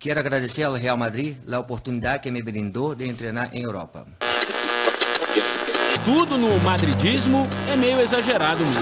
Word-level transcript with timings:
Quero 0.00 0.18
agradecer 0.18 0.62
ao 0.62 0.72
Real 0.72 0.96
Madrid 0.96 1.36
a 1.52 1.58
oportunidade 1.58 2.22
que 2.22 2.30
me 2.30 2.42
brindou 2.42 2.94
de 2.94 3.12
treinar 3.12 3.54
em 3.54 3.64
Europa. 3.64 4.06
Tudo 6.06 6.38
no 6.38 6.58
madridismo 6.60 7.46
é 7.70 7.76
meio 7.76 8.00
exagerado 8.00 8.64
mesmo. 8.64 8.80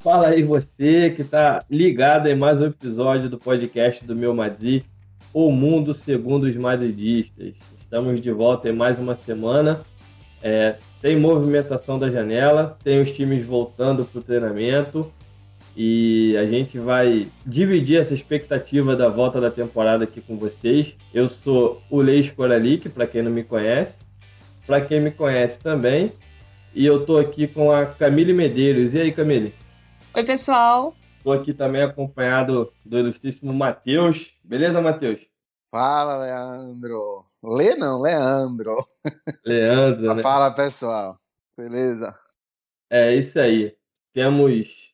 Fala 0.00 0.30
aí 0.30 0.42
você 0.42 1.10
que 1.10 1.22
tá 1.22 1.64
ligado 1.70 2.26
em 2.26 2.34
mais 2.34 2.60
um 2.60 2.66
episódio 2.66 3.30
do 3.30 3.38
podcast 3.38 4.04
do 4.04 4.16
Meu 4.16 4.34
Madrid, 4.34 4.82
O 5.32 5.52
Mundo 5.52 5.94
Segundo 5.94 6.42
os 6.42 6.56
Madridistas. 6.56 7.54
Estamos 7.80 8.20
de 8.20 8.32
volta 8.32 8.68
em 8.68 8.72
mais 8.72 8.98
uma 8.98 9.14
semana. 9.14 9.80
É, 10.42 10.76
tem 11.00 11.18
movimentação 11.18 11.98
da 11.98 12.10
janela, 12.10 12.76
tem 12.82 13.00
os 13.00 13.12
times 13.12 13.46
voltando 13.46 14.04
para 14.04 14.18
o 14.18 14.22
treinamento 14.22 15.12
e 15.76 16.36
a 16.36 16.44
gente 16.44 16.78
vai 16.78 17.26
dividir 17.46 18.00
essa 18.00 18.12
expectativa 18.12 18.94
da 18.94 19.08
volta 19.08 19.40
da 19.40 19.50
temporada 19.50 20.04
aqui 20.04 20.20
com 20.20 20.36
vocês. 20.36 20.94
Eu 21.14 21.28
sou 21.28 21.80
o 21.88 22.00
Leis 22.00 22.30
Coralic, 22.30 22.88
para 22.90 23.06
quem 23.06 23.22
não 23.22 23.30
me 23.30 23.42
conhece. 23.42 23.98
Para 24.66 24.80
quem 24.82 25.00
me 25.00 25.10
conhece 25.10 25.58
também. 25.58 26.12
E 26.74 26.84
eu 26.84 27.06
tô 27.06 27.16
aqui 27.16 27.46
com 27.46 27.70
a 27.70 27.86
Camille 27.86 28.34
Medeiros. 28.34 28.92
E 28.92 29.00
aí, 29.00 29.12
Camille? 29.12 29.54
Oi, 30.14 30.24
pessoal. 30.24 30.94
Estou 31.16 31.32
aqui 31.32 31.54
também 31.54 31.82
acompanhado 31.82 32.70
do 32.84 32.98
ilustríssimo 32.98 33.52
Matheus. 33.52 34.30
Beleza, 34.44 34.80
Matheus? 34.80 35.20
Fala, 35.70 36.18
Leandro. 36.18 37.24
Lê 37.42 37.74
não, 37.74 38.00
Leandro. 38.00 38.76
Leandro, 39.44 40.14
né? 40.14 40.22
Fala, 40.22 40.50
pessoal. 40.54 41.16
Beleza? 41.56 42.16
É 42.88 43.14
isso 43.14 43.38
aí. 43.38 43.74
Temos 44.12 44.92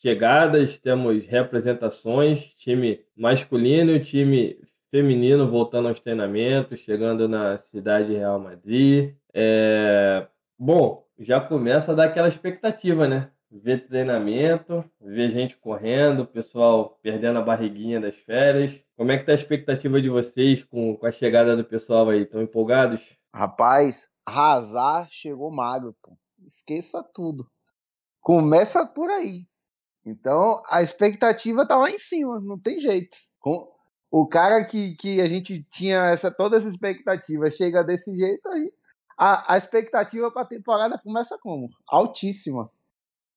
chegadas, 0.00 0.78
temos 0.78 1.24
representações, 1.26 2.44
time 2.56 3.04
masculino 3.16 3.92
e 3.92 4.04
time 4.04 4.58
feminino 4.90 5.50
voltando 5.50 5.88
aos 5.88 6.00
treinamentos, 6.00 6.80
chegando 6.80 7.28
na 7.28 7.56
cidade 7.58 8.12
Real 8.12 8.38
Madrid. 8.38 9.14
É... 9.34 10.26
Bom, 10.58 11.06
já 11.18 11.40
começa 11.40 11.92
a 11.92 11.94
dar 11.94 12.04
aquela 12.04 12.28
expectativa, 12.28 13.06
né? 13.06 13.30
Ver 13.52 13.86
treinamento, 13.86 14.84
ver 15.00 15.30
gente 15.30 15.56
correndo, 15.58 16.26
pessoal 16.26 16.98
perdendo 17.02 17.38
a 17.38 17.42
barriguinha 17.42 18.00
das 18.00 18.16
férias. 18.16 18.80
Como 18.96 19.12
é 19.12 19.18
que 19.18 19.26
tá 19.26 19.32
a 19.32 19.34
expectativa 19.34 20.00
de 20.00 20.08
vocês 20.08 20.64
com, 20.64 20.96
com 20.96 21.06
a 21.06 21.12
chegada 21.12 21.56
do 21.56 21.64
pessoal 21.64 22.08
aí? 22.08 22.22
Estão 22.22 22.40
empolgados? 22.40 23.00
Rapaz, 23.34 24.10
Razar 24.26 25.08
chegou 25.10 25.50
magro, 25.50 25.94
pô. 26.00 26.16
Esqueça 26.46 27.02
tudo. 27.14 27.46
Começa 28.20 28.86
por 28.86 29.10
aí. 29.10 29.46
Então, 30.04 30.62
a 30.68 30.82
expectativa 30.82 31.66
tá 31.66 31.76
lá 31.76 31.90
em 31.90 31.98
cima, 31.98 32.40
não 32.40 32.58
tem 32.58 32.80
jeito. 32.80 33.16
O 34.10 34.26
cara 34.26 34.64
que, 34.64 34.94
que 34.96 35.20
a 35.20 35.26
gente 35.26 35.62
tinha 35.64 36.10
essa, 36.10 36.30
toda 36.30 36.56
essa 36.56 36.68
expectativa 36.68 37.50
chega 37.50 37.82
desse 37.82 38.14
jeito, 38.16 38.48
a, 39.18 39.54
a 39.54 39.58
expectativa 39.58 40.30
para 40.30 40.42
a 40.42 40.46
temporada 40.46 40.98
começa 40.98 41.38
como? 41.40 41.68
Altíssima. 41.88 42.70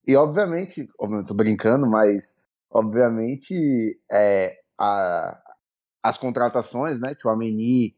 E 0.08 0.16
obviamente, 0.16 0.88
obviamente, 1.00 1.28
tô 1.28 1.34
brincando, 1.34 1.88
mas 1.88 2.36
obviamente 2.70 4.00
é, 4.12 4.56
a, 4.78 5.36
as 6.04 6.18
contratações, 6.18 7.00
né, 7.00 7.16
Chouameni 7.20 7.96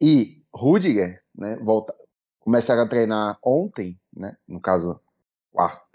e 0.00 0.42
Rudiger, 0.52 1.22
né, 1.34 1.56
volta, 1.62 1.94
começaram 2.38 2.82
a 2.82 2.88
treinar 2.88 3.38
ontem, 3.44 4.00
né, 4.16 4.36
no 4.48 4.60
caso, 4.60 4.98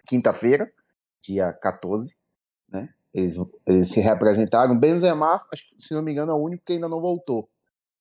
quinta-feira, 0.08 0.71
dia 1.23 1.52
14, 1.53 2.16
né, 2.69 2.93
eles, 3.11 3.36
eles 3.66 3.89
se 3.89 3.99
representaram. 4.02 4.77
Benzema, 4.77 5.33
acho 5.52 5.67
que, 5.67 5.82
se 5.82 5.93
não 5.93 6.03
me 6.03 6.11
engano, 6.11 6.32
é 6.32 6.36
o 6.36 6.43
único 6.43 6.64
que 6.64 6.73
ainda 6.73 6.87
não 6.87 7.02
voltou, 7.02 7.49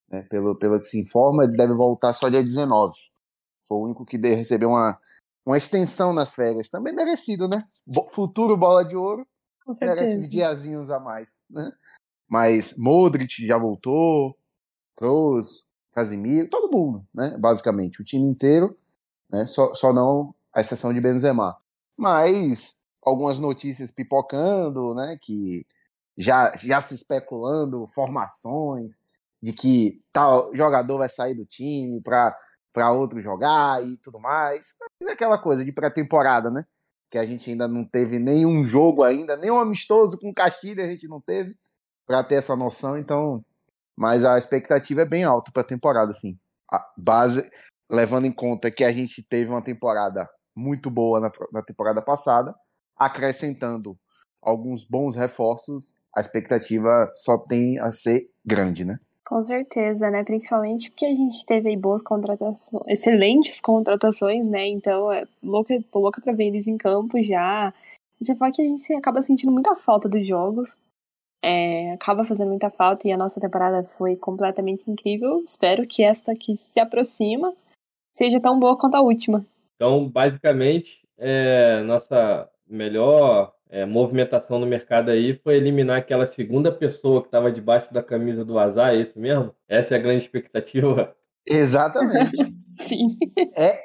né, 0.07 0.21
pelo, 0.29 0.55
pelo 0.55 0.79
que 0.79 0.87
se 0.87 0.99
informa, 0.99 1.45
ele 1.45 1.57
deve 1.57 1.73
voltar 1.73 2.13
só 2.13 2.29
dia 2.29 2.43
19. 2.43 2.93
Foi 3.67 3.77
o 3.79 3.83
único 3.85 4.05
que 4.05 4.17
recebeu 4.17 4.69
uma 4.69 4.99
uma 5.45 5.57
extensão 5.57 6.11
nas 6.11 6.33
férias. 6.33 6.69
Também 6.69 6.93
merecido, 6.93 7.47
né? 7.47 7.57
Futuro 8.11 8.57
bola 8.57 8.83
de 8.83 8.95
ouro. 8.95 9.27
Com 9.65 9.73
certeza. 9.73 10.01
Merece 10.01 10.27
diazinhos 10.27 10.89
a 10.89 10.99
mais, 10.99 11.43
né? 11.49 11.71
Mas 12.27 12.75
Modric 12.77 13.45
já 13.45 13.57
voltou, 13.57 14.37
Kroos, 14.95 15.67
Casimiro, 15.93 16.49
todo 16.49 16.71
mundo, 16.71 17.05
né? 17.13 17.37
Basicamente, 17.39 18.01
o 18.01 18.03
time 18.03 18.27
inteiro, 18.27 18.77
né? 19.29 19.45
Só, 19.45 19.73
só 19.75 19.93
não 19.93 20.33
a 20.53 20.61
exceção 20.61 20.93
de 20.93 21.01
Benzema. 21.01 21.57
Mas 21.97 22.75
algumas 23.01 23.39
notícias 23.39 23.91
pipocando, 23.91 24.93
né? 24.95 25.17
Que 25.21 25.65
já, 26.17 26.55
já 26.57 26.81
se 26.81 26.95
especulando 26.95 27.87
formações 27.87 29.01
de 29.41 29.53
que 29.53 30.01
tal 30.11 30.55
jogador 30.55 30.97
vai 30.97 31.09
sair 31.09 31.35
do 31.35 31.45
time 31.45 32.01
para 32.01 32.35
para 32.75 32.91
outro 32.91 33.21
jogar 33.21 33.81
e 33.85 33.95
tudo 33.95 34.19
mais. 34.19 34.65
É 35.01 35.13
aquela 35.13 35.37
coisa 35.37 35.63
de 35.63 35.71
pré-temporada, 35.71 36.51
né? 36.51 36.65
Que 37.09 37.17
a 37.17 37.25
gente 37.25 37.49
ainda 37.49 37.69
não 37.69 37.85
teve 37.85 38.19
nenhum 38.19 38.67
jogo 38.67 39.01
ainda, 39.01 39.37
nenhum 39.37 39.57
amistoso 39.57 40.19
com 40.19 40.33
Castilho 40.33 40.83
a 40.83 40.87
gente 40.87 41.07
não 41.07 41.21
teve 41.21 41.55
para 42.05 42.21
ter 42.21 42.35
essa 42.35 42.53
noção, 42.53 42.97
então. 42.97 43.43
Mas 43.95 44.25
a 44.25 44.37
expectativa 44.37 45.03
é 45.03 45.05
bem 45.05 45.23
alta 45.23 45.53
para 45.53 45.61
a 45.61 45.65
temporada, 45.65 46.11
assim. 46.11 46.37
A 46.69 46.85
base, 47.01 47.49
levando 47.89 48.25
em 48.25 48.31
conta 48.31 48.69
que 48.69 48.83
a 48.83 48.91
gente 48.91 49.23
teve 49.23 49.49
uma 49.49 49.63
temporada 49.63 50.29
muito 50.53 50.89
boa 50.89 51.21
na, 51.21 51.31
na 51.53 51.61
temporada 51.61 52.01
passada, 52.01 52.53
acrescentando 52.97 53.97
alguns 54.41 54.83
bons 54.83 55.15
reforços, 55.15 55.97
a 56.13 56.19
expectativa 56.19 57.09
só 57.13 57.37
tem 57.37 57.79
a 57.79 57.93
ser 57.93 58.29
grande, 58.45 58.83
né? 58.83 58.99
Com 59.25 59.41
certeza, 59.41 60.11
né? 60.11 60.23
Principalmente 60.23 60.91
porque 60.91 61.05
a 61.05 61.13
gente 61.13 61.43
teve 61.45 61.69
aí 61.69 61.75
boas 61.75 62.03
contratações, 62.03 62.83
excelentes 62.87 63.59
contratações, 63.59 64.47
né? 64.47 64.67
Então, 64.67 65.11
é 65.11 65.25
louca, 65.41 65.83
tô 65.91 65.99
louca 65.99 66.21
pra 66.21 66.31
ver 66.31 66.45
eles 66.45 66.67
em 66.67 66.77
campo 66.77 67.21
já. 67.23 67.73
Você 68.21 68.35
fala 68.35 68.51
que 68.51 68.61
a 68.61 68.65
gente 68.65 68.93
acaba 68.93 69.23
sentindo 69.23 69.51
muita 69.51 69.75
falta 69.75 70.07
dos 70.07 70.27
jogos. 70.27 70.77
É, 71.43 71.91
acaba 71.93 72.23
fazendo 72.23 72.49
muita 72.49 72.69
falta 72.69 73.07
e 73.07 73.11
a 73.11 73.17
nossa 73.17 73.41
temporada 73.41 73.83
foi 73.97 74.15
completamente 74.15 74.89
incrível. 74.89 75.41
Espero 75.43 75.87
que 75.87 76.03
esta 76.03 76.35
que 76.35 76.55
se 76.55 76.79
aproxima 76.79 77.53
seja 78.13 78.39
tão 78.39 78.59
boa 78.59 78.77
quanto 78.77 78.95
a 78.95 79.01
última. 79.01 79.43
Então, 79.75 80.07
basicamente, 80.07 81.05
é, 81.17 81.81
nossa 81.81 82.47
melhor 82.67 83.54
é, 83.69 83.85
movimentação 83.85 84.59
no 84.59 84.65
mercado 84.65 85.09
aí 85.11 85.37
foi 85.43 85.55
eliminar 85.55 85.97
aquela 85.97 86.25
segunda 86.25 86.71
pessoa 86.71 87.21
que 87.21 87.27
estava 87.27 87.51
debaixo 87.51 87.93
da 87.93 88.03
camisa 88.03 88.45
do 88.45 88.59
azar, 88.59 88.93
é 88.93 88.97
isso 88.97 89.19
mesmo? 89.19 89.55
Essa 89.67 89.95
é 89.95 89.97
a 89.97 90.01
grande 90.01 90.23
expectativa? 90.23 91.15
Exatamente. 91.47 92.53
Sim. 92.73 93.17
É 93.55 93.75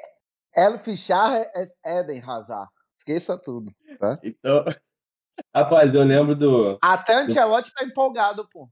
El 0.55 0.77
Fichar 0.79 1.45
Eden 1.85 2.21
Hazard. 2.25 2.69
Esqueça 2.97 3.37
tudo, 3.37 3.71
tá? 3.99 4.19
Então, 4.23 4.63
rapaz, 5.55 5.93
eu 5.93 6.03
lembro 6.03 6.35
do... 6.35 6.77
Até 6.81 7.15
o 7.15 7.19
Ancelotti 7.19 7.73
tá 7.73 7.83
empolgado, 7.83 8.47
pô. 8.49 8.69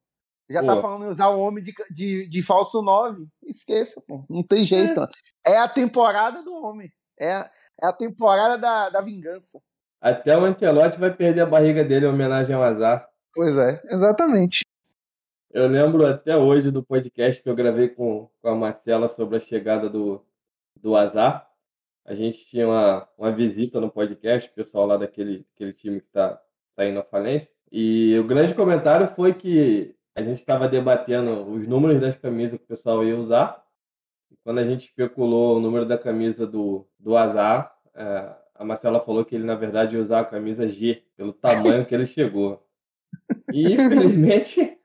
Já 0.49 0.61
tá 0.61 0.67
pô. 0.67 0.75
tá 0.75 0.81
falando 0.81 1.05
em 1.05 1.09
usar 1.09 1.29
o 1.29 1.39
homem 1.39 1.63
de, 1.63 1.73
de, 1.91 2.27
de 2.27 2.43
falso 2.43 2.81
9. 2.81 3.27
Esqueça, 3.43 4.03
pô. 4.07 4.25
Não 4.29 4.43
tem 4.43 4.63
jeito. 4.63 5.01
É, 5.45 5.53
é 5.53 5.57
a 5.57 5.67
temporada 5.67 6.43
do 6.43 6.53
homem. 6.53 6.91
É, 7.19 7.49
é 7.81 7.87
a 7.87 7.93
temporada 7.93 8.57
da, 8.57 8.89
da 8.89 9.01
vingança. 9.01 9.61
Até 10.01 10.37
o 10.37 10.45
Antelote 10.45 10.99
vai 10.99 11.13
perder 11.13 11.41
a 11.41 11.45
barriga 11.45 11.83
dele 11.83 12.05
em 12.05 12.09
homenagem 12.09 12.55
ao 12.55 12.63
azar. 12.63 13.07
Pois 13.33 13.57
é, 13.57 13.81
exatamente. 13.85 14.61
Eu 15.51 15.67
lembro 15.67 16.05
até 16.05 16.37
hoje 16.37 16.71
do 16.71 16.83
podcast 16.83 17.41
que 17.41 17.49
eu 17.49 17.55
gravei 17.55 17.89
com, 17.89 18.29
com 18.41 18.49
a 18.49 18.55
Marcela 18.55 19.09
sobre 19.09 19.37
a 19.37 19.39
chegada 19.39 19.89
do, 19.89 20.23
do 20.79 20.95
azar. 20.95 21.49
A 22.05 22.15
gente 22.15 22.45
tinha 22.47 22.67
uma, 22.67 23.07
uma 23.17 23.31
visita 23.31 23.79
no 23.79 23.89
podcast, 23.89 24.49
o 24.49 24.53
pessoal 24.53 24.85
lá 24.85 24.97
daquele, 24.97 25.45
daquele 25.51 25.73
time 25.73 25.99
que 25.99 26.07
está 26.07 26.39
tá 26.75 26.85
indo 26.85 26.99
à 26.99 27.03
falência. 27.03 27.51
E 27.71 28.17
o 28.19 28.27
grande 28.27 28.53
comentário 28.53 29.07
foi 29.15 29.33
que 29.33 29.95
a 30.15 30.21
gente 30.21 30.39
estava 30.39 30.67
debatendo 30.67 31.51
os 31.51 31.67
números 31.67 31.99
das 31.99 32.15
camisas 32.17 32.57
que 32.57 32.65
o 32.65 32.67
pessoal 32.67 33.03
ia 33.03 33.17
usar. 33.17 33.63
E 34.31 34.37
quando 34.43 34.59
a 34.59 34.65
gente 34.65 34.85
especulou 34.85 35.57
o 35.57 35.59
número 35.59 35.85
da 35.85 35.97
camisa 35.97 36.45
do, 36.45 36.87
do 36.99 37.17
azar, 37.17 37.75
é, 37.95 38.35
a 38.59 38.65
Marcela 38.65 38.99
falou 38.99 39.23
que 39.23 39.33
ele, 39.33 39.45
na 39.45 39.55
verdade, 39.55 39.95
ia 39.95 40.01
usar 40.01 40.19
a 40.19 40.25
camisa 40.25 40.67
G, 40.67 41.01
pelo 41.15 41.31
tamanho 41.31 41.85
que 41.85 41.95
ele 41.95 42.05
chegou. 42.05 42.61
E, 43.53 43.73
infelizmente, 43.73 44.77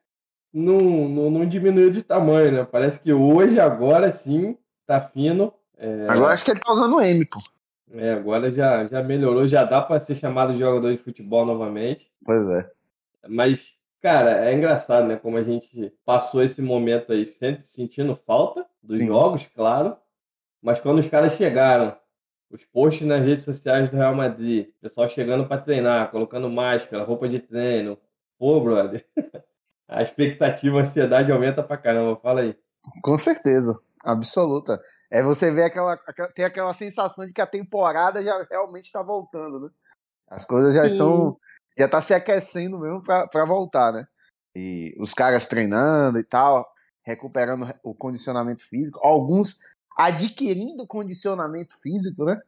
não, 0.53 0.79
não, 1.09 1.29
não, 1.29 1.45
diminuiu 1.47 1.91
de 1.91 2.01
tamanho, 2.01 2.53
né? 2.53 2.65
Parece 2.71 3.01
que 3.01 3.13
hoje, 3.13 3.59
agora 3.59 4.13
sim, 4.13 4.57
tá 4.87 5.01
fino. 5.01 5.53
É... 5.77 6.07
Agora 6.09 6.35
acho 6.35 6.45
que 6.45 6.53
ele 6.53 6.61
tá 6.61 6.73
usando 6.73 6.95
o 6.95 7.01
M, 7.01 7.27
pô. 7.27 7.41
É, 7.91 8.13
agora 8.13 8.51
já, 8.53 8.87
já 8.87 9.03
melhorou, 9.03 9.49
já 9.49 9.65
dá 9.65 9.83
para 9.83 9.99
ser 9.99 10.15
chamado 10.15 10.53
de 10.53 10.61
jogador 10.61 10.93
de 10.93 11.03
futebol 11.03 11.45
novamente. 11.45 12.09
Pois 12.25 12.49
é. 12.49 12.71
Mas, 13.29 13.73
cara, 14.01 14.49
é 14.49 14.55
engraçado, 14.55 15.09
né? 15.09 15.17
Como 15.17 15.37
a 15.37 15.43
gente 15.43 15.93
passou 16.05 16.45
esse 16.45 16.63
momento 16.63 17.13
aí 17.13 17.27
sempre 17.27 17.67
sentindo 17.67 18.15
falta 18.25 18.65
dos 18.81 18.99
sim. 18.99 19.09
jogos, 19.09 19.45
claro. 19.53 19.97
Mas 20.63 20.79
quando 20.81 21.01
os 21.01 21.09
caras 21.09 21.33
chegaram 21.35 21.97
os 22.51 22.65
posts 22.67 23.07
nas 23.07 23.25
redes 23.25 23.45
sociais 23.45 23.91
do 23.91 23.97
Real 23.97 24.15
Madrid, 24.15 24.69
pessoal 24.81 25.09
chegando 25.09 25.47
para 25.47 25.61
treinar, 25.61 26.11
colocando 26.11 26.49
máscara, 26.49 27.05
roupa 27.05 27.29
de 27.29 27.41
treino. 27.41 27.99
Pô, 28.39 28.61
brother, 28.61 29.05
a 29.89 30.03
expectativa, 30.03 30.79
a 30.79 30.83
ansiedade 30.83 31.33
aumenta 31.33 31.63
pra 31.63 31.77
caramba. 31.77 32.19
Fala 32.21 32.43
aí. 32.43 32.57
Com 33.03 33.17
certeza, 33.19 33.79
absoluta. 34.05 34.79
É 35.11 35.23
você 35.23 35.51
ver 35.51 35.65
aquela, 35.65 35.95
aquela 36.07 36.29
tem 36.33 36.45
aquela 36.45 36.75
sensação 36.75 37.27
de 37.27 37.33
que 37.33 37.41
a 37.41 37.47
temporada 37.47 38.23
já 38.23 38.47
realmente 38.51 38.87
está 38.87 39.03
voltando, 39.03 39.61
né? 39.61 39.71
As 40.29 40.45
coisas 40.45 40.75
já 40.75 40.83
Sim. 40.83 40.93
estão 40.93 41.39
já 41.77 41.89
tá 41.89 42.01
se 42.01 42.15
aquecendo 42.15 42.79
mesmo 42.79 43.03
para 43.03 43.45
voltar, 43.47 43.93
né? 43.93 44.07
E 44.55 44.95
os 44.99 45.13
caras 45.13 45.49
treinando 45.49 46.19
e 46.19 46.25
tal, 46.25 46.65
recuperando 47.03 47.67
o 47.83 47.95
condicionamento 47.95 48.65
físico, 48.65 49.01
alguns 49.03 49.61
adquirindo 49.97 50.87
condicionamento 50.87 51.77
físico, 51.81 52.25
né? 52.25 52.41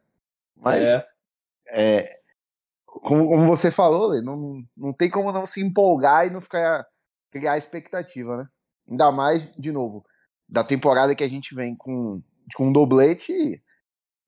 Mas 0.55 0.81
É. 0.81 1.07
é, 1.73 2.19
como, 2.85 3.27
como 3.29 3.47
você 3.47 3.69
falou, 3.71 4.07
Lê, 4.07 4.21
não, 4.21 4.63
não 4.75 4.93
tem 4.93 5.09
como 5.09 5.31
não 5.31 5.45
se 5.45 5.61
empolgar 5.61 6.27
e 6.27 6.29
não 6.29 6.41
ficar 6.41 6.85
criar 7.31 7.57
expectativa, 7.57 8.37
né? 8.37 8.47
Ainda 8.89 9.11
mais, 9.11 9.49
de 9.51 9.71
novo, 9.71 10.05
da 10.47 10.63
temporada 10.63 11.13
que 11.15 11.23
a 11.23 11.29
gente 11.29 11.53
vem 11.53 11.75
com, 11.75 12.21
com 12.55 12.67
um 12.69 12.71
doblete, 12.73 13.61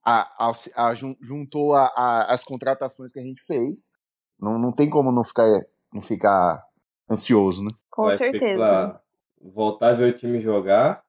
a, 0.04 0.48
a, 0.50 0.52
a- 0.76 0.94
jun- 0.96 1.16
juntou 1.22 1.74
a- 1.74 1.92
a- 1.96 2.34
as 2.34 2.44
contratações 2.44 3.12
que 3.12 3.20
a 3.20 3.24
gente 3.24 3.42
fez. 3.44 3.92
Não, 4.40 4.58
não 4.60 4.72
tem 4.72 4.90
como 4.90 5.12
não 5.12 5.24
ficar, 5.24 5.46
não 5.94 6.02
ficar 6.02 6.66
ansioso, 7.10 7.64
né? 7.64 7.72
Com 7.90 8.04
Vai 8.04 8.16
certeza. 8.18 9.02
voltar 9.42 9.90
a 9.90 9.96
ver 9.96 10.14
o 10.14 10.18
time 10.18 10.42
jogar 10.42 11.04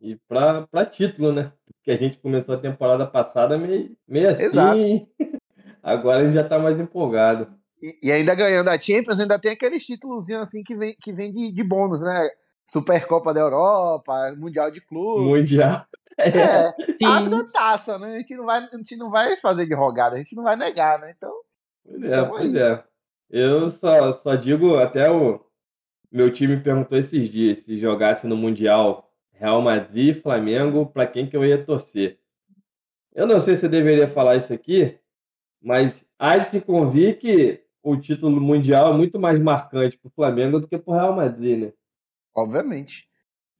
e 0.00 0.16
pra, 0.28 0.66
pra 0.66 0.86
título, 0.86 1.32
né? 1.32 1.52
Porque 1.76 1.90
a 1.90 1.96
gente 1.96 2.18
começou 2.18 2.54
a 2.54 2.60
temporada 2.60 3.06
passada 3.06 3.58
meio, 3.58 3.96
meio 4.06 4.30
assim. 4.30 4.44
Exato. 4.44 4.78
Agora 5.82 6.20
a 6.20 6.24
gente 6.24 6.34
já 6.34 6.44
tá 6.44 6.58
mais 6.58 6.78
empolgado. 6.78 7.48
E, 7.82 8.08
e 8.08 8.12
ainda 8.12 8.34
ganhando 8.34 8.68
a 8.68 8.78
Champions, 8.78 9.20
ainda 9.20 9.38
tem 9.38 9.52
aqueles 9.52 9.84
títulozinhos 9.84 10.42
assim 10.42 10.62
que 10.62 10.74
vem, 10.74 10.96
que 11.00 11.12
vem 11.12 11.32
de, 11.32 11.52
de 11.52 11.64
bônus, 11.64 12.00
né? 12.00 12.28
Supercopa 12.66 13.32
da 13.32 13.40
Europa, 13.40 14.34
Mundial 14.36 14.70
de 14.70 14.80
Clubes. 14.80 15.26
Mundial. 15.26 15.84
É. 16.20 16.26
É, 16.26 16.72
taça 17.00 17.36
é 17.36 17.52
taça, 17.52 17.96
né? 17.96 18.16
A 18.16 18.18
gente, 18.18 18.34
não 18.34 18.44
vai, 18.44 18.58
a 18.58 18.76
gente 18.76 18.96
não 18.96 19.08
vai 19.08 19.36
fazer 19.36 19.66
de 19.66 19.74
rogada, 19.74 20.16
a 20.16 20.18
gente 20.18 20.34
não 20.34 20.42
vai 20.42 20.56
negar, 20.56 20.98
né? 20.98 21.14
Então, 21.16 21.32
Pois 21.84 22.02
é, 22.02 22.24
pois 22.24 22.56
aí. 22.56 22.62
é. 22.62 22.84
Eu 23.30 23.70
só, 23.70 24.12
só 24.14 24.34
digo, 24.34 24.76
até 24.78 25.08
o 25.08 25.40
meu 26.10 26.32
time 26.32 26.58
perguntou 26.60 26.98
esses 26.98 27.30
dias 27.30 27.60
se 27.60 27.78
jogasse 27.78 28.26
no 28.26 28.36
Mundial 28.36 29.07
Real 29.38 29.62
Madrid 29.62 30.16
e 30.16 30.20
Flamengo, 30.20 30.86
para 30.86 31.06
quem 31.06 31.28
que 31.28 31.36
eu 31.36 31.44
ia 31.44 31.64
torcer. 31.64 32.18
Eu 33.14 33.26
não 33.26 33.40
sei 33.40 33.56
se 33.56 33.66
eu 33.66 33.70
deveria 33.70 34.08
falar 34.08 34.36
isso 34.36 34.52
aqui, 34.52 34.98
mas 35.60 36.04
há 36.18 36.38
de 36.38 36.50
se 36.50 36.60
convir 36.60 37.18
que 37.18 37.62
o 37.82 37.96
título 37.96 38.40
mundial 38.40 38.92
é 38.92 38.96
muito 38.96 39.18
mais 39.18 39.40
marcante 39.40 39.96
para 39.98 40.08
o 40.08 40.12
Flamengo 40.12 40.60
do 40.60 40.68
que 40.68 40.78
para 40.78 40.92
o 40.92 40.94
Real 40.94 41.14
Madrid, 41.14 41.58
né? 41.58 41.72
obviamente. 42.34 43.08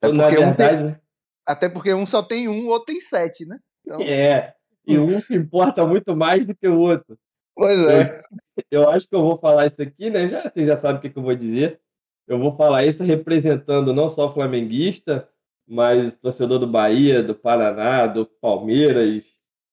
Até 0.01 0.15
porque, 0.15 0.39
um 0.39 0.55
tem- 0.55 0.67
verdade, 0.69 1.01
até 1.47 1.69
porque 1.69 1.95
um 1.95 2.07
só 2.07 2.23
tem 2.23 2.49
um, 2.49 2.67
o 2.67 2.69
outro 2.69 2.87
tem 2.87 3.01
sete, 3.01 3.47
né? 3.47 3.59
Então, 3.85 4.01
é. 4.01 4.55
E 4.87 4.99
um 4.99 5.21
se 5.21 5.35
importa 5.35 5.87
muito 5.87 6.15
mais 6.17 6.47
do 6.47 6.55
que 6.55 6.69
o 6.69 6.79
outro. 6.79 7.19
pois 7.57 7.79
é. 7.87 8.23
eu 8.71 8.89
acho 8.91 9.09
que 9.09 9.15
eu 9.15 9.23
vou 9.23 9.39
falar 9.39 9.67
isso 9.67 9.83
aqui, 9.83 10.09
né? 10.09 10.29
Já, 10.29 10.49
você 10.49 10.65
já 10.65 10.81
sabe 10.81 10.99
o 10.99 11.03
que, 11.03 11.11
que 11.11 11.19
eu 11.19 11.23
vou 11.23 11.35
dizer. 11.35 11.81
Eu 12.27 12.39
vou 12.39 12.57
falar 12.57 12.85
isso 12.85 13.03
representando 13.03 13.93
não 13.93 14.09
só 14.09 14.29
o 14.29 14.35
flamenguista, 14.35 15.29
mas 15.69 16.15
torcedor 16.17 16.59
do 16.59 16.67
Bahia, 16.67 17.23
do 17.23 17.35
Paraná, 17.35 18.07
do 18.07 18.27
Palmeiras, 18.27 19.25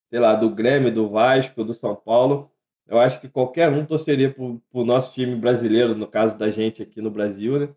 sei 0.09 0.19
lá, 0.19 0.36
do 0.36 0.50
Grêmio, 0.50 0.94
do 0.94 1.09
Vasco, 1.09 1.63
do 1.63 1.74
São 1.74 1.95
Paulo. 1.95 2.51
Eu 2.88 3.00
acho 3.00 3.19
que 3.19 3.30
qualquer 3.30 3.69
um 3.69 3.86
torceria 3.86 4.31
para 4.31 4.44
o 4.44 4.86
nosso 4.86 5.13
time 5.13 5.36
brasileiro, 5.36 5.95
no 5.95 6.07
caso 6.07 6.38
da 6.38 6.50
gente 6.51 6.83
aqui 6.83 7.01
no 7.01 7.09
Brasil, 7.09 7.59
né? 7.59 7.69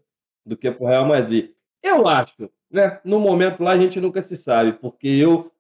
Do 0.45 0.57
que 0.57 0.71
para 0.71 0.85
o 0.85 0.89
Real 0.89 1.07
Madrid. 1.07 1.51
Eu 1.83 2.07
acho, 2.09 2.51
né? 2.71 3.01
No 3.05 3.21
momento 3.21 3.63
lá 3.63 3.73
a 3.73 3.79
gente 3.79 4.01
nunca 4.01 4.21
se 4.21 4.37
sabe, 4.37 4.73
porque 4.73 5.09
eu 5.09 5.51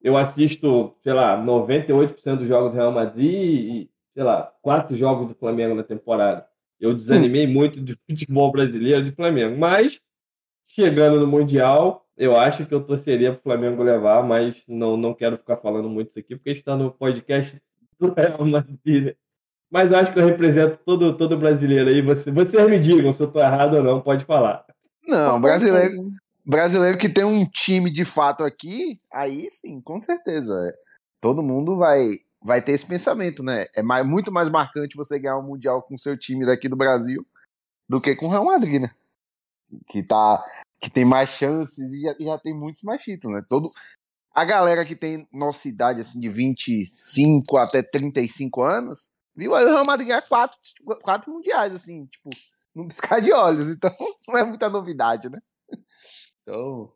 eu 0.00 0.16
assisto, 0.16 0.94
sei 1.02 1.12
lá, 1.12 1.36
98% 1.36 2.36
dos 2.36 2.48
jogos 2.48 2.70
do 2.70 2.76
Real 2.76 2.92
Madrid 2.92 3.32
e, 3.32 3.90
sei 4.14 4.22
lá, 4.22 4.52
quatro 4.62 4.96
jogos 4.96 5.28
do 5.28 5.34
Flamengo 5.34 5.74
na 5.74 5.82
temporada. 5.82 6.46
Eu 6.78 6.94
desanimei 6.94 7.46
muito 7.46 7.80
de 7.80 7.98
futebol 8.08 8.52
brasileiro 8.52 9.04
de 9.04 9.12
Flamengo, 9.12 9.58
mas 9.58 10.00
chegando 10.78 11.18
no 11.18 11.26
Mundial, 11.26 12.06
eu 12.16 12.38
acho 12.38 12.64
que 12.64 12.72
eu 12.72 12.84
torceria 12.84 13.32
para 13.32 13.40
o 13.40 13.42
Flamengo 13.42 13.82
levar, 13.82 14.22
mas 14.22 14.62
não, 14.68 14.96
não 14.96 15.12
quero 15.12 15.36
ficar 15.36 15.56
falando 15.56 15.88
muito 15.88 16.10
isso 16.10 16.20
aqui, 16.20 16.36
porque 16.36 16.50
está 16.50 16.76
no 16.76 16.92
podcast 16.92 17.60
do 17.98 18.14
Real 18.14 18.46
Madrid. 18.46 19.06
né? 19.06 19.14
Mas 19.70 19.90
eu 19.90 19.98
acho 19.98 20.12
que 20.12 20.18
eu 20.18 20.26
represento 20.26 20.78
todo, 20.84 21.16
todo 21.18 21.36
brasileiro 21.36 21.90
aí. 21.90 22.00
Você, 22.00 22.30
vocês 22.30 22.68
me 22.70 22.78
digam 22.78 23.12
se 23.12 23.22
eu 23.22 23.26
estou 23.26 23.42
errado 23.42 23.74
ou 23.74 23.82
não, 23.82 24.00
pode 24.00 24.24
falar. 24.24 24.64
Não, 25.06 25.40
brasileiro, 25.40 25.94
brasileiro 26.46 26.96
que 26.96 27.08
tem 27.08 27.24
um 27.24 27.44
time 27.44 27.90
de 27.90 28.04
fato 28.04 28.44
aqui, 28.44 28.98
aí 29.12 29.48
sim, 29.50 29.80
com 29.80 30.00
certeza. 30.00 30.52
é. 30.54 30.88
Todo 31.20 31.42
mundo 31.42 31.76
vai, 31.76 32.00
vai 32.40 32.62
ter 32.62 32.72
esse 32.72 32.86
pensamento, 32.86 33.42
né? 33.42 33.66
É 33.74 33.82
mais, 33.82 34.06
muito 34.06 34.30
mais 34.30 34.48
marcante 34.48 34.96
você 34.96 35.18
ganhar 35.18 35.38
um 35.38 35.42
Mundial 35.42 35.82
com 35.82 35.98
seu 35.98 36.16
time 36.16 36.46
daqui 36.46 36.68
do 36.68 36.76
Brasil 36.76 37.26
do 37.88 38.00
que 38.00 38.14
com 38.14 38.26
o 38.26 38.30
Real 38.30 38.44
Madrid, 38.44 38.82
né? 38.82 38.90
Que, 39.88 40.02
tá, 40.02 40.42
que 40.80 40.90
tem 40.90 41.04
mais 41.04 41.30
chances 41.30 41.92
e 41.92 42.02
já, 42.02 42.14
já 42.18 42.38
tem 42.38 42.54
muitos 42.54 42.82
mais 42.82 43.02
títulos, 43.02 43.36
né? 43.36 43.44
Todo, 43.48 43.68
a 44.34 44.44
galera 44.44 44.84
que 44.84 44.94
tem 44.94 45.26
nossa 45.32 45.68
idade, 45.68 46.00
assim, 46.00 46.20
de 46.20 46.28
25 46.28 47.56
até 47.58 47.82
35 47.82 48.62
anos, 48.62 49.10
viu 49.34 49.54
aí 49.54 49.64
o 49.64 49.68
Real 49.68 49.84
Madrid 49.84 50.08
ganhar 50.08 50.22
quatro, 50.22 50.58
quatro 51.02 51.32
mundiais, 51.32 51.74
assim, 51.74 52.06
tipo, 52.06 52.30
num 52.74 52.86
piscar 52.86 53.20
de 53.20 53.32
olhos. 53.32 53.66
Então, 53.68 53.90
não 54.28 54.38
é 54.38 54.44
muita 54.44 54.68
novidade, 54.68 55.28
né? 55.28 55.38
Então, 56.42 56.92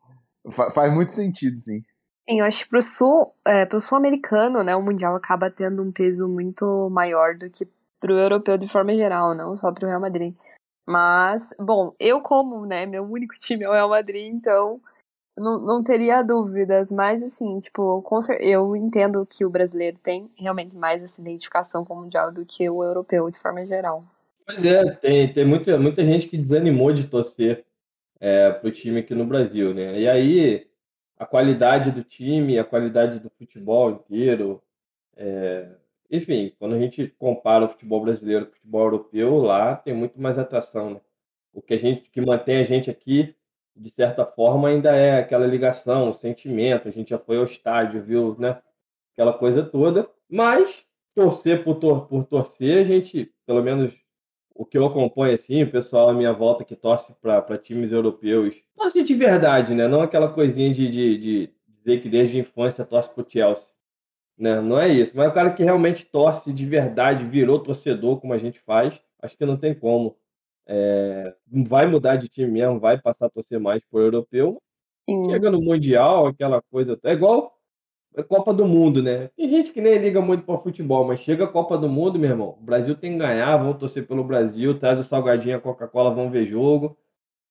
fa- 0.50 0.70
faz 0.70 0.92
muito 0.92 1.10
sentido, 1.12 1.56
sim. 1.56 1.82
Sim, 2.28 2.38
eu 2.38 2.44
acho 2.44 2.64
que 2.64 2.70
pro 2.70 2.80
sul, 2.82 3.34
é, 3.44 3.66
pro 3.66 3.80
sul-americano, 3.80 4.62
né, 4.62 4.76
o 4.76 4.82
mundial 4.82 5.16
acaba 5.16 5.50
tendo 5.50 5.82
um 5.82 5.90
peso 5.90 6.28
muito 6.28 6.88
maior 6.90 7.36
do 7.36 7.50
que 7.50 7.66
pro 8.00 8.18
europeu 8.18 8.56
de 8.56 8.66
forma 8.68 8.94
geral, 8.94 9.34
não 9.34 9.56
só 9.56 9.72
pro 9.72 9.88
Real 9.88 10.00
Madrid. 10.00 10.34
Mas, 10.86 11.54
bom, 11.58 11.94
eu 11.98 12.20
como, 12.20 12.66
né, 12.66 12.86
meu 12.86 13.04
único 13.04 13.34
time 13.34 13.64
é 13.64 13.68
o 13.68 13.72
Real 13.72 13.88
Madrid, 13.88 14.24
então 14.24 14.80
não, 15.36 15.58
não 15.58 15.82
teria 15.82 16.22
dúvidas, 16.22 16.92
mas 16.92 17.22
assim, 17.22 17.60
tipo, 17.60 18.04
eu 18.40 18.76
entendo 18.76 19.26
que 19.26 19.44
o 19.44 19.50
brasileiro 19.50 19.96
tem 20.02 20.30
realmente 20.36 20.76
mais 20.76 21.02
essa 21.02 21.20
identificação 21.20 21.84
com 21.84 21.94
o 21.94 22.02
mundial 22.02 22.30
do 22.32 22.44
que 22.44 22.68
o 22.68 22.82
europeu 22.82 23.30
de 23.30 23.38
forma 23.38 23.64
geral. 23.64 24.04
Pois 24.44 24.64
é, 24.64 24.90
tem, 24.96 25.32
tem 25.32 25.44
muita, 25.46 25.78
muita 25.78 26.04
gente 26.04 26.26
que 26.26 26.36
desanimou 26.36 26.92
de 26.92 27.06
torcer 27.06 27.64
é, 28.20 28.50
pro 28.50 28.72
time 28.72 29.00
aqui 29.00 29.14
no 29.14 29.24
Brasil, 29.24 29.72
né? 29.72 30.00
E 30.00 30.08
aí 30.08 30.66
a 31.18 31.24
qualidade 31.24 31.92
do 31.92 32.02
time, 32.02 32.58
a 32.58 32.64
qualidade 32.64 33.20
do 33.20 33.30
futebol 33.30 33.90
inteiro, 33.90 34.60
é, 35.16 35.68
enfim, 36.12 36.52
quando 36.58 36.74
a 36.74 36.78
gente 36.78 37.08
compara 37.18 37.64
o 37.64 37.68
futebol 37.70 38.02
brasileiro 38.02 38.44
com 38.44 38.52
o 38.52 38.54
futebol 38.56 38.82
europeu, 38.82 39.38
lá 39.38 39.74
tem 39.74 39.94
muito 39.94 40.20
mais 40.20 40.38
atração, 40.38 40.90
né? 40.90 41.00
O 41.54 41.62
que 41.62 41.72
a 41.72 41.78
gente, 41.78 42.02
que 42.10 42.20
mantém 42.20 42.58
a 42.58 42.64
gente 42.64 42.90
aqui, 42.90 43.34
de 43.74 43.90
certa 43.90 44.26
forma, 44.26 44.68
ainda 44.68 44.94
é 44.94 45.18
aquela 45.18 45.46
ligação, 45.46 46.10
o 46.10 46.12
sentimento. 46.12 46.86
A 46.86 46.90
gente 46.90 47.10
já 47.10 47.18
foi 47.18 47.38
ao 47.38 47.44
estádio, 47.44 48.02
viu, 48.02 48.36
né? 48.38 48.60
Aquela 49.14 49.32
coisa 49.32 49.62
toda. 49.62 50.06
Mas 50.28 50.84
torcer 51.14 51.64
por, 51.64 51.76
tor 51.76 52.06
por 52.06 52.24
torcer, 52.26 52.82
a 52.82 52.84
gente, 52.84 53.32
pelo 53.46 53.62
menos 53.62 53.92
o 54.54 54.66
que 54.66 54.76
eu 54.76 54.84
acompanho 54.84 55.34
assim, 55.34 55.62
o 55.62 55.70
pessoal 55.70 56.10
à 56.10 56.12
minha 56.12 56.32
volta 56.32 56.64
que 56.64 56.76
torce 56.76 57.14
para 57.22 57.56
times 57.56 57.90
europeus, 57.90 58.54
torce 58.76 59.02
de 59.02 59.14
verdade, 59.14 59.74
né? 59.74 59.88
Não 59.88 60.02
aquela 60.02 60.30
coisinha 60.30 60.72
de, 60.74 60.90
de, 60.90 61.18
de 61.18 61.50
dizer 61.68 62.02
que 62.02 62.08
desde 62.10 62.36
a 62.36 62.40
infância 62.40 62.84
torce 62.84 63.08
pro 63.14 63.26
Chelsea. 63.26 63.71
Né? 64.38 64.60
Não 64.60 64.78
é 64.78 64.88
isso. 64.88 65.16
Mas 65.16 65.28
o 65.30 65.34
cara 65.34 65.52
que 65.52 65.62
realmente 65.62 66.04
torce 66.06 66.52
de 66.52 66.66
verdade, 66.66 67.24
virou 67.24 67.60
torcedor, 67.60 68.20
como 68.20 68.32
a 68.32 68.38
gente 68.38 68.58
faz, 68.60 68.98
acho 69.20 69.36
que 69.36 69.46
não 69.46 69.56
tem 69.56 69.74
como. 69.74 70.16
É, 70.66 71.34
vai 71.48 71.86
mudar 71.86 72.16
de 72.16 72.28
time 72.28 72.50
mesmo, 72.50 72.78
vai 72.80 72.98
passar 73.00 73.26
a 73.26 73.30
torcer 73.30 73.60
mais 73.60 73.82
por 73.90 74.00
europeu. 74.00 74.60
Sim. 75.08 75.30
Chega 75.30 75.50
no 75.50 75.60
Mundial, 75.60 76.26
aquela 76.26 76.62
coisa. 76.62 76.98
É 77.04 77.12
igual 77.12 77.52
a 78.16 78.22
Copa 78.22 78.52
do 78.54 78.66
Mundo, 78.66 79.02
né? 79.02 79.28
Tem 79.36 79.48
gente 79.50 79.72
que 79.72 79.80
nem 79.80 79.98
liga 79.98 80.20
muito 80.20 80.44
para 80.44 80.58
futebol, 80.58 81.06
mas 81.06 81.20
chega 81.20 81.44
a 81.44 81.48
Copa 81.48 81.78
do 81.78 81.88
Mundo, 81.88 82.18
meu 82.18 82.30
irmão. 82.30 82.56
O 82.60 82.64
Brasil 82.64 82.94
tem 82.96 83.12
que 83.12 83.18
ganhar, 83.18 83.56
vão 83.56 83.74
torcer 83.74 84.06
pelo 84.06 84.24
Brasil, 84.24 84.78
traz 84.78 84.98
o 84.98 85.04
salgadinho, 85.04 85.56
a 85.56 85.60
Coca-Cola, 85.60 86.14
vão 86.14 86.30
ver 86.30 86.46
jogo. 86.46 86.96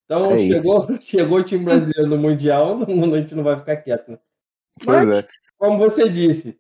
Então, 0.06 0.24
É 0.26 0.40
isso. 0.42 0.64
chegou, 0.64 0.88
chegou 1.02 1.38
o 1.40 1.44
time 1.44 1.66
brasileiro 1.66 2.10
no 2.10 2.18
Mundial, 2.22 2.78
não- 2.88 3.14
a 3.14 3.22
gente 3.22 3.36
não 3.36 3.44
vai 3.44 3.58
ficar 3.60 3.78
quieto, 3.78 4.12
né? 4.12 4.20
Pois 4.84 5.08
Mas, 5.08 5.26
é. 5.26 5.28
como 5.58 5.78
você 5.80 6.10
disse, 6.10 6.60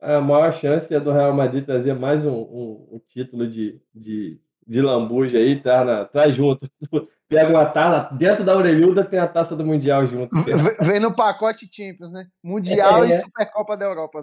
a 0.00 0.20
maior 0.20 0.52
chance 0.54 0.92
é 0.94 1.00
do 1.00 1.12
Real 1.12 1.32
Madrid 1.34 1.64
trazer 1.64 1.94
mais 1.94 2.24
um, 2.26 2.32
um- 2.32 2.88
um 2.92 3.00
título 3.08 3.48
de, 3.48 3.80
de, 3.94 4.40
de 4.66 4.80
lambuja 4.80 5.38
aí, 5.38 5.60
tá 5.62 5.84
na, 5.84 6.04
traz 6.04 6.34
junto. 6.36 6.68
Pega 7.28 7.48
uma 7.48 7.64
taça, 7.64 8.14
dentro 8.14 8.44
da 8.44 8.54
orelhuda 8.56 9.02
tem 9.04 9.18
a 9.18 9.26
taça 9.26 9.56
do 9.56 9.64
Mundial 9.64 10.06
junto. 10.06 10.28
Vem 10.82 11.00
no 11.00 11.14
pacote 11.14 11.66
Champions, 11.72 12.12
né? 12.12 12.26
Mundial 12.44 13.04
É. 13.04 13.08
e 13.08 13.12
Supercopa 13.12 13.74
da 13.74 13.86
Europa. 13.86 14.22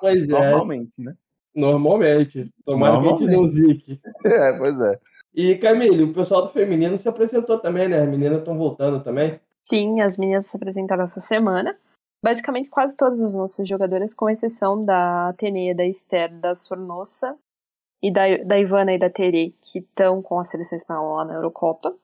Pois 0.00 0.22
é. 0.22 0.26
Normalmente, 0.26 0.92
né? 0.96 1.14
Normalmente. 1.52 2.52
Tomara 2.64 3.00
que 3.00 3.08
a 3.08 3.10
gente 3.10 3.26
não 3.36 3.46
zique. 3.46 4.00
É, 4.24 4.58
pois 4.58 4.80
é. 4.80 4.94
E, 5.34 5.56
Camille, 5.56 6.04
o 6.04 6.12
pessoal 6.12 6.42
do 6.42 6.52
feminino 6.52 6.96
se 6.98 7.08
apresentou 7.08 7.58
também, 7.58 7.88
né? 7.88 8.00
As 8.02 8.08
meninas 8.08 8.38
estão 8.40 8.56
voltando 8.56 9.02
também. 9.02 9.40
Sim, 9.62 10.00
as 10.00 10.16
meninas 10.18 10.46
se 10.46 10.56
apresentaram 10.56 11.04
essa 11.04 11.20
semana. 11.20 11.76
Basicamente, 12.22 12.68
quase 12.68 12.96
todas 12.96 13.20
as 13.22 13.34
nossas 13.34 13.66
jogadoras, 13.66 14.14
com 14.14 14.28
exceção 14.28 14.84
da 14.84 15.28
Atenea, 15.28 15.74
da 15.74 15.84
Esther, 15.86 16.32
da 16.38 16.54
Sornossa 16.54 17.36
e 18.02 18.12
da, 18.12 18.22
da 18.44 18.58
Ivana 18.58 18.92
e 18.92 18.98
da 18.98 19.08
Tere, 19.10 19.54
que 19.62 19.78
estão 19.80 20.20
com 20.22 20.38
a 20.38 20.44
seleção 20.44 20.76
espanhola 20.76 21.24
na 21.24 21.34
Eurocopa. 21.34 21.94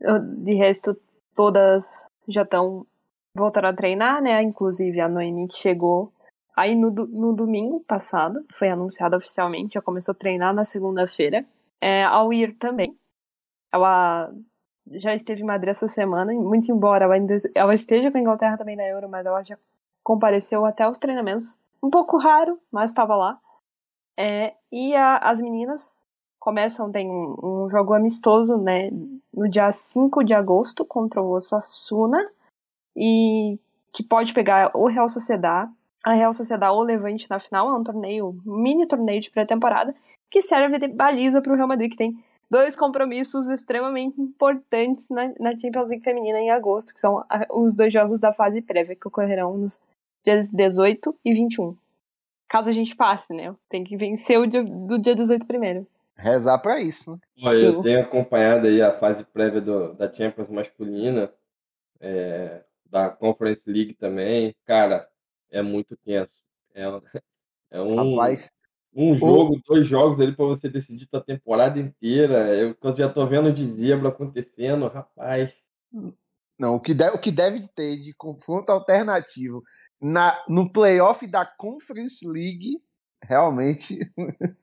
Eu- 0.00 0.18
De 0.20 0.54
resto, 0.54 0.96
todas 1.34 2.06
já 2.28 2.42
estão 2.42 2.86
voltando 3.34 3.66
a 3.66 3.72
treinar, 3.72 4.22
né? 4.22 4.42
Inclusive 4.42 5.00
a 5.00 5.08
Noemi, 5.08 5.48
que 5.48 5.54
chegou 5.56 6.12
aí 6.56 6.74
no, 6.74 6.90
no 6.90 7.32
domingo 7.34 7.80
passado, 7.80 8.44
foi 8.54 8.68
anunciada 8.70 9.16
oficialmente, 9.16 9.74
já 9.74 9.82
começou 9.82 10.12
a 10.12 10.16
treinar 10.16 10.54
na 10.54 10.64
segunda-feira. 10.64 11.44
É, 11.80 12.04
a 12.04 12.22
Weir 12.24 12.56
também. 12.58 12.96
Ela 13.72 14.32
já 14.92 15.14
esteve 15.14 15.42
em 15.42 15.44
Madrid 15.46 15.70
essa 15.70 15.88
semana, 15.88 16.32
muito 16.32 16.70
embora 16.70 17.04
ela, 17.04 17.14
ainda, 17.14 17.40
ela 17.54 17.74
esteja 17.74 18.10
com 18.10 18.18
a 18.18 18.20
Inglaterra 18.20 18.56
também 18.56 18.76
na 18.76 18.84
Euro, 18.84 19.08
mas 19.08 19.24
ela 19.26 19.42
já 19.42 19.58
compareceu 20.02 20.64
até 20.64 20.84
aos 20.84 20.98
treinamentos. 20.98 21.58
Um 21.82 21.90
pouco 21.90 22.16
raro, 22.16 22.58
mas 22.70 22.90
estava 22.90 23.16
lá. 23.16 23.38
É, 24.18 24.54
e 24.72 24.94
a- 24.94 25.18
as 25.18 25.40
meninas 25.40 26.06
começam, 26.38 26.90
tem 26.92 27.10
um, 27.10 27.64
um 27.64 27.70
jogo 27.70 27.92
amistoso, 27.92 28.56
né, 28.56 28.90
no 29.34 29.48
dia 29.48 29.70
5 29.72 30.22
de 30.22 30.32
agosto 30.32 30.84
contra 30.84 31.20
o 31.20 31.30
Osasuna, 31.32 32.24
e 32.96 33.58
que 33.92 34.02
pode 34.02 34.32
pegar 34.32 34.70
o 34.74 34.86
Real 34.86 35.08
Sociedad, 35.08 35.68
a 36.04 36.12
Real 36.12 36.32
Sociedad 36.32 36.70
ou 36.72 36.82
Levante 36.82 37.28
na 37.28 37.38
final, 37.40 37.68
é 37.68 37.74
um 37.74 37.82
torneio, 37.82 38.28
um 38.46 38.56
mini 38.62 38.86
torneio 38.86 39.20
de 39.20 39.30
pré-temporada, 39.30 39.94
que 40.30 40.40
serve 40.40 40.78
de 40.78 40.88
baliza 40.88 41.42
para 41.42 41.52
o 41.52 41.56
Real 41.56 41.68
Madrid, 41.68 41.90
que 41.90 41.96
tem 41.96 42.16
dois 42.50 42.76
compromissos 42.76 43.48
extremamente 43.48 44.20
importantes 44.20 45.08
na, 45.10 45.32
na 45.40 45.58
Champions 45.58 45.88
League 45.90 46.04
feminina 46.04 46.38
em 46.38 46.50
agosto, 46.50 46.92
que 46.94 47.00
são 47.00 47.18
a- 47.28 47.46
os 47.50 47.76
dois 47.76 47.92
jogos 47.92 48.20
da 48.20 48.32
fase 48.32 48.60
prévia, 48.62 48.96
que 48.96 49.06
ocorrerão 49.08 49.56
nos 49.56 49.80
dias 50.24 50.50
18 50.50 51.14
e 51.24 51.32
21. 51.34 51.76
Caso 52.48 52.68
a 52.70 52.72
gente 52.72 52.94
passe, 52.94 53.32
né? 53.34 53.54
Tem 53.68 53.82
que 53.82 53.96
vencer 53.96 54.38
o 54.38 54.46
dia, 54.46 54.62
do 54.62 54.98
dia 54.98 55.14
18 55.14 55.46
primeiro. 55.46 55.86
Rezar 56.16 56.58
pra 56.58 56.80
isso, 56.80 57.12
né? 57.12 57.18
Olha, 57.42 57.56
eu 57.56 57.82
tenho 57.82 58.00
acompanhado 58.00 58.66
aí 58.66 58.80
a 58.80 58.96
fase 58.98 59.24
prévia 59.24 59.60
do- 59.60 59.92
da 59.94 60.12
Champions 60.12 60.48
masculina, 60.48 61.30
é, 62.00 62.62
da 62.88 63.10
Conference 63.10 63.62
League 63.68 63.94
também. 63.94 64.54
Cara, 64.64 65.08
é 65.50 65.60
muito 65.60 65.96
tenso. 65.96 66.30
É, 66.74 66.88
um- 66.88 67.02
é 67.70 67.80
um, 67.80 68.12
Rapaz, 68.12 68.48
um 68.96 69.16
jogo, 69.18 69.60
dois 69.68 69.86
jogos 69.86 70.18
ali 70.18 70.34
para 70.34 70.46
você 70.46 70.68
decidir 70.68 71.06
tua 71.06 71.20
temporada 71.22 71.78
inteira. 71.78 72.54
Eu, 72.54 72.74
já 72.96 73.08
tô 73.08 73.26
vendo 73.26 73.52
de 73.52 73.68
zebra 73.70 74.08
acontecendo, 74.08 74.88
rapaz. 74.88 75.52
não, 76.58 76.76
o 76.76 76.80
que, 76.80 76.94
deve, 76.94 77.16
o 77.16 77.20
que 77.20 77.30
deve 77.30 77.68
ter 77.68 77.96
de 77.98 78.14
confronto 78.14 78.70
alternativo 78.70 79.62
na, 80.00 80.42
no 80.48 80.72
playoff 80.72 81.26
da 81.26 81.44
Conference 81.44 82.26
League, 82.26 82.80
realmente. 83.22 83.98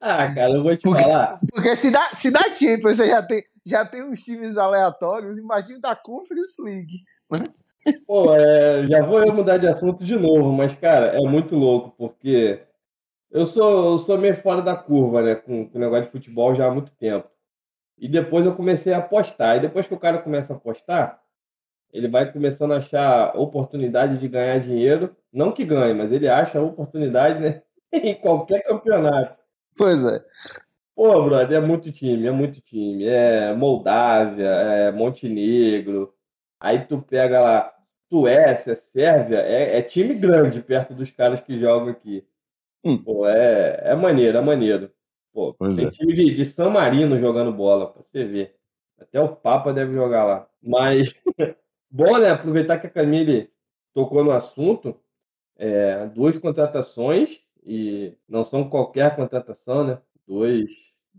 Ah, 0.00 0.34
cara, 0.34 0.50
eu 0.52 0.64
vou 0.64 0.76
te 0.76 0.82
Porque- 0.82 1.02
falar. 1.02 1.38
Porque 1.54 1.76
se 1.76 1.90
dá, 1.92 2.02
se 2.16 2.30
dá 2.30 2.40
Champions, 2.54 2.96
você 2.96 3.08
já 3.08 3.22
tem, 3.22 3.44
já 3.64 3.84
tem 3.84 4.02
uns 4.02 4.20
times 4.22 4.56
aleatórios, 4.56 5.38
imagina 5.38 5.78
da 5.80 5.94
Conference 5.94 6.60
League. 6.60 7.04
Pô, 8.04 8.34
é, 8.34 8.86
já 8.88 9.06
vou 9.06 9.24
eu 9.24 9.32
mudar 9.32 9.58
de 9.58 9.68
assunto 9.68 10.04
de 10.04 10.16
novo, 10.16 10.52
mas, 10.52 10.74
cara, 10.74 11.16
é 11.16 11.20
muito 11.20 11.54
louco, 11.54 11.94
porque 11.96 12.65
eu 13.30 13.46
sou, 13.46 13.92
eu 13.92 13.98
sou 13.98 14.18
meio 14.18 14.40
fora 14.42 14.62
da 14.62 14.76
curva, 14.76 15.22
né, 15.22 15.34
com, 15.34 15.68
com 15.68 15.78
o 15.78 15.80
negócio 15.80 16.06
de 16.06 16.12
futebol 16.12 16.54
já 16.54 16.66
há 16.66 16.70
muito 16.70 16.92
tempo. 16.92 17.28
E 17.98 18.08
depois 18.08 18.44
eu 18.44 18.54
comecei 18.54 18.92
a 18.92 18.98
apostar. 18.98 19.56
E 19.56 19.60
depois 19.60 19.86
que 19.86 19.94
o 19.94 19.98
cara 19.98 20.18
começa 20.18 20.52
a 20.52 20.56
apostar, 20.56 21.20
ele 21.92 22.08
vai 22.08 22.30
começando 22.30 22.72
a 22.72 22.78
achar 22.78 23.36
oportunidade 23.36 24.18
de 24.18 24.28
ganhar 24.28 24.60
dinheiro. 24.60 25.16
Não 25.32 25.52
que 25.52 25.64
ganhe, 25.64 25.94
mas 25.94 26.12
ele 26.12 26.28
acha 26.28 26.60
oportunidade, 26.60 27.40
né, 27.40 27.62
em 27.92 28.14
qualquer 28.14 28.62
campeonato. 28.64 29.36
Pois 29.76 30.02
é. 30.04 30.20
Pô, 30.94 31.22
brother, 31.24 31.58
é 31.58 31.60
muito 31.60 31.92
time, 31.92 32.26
é 32.26 32.30
muito 32.30 32.60
time. 32.62 33.04
É 33.04 33.54
Moldávia, 33.54 34.46
é 34.46 34.92
Montenegro. 34.92 36.14
Aí 36.58 36.86
tu 36.86 37.02
pega 37.02 37.40
lá 37.40 37.72
Suécia, 38.08 38.76
Sérvia, 38.76 39.38
é, 39.40 39.78
é 39.78 39.82
time 39.82 40.14
grande 40.14 40.62
perto 40.62 40.94
dos 40.94 41.10
caras 41.10 41.40
que 41.40 41.58
jogam 41.60 41.90
aqui. 41.90 42.26
Hum. 42.84 42.98
Pô, 43.02 43.26
é, 43.26 43.80
é 43.84 43.94
maneiro, 43.94 44.38
é 44.38 44.40
maneiro. 44.40 44.90
Pô, 45.32 45.54
Pois 45.54 45.76
tem 45.76 45.88
é. 45.88 45.90
time 45.90 46.14
de, 46.14 46.34
de 46.34 46.44
San 46.44 46.70
Marino 46.70 47.18
jogando 47.18 47.52
bola, 47.52 47.92
pra 47.92 48.02
você 48.02 48.24
ver. 48.24 48.56
Até 48.98 49.20
o 49.20 49.36
Papa 49.36 49.72
deve 49.72 49.92
jogar 49.92 50.24
lá. 50.24 50.48
Mas, 50.62 51.12
bom, 51.90 52.18
né? 52.18 52.30
Aproveitar 52.30 52.78
que 52.78 52.86
a 52.86 52.90
Camille 52.90 53.50
tocou 53.94 54.24
no 54.24 54.32
assunto. 54.32 54.98
É, 55.58 56.06
duas 56.08 56.36
contratações, 56.38 57.38
e 57.66 58.14
não 58.28 58.44
são 58.44 58.68
qualquer 58.68 59.16
contratação, 59.16 59.84
né? 59.84 59.98
Dois, 60.26 60.70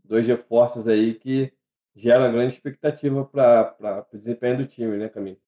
dois 0.06 0.26
reforços 0.26 0.88
aí 0.88 1.16
que 1.16 1.52
geram 1.96 2.32
grande 2.32 2.54
expectativa 2.54 3.26
para 3.26 4.06
o 4.14 4.18
desempenho 4.18 4.60
do 4.60 4.68
time, 4.68 4.98
né, 4.98 5.10
Camille? 5.10 5.40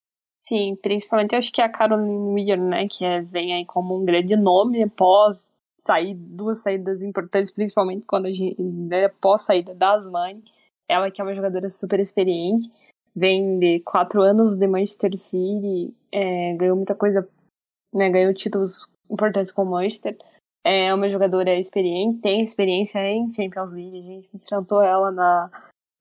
Sim, 0.41 0.75
principalmente 0.81 1.33
eu 1.33 1.39
acho 1.39 1.51
que 1.51 1.61
a 1.61 1.69
Caroline 1.69 2.33
Weir, 2.33 2.59
né, 2.59 2.87
que 2.89 3.05
é, 3.05 3.21
vem 3.21 3.53
aí 3.53 3.65
como 3.65 3.97
um 3.97 4.05
grande 4.05 4.35
nome 4.35 4.83
após 4.83 5.53
sair 5.79 6.13
duas 6.13 6.59
saídas 6.59 7.01
importantes, 7.01 7.49
principalmente 7.49 8.05
quando 8.05 8.25
a 8.25 8.31
gente, 8.31 8.61
né, 8.61 9.05
após 9.05 9.41
saída 9.41 9.73
das 9.73 10.05
Nine. 10.05 10.43
Ela 10.87 11.09
que 11.09 11.21
é 11.21 11.23
uma 11.23 11.33
jogadora 11.33 11.69
super 11.69 11.99
experiente, 11.99 12.69
vem 13.15 13.57
de 13.59 13.79
quatro 13.81 14.21
anos 14.21 14.55
de 14.55 14.67
Manchester 14.67 15.17
City, 15.17 15.95
é, 16.11 16.53
ganhou 16.55 16.75
muita 16.75 16.95
coisa, 16.95 17.27
né, 17.93 18.09
ganhou 18.09 18.33
títulos 18.33 18.87
importantes 19.09 19.51
com 19.51 19.63
o 19.63 19.65
Manchester. 19.65 20.17
É 20.63 20.93
uma 20.93 21.09
jogadora 21.09 21.55
experiente, 21.55 22.19
tem 22.19 22.41
experiência 22.41 22.99
em 23.07 23.31
Champions 23.33 23.71
League, 23.71 23.97
a 23.97 24.01
gente 24.01 24.29
enfrentou 24.33 24.81
ela 24.81 25.11
na, 25.11 25.49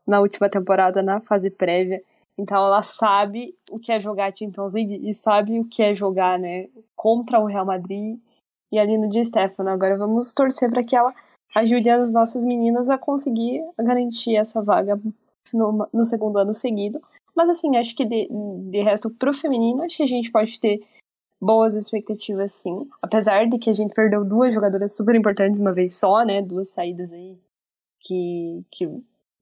na 0.07 0.21
última 0.21 0.49
temporada, 0.49 1.03
na 1.03 1.21
fase 1.21 1.51
prévia. 1.51 2.03
Então 2.37 2.57
ela 2.57 2.83
sabe 2.83 3.55
o 3.71 3.79
que 3.79 3.93
é 3.93 4.01
jogar 4.01 4.35
Champions 4.35 4.75
League 4.75 5.09
e 5.09 5.15
sabe 5.15 5.61
o 5.61 5.65
que 5.65 5.83
é 5.83 5.95
jogar, 5.95 6.39
né, 6.39 6.69
contra 6.97 7.39
o 7.39 7.47
Real 7.47 7.67
Madrid 7.67 8.19
e 8.73 8.79
ali 8.79 8.99
no 8.99 9.09
Di 9.09 9.25
Stefano. 9.25 9.71
Agora 9.71 9.97
vamos 9.97 10.35
torcer 10.35 10.71
para 10.71 10.85
que 10.85 10.97
ela 10.97 11.15
ajude 11.55 11.89
as 11.89 12.13
nossas 12.13 12.45
meninas 12.45 12.91
a 12.91 12.99
conseguir 12.99 13.65
garantir 13.79 14.37
essa 14.37 14.63
vaga 14.63 15.01
no, 15.53 15.89
no 15.93 16.05
segundo 16.05 16.39
ano 16.39 16.55
seguido. 16.55 17.01
Mas 17.35 17.49
assim, 17.49 17.77
acho 17.77 17.95
que 17.95 18.05
de, 18.05 18.29
de 18.71 18.83
resto 18.83 19.11
pro 19.11 19.33
feminino, 19.33 19.83
acho 19.83 19.97
que 19.97 20.03
a 20.03 20.07
gente 20.07 20.31
pode 20.31 20.59
ter 20.61 20.85
boas 21.41 21.75
expectativas 21.75 22.53
sim. 22.53 22.89
Apesar 23.01 23.47
de 23.47 23.59
que 23.59 23.71
a 23.71 23.73
gente 23.73 23.95
perdeu 23.95 24.25
duas 24.25 24.53
jogadoras 24.53 24.95
super 24.95 25.15
importantes 25.15 25.59
de 25.59 25.65
uma 25.65 25.73
vez 25.73 25.95
só, 25.97 26.25
né, 26.25 26.43
duas 26.43 26.69
saídas 26.71 27.13
aí 27.13 27.39
que, 28.01 28.65
que 28.71 28.89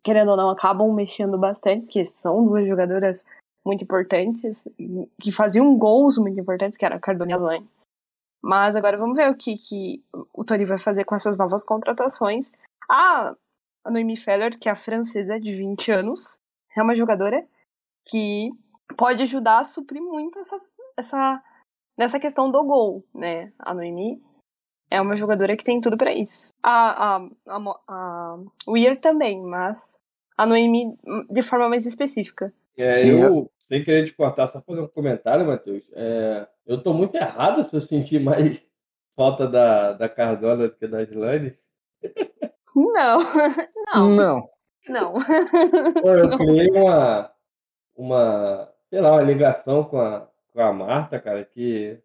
querendo 0.02 0.30
ou 0.30 0.36
não, 0.36 0.50
acabam 0.50 0.92
mexendo 0.92 1.38
bastante, 1.38 1.82
porque 1.82 2.04
são 2.04 2.44
duas 2.44 2.66
jogadoras 2.66 3.24
muito 3.64 3.82
importantes, 3.82 4.68
que 5.20 5.32
faziam 5.32 5.76
gols 5.76 6.16
muito 6.18 6.38
importantes, 6.38 6.78
que 6.78 6.84
era 6.84 6.96
a 6.96 7.00
Cardone 7.00 7.32
e 7.32 7.34
a. 7.34 7.62
Mas 8.46 8.76
agora 8.76 8.96
vamos 8.96 9.16
ver 9.16 9.28
o 9.28 9.34
que, 9.34 9.58
que 9.58 10.04
o 10.32 10.44
Tori 10.44 10.64
vai 10.64 10.78
fazer 10.78 11.02
com 11.02 11.16
essas 11.16 11.36
novas 11.36 11.64
contratações. 11.64 12.52
A, 12.88 13.34
a 13.84 13.90
Noemi 13.90 14.16
Feller, 14.16 14.56
que 14.56 14.68
é 14.68 14.72
a 14.72 14.76
francesa 14.76 15.40
de 15.40 15.52
20 15.52 15.90
anos, 15.90 16.38
é 16.76 16.80
uma 16.80 16.94
jogadora 16.94 17.44
que 18.08 18.50
pode 18.96 19.20
ajudar 19.24 19.58
a 19.58 19.64
suprir 19.64 20.00
muito 20.00 20.38
essa, 20.38 20.60
essa 20.96 21.42
nessa 21.98 22.20
questão 22.20 22.48
do 22.48 22.62
gol, 22.62 23.04
né? 23.12 23.52
A 23.58 23.74
Noemi 23.74 24.22
é 24.88 25.00
uma 25.00 25.16
jogadora 25.16 25.56
que 25.56 25.64
tem 25.64 25.80
tudo 25.80 25.96
para 25.96 26.14
isso. 26.14 26.54
A, 26.62 27.16
a, 27.16 27.28
a, 27.48 27.80
a 27.88 28.38
Weir 28.68 29.00
também, 29.00 29.42
mas 29.42 29.98
a 30.38 30.46
Noemi 30.46 30.96
de 31.28 31.42
forma 31.42 31.68
mais 31.68 31.84
específica. 31.84 32.54
É, 32.78 32.94
eu, 33.04 33.50
sem 33.68 33.82
querer 33.84 34.06
te 34.06 34.12
cortar, 34.12 34.48
só 34.48 34.60
fazer 34.60 34.80
um 34.80 34.88
comentário, 34.88 35.46
Matheus. 35.46 35.84
É, 35.92 36.46
eu 36.66 36.82
tô 36.82 36.92
muito 36.92 37.14
errado 37.16 37.64
se 37.64 37.74
eu 37.74 37.80
sentir 37.80 38.20
mais 38.20 38.62
falta 39.16 39.46
da, 39.48 39.92
da 39.92 40.08
Cardona 40.08 40.68
do 40.68 40.74
que 40.74 40.86
da 40.86 41.02
Islane. 41.02 41.56
Não, 42.74 43.18
não, 43.94 44.10
Não. 44.10 44.48
não. 44.88 45.14
Pô, 46.02 46.10
eu 46.10 46.36
criei 46.38 46.70
uma, 46.70 47.32
uma, 47.96 48.72
sei 48.90 49.00
lá, 49.00 49.12
uma 49.12 49.22
ligação 49.22 49.84
com 49.84 49.98
a, 50.00 50.28
com 50.52 50.60
a 50.60 50.72
Marta, 50.72 51.18
cara, 51.18 51.44
que, 51.44 51.98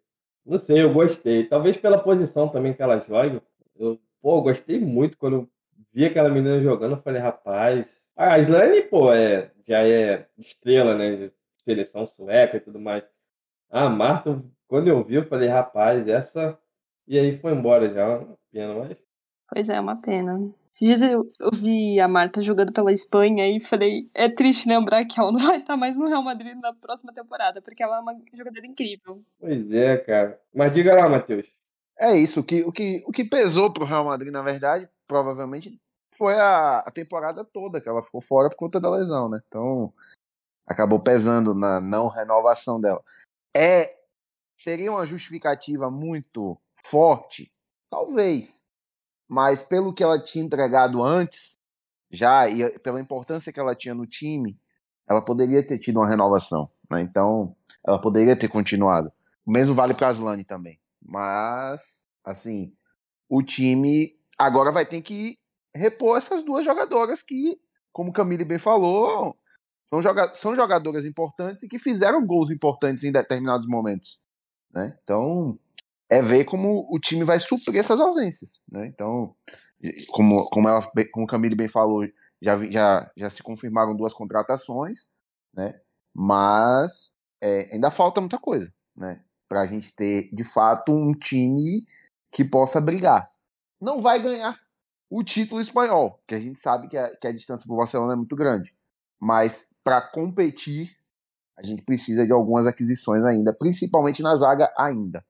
não 0.44 0.58
sei, 0.58 0.82
eu 0.82 0.92
gostei. 0.92 1.46
Talvez 1.46 1.76
pela 1.76 1.98
posição 1.98 2.48
também 2.48 2.72
que 2.72 2.82
ela 2.82 2.98
joga. 3.00 3.42
Eu, 3.78 4.00
pô, 4.20 4.38
eu 4.38 4.42
gostei 4.42 4.80
muito 4.80 5.16
quando 5.16 5.36
eu 5.36 5.48
vi 5.92 6.06
aquela 6.06 6.30
menina 6.30 6.60
jogando. 6.60 6.96
Eu 6.96 7.02
falei, 7.02 7.20
rapaz, 7.20 7.86
a 8.16 8.38
Islane, 8.38 8.82
pô, 8.82 9.12
é, 9.12 9.50
já 9.66 9.86
é 9.86 10.26
estrela, 10.38 10.96
né, 10.96 11.30
seleção 11.64 12.06
sueca 12.06 12.56
e 12.56 12.60
tudo 12.60 12.78
mais. 12.80 13.04
A 13.70 13.88
Marta, 13.88 14.42
quando 14.68 14.88
eu 14.88 15.02
vi, 15.04 15.14
eu 15.16 15.26
falei, 15.26 15.48
rapaz, 15.48 16.06
essa 16.06 16.58
E 17.06 17.18
aí 17.18 17.38
foi 17.38 17.52
embora 17.52 17.88
já, 17.88 18.18
uma 18.18 18.38
pena, 18.52 18.74
mas. 18.74 18.98
Pois 19.48 19.68
é, 19.68 19.80
uma 19.80 19.96
pena. 19.96 20.52
Esses 20.72 20.88
dias 20.88 21.02
eu, 21.02 21.30
eu 21.38 21.50
vi 21.52 22.00
a 22.00 22.08
Marta 22.08 22.40
jogando 22.40 22.72
pela 22.72 22.92
Espanha 22.92 23.46
e 23.46 23.60
falei, 23.60 24.08
é 24.14 24.28
triste 24.28 24.66
lembrar 24.66 25.04
que 25.04 25.20
ela 25.20 25.30
não 25.30 25.38
vai 25.38 25.58
estar 25.58 25.76
mais 25.76 25.98
no 25.98 26.08
Real 26.08 26.22
Madrid 26.22 26.56
na 26.56 26.72
próxima 26.72 27.12
temporada, 27.12 27.60
porque 27.60 27.82
ela 27.82 27.98
é 27.98 28.00
uma 28.00 28.16
jogadora 28.32 28.66
incrível. 28.66 29.22
Pois 29.38 29.70
é, 29.70 29.98
cara. 29.98 30.40
Mas 30.54 30.72
diga 30.72 30.94
lá, 30.94 31.08
Matheus. 31.08 31.46
É 32.00 32.16
isso, 32.16 32.40
o 32.40 32.44
que, 32.44 32.62
o 32.64 32.72
que, 32.72 33.04
o 33.06 33.12
que 33.12 33.24
pesou 33.24 33.70
pro 33.70 33.84
Real 33.84 34.04
Madrid, 34.04 34.32
na 34.32 34.42
verdade, 34.42 34.88
provavelmente 35.06 35.78
foi 36.14 36.34
a, 36.34 36.78
a 36.78 36.90
temporada 36.90 37.44
toda 37.44 37.80
que 37.80 37.88
ela 37.88 38.02
ficou 38.02 38.20
fora 38.20 38.48
por 38.48 38.56
conta 38.56 38.80
da 38.80 38.90
lesão, 38.90 39.28
né? 39.28 39.40
Então, 39.46 39.92
acabou 40.66 41.00
pesando 41.00 41.54
na 41.54 41.80
não 41.80 42.08
renovação 42.08 42.80
dela. 42.80 43.02
É 43.56 43.98
seria 44.56 44.92
uma 44.92 45.06
justificativa 45.06 45.90
muito 45.90 46.56
forte, 46.84 47.52
talvez, 47.90 48.64
mas 49.28 49.62
pelo 49.62 49.92
que 49.92 50.02
ela 50.02 50.22
tinha 50.22 50.44
entregado 50.44 51.02
antes, 51.02 51.58
já 52.10 52.48
e 52.48 52.78
pela 52.78 53.00
importância 53.00 53.52
que 53.52 53.58
ela 53.58 53.74
tinha 53.74 53.94
no 53.94 54.06
time, 54.06 54.58
ela 55.08 55.24
poderia 55.24 55.66
ter 55.66 55.78
tido 55.78 55.98
uma 55.98 56.08
renovação, 56.08 56.70
né? 56.90 57.00
Então, 57.00 57.56
ela 57.84 58.00
poderia 58.00 58.36
ter 58.38 58.48
continuado. 58.48 59.12
O 59.44 59.50
mesmo 59.50 59.74
vale 59.74 59.94
para 59.94 60.08
Aslane 60.08 60.44
também. 60.44 60.78
Mas, 61.00 62.06
assim, 62.24 62.72
o 63.28 63.42
time 63.42 64.16
agora 64.38 64.70
vai 64.70 64.86
ter 64.86 65.02
que 65.02 65.38
repor 65.74 66.18
essas 66.18 66.42
duas 66.42 66.64
jogadoras 66.64 67.22
que, 67.22 67.60
como 67.92 68.12
Camille 68.12 68.44
bem 68.44 68.58
falou, 68.58 69.36
são, 69.92 70.02
joga 70.02 70.34
são 70.34 70.56
jogadoras 70.56 71.04
importantes 71.04 71.62
e 71.62 71.68
que 71.68 71.78
fizeram 71.78 72.24
gols 72.24 72.50
importantes 72.50 73.04
em 73.04 73.12
determinados 73.12 73.66
momentos. 73.66 74.20
Né? 74.72 74.96
Então, 75.02 75.58
é 76.08 76.22
ver 76.22 76.44
como 76.44 76.88
o 76.90 76.98
time 76.98 77.24
vai 77.24 77.40
suprir 77.40 77.80
essas 77.80 78.00
ausências. 78.00 78.50
Né? 78.70 78.86
Então, 78.86 79.34
como, 80.12 80.48
como, 80.50 80.68
ela, 80.68 80.80
como 81.12 81.26
o 81.26 81.28
Camille 81.28 81.56
bem 81.56 81.68
falou, 81.68 82.06
já, 82.40 82.58
já, 82.70 83.10
já 83.16 83.30
se 83.30 83.42
confirmaram 83.42 83.96
duas 83.96 84.14
contratações, 84.14 85.12
né? 85.52 85.80
mas 86.14 87.12
é, 87.42 87.74
ainda 87.74 87.90
falta 87.90 88.20
muita 88.20 88.38
coisa. 88.38 88.72
Né? 88.96 89.22
para 89.52 89.60
a 89.60 89.66
gente 89.66 89.94
ter 89.94 90.30
de 90.32 90.44
fato 90.44 90.94
um 90.94 91.12
time 91.12 91.86
que 92.32 92.42
possa 92.42 92.80
brigar. 92.80 93.22
Não 93.78 94.00
vai 94.00 94.18
ganhar 94.18 94.58
o 95.10 95.22
título 95.22 95.60
espanhol, 95.60 96.18
que 96.26 96.34
a 96.34 96.40
gente 96.40 96.58
sabe 96.58 96.88
que 96.88 96.96
a, 96.96 97.14
que 97.14 97.26
a 97.26 97.32
distância 97.32 97.66
para 97.66 97.74
o 97.74 97.76
Barcelona 97.76 98.14
é 98.14 98.16
muito 98.16 98.34
grande, 98.34 98.74
mas 99.22 99.68
para 99.84 100.00
competir 100.00 100.90
a 101.56 101.62
gente 101.64 101.82
precisa 101.82 102.26
de 102.26 102.32
algumas 102.32 102.66
aquisições 102.66 103.24
ainda, 103.24 103.54
principalmente 103.56 104.20
na 104.20 104.34
zaga 104.34 104.72
ainda. 104.76 105.24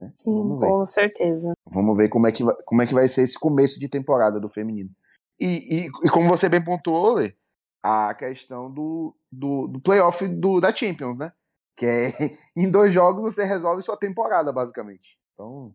Né? 0.00 0.12
Sim, 0.16 0.58
com 0.58 0.84
certeza. 0.84 1.52
Vamos 1.70 1.96
ver 1.96 2.08
como 2.08 2.26
é, 2.26 2.32
que 2.32 2.42
vai, 2.42 2.54
como 2.64 2.82
é 2.82 2.86
que 2.86 2.94
vai 2.94 3.06
ser 3.08 3.22
esse 3.22 3.38
começo 3.38 3.78
de 3.78 3.88
temporada 3.88 4.40
do 4.40 4.48
feminino. 4.48 4.90
E, 5.38 5.86
e, 5.86 5.86
e 5.86 6.10
como 6.10 6.28
você 6.28 6.48
bem 6.48 6.64
pontuou, 6.64 7.14
Lê, 7.14 7.34
a 7.82 8.14
questão 8.14 8.70
do, 8.72 9.14
do, 9.30 9.68
do 9.68 9.80
playoff 9.80 10.26
do, 10.26 10.60
da 10.60 10.74
Champions, 10.74 11.16
né? 11.16 11.30
Que 11.76 11.86
é 11.86 12.08
em 12.56 12.70
dois 12.70 12.92
jogos 12.92 13.34
você 13.34 13.44
resolve 13.44 13.82
sua 13.82 13.96
temporada, 13.96 14.52
basicamente. 14.52 15.16
Então, 15.34 15.72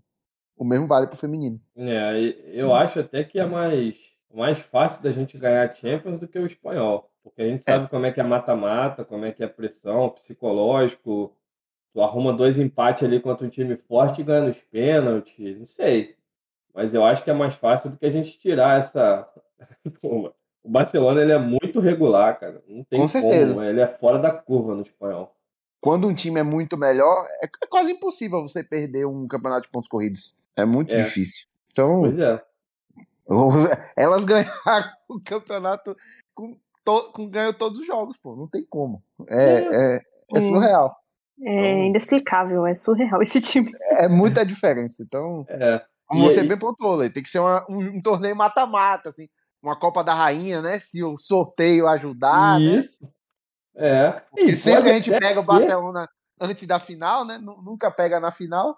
o 0.57 0.65
mesmo 0.65 0.87
vale 0.87 1.07
pro 1.07 1.15
feminino. 1.15 1.61
É, 1.77 2.59
eu 2.59 2.73
acho 2.73 2.99
até 2.99 3.23
que 3.23 3.39
é 3.39 3.45
mais, 3.45 3.95
mais 4.33 4.59
fácil 4.65 5.01
da 5.01 5.11
gente 5.11 5.37
ganhar 5.37 5.69
a 5.69 5.73
Champions 5.73 6.19
do 6.19 6.27
que 6.27 6.39
o 6.39 6.47
espanhol. 6.47 7.10
Porque 7.23 7.41
a 7.41 7.47
gente 7.47 7.63
sabe 7.63 7.85
é. 7.85 7.87
como 7.87 8.05
é 8.05 8.11
que 8.11 8.19
é 8.19 8.23
mata-mata, 8.23 9.05
como 9.05 9.25
é 9.25 9.31
que 9.31 9.43
é 9.43 9.47
pressão, 9.47 10.09
psicológico. 10.09 11.35
Tu 11.93 12.01
arruma 12.01 12.33
dois 12.33 12.57
empates 12.57 13.03
ali 13.03 13.19
contra 13.19 13.45
um 13.45 13.49
time 13.49 13.75
forte 13.75 14.21
e 14.21 14.23
ganha 14.23 14.47
nos 14.47 14.57
pênaltis, 14.71 15.59
não 15.59 15.67
sei. 15.67 16.15
Mas 16.73 16.93
eu 16.93 17.03
acho 17.03 17.23
que 17.23 17.29
é 17.29 17.33
mais 17.33 17.53
fácil 17.55 17.89
do 17.89 17.97
que 17.97 18.05
a 18.05 18.11
gente 18.11 18.39
tirar 18.39 18.79
essa. 18.79 19.27
o 20.01 20.31
Barcelona 20.65 21.21
ele 21.21 21.33
é 21.33 21.37
muito 21.37 21.79
regular, 21.79 22.39
cara. 22.39 22.63
Não 22.67 22.83
tem 22.85 22.99
Com 22.99 23.07
certeza. 23.07 23.53
Como. 23.53 23.65
Ele 23.65 23.81
é 23.81 23.87
fora 23.87 24.19
da 24.19 24.31
curva 24.31 24.73
no 24.73 24.81
espanhol 24.81 25.35
quando 25.81 26.07
um 26.07 26.13
time 26.13 26.39
é 26.39 26.43
muito 26.43 26.77
melhor, 26.77 27.27
é, 27.41 27.45
é 27.45 27.67
quase 27.67 27.91
impossível 27.91 28.43
você 28.43 28.63
perder 28.63 29.05
um 29.07 29.27
campeonato 29.27 29.63
de 29.63 29.71
pontos 29.71 29.89
corridos. 29.89 30.37
É 30.55 30.63
muito 30.63 30.93
é. 30.93 31.01
difícil. 31.01 31.47
Então, 31.71 32.01
pois 32.01 32.19
é. 32.19 32.41
elas 33.97 34.23
ganharam 34.23 34.91
o 35.09 35.19
campeonato 35.19 35.97
com, 36.35 36.55
to, 36.83 37.29
ganhou 37.29 37.53
todos 37.53 37.79
os 37.79 37.87
jogos, 37.87 38.17
pô. 38.17 38.35
Não 38.35 38.47
tem 38.47 38.65
como. 38.69 39.03
É, 39.29 39.43
é, 39.43 39.95
é, 39.95 39.99
é 40.35 40.41
surreal. 40.41 40.95
É 41.43 41.49
então, 41.49 41.85
inexplicável, 41.87 42.65
é 42.65 42.73
surreal 42.73 43.21
esse 43.21 43.41
time. 43.41 43.71
É 43.97 44.07
muita 44.07 44.45
diferença. 44.45 45.03
Então, 45.03 45.45
é. 45.49 45.83
como 46.07 46.27
você 46.27 46.41
aí... 46.41 46.47
bem 46.47 46.57
pontuou, 46.57 46.97
tem 47.09 47.23
que 47.23 47.29
ser 47.29 47.39
uma, 47.39 47.65
um, 47.69 47.97
um, 47.97 48.01
torneio 48.01 48.35
mata-mata, 48.35 49.09
assim, 49.09 49.27
uma 49.61 49.77
Copa 49.77 50.03
da 50.03 50.13
Rainha, 50.13 50.61
né? 50.61 50.79
Se 50.79 51.03
o 51.03 51.17
sorteio 51.17 51.87
ajudar, 51.87 52.59
né? 52.59 52.65
Isso. 52.65 53.03
né? 53.03 53.09
É. 53.73 54.21
E 54.37 54.55
sempre 54.55 54.91
a 54.91 54.93
gente 54.93 55.09
pega 55.09 55.39
o 55.39 55.43
Barcelona 55.43 56.07
antes 56.39 56.67
da 56.67 56.79
final, 56.79 57.25
né? 57.25 57.37
Nunca 57.39 57.89
pega 57.89 58.19
na 58.19 58.31
final. 58.31 58.75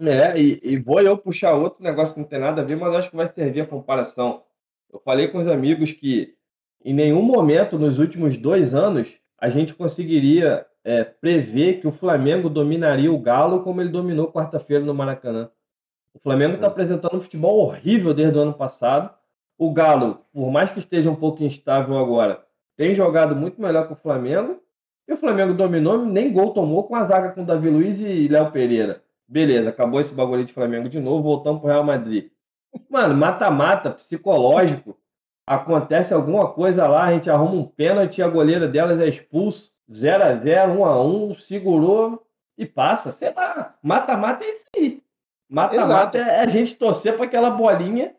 É, 0.00 0.40
e, 0.40 0.60
e, 0.62 0.78
vou 0.78 1.00
eu 1.00 1.18
puxar 1.18 1.54
outro 1.54 1.82
negócio 1.82 2.14
que 2.14 2.20
não 2.20 2.26
tem 2.26 2.40
nada 2.40 2.62
a 2.62 2.64
ver, 2.64 2.76
mas 2.76 2.94
acho 2.94 3.10
que 3.10 3.16
vai 3.16 3.30
servir 3.32 3.60
a 3.60 3.66
comparação. 3.66 4.42
Eu 4.92 5.00
falei 5.04 5.28
com 5.28 5.38
os 5.38 5.46
amigos 5.46 5.92
que 5.92 6.34
em 6.84 6.92
nenhum 6.94 7.22
momento 7.22 7.78
nos 7.78 7.98
últimos 7.98 8.36
dois 8.36 8.74
anos 8.74 9.08
a 9.38 9.48
gente 9.48 9.74
conseguiria 9.74 10.66
é, 10.84 11.04
prever 11.04 11.80
que 11.80 11.86
o 11.86 11.92
Flamengo 11.92 12.48
dominaria 12.48 13.12
o 13.12 13.18
Galo 13.18 13.62
como 13.62 13.80
ele 13.80 13.90
dominou 13.90 14.32
quarta-feira 14.32 14.84
no 14.84 14.94
Maracanã. 14.94 15.50
O 16.14 16.18
Flamengo 16.18 16.54
está 16.54 16.66
é. 16.66 16.70
apresentando 16.70 17.16
um 17.16 17.22
futebol 17.22 17.58
horrível 17.60 18.12
desde 18.12 18.38
o 18.38 18.42
ano 18.42 18.54
passado. 18.54 19.10
O 19.58 19.72
Galo, 19.72 20.20
por 20.32 20.50
mais 20.50 20.70
que 20.70 20.80
esteja 20.80 21.10
um 21.10 21.14
pouco 21.14 21.42
instável 21.42 21.96
agora, 21.98 22.44
tem 22.76 22.94
jogado 22.94 23.34
muito 23.34 23.60
melhor 23.60 23.86
que 23.86 23.92
o 23.92 23.96
Flamengo. 23.96 24.60
E 25.06 25.12
o 25.12 25.16
Flamengo 25.16 25.54
dominou, 25.54 26.04
nem 26.04 26.32
gol 26.32 26.52
tomou 26.52 26.84
com 26.84 26.94
a 26.94 27.04
zaga 27.04 27.30
com 27.30 27.44
Davi 27.44 27.68
Luiz 27.68 27.98
e 27.98 28.28
Léo 28.28 28.50
Pereira. 28.52 29.02
Beleza, 29.26 29.70
acabou 29.70 30.00
esse 30.00 30.12
bagulho 30.12 30.44
de 30.44 30.52
Flamengo 30.52 30.88
de 30.88 31.00
novo, 31.00 31.22
voltamos 31.22 31.60
pro 31.60 31.70
Real 31.70 31.82
Madrid. 31.82 32.30
Mano, 32.88 33.14
mata-mata, 33.16 33.90
psicológico. 33.90 34.96
Acontece 35.46 36.14
alguma 36.14 36.52
coisa 36.52 36.86
lá, 36.86 37.04
a 37.04 37.12
gente 37.12 37.28
arruma 37.28 37.54
um 37.54 37.66
pênalti, 37.66 38.22
a 38.22 38.28
goleira 38.28 38.68
delas 38.68 39.00
é 39.00 39.08
expulso. 39.08 39.72
0 39.92 40.24
a 40.24 40.34
0 40.36 40.72
1 40.80 40.84
a 40.84 41.04
1 41.04 41.34
segurou 41.34 42.24
e 42.56 42.64
passa. 42.64 43.12
Sei 43.12 43.32
lá, 43.32 43.74
mata-mata 43.82 44.44
é 44.44 44.50
isso 44.50 44.64
aí. 44.76 45.02
Mata-mata 45.48 46.18
é 46.18 46.40
a 46.40 46.46
gente 46.46 46.76
torcer 46.76 47.14
para 47.14 47.26
aquela 47.26 47.50
bolinha 47.50 48.14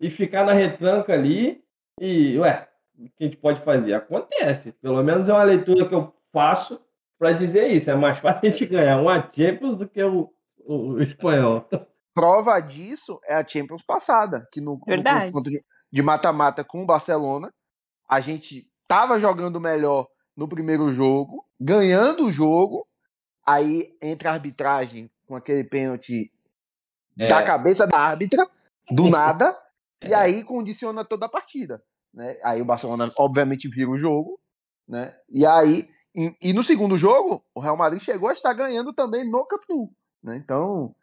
e 0.00 0.10
ficar 0.10 0.44
na 0.44 0.52
retranca 0.52 1.12
ali. 1.12 1.62
E, 2.00 2.36
ué, 2.38 2.68
que 3.16 3.24
a 3.24 3.24
gente 3.24 3.36
pode 3.36 3.60
fazer? 3.62 3.94
Acontece. 3.94 4.72
Pelo 4.72 5.02
menos 5.02 5.28
é 5.28 5.32
uma 5.32 5.42
leitura 5.42 5.88
que 5.88 5.94
eu 5.94 6.12
faço 6.32 6.80
para 7.18 7.32
dizer 7.32 7.68
isso. 7.68 7.90
É 7.90 7.94
mais 7.94 8.18
fácil 8.18 8.48
a 8.48 8.50
gente 8.50 8.66
ganhar 8.66 9.00
uma 9.00 9.20
Champions 9.32 9.76
do 9.76 9.88
que 9.88 10.02
o, 10.02 10.30
o, 10.58 10.74
o 10.74 11.02
espanhol. 11.02 11.66
Prova 12.14 12.60
disso 12.60 13.20
é 13.26 13.34
a 13.34 13.46
Champions 13.46 13.82
passada, 13.82 14.46
que 14.52 14.60
no, 14.60 14.80
no 14.86 15.04
confronto 15.04 15.50
de 15.92 16.02
mata-mata 16.02 16.62
com 16.62 16.82
o 16.82 16.86
Barcelona, 16.86 17.52
a 18.08 18.20
gente 18.20 18.70
estava 18.82 19.18
jogando 19.18 19.60
melhor 19.60 20.06
no 20.36 20.48
primeiro 20.48 20.92
jogo, 20.92 21.44
ganhando 21.60 22.26
o 22.26 22.30
jogo, 22.30 22.86
aí 23.44 23.96
entra 24.00 24.30
a 24.30 24.34
arbitragem 24.34 25.10
com 25.26 25.34
aquele 25.34 25.64
pênalti 25.64 26.30
é. 27.18 27.26
da 27.26 27.42
cabeça 27.42 27.86
da 27.86 27.98
árbitra, 27.98 28.48
do 28.90 29.08
nada, 29.10 29.56
é. 30.00 30.08
e 30.08 30.14
aí 30.14 30.44
condiciona 30.44 31.04
toda 31.04 31.26
a 31.26 31.30
partida. 31.30 31.82
Né? 32.12 32.38
Aí 32.44 32.62
o 32.62 32.64
Barcelona, 32.64 33.08
obviamente, 33.18 33.68
vira 33.68 33.90
o 33.90 33.98
jogo. 33.98 34.38
Né? 34.88 35.14
E 35.28 35.44
aí, 35.44 35.88
e, 36.14 36.36
e 36.40 36.52
no 36.52 36.62
segundo 36.62 36.96
jogo, 36.96 37.44
o 37.54 37.60
Real 37.60 37.76
Madrid 37.76 38.00
chegou 38.00 38.28
a 38.28 38.32
estar 38.32 38.52
ganhando 38.52 38.92
também 38.92 39.28
no 39.28 39.44
Camp 39.46 39.62
Nou. 39.68 39.90
Né? 40.22 40.36
Então, 40.36 40.94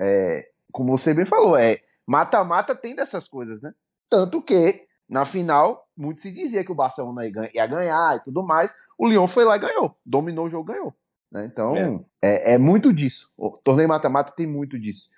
é, 0.00 0.48
como 0.70 0.96
você 0.96 1.14
bem 1.14 1.24
falou, 1.24 1.56
é 1.56 1.80
mata-mata 2.06 2.74
tem 2.74 2.94
dessas 2.94 3.28
coisas, 3.28 3.62
né? 3.62 3.72
Tanto 4.08 4.42
que, 4.42 4.86
na 5.08 5.24
final, 5.24 5.86
muito 5.96 6.20
se 6.20 6.32
dizia 6.32 6.64
que 6.64 6.72
o 6.72 6.74
Barcelona 6.74 7.22
ia 7.54 7.66
ganhar 7.66 8.16
e 8.16 8.24
tudo 8.24 8.42
mais. 8.42 8.70
O 8.98 9.08
Lyon 9.08 9.26
foi 9.26 9.44
lá 9.44 9.56
e 9.56 9.60
ganhou. 9.60 9.96
Dominou 10.04 10.46
o 10.46 10.50
jogo 10.50 10.72
ganhou. 10.72 10.94
Né? 11.30 11.48
Então, 11.50 11.76
é. 11.76 12.00
é. 12.22 12.54
É, 12.54 12.58
muito 12.58 12.92
disso. 12.92 13.32
O 13.36 13.50
torneio 13.50 13.88
mata-mata 13.88 14.32
tem 14.34 14.46
muito 14.46 14.78
disso. 14.78 15.10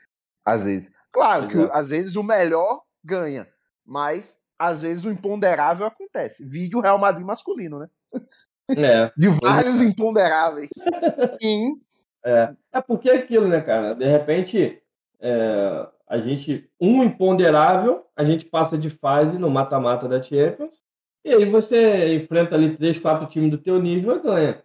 Às 0.45 0.65
vezes. 0.65 0.93
Claro 1.11 1.49
que 1.49 1.57
às 1.73 1.89
vezes 1.89 2.17
o 2.17 2.23
melhor 2.23 2.83
ganha. 3.05 3.47
Mas 3.85 4.43
às 4.59 4.83
vezes 4.83 5.05
o 5.05 5.11
imponderável 5.11 5.87
acontece. 5.87 6.45
Vídeo 6.45 6.81
Real 6.81 6.99
Madrid 6.99 7.27
masculino, 7.27 7.79
né? 7.79 7.89
É. 8.71 9.11
De 9.17 9.29
vários 9.29 9.81
imponderáveis. 9.81 10.71
Sim. 11.41 11.81
É. 12.25 12.55
é 12.73 12.81
porque 12.81 13.11
é 13.11 13.17
aquilo, 13.17 13.49
né, 13.49 13.61
cara? 13.61 13.95
De 13.95 14.09
repente, 14.09 14.82
é, 15.23 15.87
a 16.09 16.19
gente, 16.19 16.69
um 16.81 17.03
imponderável, 17.03 18.05
a 18.17 18.25
gente 18.25 18.45
passa 18.45 18.77
de 18.77 18.91
fase 18.91 19.39
no 19.39 19.49
mata-mata 19.49 20.09
da 20.09 20.21
Champions, 20.21 20.75
e 21.25 21.33
aí 21.33 21.49
você 21.49 22.17
enfrenta 22.17 22.57
ali 22.57 22.77
três, 22.77 22.99
quatro 22.99 23.27
times 23.29 23.53
do 23.53 23.59
teu 23.59 23.81
nível 23.81 24.17
e 24.17 24.21
ganha. 24.21 24.63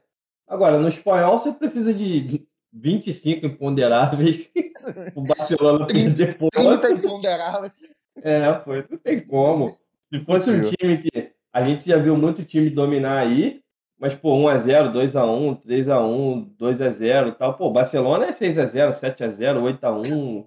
Agora, 0.47 0.79
no 0.79 0.89
espanhol, 0.89 1.39
você 1.39 1.51
precisa 1.51 1.93
de 1.93 2.45
25 2.73 3.45
imponderáveis, 3.45 4.49
o 5.15 5.21
Barcelona 5.21 5.85
perder 5.85 6.37
por 6.37 6.49
30 6.49 6.91
imponderáveis. 6.91 7.95
É, 8.23 8.59
foi, 8.65 8.83
não 8.89 8.97
tem 8.97 9.21
como. 9.21 9.77
Se 10.11 10.19
fosse 10.25 10.51
um 10.51 10.63
time 10.63 10.97
que 10.97 11.31
a 11.53 11.61
gente 11.61 11.87
já 11.87 11.97
viu 11.97 12.17
muito 12.17 12.43
time 12.43 12.69
dominar 12.69 13.19
aí, 13.19 13.61
mas, 13.99 14.13
pô, 14.13 14.37
1x0, 14.37 14.91
2x1, 14.91 15.61
3x1, 15.63 16.55
2x0 16.57 17.29
e 17.29 17.31
tal. 17.33 17.55
Pô, 17.55 17.71
Barcelona 17.71 18.27
é 18.27 18.31
6x0, 18.31 18.91
7x0, 18.91 19.79
8x1. 19.79 20.45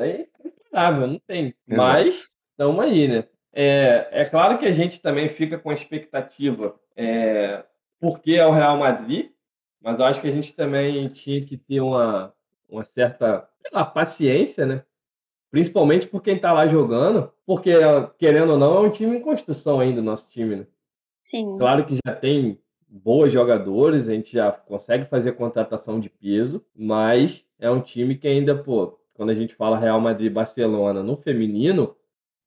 É 0.00 0.26
imparável, 0.44 1.06
não 1.06 1.18
tem. 1.26 1.54
Exato. 1.68 1.88
Mas, 1.88 2.30
estamos 2.50 2.80
aí, 2.80 3.08
né? 3.08 3.24
É, 3.52 4.08
é 4.10 4.24
claro 4.24 4.58
que 4.58 4.66
a 4.66 4.72
gente 4.72 5.00
também 5.00 5.28
fica 5.30 5.58
com 5.58 5.70
a 5.70 5.74
expectativa 5.74 6.78
é, 6.96 7.64
porque 8.00 8.36
é 8.36 8.46
o 8.46 8.52
Real 8.52 8.78
Madrid, 8.78 9.30
mas 9.80 9.98
eu 9.98 10.04
acho 10.04 10.20
que 10.20 10.28
a 10.28 10.32
gente 10.32 10.54
também 10.54 11.08
tinha 11.08 11.44
que 11.44 11.56
ter 11.56 11.80
uma, 11.80 12.32
uma 12.68 12.84
certa 12.84 13.48
sei 13.60 13.70
lá, 13.72 13.84
paciência, 13.84 14.66
né? 14.66 14.82
Principalmente 15.50 16.06
por 16.06 16.22
quem 16.22 16.38
tá 16.38 16.52
lá 16.52 16.66
jogando, 16.66 17.32
porque, 17.46 17.72
querendo 18.18 18.52
ou 18.52 18.58
não, 18.58 18.76
é 18.76 18.80
um 18.80 18.90
time 18.90 19.16
em 19.16 19.22
construção 19.22 19.80
ainda, 19.80 20.00
o 20.00 20.04
nosso 20.04 20.28
time, 20.28 20.56
né? 20.56 20.66
Sim. 21.22 21.56
Claro 21.58 21.86
que 21.86 21.98
já 22.04 22.14
tem 22.14 22.58
bons 22.88 23.30
jogadores, 23.32 24.08
a 24.08 24.12
gente 24.14 24.32
já 24.32 24.50
consegue 24.52 25.06
fazer 25.06 25.32
contratação 25.32 26.00
de 26.00 26.08
peso, 26.08 26.64
mas 26.76 27.44
é 27.58 27.70
um 27.70 27.80
time 27.80 28.16
que 28.16 28.26
ainda, 28.28 28.56
pô, 28.56 28.98
quando 29.14 29.30
a 29.30 29.34
gente 29.34 29.54
fala 29.54 29.78
Real 29.78 30.00
Madrid 30.00 30.32
Barcelona 30.32 31.02
no 31.02 31.16
feminino, 31.16 31.94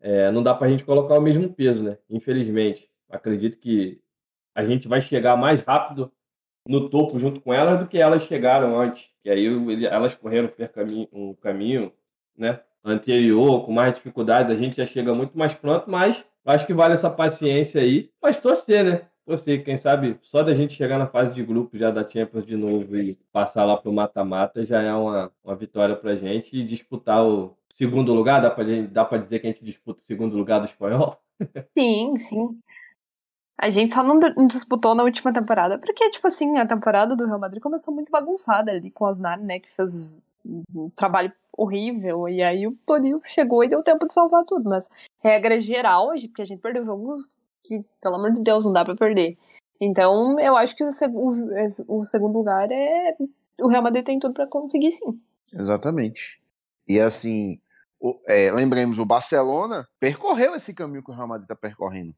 é, 0.02 0.32
não 0.32 0.44
dá 0.44 0.54
para 0.54 0.68
a 0.68 0.70
gente 0.70 0.84
colocar 0.86 1.18
o 1.18 1.22
mesmo 1.22 1.54
peso, 1.54 1.84
né? 1.84 1.98
Infelizmente. 2.10 2.90
Acredito 3.10 3.58
que 3.58 4.02
a 4.56 4.66
gente 4.66 4.88
vai 4.88 5.02
chegar 5.02 5.38
mais 5.38 5.62
rápido 5.62 6.12
no 6.68 6.90
topo 6.90 7.20
junto 7.20 7.42
com 7.42 7.54
elas 7.54 7.80
do 7.80 7.88
que 7.88 7.98
elas 7.98 8.24
chegaram 8.24 8.80
antes. 8.80 9.06
Que 9.24 9.30
aí 9.30 9.46
ele- 9.46 9.86
elas 9.86 10.14
correram 10.16 10.50
caminho, 10.74 11.08
um 11.12 11.34
caminho 11.36 11.94
né, 12.38 12.60
anterior, 12.84 13.66
com 13.66 13.72
mais 13.72 13.96
dificuldades. 13.96 14.52
A 14.56 14.60
gente 14.60 14.78
já 14.78 14.86
chega 14.86 15.14
muito 15.14 15.38
mais 15.38 15.54
pronto, 15.54 15.90
mas 15.90 16.24
acho 16.46 16.66
que 16.66 16.74
vale 16.74 16.94
essa 16.96 17.10
paciência 17.10 17.82
aí. 17.82 18.12
Mas 18.22 18.40
torcer, 18.40 18.84
né? 18.84 19.11
Torcer, 19.32 19.64
quem 19.64 19.78
sabe 19.78 20.20
só 20.24 20.44
da 20.44 20.54
gente 20.54 20.74
chegar 20.74 21.00
na 21.00 21.08
fase 21.08 21.34
de 21.34 21.42
grupo 21.42 21.78
já 21.78 21.90
da 21.90 22.08
Champions 22.08 22.46
de 22.46 22.58
novo 22.58 22.98
e 22.98 23.16
passar 23.32 23.64
lá 23.64 23.78
pro 23.78 23.94
mata-mata 23.94 24.66
já 24.66 24.82
é 24.82 24.94
uma, 24.94 25.32
uma 25.44 25.56
vitória 25.56 25.96
pra 25.96 26.16
gente 26.16 26.54
e 26.56 26.66
disputar 26.66 27.26
o 27.26 27.56
segundo 27.76 28.14
lugar. 28.14 28.42
Dá 28.42 28.50
pra, 28.50 28.66
dá 28.90 29.06
pra 29.06 29.20
dizer 29.20 29.40
que 29.40 29.48
a 29.48 29.52
gente 29.52 29.64
disputa 29.64 30.02
o 30.02 30.06
segundo 30.06 30.36
lugar 30.36 30.60
do 30.60 30.66
espanhol? 30.66 31.18
Sim, 31.78 32.18
sim. 32.18 32.60
A 33.58 33.70
gente 33.70 33.94
só 33.94 34.04
não 34.04 34.20
disputou 34.48 34.94
na 34.94 35.04
última 35.04 35.32
temporada, 35.32 35.78
porque, 35.78 36.10
tipo 36.10 36.28
assim, 36.28 36.58
a 36.58 36.66
temporada 36.66 37.16
do 37.16 37.26
Real 37.26 37.40
Madrid 37.40 37.62
começou 37.62 37.94
muito 37.94 38.12
bagunçada 38.12 38.72
ali 38.72 38.90
com 38.92 39.06
o 39.06 39.08
Asnar, 39.08 39.40
né, 39.40 39.60
que 39.60 39.70
fez 39.70 40.12
um 40.44 40.90
trabalho 40.90 41.32
horrível, 41.56 42.28
e 42.28 42.42
aí 42.42 42.66
o 42.66 42.76
Toril 42.86 43.22
chegou 43.24 43.64
e 43.64 43.70
deu 43.70 43.84
tempo 43.84 44.08
de 44.08 44.14
salvar 44.14 44.44
tudo, 44.46 44.68
mas 44.68 44.90
regra 45.20 45.60
geral, 45.60 46.08
porque 46.08 46.42
a 46.42 46.46
gente 46.46 46.60
perdeu 46.60 46.84
jogos 46.84 47.30
que, 47.64 47.84
pelo 48.02 48.16
amor 48.16 48.32
de 48.34 48.42
Deus, 48.42 48.66
não 48.66 48.74
dá 48.74 48.84
pra 48.84 48.96
perder. 48.96 49.38
Então, 49.80 50.40
eu 50.40 50.56
acho 50.58 50.76
que 50.76 50.84
o, 50.84 50.92
seg- 50.92 51.16
o- 51.16 52.00
o 52.00 52.04
segundo 52.04 52.34
lugar 52.38 52.72
é... 52.72 53.16
O 53.60 53.68
Real 53.68 53.84
Madrid 53.84 54.06
tem 54.06 54.20
tudo 54.20 54.34
pra 54.34 54.48
conseguir, 54.48 54.92
sim. 54.92 55.20
Exatamente. 55.54 56.42
E 56.88 57.00
assim, 57.00 57.60
o- 58.00 58.20
é, 58.28 58.52
lembremos, 58.52 58.98
o 59.00 59.06
Barcelona 59.06 59.88
percorreu 60.00 60.56
esse 60.56 60.74
caminho 60.74 61.04
que 61.04 61.12
o 61.12 61.14
Real 61.14 61.28
Madrid 61.28 61.44
está 61.46 61.56
percorrendo, 61.56 62.14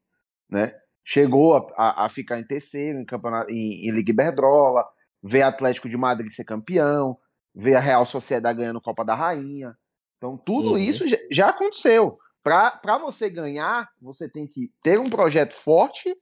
né? 0.50 0.74
Chegou 1.06 1.54
a, 1.54 1.66
a- 1.76 2.04
a 2.06 2.08
ficar 2.08 2.38
em 2.38 2.46
terceiro 2.46 2.98
em 2.98 3.04
campeonato, 3.04 3.50
em, 3.50 3.86
em 3.88 3.90
Liga 3.92 4.10
Iberdrola, 4.10 4.84
ver 5.22 5.42
Atlético 5.42 5.88
de 5.88 5.96
Madrid 5.96 6.32
ser 6.32 6.44
campeão, 6.44 7.18
ver 7.54 7.74
a 7.74 7.80
Real 7.80 8.06
Sociedade 8.06 8.58
ganhando 8.58 8.80
Copa 8.80 9.04
da 9.04 9.14
Rainha. 9.14 9.76
Então, 10.16 10.36
tudo 10.36 10.70
Uhum. 10.72 10.78
isso 10.78 11.06
já, 11.06 11.16
já 11.30 11.48
aconteceu. 11.50 12.18
Para 12.44 12.98
você 12.98 13.30
ganhar, 13.30 13.90
você 14.02 14.28
tem 14.28 14.46
que 14.46 14.70
ter 14.82 15.00
um 15.00 15.08
projeto 15.08 15.54
forte 15.54 16.14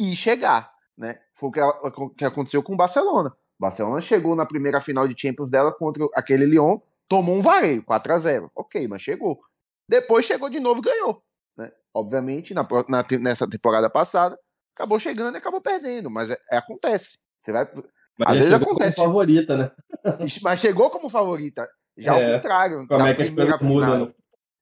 e 0.00 0.16
chegar, 0.16 0.72
né? 0.96 1.20
Foi 1.34 1.50
o 1.50 1.52
que, 1.52 1.60
que 2.16 2.24
aconteceu 2.24 2.62
com 2.62 2.72
o 2.72 2.76
Barcelona. 2.76 3.28
O 3.30 3.62
Barcelona 3.62 4.00
chegou 4.00 4.34
na 4.34 4.46
primeira 4.46 4.80
final 4.80 5.06
de 5.06 5.20
Champions 5.20 5.50
dela 5.50 5.70
contra 5.70 6.08
aquele 6.14 6.46
Lyon, 6.46 6.78
tomou 7.06 7.36
um 7.36 7.42
vareio, 7.42 7.82
4 7.84 8.12
a 8.14 8.16
0 8.18 8.50
Ok, 8.56 8.88
mas 8.88 9.02
chegou. 9.02 9.38
Depois 9.86 10.24
chegou 10.24 10.48
de 10.48 10.58
novo 10.58 10.80
e 10.80 10.84
ganhou. 10.84 11.22
Né? 11.56 11.70
Obviamente, 11.92 12.54
na, 12.54 12.66
na 12.88 13.04
nessa 13.20 13.46
temporada 13.48 13.90
passada, 13.90 14.38
acabou 14.74 14.98
chegando 14.98 15.34
e 15.34 15.38
acabou 15.38 15.60
perdendo, 15.60 16.08
mas 16.08 16.30
é- 16.30 16.38
é- 16.50 16.56
acontece. 16.56 17.18
Você 17.36 17.52
vai, 17.52 17.68
Mas 18.18 18.30
Às 18.32 18.38
vezes 18.38 18.48
chegou 18.52 18.66
como 18.66 18.76
acontece. 18.78 18.96
favorita, 18.96 19.56
né? 19.56 19.70
mas 20.42 20.60
chegou 20.60 20.88
como 20.90 21.10
favorita. 21.10 21.68
Já 21.96 22.12
ao 22.14 22.20
É, 22.20 22.34
contrário, 22.34 22.86
Como 22.86 22.98
da 22.98 23.08
é 23.08 23.14
que 23.14 23.22
primeira 23.22 23.58
final. 23.58 23.72
mudam, 23.74 24.06
né? 24.06 24.14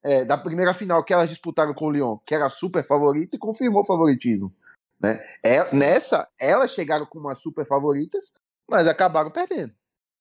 É, 0.07 0.25
da 0.25 0.38
primeira 0.38 0.73
final 0.73 1.03
que 1.05 1.12
elas 1.12 1.29
disputaram 1.29 1.75
com 1.75 1.87
o 1.87 1.90
Lyon, 1.90 2.16
que 2.25 2.35
era 2.35 2.49
super 2.51 2.87
favorita 2.87 3.37
e 3.37 3.38
confirmou 3.38 3.83
o 3.83 3.87
favoritismo. 3.87 4.53
Né? 5.01 5.19
É, 5.45 5.75
nessa, 5.75 6.29
elas 6.40 6.73
chegaram 6.73 7.05
com 7.05 7.19
umas 7.19 7.40
super 7.42 7.66
favoritas, 7.66 8.35
mas 8.69 8.87
acabaram 8.87 9.31
perdendo. 9.31 9.75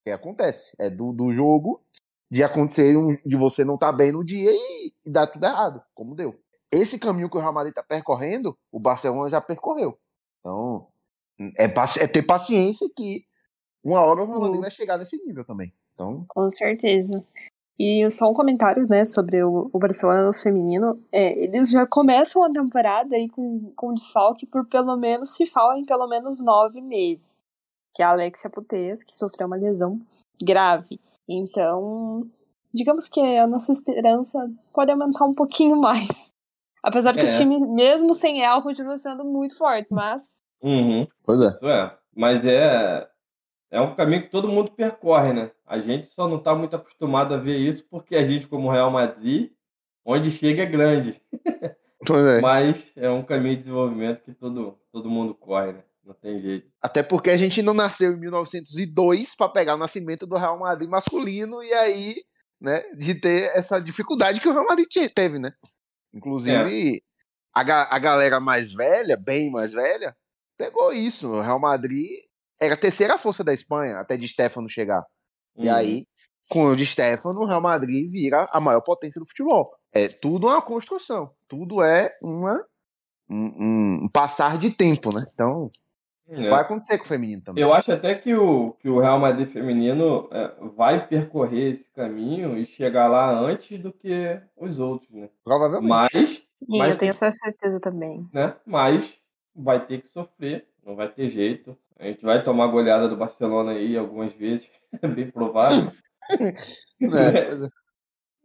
É, 0.06 0.12
acontece. 0.12 0.76
É 0.80 0.90
do, 0.90 1.14
do 1.14 1.34
jogo 1.34 1.82
de 2.30 2.44
acontecer 2.44 2.98
um- 2.98 3.16
de 3.26 3.36
você 3.36 3.64
não 3.64 3.76
estar 3.76 3.92
bem 3.92 4.12
no 4.12 4.24
dia 4.24 4.52
e, 4.52 4.92
e 5.06 5.12
dar 5.12 5.28
tudo 5.28 5.46
errado, 5.46 5.82
como 5.94 6.16
deu. 6.16 6.38
Esse 6.74 7.00
caminho 7.00 7.30
que 7.30 7.38
o 7.38 7.40
Real 7.40 7.54
Madrid 7.54 7.72
está 7.72 7.84
percorrendo, 7.84 8.58
o 8.72 8.80
Barcelona 8.80 9.30
já 9.30 9.40
percorreu. 9.40 9.98
Então, 10.40 10.88
é, 11.58 11.66
é 11.66 12.08
ter 12.08 12.24
paciência 12.24 12.90
que 12.96 13.24
uma 13.84 14.02
hora 14.02 14.24
o 14.24 14.26
Real 14.28 14.42
Madrid 14.42 14.62
vai 14.62 14.72
chegar 14.72 14.98
nesse 14.98 15.16
nível 15.24 15.46
também. 15.46 15.72
Então, 15.94 16.26
Com 16.28 16.50
certeza. 16.52 17.24
E 17.78 18.10
só 18.10 18.30
um 18.30 18.34
comentário, 18.34 18.88
né, 18.88 19.04
sobre 19.04 19.44
o, 19.44 19.70
o 19.74 19.80
Barcelona 19.80 20.26
no 20.26 20.34
feminino. 20.34 20.98
É, 21.12 21.44
eles 21.44 21.70
já 21.70 21.86
começam 21.86 22.42
a 22.44 22.50
temporada 22.50 23.16
aí 23.16 23.28
com, 23.28 23.72
com 23.76 23.94
desfalque 23.94 24.46
por 24.46 24.66
pelo 24.68 24.96
menos, 24.96 25.36
se 25.36 25.46
falam 25.46 25.78
em 25.78 25.86
pelo 25.86 26.08
menos 26.08 26.40
nove 26.40 26.80
meses. 26.82 27.40
Que 27.94 28.02
é 28.02 28.06
a 28.06 28.12
Alexia 28.12 28.50
Putellas, 28.50 29.04
que 29.04 29.14
sofreu 29.14 29.48
uma 29.48 29.58
lesão 29.58 30.00
grave. 30.42 31.00
Então, 31.28 32.26
digamos 32.74 33.10
que 33.10 33.20
a 33.20 33.46
nossa 33.48 33.72
esperança 33.72 34.50
pode 34.74 34.92
aumentar 34.92 35.26
um 35.26 35.34
pouquinho 35.34 35.76
mais. 35.78 36.34
Apesar 36.84 37.14
que 37.14 37.22
É. 37.22 37.26
o 37.26 37.30
time, 37.38 37.60
mesmo 37.68 38.14
sem 38.14 38.42
ela, 38.44 38.62
continua 38.62 38.98
sendo 38.98 39.26
muito 39.26 39.58
forte, 39.58 39.88
mas 39.92 40.38
Uhum. 40.64 41.06
pois 41.26 41.42
é. 41.42 41.48
É, 41.62 41.92
mas 42.16 42.44
é, 42.46 43.08
é 43.76 43.82
um 43.82 43.96
caminho 43.96 44.24
que 44.24 44.30
todo 44.32 44.48
mundo 44.48 44.72
percorre, 44.72 45.34
né? 45.34 45.52
A 45.66 45.80
gente 45.80 46.08
só 46.12 46.28
não 46.28 46.38
está 46.38 46.56
muito 46.56 46.76
acostumado 46.76 47.34
a 47.34 47.38
ver 47.38 47.58
isso 47.58 47.86
porque 47.90 48.16
a 48.16 48.24
gente, 48.24 48.48
como 48.48 48.72
Real 48.72 48.90
Madrid, 48.92 49.52
onde 50.06 50.32
chega 50.32 50.64
é 50.64 50.66
grande. 50.66 51.22
É. 52.08 52.40
Mas 52.40 52.86
é 52.96 53.10
um 53.10 53.24
caminho 53.24 53.56
de 53.56 53.64
desenvolvimento 53.64 54.22
que 54.22 54.32
todo, 54.34 54.78
todo 54.92 55.10
mundo 55.10 55.34
corre, 55.34 55.72
né? 55.74 55.84
Não 56.06 56.14
tem 56.14 56.40
jeito. 56.40 56.68
Até 56.80 57.02
porque 57.02 57.32
a 57.32 57.38
gente 57.38 57.64
não 57.64 57.74
nasceu 57.74 58.12
em 58.14 58.20
1902 58.20 59.36
para 59.36 59.50
pegar 59.50 59.74
o 59.74 59.78
nascimento 59.80 60.28
do 60.28 60.38
Real 60.38 60.60
Madrid 60.60 60.88
masculino 60.88 61.64
e 61.64 61.74
aí, 61.74 62.16
né, 62.62 62.82
de 62.96 63.16
ter 63.16 63.50
essa 63.58 63.80
dificuldade 63.82 64.40
que 64.40 64.48
o 64.48 64.52
Real 64.52 64.68
Madrid 64.70 64.86
te- 64.88 65.10
teve, 65.10 65.40
né? 65.40 65.52
Inclusive, 66.14 67.02
a, 67.52 67.64
ga- 67.64 67.88
a 67.90 67.98
galera 67.98 68.40
mais 68.40 68.72
velha, 68.72 69.18
bem 69.18 69.50
mais 69.50 69.74
velha, 69.74 70.16
pegou 70.60 70.94
isso. 70.94 71.32
O 71.32 71.42
Real 71.42 71.60
Madrid 71.60 72.08
era 72.62 72.74
a 72.74 72.78
terceira 72.78 73.18
força 73.18 73.44
da 73.44 73.54
Espanha 73.54 74.00
até 74.00 74.16
de 74.18 74.28
Stefano 74.28 74.70
chegar. 74.70 75.04
E 75.58 75.68
Uhum. 75.68 75.74
aí, 75.76 76.06
com 76.50 76.66
o 76.68 76.76
de 76.76 76.86
Stefano, 76.86 77.42
o 77.42 77.46
Real 77.46 77.62
Madrid 77.62 78.12
vira 78.12 78.48
a 78.52 78.60
maior 78.60 78.82
potência 78.82 79.20
do 79.20 79.28
futebol. 79.28 79.72
É 79.94 80.08
tudo 80.08 80.48
uma 80.48 80.62
construção, 80.62 81.32
tudo 81.48 81.82
é 81.82 82.12
uma 82.22 82.64
um, 83.30 84.04
um 84.04 84.10
passar 84.10 84.58
de 84.60 84.70
tempo, 84.70 85.10
né? 85.14 85.26
Então, 85.34 85.72
É. 86.30 86.50
vai 86.50 86.62
acontecer 86.62 86.98
com 87.00 87.06
o 87.06 87.08
feminino 87.08 87.42
também. 87.44 87.64
Eu 87.64 87.74
acho 87.74 87.92
até 87.92 88.14
que 88.16 88.36
o, 88.36 88.74
que 88.74 88.88
o 88.90 89.00
Real 89.00 89.20
Madrid 89.20 89.50
feminino 89.52 90.28
é, 90.32 90.54
vai 90.76 91.08
percorrer 91.08 91.74
esse 91.74 91.86
caminho 91.96 92.56
e 92.58 92.66
chegar 92.68 93.08
lá 93.08 93.32
antes 93.32 93.80
do 93.82 93.92
que 93.92 94.40
os 94.58 94.78
outros, 94.80 95.10
né? 95.12 95.30
Provavelmente. 95.44 95.90
Mas, 95.90 96.14
e 96.68 96.78
Mas 96.78 96.92
eu 96.92 96.98
tenho 96.98 97.12
essa 97.12 97.32
certeza 97.32 97.80
também. 97.80 98.28
né? 98.34 98.56
Mas 98.66 99.08
vai 99.56 99.84
ter 99.86 100.02
que 100.02 100.08
sofrer, 100.10 100.68
não 100.86 100.96
vai 100.96 101.12
ter 101.12 101.30
jeito. 101.32 101.76
A 102.00 102.06
gente 102.06 102.24
vai 102.24 102.44
tomar 102.44 102.68
goleada 102.68 103.08
do 103.08 103.16
Barcelona 103.18 103.72
aí 103.72 103.98
algumas 103.98 104.34
vezes, 104.34 104.68
é 105.02 105.08
bem 105.08 105.30
provável. 105.32 105.90
É, 107.02 107.70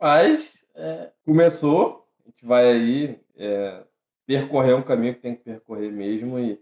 Mas 0.01 0.49
é, 0.75 1.11
começou, 1.25 2.07
a 2.25 2.29
gente 2.31 2.45
vai 2.45 2.69
aí 2.71 3.21
é, 3.37 3.85
percorrer 4.27 4.75
um 4.75 4.83
caminho 4.83 5.15
que 5.15 5.21
tem 5.21 5.35
que 5.37 5.43
percorrer 5.45 5.91
mesmo 5.91 6.39
e 6.39 6.61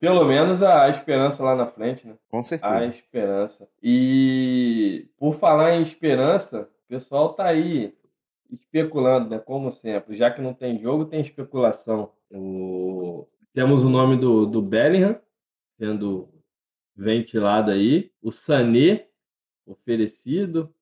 pelo 0.00 0.24
menos 0.24 0.62
a, 0.62 0.84
a 0.84 0.90
esperança 0.90 1.42
lá 1.42 1.54
na 1.54 1.66
frente, 1.66 2.06
né? 2.06 2.14
com 2.30 2.38
A 2.38 2.42
certeza. 2.42 2.86
esperança. 2.94 3.68
E 3.82 5.08
por 5.18 5.36
falar 5.38 5.74
em 5.74 5.82
esperança, 5.82 6.62
o 6.84 6.88
pessoal 6.88 7.34
tá 7.34 7.46
aí 7.46 7.94
especulando, 8.50 9.30
né? 9.30 9.38
Como 9.38 9.72
sempre, 9.72 10.16
já 10.16 10.30
que 10.30 10.40
não 10.42 10.54
tem 10.54 10.78
jogo, 10.78 11.06
tem 11.06 11.20
especulação. 11.20 12.10
O- 12.30 13.26
Temos 13.52 13.82
o 13.84 13.88
nome 13.88 14.16
do, 14.16 14.46
do 14.46 14.60
Bellingham 14.62 15.18
sendo 15.78 16.28
ventilado 16.96 17.70
aí, 17.70 18.10
o 18.22 18.30
Sané 18.30 19.06
oferecido, 19.66 20.72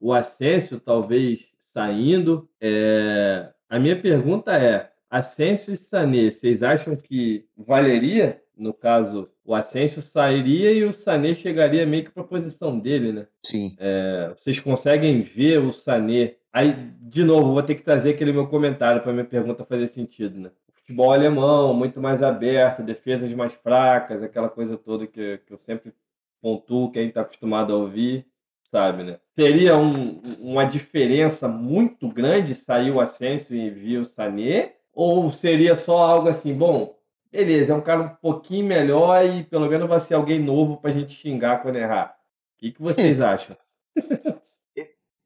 o 0.00 0.12
Ascenso 0.12 0.80
talvez 0.80 1.46
saindo. 1.72 2.48
É... 2.60 3.50
A 3.68 3.78
minha 3.78 4.00
pergunta 4.00 4.52
é: 4.52 4.90
Ascenso 5.08 5.72
e 5.72 5.76
Sané, 5.76 6.30
vocês 6.30 6.62
acham 6.62 6.96
que 6.96 7.46
valeria? 7.56 8.42
No 8.56 8.74
caso, 8.74 9.30
o 9.42 9.54
Ascenso 9.54 10.02
sairia 10.02 10.70
e 10.72 10.84
o 10.84 10.92
Sané 10.92 11.34
chegaria 11.34 11.86
meio 11.86 12.04
que 12.04 12.10
para 12.10 12.22
a 12.22 12.26
posição 12.26 12.78
dele, 12.78 13.12
né? 13.12 13.26
Sim. 13.42 13.74
É... 13.78 14.32
Vocês 14.36 14.58
conseguem 14.58 15.22
ver 15.22 15.58
o 15.58 15.72
Sané? 15.72 16.36
Aí, 16.52 16.74
de 17.00 17.22
novo, 17.22 17.52
vou 17.52 17.62
ter 17.62 17.76
que 17.76 17.82
trazer 17.82 18.10
aquele 18.10 18.32
meu 18.32 18.48
comentário 18.48 19.02
para 19.02 19.12
minha 19.12 19.24
pergunta 19.24 19.64
fazer 19.64 19.88
sentido, 19.88 20.38
né? 20.38 20.50
Futebol 20.90 21.12
alemão, 21.12 21.72
muito 21.72 22.00
mais 22.00 22.22
aberto, 22.22 22.82
defesas 22.82 23.32
mais 23.32 23.52
fracas, 23.52 24.22
aquela 24.22 24.48
coisa 24.48 24.76
toda 24.76 25.06
que, 25.06 25.38
que 25.46 25.52
eu 25.52 25.58
sempre 25.58 25.94
pontuo, 26.42 26.90
quem 26.90 27.08
está 27.08 27.20
acostumado 27.20 27.72
a 27.72 27.76
ouvir, 27.76 28.26
sabe, 28.70 29.04
né? 29.04 29.20
Teria 29.36 29.76
um, 29.76 30.20
uma 30.40 30.64
diferença 30.64 31.46
muito 31.46 32.08
grande 32.08 32.56
sair 32.56 32.90
o 32.90 33.00
Asensio 33.00 33.54
e 33.54 33.70
vir 33.70 33.98
o 33.98 34.04
Sané? 34.04 34.74
Ou 34.92 35.30
seria 35.30 35.76
só 35.76 35.98
algo 35.98 36.28
assim, 36.28 36.52
bom, 36.54 36.96
beleza, 37.30 37.72
é 37.72 37.76
um 37.76 37.80
cara 37.80 38.02
um 38.02 38.08
pouquinho 38.08 38.66
melhor 38.66 39.24
e 39.24 39.44
pelo 39.44 39.68
menos 39.68 39.88
vai 39.88 40.00
ser 40.00 40.14
alguém 40.14 40.42
novo 40.42 40.78
para 40.78 40.90
a 40.90 40.94
gente 40.94 41.14
xingar 41.14 41.62
quando 41.62 41.76
errar? 41.76 42.16
O 42.56 42.58
que, 42.58 42.72
que 42.72 42.82
vocês 42.82 43.20
acham? 43.20 43.56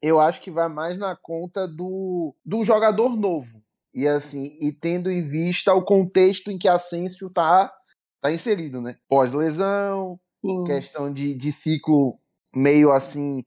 Eu 0.01 0.19
acho 0.19 0.39
que 0.41 0.51
vai 0.51 0.69
mais 0.69 0.99
na 0.99 1.15
conta 1.15 1.67
do, 1.67 2.35
do 2.45 2.63
jogador 2.63 3.17
novo. 3.17 3.64
E 3.95 4.05
assim, 4.05 4.57
e 4.59 4.73
tendo 4.73 5.09
em 5.09 5.25
vista 5.25 5.73
o 5.73 5.81
contexto 5.81 6.51
em 6.51 6.57
que 6.57 6.67
Asensio 6.67 7.29
tá, 7.29 7.73
tá 8.21 8.29
inserido, 8.29 8.81
né? 8.81 8.97
Pós-lesão, 9.07 10.19
questão 10.65 11.11
de, 11.11 11.33
de 11.33 11.49
ciclo 11.49 12.19
meio 12.53 12.91
assim, 12.91 13.45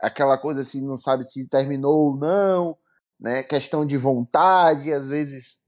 aquela 0.00 0.38
coisa 0.38 0.62
assim, 0.62 0.82
não 0.84 0.96
sabe 0.96 1.22
se 1.24 1.46
terminou 1.50 2.12
ou 2.12 2.16
não, 2.16 2.78
né? 3.20 3.42
Questão 3.42 3.84
de 3.84 3.98
vontade, 3.98 4.90
às 4.90 5.08
vezes 5.08 5.60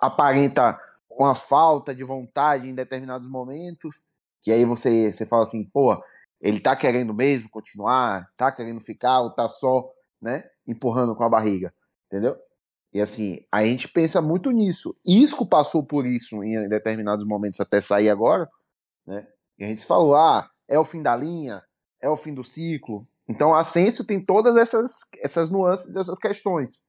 aparenta 0.00 0.76
uma 1.08 1.36
falta 1.36 1.94
de 1.94 2.02
vontade 2.02 2.68
em 2.68 2.74
determinados 2.74 3.30
momentos, 3.30 4.04
que 4.42 4.50
aí 4.50 4.64
você, 4.64 5.12
você 5.12 5.24
fala 5.24 5.44
assim, 5.44 5.64
pô, 5.64 6.02
ele 6.40 6.58
tá 6.58 6.74
querendo 6.74 7.14
mesmo 7.14 7.48
continuar, 7.48 8.28
tá 8.36 8.50
querendo 8.50 8.80
ficar, 8.80 9.20
ou 9.20 9.30
tá 9.30 9.48
só, 9.48 9.88
né, 10.20 10.44
empurrando 10.66 11.14
com 11.14 11.22
a 11.22 11.28
barriga, 11.28 11.72
entendeu? 12.06 12.34
E 12.94 13.00
assim, 13.00 13.44
a 13.50 13.62
gente 13.64 13.88
pensa 13.88 14.22
muito 14.22 14.52
nisso. 14.52 14.96
Isco 15.04 15.44
passou 15.44 15.84
por 15.84 16.06
isso 16.06 16.44
em 16.44 16.68
determinados 16.68 17.26
momentos 17.26 17.58
até 17.60 17.80
sair 17.80 18.08
agora, 18.08 18.48
né? 19.04 19.26
E 19.58 19.64
a 19.64 19.66
gente 19.66 19.84
falou, 19.84 20.14
ah, 20.14 20.48
é 20.68 20.78
o 20.78 20.84
fim 20.84 21.02
da 21.02 21.16
linha, 21.16 21.60
é 22.00 22.08
o 22.08 22.16
fim 22.16 22.32
do 22.32 22.44
ciclo. 22.44 23.04
Então 23.28 23.52
a 23.52 23.60
Ascenso 23.60 24.06
tem 24.06 24.20
todas 24.20 24.56
essas, 24.56 25.00
essas 25.20 25.50
nuances, 25.50 25.96
essas 25.96 26.18
questões, 26.18 26.82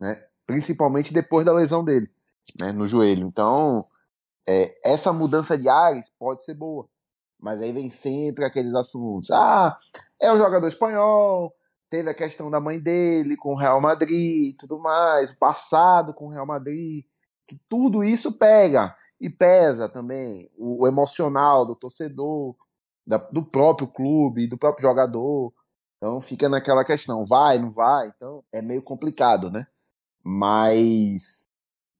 né? 0.00 0.24
Principalmente 0.46 1.12
depois 1.12 1.46
da 1.46 1.52
lesão 1.52 1.84
dele, 1.84 2.10
né? 2.58 2.72
No 2.72 2.88
joelho. 2.88 3.24
Então, 3.24 3.84
é, 4.48 4.74
essa 4.84 5.12
mudança 5.12 5.56
de 5.56 5.68
ares 5.68 6.10
pode 6.18 6.42
ser 6.42 6.54
boa. 6.54 6.88
Mas 7.38 7.60
aí 7.60 7.72
vem 7.72 7.88
sempre 7.88 8.44
aqueles 8.44 8.74
assuntos. 8.74 9.30
Ah, 9.30 9.78
é 10.20 10.32
um 10.32 10.38
jogador 10.38 10.66
espanhol, 10.66 11.54
teve 11.92 12.08
a 12.08 12.14
questão 12.14 12.50
da 12.50 12.58
mãe 12.58 12.80
dele 12.80 13.36
com 13.36 13.50
o 13.50 13.54
Real 13.54 13.78
Madrid 13.78 14.48
e 14.48 14.56
tudo 14.56 14.78
mais, 14.78 15.30
o 15.30 15.36
passado 15.36 16.14
com 16.14 16.24
o 16.24 16.30
Real 16.30 16.46
Madrid, 16.46 17.04
que 17.46 17.60
tudo 17.68 18.02
isso 18.02 18.38
pega 18.38 18.96
e 19.20 19.28
pesa 19.28 19.90
também 19.90 20.50
o, 20.56 20.84
o 20.84 20.88
emocional 20.88 21.66
do 21.66 21.76
torcedor, 21.76 22.56
da, 23.06 23.18
do 23.18 23.44
próprio 23.44 23.86
clube, 23.86 24.46
do 24.46 24.56
próprio 24.56 24.80
jogador. 24.80 25.52
Então 25.98 26.18
fica 26.18 26.48
naquela 26.48 26.82
questão, 26.82 27.26
vai, 27.26 27.58
não 27.58 27.70
vai, 27.70 28.08
então 28.08 28.42
é 28.50 28.62
meio 28.62 28.82
complicado, 28.82 29.50
né? 29.50 29.66
Mas 30.24 31.42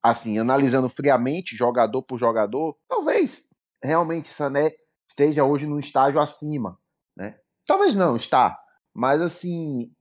assim, 0.01 0.39
analisando 0.39 0.89
friamente, 0.89 1.55
jogador 1.55 2.01
por 2.01 2.17
jogador, 2.17 2.75
talvez 2.89 3.47
realmente 3.81 4.33
Sané 4.33 4.71
esteja 5.07 5.43
hoje 5.43 5.67
num 5.67 5.77
estágio 5.77 6.19
acima, 6.19 6.79
né? 7.15 7.37
Talvez 7.63 7.93
não, 7.93 8.15
está. 8.15 8.57
Mas 8.93 9.21
assim, 9.21 9.91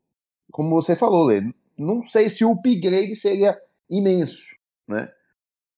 como 0.50 0.70
você 0.70 0.94
falou, 0.94 1.24
Lê, 1.24 1.40
não 1.78 2.02
sei 2.02 2.28
se 2.28 2.44
o 2.44 2.52
upgrade 2.52 3.14
seria 3.14 3.59
imenso, 3.88 4.57
né? 4.87 5.11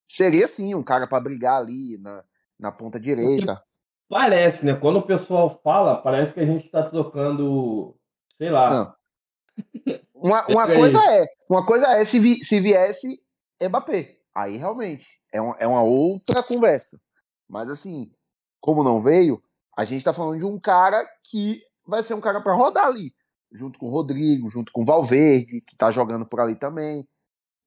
Seria 0.05 0.49
sim 0.49 0.75
um 0.75 0.83
cara 0.83 1.07
para 1.07 1.23
brigar 1.23 1.61
ali 1.61 1.99
na, 1.99 2.25
na 2.59 2.73
ponta 2.73 2.99
direita. 3.01 3.63
Parece, 4.09 4.65
né? 4.65 4.75
Quando 4.75 4.99
o 4.99 5.07
pessoal 5.07 5.61
fala, 5.63 5.97
parece 5.97 6.33
que 6.33 6.41
a 6.41 6.45
gente 6.45 6.67
está 6.67 6.83
trocando, 6.83 7.97
sei 8.37 8.51
lá. 8.51 8.71
Não. 8.71 8.95
Uma, 10.17 10.47
uma 10.51 10.73
é 10.73 10.75
coisa 10.75 10.99
é, 10.99 11.27
uma 11.49 11.65
coisa 11.65 11.87
é 11.93 12.05
se, 12.05 12.19
vi, 12.19 12.43
se 12.45 12.61
viesse 12.61 13.21
Mbappé. 13.63 14.19
Aí 14.35 14.57
realmente 14.57 15.21
é 15.33 15.41
uma, 15.41 15.57
é 15.59 15.67
uma 15.67 15.83
outra 15.83 16.43
conversa. 16.43 17.01
Mas 17.49 17.69
assim, 17.69 18.11
como 18.61 18.83
não 18.83 19.01
veio, 19.01 19.43
a 19.77 19.85
gente 19.85 19.99
está 19.99 20.13
falando 20.13 20.39
de 20.39 20.45
um 20.45 20.59
cara 20.59 21.05
que 21.23 21.63
vai 21.87 22.03
ser 22.03 22.15
um 22.15 22.21
cara 22.21 22.41
para 22.41 22.55
rodar 22.55 22.87
ali, 22.87 23.15
junto 23.53 23.79
com 23.79 23.87
o 23.87 23.91
Rodrigo, 23.91 24.51
junto 24.51 24.73
com 24.73 24.83
o 24.83 24.85
Valverde, 24.85 25.61
que 25.67 25.77
tá 25.77 25.91
jogando 25.91 26.27
por 26.27 26.41
ali 26.41 26.57
também. 26.57 27.07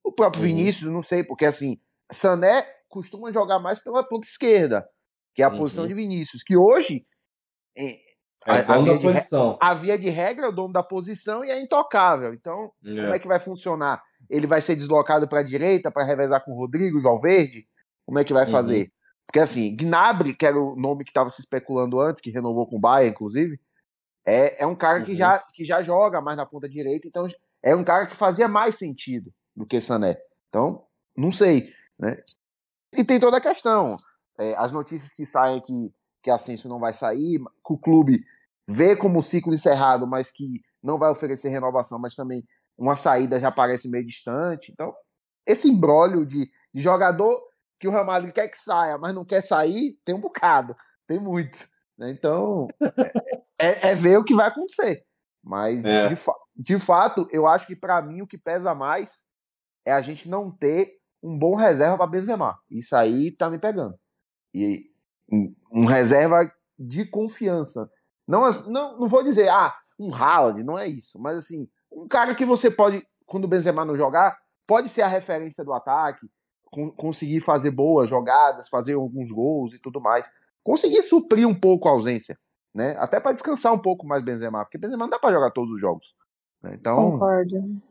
O 0.05 0.13
próprio 0.13 0.43
uhum. 0.43 0.49
Vinícius, 0.49 0.91
não 0.91 1.01
sei, 1.01 1.23
porque 1.23 1.45
assim, 1.45 1.79
Sané 2.11 2.65
costuma 2.87 3.31
jogar 3.31 3.59
mais 3.59 3.79
pela 3.79 4.03
ponta 4.03 4.27
esquerda, 4.27 4.87
que 5.35 5.41
é 5.41 5.45
a 5.45 5.49
uhum. 5.49 5.57
posição 5.57 5.87
de 5.87 5.93
Vinícius, 5.93 6.43
que 6.43 6.55
hoje 6.55 7.05
é, 7.77 7.91
é 7.91 7.97
a, 8.45 8.75
a, 8.75 8.77
via 8.79 8.97
de, 8.97 9.07
a, 9.59 9.73
via 9.73 9.99
de, 9.99 10.09
regra 10.09 10.45
é 10.45 10.49
o 10.49 10.53
dono 10.53 10.73
da 10.73 10.83
posição 10.83 11.43
e 11.43 11.49
é 11.49 11.61
intocável. 11.61 12.33
Então, 12.33 12.71
é. 12.85 12.95
como 12.95 13.13
é 13.13 13.19
que 13.19 13.27
vai 13.27 13.39
funcionar? 13.39 14.01
Ele 14.29 14.47
vai 14.47 14.61
ser 14.61 14.75
deslocado 14.75 15.27
para 15.27 15.41
a 15.41 15.43
direita 15.43 15.91
para 15.91 16.05
revezar 16.05 16.43
com 16.43 16.51
o 16.51 16.57
Rodrigo 16.57 16.97
e 16.97 17.01
Valverde? 17.01 17.67
Como 18.05 18.17
é 18.17 18.23
que 18.23 18.33
vai 18.33 18.45
uhum. 18.45 18.51
fazer? 18.51 18.89
Porque 19.27 19.39
assim, 19.39 19.75
Gnabry, 19.75 20.33
que 20.33 20.45
era 20.45 20.57
o 20.57 20.75
nome 20.75 21.03
que 21.03 21.11
estava 21.11 21.29
se 21.29 21.41
especulando 21.41 21.99
antes, 21.99 22.21
que 22.21 22.31
renovou 22.31 22.65
com 22.65 22.77
o 22.77 22.79
Bayern, 22.79 23.11
inclusive, 23.11 23.59
é, 24.27 24.63
é 24.63 24.67
um 24.67 24.75
cara 24.75 25.01
que, 25.03 25.13
uhum. 25.13 25.17
já, 25.17 25.39
que 25.53 25.63
já 25.63 25.81
joga 25.81 26.21
mais 26.21 26.35
na 26.35 26.45
ponta 26.45 26.67
direita, 26.67 27.07
então 27.07 27.25
é 27.63 27.73
um 27.73 27.83
cara 27.83 28.05
que 28.05 28.15
fazia 28.15 28.45
mais 28.45 28.75
sentido 28.75 29.33
do 29.55 29.65
que 29.65 29.79
Sané. 29.79 30.17
Então, 30.49 30.85
não 31.15 31.31
sei. 31.31 31.73
Né? 31.97 32.21
E 32.93 33.05
tem 33.05 33.21
toda 33.21 33.37
a 33.37 33.41
questão. 33.41 33.95
É, 34.37 34.53
as 34.57 34.73
notícias 34.73 35.13
que 35.13 35.25
saem 35.25 35.61
que, 35.61 35.93
que 36.21 36.29
Ascenso 36.29 36.67
não 36.67 36.77
vai 36.77 36.91
sair, 36.91 37.39
que 37.39 37.73
o 37.73 37.77
clube 37.77 38.21
vê 38.67 38.97
como 38.97 39.23
ciclo 39.23 39.53
encerrado, 39.53 40.05
mas 40.05 40.29
que 40.29 40.61
não 40.83 40.97
vai 40.97 41.09
oferecer 41.09 41.47
renovação, 41.47 41.97
mas 41.97 42.13
também 42.13 42.43
uma 42.77 42.97
saída 42.97 43.39
já 43.39 43.49
parece 43.49 43.87
meio 43.87 44.05
distante. 44.05 44.73
Então, 44.73 44.93
esse 45.45 45.69
embrólio 45.69 46.25
de, 46.25 46.51
de 46.73 46.81
jogador 46.81 47.41
que 47.79 47.87
o 47.87 47.91
Real 47.91 48.05
Madrid 48.05 48.33
quer 48.33 48.49
que 48.49 48.59
saia, 48.59 48.97
mas 48.97 49.15
não 49.15 49.23
quer 49.23 49.41
sair, 49.41 49.97
tem 50.03 50.13
um 50.13 50.19
bocado, 50.19 50.75
tem 51.07 51.17
muitos. 51.17 51.76
Né? 51.97 52.11
Então, 52.11 52.67
é, 53.59 53.89
é, 53.89 53.95
ver 53.95 54.17
o 54.17 54.23
que 54.23 54.35
vai 54.35 54.47
acontecer. 54.47 55.03
Mas, 55.43 55.83
é. 55.83 56.07
de, 56.07 56.15
de, 56.55 56.79
fato, 56.79 57.27
eu 57.31 57.47
acho 57.47 57.65
que 57.65 57.75
para 57.75 58.01
mim 58.01 58.21
o 58.21 58.27
que 58.27 58.37
pesa 58.37 58.75
mais 58.75 59.25
é 59.85 59.91
a 59.91 60.01
gente 60.01 60.29
não 60.29 60.51
ter 60.51 60.97
um 61.23 61.37
bom 61.37 61.55
reserva 61.55 61.97
para 61.97 62.07
Benzema. 62.07 62.59
Isso 62.69 62.95
aí 62.95 63.31
tá 63.31 63.49
me 63.49 63.57
pegando. 63.57 63.97
E 64.53 64.79
um 65.71 65.85
reserva 65.85 66.51
de 66.77 67.05
confiança. 67.05 67.89
Não, 68.27 68.49
não, 68.67 68.99
não 68.99 69.07
vou 69.07 69.23
dizer, 69.23 69.49
ah, 69.49 69.73
um 69.99 70.13
Haaland, 70.13 70.63
não 70.63 70.77
é 70.77 70.87
isso. 70.87 71.17
Mas 71.17 71.37
assim, 71.37 71.67
um 71.91 72.07
cara 72.07 72.35
que 72.35 72.45
você 72.45 72.69
pode, 72.69 73.05
quando 73.25 73.45
o 73.45 73.47
Benzema 73.47 73.85
não 73.85 73.95
jogar, 73.95 74.37
pode 74.67 74.89
ser 74.89 75.01
a 75.01 75.07
referência 75.07 75.63
do 75.63 75.73
ataque, 75.73 76.27
conseguir 76.97 77.39
fazer 77.39 77.71
boas 77.71 78.09
jogadas, 78.09 78.67
fazer 78.67 78.93
alguns 78.93 79.31
gols 79.31 79.73
e 79.73 79.79
tudo 79.79 80.01
mais 80.01 80.29
conseguir 80.67 81.01
suprir 81.01 81.47
um 81.47 81.57
pouco 81.57 81.87
a 81.87 81.91
ausência, 81.91 82.37
né? 82.75 82.93
Até 82.99 83.21
para 83.21 83.31
descansar 83.31 83.73
um 83.73 83.79
pouco 83.79 84.05
mais 84.05 84.21
Benzema, 84.21 84.65
porque 84.65 84.77
Benzema 84.77 85.05
não 85.05 85.09
dá 85.09 85.17
para 85.17 85.33
jogar 85.33 85.49
todos 85.51 85.71
os 85.71 85.79
jogos. 85.79 86.13
Né? 86.61 86.75
Então, 86.77 87.11
Concordo. 87.11 87.81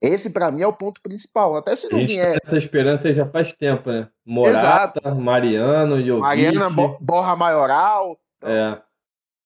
Esse 0.00 0.30
para 0.30 0.50
mim 0.52 0.60
é 0.60 0.66
o 0.66 0.72
ponto 0.72 1.00
principal. 1.00 1.56
Até 1.56 1.74
se 1.74 1.90
não 1.90 1.98
vier. 1.98 2.38
Essa 2.44 2.58
esperança 2.58 3.10
já 3.14 3.26
faz 3.26 3.52
tempo, 3.54 3.90
né? 3.90 4.10
Morata, 4.26 5.00
Exato. 5.00 5.14
Mariano, 5.16 6.04
Jovic. 6.04 6.20
Mariana, 6.20 6.70
Borra 7.00 7.34
Maioral. 7.34 8.20
Então, 8.36 8.50
é. 8.50 8.82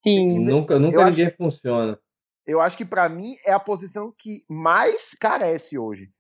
Sim. 0.05 0.41
Nunca, 0.41 0.77
nunca 0.79 0.97
eu 0.97 1.07
ninguém 1.07 1.27
acho, 1.29 1.37
funciona. 1.37 1.99
Eu 2.45 2.61
acho 2.61 2.77
que 2.77 2.85
para 2.85 3.09
mim 3.09 3.37
é 3.47 3.53
a 3.53 3.61
posição 3.61 4.13
que 4.19 4.45
mais 4.49 5.15
carece 5.15 5.79
hoje. 5.79 6.11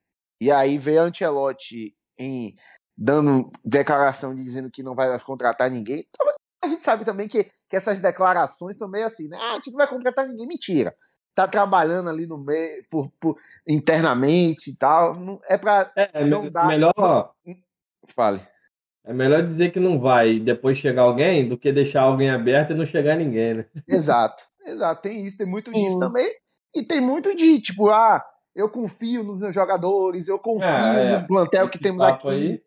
E 0.40 0.50
aí 0.50 0.78
vê 0.78 0.96
Ancelotti 0.96 1.94
em 2.16 2.54
dando 2.96 3.50
declaração 3.64 4.34
de 4.34 4.44
dizendo 4.44 4.70
que 4.70 4.82
não 4.82 4.94
vai 4.94 5.18
contratar 5.20 5.68
ninguém. 5.68 6.06
Então, 6.08 6.26
a 6.62 6.68
gente 6.68 6.84
sabe 6.84 7.04
também 7.04 7.28
que, 7.28 7.44
que 7.44 7.76
essas 7.76 8.00
declarações 8.00 8.78
são 8.78 8.88
meio 8.88 9.06
assim, 9.06 9.28
né? 9.28 9.36
Ah, 9.40 9.52
a 9.52 9.54
gente 9.54 9.70
não 9.70 9.78
vai 9.78 9.88
contratar 9.88 10.26
ninguém. 10.26 10.46
Mentira. 10.46 10.94
Tá 11.34 11.48
trabalhando 11.48 12.10
ali 12.10 12.26
no 12.26 12.38
meio, 12.38 12.84
por, 12.90 13.10
por 13.18 13.36
internamente 13.66 14.70
e 14.70 14.76
tal. 14.76 15.14
Não, 15.14 15.40
é 15.48 15.56
pra 15.56 15.90
é, 15.96 16.22
é 16.22 16.24
não 16.24 16.50
dar. 16.50 16.68
Melhor. 16.68 17.32
Fale. 18.14 18.46
É 19.04 19.12
melhor 19.12 19.44
dizer 19.44 19.72
que 19.72 19.80
não 19.80 19.98
vai 19.98 20.34
e 20.34 20.40
depois 20.40 20.78
chegar 20.78 21.02
alguém 21.02 21.48
do 21.48 21.58
que 21.58 21.72
deixar 21.72 22.02
alguém 22.02 22.30
aberto 22.30 22.70
e 22.70 22.76
não 22.76 22.86
chegar 22.86 23.16
ninguém, 23.16 23.54
né? 23.54 23.66
Exato, 23.88 24.44
Exato, 24.64 25.02
tem 25.02 25.26
isso, 25.26 25.36
tem 25.36 25.46
muito 25.46 25.72
disso 25.72 25.98
também. 25.98 26.30
E 26.74 26.84
tem 26.84 27.00
muito 27.00 27.34
de, 27.34 27.60
tipo, 27.60 27.90
ah, 27.90 28.24
eu 28.54 28.70
confio 28.70 29.24
nos 29.24 29.38
meus 29.38 29.54
jogadores, 29.54 30.28
eu 30.28 30.38
confio 30.38 30.68
é, 30.68 31.20
no 31.20 31.26
plantel 31.26 31.68
que 31.68 31.78
temos 31.78 32.02
aqui. 32.02 32.28
Aí. 32.28 32.62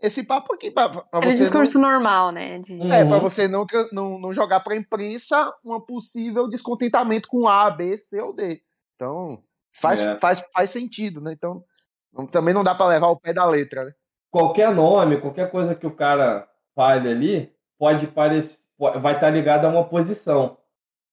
Esse 0.00 0.24
papo 0.24 0.54
aqui, 0.54 0.70
pra, 0.70 0.88
pra 0.88 1.02
Aquele 1.12 1.32
você 1.32 1.38
discurso 1.38 1.78
não... 1.78 1.90
normal, 1.90 2.30
né? 2.30 2.60
De... 2.60 2.80
É, 2.92 3.04
pra 3.04 3.18
você 3.18 3.48
não, 3.48 3.66
não, 3.92 4.18
não 4.18 4.32
jogar 4.32 4.60
pra 4.60 4.76
imprensa 4.76 5.52
um 5.64 5.80
possível 5.80 6.48
descontentamento 6.48 7.26
com 7.28 7.48
A, 7.48 7.68
B, 7.70 7.96
C 7.98 8.20
ou 8.20 8.32
D. 8.32 8.62
Então, 8.94 9.24
faz, 9.72 10.00
é. 10.00 10.18
faz, 10.18 10.44
faz 10.52 10.70
sentido, 10.70 11.20
né? 11.20 11.32
Então, 11.32 11.64
também 12.30 12.54
não 12.54 12.62
dá 12.62 12.74
para 12.74 12.86
levar 12.86 13.08
o 13.08 13.18
pé 13.18 13.32
da 13.32 13.44
letra, 13.44 13.84
né? 13.84 13.92
Qualquer 14.30 14.74
nome, 14.74 15.20
qualquer 15.20 15.50
coisa 15.50 15.74
que 15.74 15.86
o 15.86 15.94
cara 15.94 16.48
fale 16.74 17.08
ali, 17.08 17.52
pode 17.78 18.06
parecer, 18.08 18.58
vai 18.78 19.14
estar 19.14 19.30
ligado 19.30 19.64
a 19.64 19.68
uma 19.68 19.84
posição. 19.84 20.58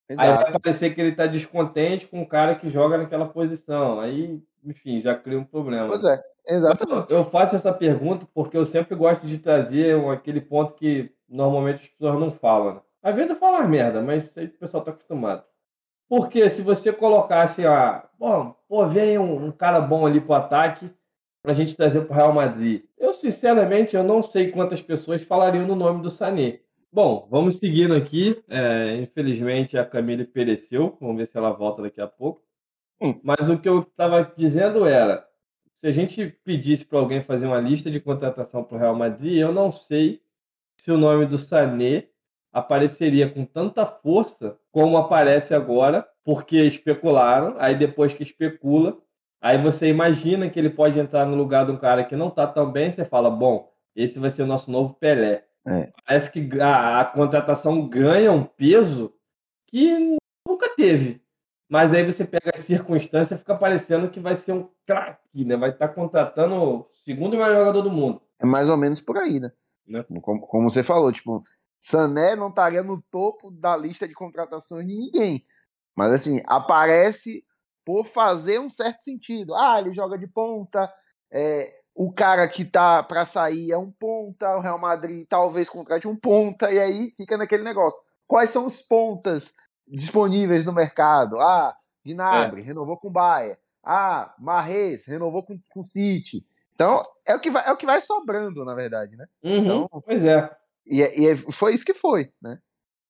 Exato. 0.10 0.30
Aí 0.30 0.52
vai 0.52 0.60
parecer 0.60 0.93
que 0.93 1.02
ele 1.02 1.10
está 1.10 1.26
descontente 1.26 2.06
com 2.08 2.21
o 2.21 2.28
cara 2.28 2.56
que 2.56 2.69
joga 2.69 2.98
naquela 2.98 3.28
posição. 3.28 4.00
Aí, 4.00 4.39
enfim, 4.65 5.01
já 5.01 5.15
cria 5.15 5.39
um 5.39 5.45
problema. 5.45 5.88
Pois 5.88 6.04
é, 6.04 6.21
exatamente. 6.47 7.12
Eu 7.12 7.25
faço 7.25 7.56
essa 7.56 7.73
pergunta 7.73 8.28
porque 8.34 8.58
eu 8.58 8.65
sempre 8.65 8.95
gosto 8.95 9.25
de 9.28 9.38
trazer 9.38 9.97
aquele 10.10 10.41
ponto 10.41 10.73
que 10.73 11.12
normalmente 11.28 11.84
as 11.84 11.89
pessoas 11.89 12.19
não 12.19 12.32
falam. 12.32 12.75
Né? 12.75 12.82
Às 13.04 13.15
vezes 13.15 13.32
eu 13.32 13.38
falo 13.38 13.67
merda, 13.67 14.01
mas 14.01 14.25
isso 14.25 14.39
aí 14.39 14.47
o 14.47 14.60
pessoal 14.60 14.82
está 14.82 14.91
acostumado. 14.91 15.43
Porque 16.08 16.49
se 16.49 16.62
você 16.62 16.93
colocasse, 16.93 17.65
ah, 17.65 18.08
bom, 18.19 18.56
pô, 18.67 18.88
vem 18.88 19.17
um, 19.17 19.45
um 19.45 19.51
cara 19.51 19.82
bom 19.82 20.06
ali 20.06 20.21
pro 20.21 20.34
ataque 20.34 20.89
para 21.41 21.51
a 21.51 21.56
gente 21.56 21.75
trazer 21.75 22.01
para 22.01 22.13
o 22.13 22.15
Real 22.15 22.34
Madrid. 22.34 22.84
Eu, 22.97 23.13
sinceramente, 23.13 23.95
eu 23.95 24.04
não 24.04 24.23
sei 24.23 24.51
quantas 24.51 24.82
pessoas 24.82 25.21
falariam 25.23 25.67
no 25.67 25.75
nome 25.75 26.01
do 26.01 26.10
Sané. 26.10 26.60
Bom, 26.91 27.28
vamos 27.30 27.58
seguindo 27.58 27.93
aqui. 27.93 28.41
É, 28.49 28.95
infelizmente, 28.95 29.78
a 29.78 29.86
Camille 29.86 30.25
pereceu. 30.25 30.97
Vamos 30.99 31.17
ver 31.17 31.28
se 31.28 31.38
ela 31.38 31.51
volta 31.51 31.82
daqui 31.82 31.99
a 31.99 32.08
pouco. 32.08 32.41
Hum. 33.01 33.19
Mas 33.23 33.49
o 33.49 33.58
que 33.58 33.67
eu 33.67 33.79
estava 33.79 34.31
dizendo 34.38 34.86
era: 34.86 35.25
se 35.79 35.88
a 35.88 35.91
gente 35.91 36.27
pedisse 36.43 36.86
para 36.86 36.99
alguém 36.99 37.23
fazer 37.23 37.47
uma 37.47 37.60
lista 37.60 37.91
de 37.91 37.99
contratação 37.99 38.63
para 38.63 38.75
o 38.75 38.79
Real 38.79 38.95
Madrid, 38.95 39.38
eu 39.38 39.53
não 39.53 39.71
sei 39.71 40.21
se 40.77 40.91
o 40.91 40.97
nome 40.97 41.25
do 41.25 41.38
Sané 41.38 42.08
apareceria 42.51 43.29
com 43.29 43.45
tanta 43.45 43.86
força 43.86 44.58
como 44.71 44.97
aparece 44.97 45.53
agora, 45.53 46.08
porque 46.23 46.58
especularam. 46.63 47.55
Aí 47.60 47.77
depois 47.77 48.13
que 48.13 48.23
especula, 48.23 48.97
aí 49.41 49.62
você 49.62 49.88
imagina 49.88 50.49
que 50.49 50.58
ele 50.58 50.69
pode 50.69 50.97
entrar 50.97 51.25
no 51.25 51.36
lugar 51.36 51.65
de 51.65 51.71
um 51.71 51.77
cara 51.77 52.03
que 52.03 52.15
não 52.15 52.29
está 52.29 52.47
tão 52.47 52.71
bem. 52.71 52.91
Você 52.91 53.03
fala: 53.03 53.29
bom, 53.29 53.71
esse 53.95 54.19
vai 54.19 54.31
ser 54.31 54.43
o 54.43 54.47
nosso 54.47 54.71
novo 54.71 54.93
Pelé. 54.93 55.45
É. 55.67 55.91
Parece 56.05 56.31
que 56.31 56.62
a, 56.62 57.01
a, 57.01 57.05
contratação 57.05 57.88
ganha 57.88 58.31
um 58.31 58.43
peso 58.43 59.13
que 59.67 60.17
nunca 60.47 60.69
teve. 60.75 61.21
Mas 61.69 61.93
aí 61.93 62.06
você 62.06 62.23
pega 62.23 62.51
a 62.54 62.62
circunstância 62.62 63.38
fica 63.38 63.56
parecendo 63.56 64.10
que 64.10 64.19
vai 64.19 64.36
ser 64.36 64.51
um 64.54 64.69
craque, 64.86 65.43
né? 65.43 65.58
Vai 65.58 65.71
estar 65.71 65.88
tá 65.88 65.93
contratando 65.93 66.56
o 66.56 66.88
segundo 67.04 67.32
melhor 67.32 67.56
jogador 67.56 67.82
do 67.82 67.91
mundo. 67.91 68.21
É 68.41 68.45
mais 68.45 68.69
ou 68.69 68.78
menos 68.78 69.01
por 69.01 69.17
aí, 69.17 69.39
né? 69.39 69.51
né? 69.88 70.06
Como, 70.21 70.41
como, 70.41 70.69
você 70.69 70.84
falou, 70.84 71.12
tipo, 71.12 71.43
Sané 71.80 72.36
não 72.36 72.49
estaria 72.49 72.84
no 72.84 73.01
topo 73.01 73.49
da 73.49 73.75
lista 73.75 74.08
de 74.08 74.13
contratações 74.13 74.86
de 74.86 74.95
ninguém. 74.95 75.45
Mas 75.95 76.12
assim, 76.12 76.41
aparece 76.45 77.43
por 77.86 78.06
fazer 78.06 78.60
um 78.60 78.69
certo 78.69 79.01
sentido. 79.01 79.56
Ah, 79.56 79.80
ele 79.80 79.93
joga 79.93 80.17
de 80.17 80.28
ponta, 80.28 80.91
é, 81.32 81.73
o 81.93 82.12
cara 82.12 82.47
que 82.47 82.65
tá 82.65 83.01
para 83.01 83.25
sair 83.25 83.71
é 83.71 83.78
um 83.78 83.91
ponta, 83.91 84.58
o 84.58 84.60
Real 84.60 84.78
Madrid 84.78 85.25
talvez 85.30 85.69
contrate 85.69 86.08
um 86.08 86.15
ponta, 86.15 86.71
e 86.71 86.80
aí 86.80 87.13
fica 87.15 87.38
naquele 87.38 87.63
negócio. 87.63 88.01
Quais 88.28 88.49
são 88.49 88.65
os 88.65 88.82
pontas 88.82 89.54
disponíveis 89.88 90.65
no 90.65 90.74
mercado? 90.74 91.39
Ah, 91.39 91.76
Gnabry, 92.06 92.62
é. 92.62 92.63
renovou 92.63 92.98
com 92.98 93.08
o 93.08 93.12
Bahia. 93.12 93.58
Ah, 93.84 94.34
Marrez, 94.39 95.06
renovou 95.06 95.43
com 95.43 95.60
o 95.76 95.84
City. 95.84 96.45
Então, 96.74 97.02
é 97.26 97.36
o, 97.36 97.39
que 97.39 97.50
vai, 97.50 97.67
é 97.67 97.71
o 97.71 97.78
que 97.78 97.86
vai 97.86 98.02
sobrando, 98.02 98.65
na 98.65 98.76
verdade, 98.76 99.15
né? 99.15 99.26
Uhum, 99.43 99.58
então, 99.58 99.89
pois 100.04 100.24
é. 100.24 100.52
E, 100.86 101.02
é, 101.02 101.19
e, 101.19 101.28
é, 101.28 101.36
foi 101.36 101.74
isso 101.74 101.86
que 101.86 101.93
foi, 101.93 102.30
né? 102.41 102.60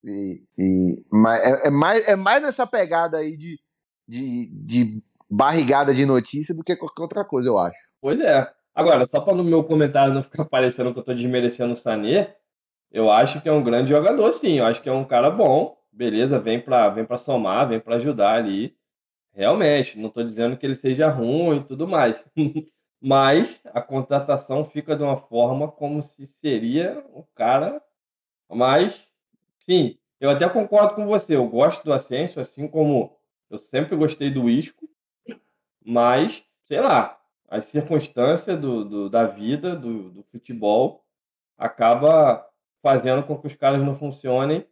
E, 0.03 0.43
e 0.57 1.03
é, 1.27 1.67
é, 1.67 1.69
mais, 1.71 2.07
é 2.07 2.15
mais 2.15 2.41
nessa 2.43 2.67
pegada 2.67 3.17
aí 3.17 3.35
de, 3.35 3.59
de, 4.07 4.49
de 4.51 5.01
barrigada 5.29 5.93
de 5.93 6.05
notícia 6.05 6.53
do 6.53 6.63
que 6.63 6.75
qualquer 6.75 7.01
outra 7.01 7.25
coisa, 7.25 7.49
eu 7.49 7.57
acho. 7.57 7.79
Pois 7.99 8.19
é. 8.19 8.47
Agora, 8.73 9.07
só 9.07 9.19
para 9.21 9.33
no 9.33 9.43
meu 9.43 9.63
comentário 9.63 10.13
não 10.13 10.21
ficar 10.21 10.45
parecendo 10.45 10.91
que 10.91 10.99
eu 10.99 11.01
estou 11.01 11.15
desmerecendo 11.15 11.73
o 11.73 11.77
Sané, 11.77 12.35
eu 12.91 13.09
acho 13.09 13.41
que 13.41 13.49
é 13.49 13.51
um 13.51 13.63
grande 13.63 13.89
jogador, 13.89 14.31
sim. 14.33 14.59
Eu 14.59 14.65
acho 14.65 14.81
que 14.81 14.89
é 14.89 14.93
um 14.93 15.05
cara 15.05 15.31
bom. 15.31 15.75
Beleza, 15.95 16.37
vem 16.39 16.59
para 16.59 16.89
vem 16.89 17.07
somar, 17.17 17.69
vem 17.69 17.79
para 17.79 17.95
ajudar 17.95 18.35
ali. 18.35 18.75
Realmente, 19.33 19.97
não 19.97 20.09
estou 20.09 20.25
dizendo 20.25 20.57
que 20.57 20.65
ele 20.65 20.75
seja 20.75 21.09
ruim 21.09 21.59
e 21.59 21.63
tudo 21.63 21.87
mais. 21.87 22.21
Mas 23.01 23.59
a 23.65 23.81
contratação 23.81 24.65
fica 24.65 24.95
de 24.95 25.03
uma 25.03 25.17
forma 25.17 25.71
como 25.71 26.01
se 26.01 26.27
seria 26.41 27.01
o 27.13 27.23
cara. 27.35 27.81
Mas, 28.49 29.07
sim, 29.65 29.97
eu 30.19 30.29
até 30.29 30.49
concordo 30.49 30.95
com 30.95 31.05
você. 31.05 31.35
Eu 31.35 31.47
gosto 31.47 31.83
do 31.83 31.93
Ascenso, 31.93 32.39
assim 32.39 32.67
como 32.67 33.15
eu 33.49 33.57
sempre 33.57 33.95
gostei 33.95 34.29
do 34.29 34.49
Isco. 34.49 34.89
Mas, 35.85 36.43
sei 36.65 36.81
lá, 36.81 37.17
as 37.47 37.65
circunstâncias 37.65 38.59
do, 38.59 38.83
do 38.83 39.09
da 39.09 39.25
vida, 39.27 39.75
do, 39.75 40.09
do, 40.09 40.23
futebol, 40.23 41.05
acaba 41.57 42.45
fazendo 42.81 43.23
com 43.23 43.37
que 43.37 43.47
os 43.47 43.55
caras 43.55 43.81
não 43.81 43.97
funcionem. 43.97 44.65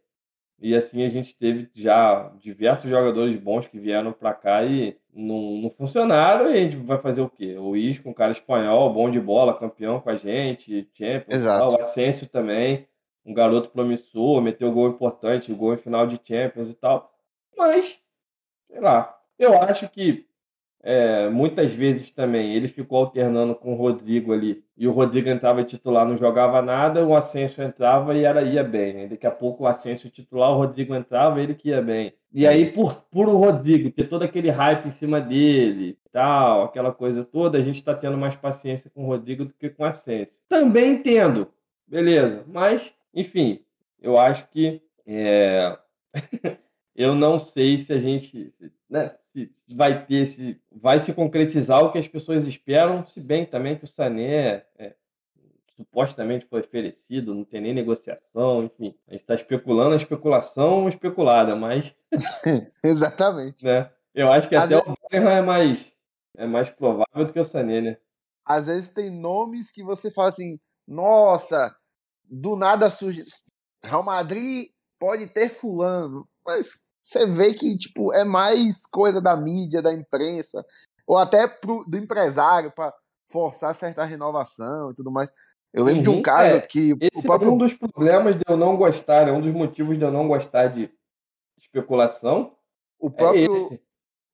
E 0.60 0.74
assim 0.74 1.04
a 1.04 1.08
gente 1.08 1.36
teve 1.36 1.68
já 1.74 2.32
diversos 2.40 2.88
jogadores 2.88 3.38
bons 3.38 3.66
que 3.66 3.78
vieram 3.78 4.12
para 4.12 4.32
cá 4.32 4.64
e 4.64 4.96
não, 5.12 5.58
não 5.58 5.70
funcionaram. 5.70 6.50
E 6.50 6.52
a 6.52 6.60
gente 6.60 6.76
vai 6.76 6.98
fazer 6.98 7.20
o 7.20 7.28
quê? 7.28 7.56
O 7.58 7.76
Isco, 7.76 8.08
um 8.08 8.14
cara 8.14 8.32
espanhol, 8.32 8.92
bom 8.92 9.10
de 9.10 9.20
bola, 9.20 9.58
campeão 9.58 10.00
com 10.00 10.10
a 10.10 10.16
gente, 10.16 10.88
Champions, 10.94 11.34
Exato. 11.40 11.74
o 11.74 11.80
Asensio 11.80 12.28
também, 12.28 12.86
um 13.24 13.34
garoto 13.34 13.70
promissor, 13.70 14.40
meteu 14.40 14.72
gol 14.72 14.88
importante, 14.88 15.52
gol 15.52 15.74
em 15.74 15.78
final 15.78 16.06
de 16.06 16.20
Champions 16.24 16.70
e 16.70 16.74
tal. 16.74 17.12
Mas, 17.56 17.96
sei 18.68 18.80
lá, 18.80 19.16
eu 19.38 19.60
acho 19.62 19.88
que 19.88 20.26
é, 20.86 21.30
muitas 21.30 21.72
vezes 21.72 22.10
também 22.10 22.54
ele 22.54 22.68
ficou 22.68 22.98
alternando 22.98 23.54
com 23.54 23.72
o 23.72 23.76
Rodrigo 23.76 24.34
ali, 24.34 24.62
e 24.76 24.86
o 24.86 24.92
Rodrigo 24.92 25.30
entrava 25.30 25.64
titular, 25.64 26.06
não 26.06 26.18
jogava 26.18 26.60
nada, 26.60 27.06
o 27.06 27.16
Asensio 27.16 27.64
entrava 27.64 28.14
e 28.14 28.24
era, 28.24 28.42
ia 28.42 28.62
bem. 28.62 28.92
Né? 28.92 29.06
Daqui 29.06 29.26
a 29.26 29.30
pouco 29.30 29.64
o 29.64 29.66
Asensio 29.66 30.10
titular, 30.10 30.50
o 30.50 30.58
Rodrigo 30.58 30.94
entrava 30.94 31.40
ele 31.40 31.54
que 31.54 31.70
ia 31.70 31.80
bem. 31.80 32.12
E 32.30 32.46
aí, 32.46 32.70
por, 32.70 33.00
por 33.10 33.28
o 33.28 33.38
Rodrigo 33.38 33.90
ter 33.90 34.08
todo 34.10 34.24
aquele 34.24 34.50
hype 34.50 34.86
em 34.86 34.90
cima 34.90 35.22
dele, 35.22 35.96
tal, 36.12 36.64
aquela 36.64 36.92
coisa 36.92 37.24
toda, 37.24 37.56
a 37.56 37.62
gente 37.62 37.76
está 37.76 37.94
tendo 37.94 38.18
mais 38.18 38.36
paciência 38.36 38.90
com 38.94 39.04
o 39.04 39.06
Rodrigo 39.06 39.46
do 39.46 39.54
que 39.54 39.70
com 39.70 39.84
o 39.84 39.86
Asensio. 39.86 40.34
Também 40.50 40.96
entendo, 40.96 41.48
beleza, 41.86 42.44
mas, 42.46 42.82
enfim, 43.14 43.60
eu 44.02 44.18
acho 44.18 44.46
que 44.50 44.82
é... 45.06 45.78
eu 46.94 47.14
não 47.14 47.38
sei 47.38 47.78
se 47.78 47.92
a 47.92 47.98
gente. 47.98 48.52
Né, 48.90 49.12
se 49.34 49.52
vai 49.68 50.06
ter 50.06 50.28
se 50.30 50.60
vai 50.70 51.00
se 51.00 51.12
concretizar 51.12 51.82
o 51.84 51.90
que 51.90 51.98
as 51.98 52.06
pessoas 52.06 52.46
esperam, 52.46 53.04
se 53.06 53.20
bem 53.20 53.44
também 53.44 53.76
que 53.76 53.84
o 53.84 53.88
Sané 53.88 54.64
é, 54.78 54.94
supostamente 55.76 56.46
foi 56.46 56.60
oferecido, 56.60 57.34
não 57.34 57.44
tem 57.44 57.60
nem 57.60 57.74
negociação, 57.74 58.64
enfim, 58.64 58.94
a 59.08 59.12
gente 59.12 59.22
está 59.22 59.34
especulando 59.34 59.94
a 59.94 59.98
especulação 59.98 60.88
especulada, 60.88 61.56
mas 61.56 61.92
exatamente, 62.84 63.64
né? 63.64 63.90
Eu 64.14 64.32
acho 64.32 64.48
que 64.48 64.54
Às 64.54 64.72
até 64.72 64.76
vezes... 64.76 64.88
o 64.88 64.96
Bayern 65.10 65.30
é 65.30 65.42
mais 65.42 65.92
é 66.36 66.46
mais 66.46 66.70
provável 66.70 67.26
do 67.26 67.32
que 67.32 67.40
o 67.40 67.44
Sané, 67.44 67.80
né? 67.80 67.96
Às 68.44 68.68
vezes 68.68 68.90
tem 68.90 69.10
nomes 69.10 69.70
que 69.70 69.82
você 69.82 70.10
fala 70.10 70.28
assim, 70.28 70.60
nossa, 70.86 71.74
do 72.24 72.56
nada 72.56 72.88
surge 72.88 73.22
Real 73.82 74.02
Madrid 74.02 74.68
pode 74.98 75.26
ter 75.28 75.50
fulano, 75.50 76.28
mas 76.46 76.83
você 77.04 77.26
vê 77.26 77.52
que 77.52 77.76
tipo 77.76 78.12
é 78.14 78.24
mais 78.24 78.86
coisa 78.86 79.20
da 79.20 79.36
mídia, 79.36 79.82
da 79.82 79.92
imprensa, 79.92 80.64
ou 81.06 81.18
até 81.18 81.46
pro, 81.46 81.84
do 81.86 81.98
empresário 81.98 82.72
para 82.72 82.92
forçar 83.30 83.74
certa 83.74 84.04
renovação 84.04 84.90
e 84.90 84.94
tudo 84.94 85.10
mais. 85.10 85.30
Eu 85.72 85.84
lembro 85.84 85.98
uhum, 85.98 86.02
de 86.02 86.10
um 86.10 86.14
uhum, 86.14 86.22
caso 86.22 86.56
é. 86.56 86.60
que 86.60 86.92
Esse 87.00 87.18
o 87.18 87.22
próprio... 87.22 87.50
é 87.50 87.52
um 87.52 87.58
dos 87.58 87.74
problemas 87.74 88.36
de 88.36 88.42
eu 88.48 88.56
não 88.56 88.76
gostar, 88.76 89.28
é 89.28 89.32
um 89.32 89.40
dos 89.40 89.52
motivos 89.52 89.98
de 89.98 90.04
eu 90.04 90.10
não 90.10 90.26
gostar 90.26 90.68
de 90.68 90.88
especulação. 91.58 92.56
O 92.98 93.08
é 93.08 93.10
próprio, 93.10 93.74
é 93.74 93.78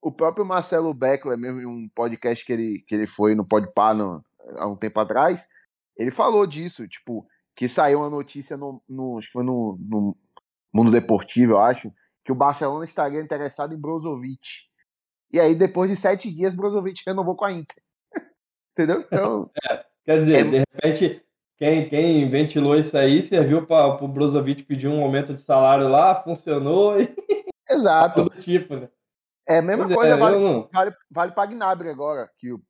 o 0.02 0.12
próprio 0.12 0.44
Marcelo 0.44 0.94
Beckler, 0.94 1.38
mesmo 1.38 1.60
em 1.60 1.66
um 1.66 1.88
podcast 1.94 2.44
que 2.44 2.52
ele, 2.52 2.84
que 2.86 2.94
ele 2.94 3.06
foi 3.06 3.34
no 3.34 3.44
Podpah 3.44 3.94
no, 3.94 4.22
há 4.58 4.68
um 4.68 4.76
tempo 4.76 5.00
atrás, 5.00 5.48
ele 5.96 6.10
falou 6.10 6.46
disso, 6.46 6.86
tipo, 6.86 7.26
que 7.56 7.68
saiu 7.68 8.00
uma 8.00 8.10
notícia 8.10 8.56
no, 8.56 8.82
no 8.88 9.18
acho 9.18 9.28
que 9.28 9.32
foi 9.32 9.44
no, 9.44 9.78
no 9.80 10.16
Mundo 10.72 10.90
Deportivo, 10.90 11.54
eu 11.54 11.58
acho, 11.58 11.92
que 12.24 12.32
o 12.32 12.34
Barcelona 12.34 12.84
estaria 12.84 13.20
interessado 13.20 13.74
em 13.74 13.78
Brozovic. 13.78 14.68
E 15.32 15.38
aí, 15.38 15.54
depois 15.54 15.90
de 15.90 15.96
sete 15.96 16.30
dias, 16.30 16.54
Brozovic 16.54 17.02
renovou 17.06 17.36
com 17.36 17.44
a 17.44 17.52
Inter. 17.52 17.82
Entendeu? 18.72 19.00
Então. 19.00 19.50
É, 19.64 19.84
quer 20.04 20.24
dizer, 20.24 20.36
é... 20.36 20.44
de 20.44 20.58
repente, 20.58 21.24
quem, 21.56 21.88
quem 21.88 22.30
ventilou 22.30 22.76
isso 22.76 22.96
aí 22.96 23.22
serviu 23.22 23.66
para 23.66 24.02
o 24.02 24.08
Brozovic 24.08 24.62
pedir 24.64 24.88
um 24.88 25.02
aumento 25.02 25.34
de 25.34 25.42
salário 25.42 25.88
lá, 25.88 26.22
funcionou. 26.22 27.00
E... 27.00 27.14
Exato. 27.68 28.24
Todo 28.24 28.42
tipo, 28.42 28.76
né? 28.76 28.88
É 29.48 29.58
a 29.58 29.62
mesma 29.62 29.90
é, 29.90 29.94
coisa 29.94 30.16
vale, 30.16 30.38
não- 30.38 30.68
vale, 30.72 30.94
vale 31.10 31.32
para 31.32 31.50
Gnabry 31.50 31.88
agora, 31.88 32.30
que 32.38 32.52
o- 32.52 32.62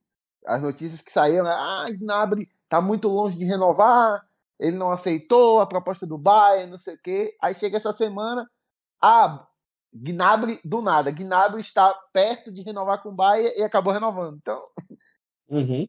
as 0.47 0.63
notícias 0.63 1.03
que 1.03 1.13
saíram, 1.13 1.45
né, 1.45 1.51
ah, 1.53 1.87
Gnabry 1.91 2.49
tá 2.69 2.81
muito 2.81 3.09
longe 3.09 3.37
de 3.37 3.45
renovar, 3.45 4.25
ele 4.59 4.77
não 4.77 4.91
aceitou 4.91 5.61
a 5.61 5.67
proposta 5.67 6.07
do 6.07 6.17
Bayern, 6.17 6.71
não 6.71 6.79
sei 6.79 6.95
o 6.95 6.99
quê. 7.03 7.35
Aí 7.41 7.55
chega 7.55 7.77
essa 7.77 7.93
semana, 7.93 8.49
ah, 9.01 9.47
Gnabry 9.93 10.61
do 10.65 10.81
nada, 10.81 11.11
Gnabry 11.11 11.61
está 11.61 11.93
perto 12.13 12.53
de 12.53 12.63
renovar 12.63 13.03
com 13.03 13.09
o 13.11 13.15
Bayern 13.15 13.53
e 13.59 13.63
acabou 13.63 13.93
renovando. 13.93 14.37
Então, 14.41 14.63
Uhum. 15.49 15.85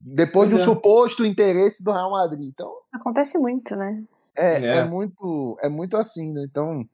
depois 0.00 0.48
de 0.48 0.54
um 0.54 0.58
Pois 0.58 0.68
é. 0.68 0.72
suposto 0.74 1.24
interesse 1.24 1.84
do 1.84 1.92
Real 1.92 2.10
Madrid. 2.10 2.48
Então, 2.48 2.72
Acontece 2.92 3.38
muito, 3.38 3.76
né? 3.76 4.04
é, 4.36 4.54
É. 4.64 4.76
é 4.78 4.84
muito 4.84 5.56
é 5.60 5.68
muito 5.68 5.96
assim, 5.96 6.32
né? 6.32 6.44
Então, 6.48 6.84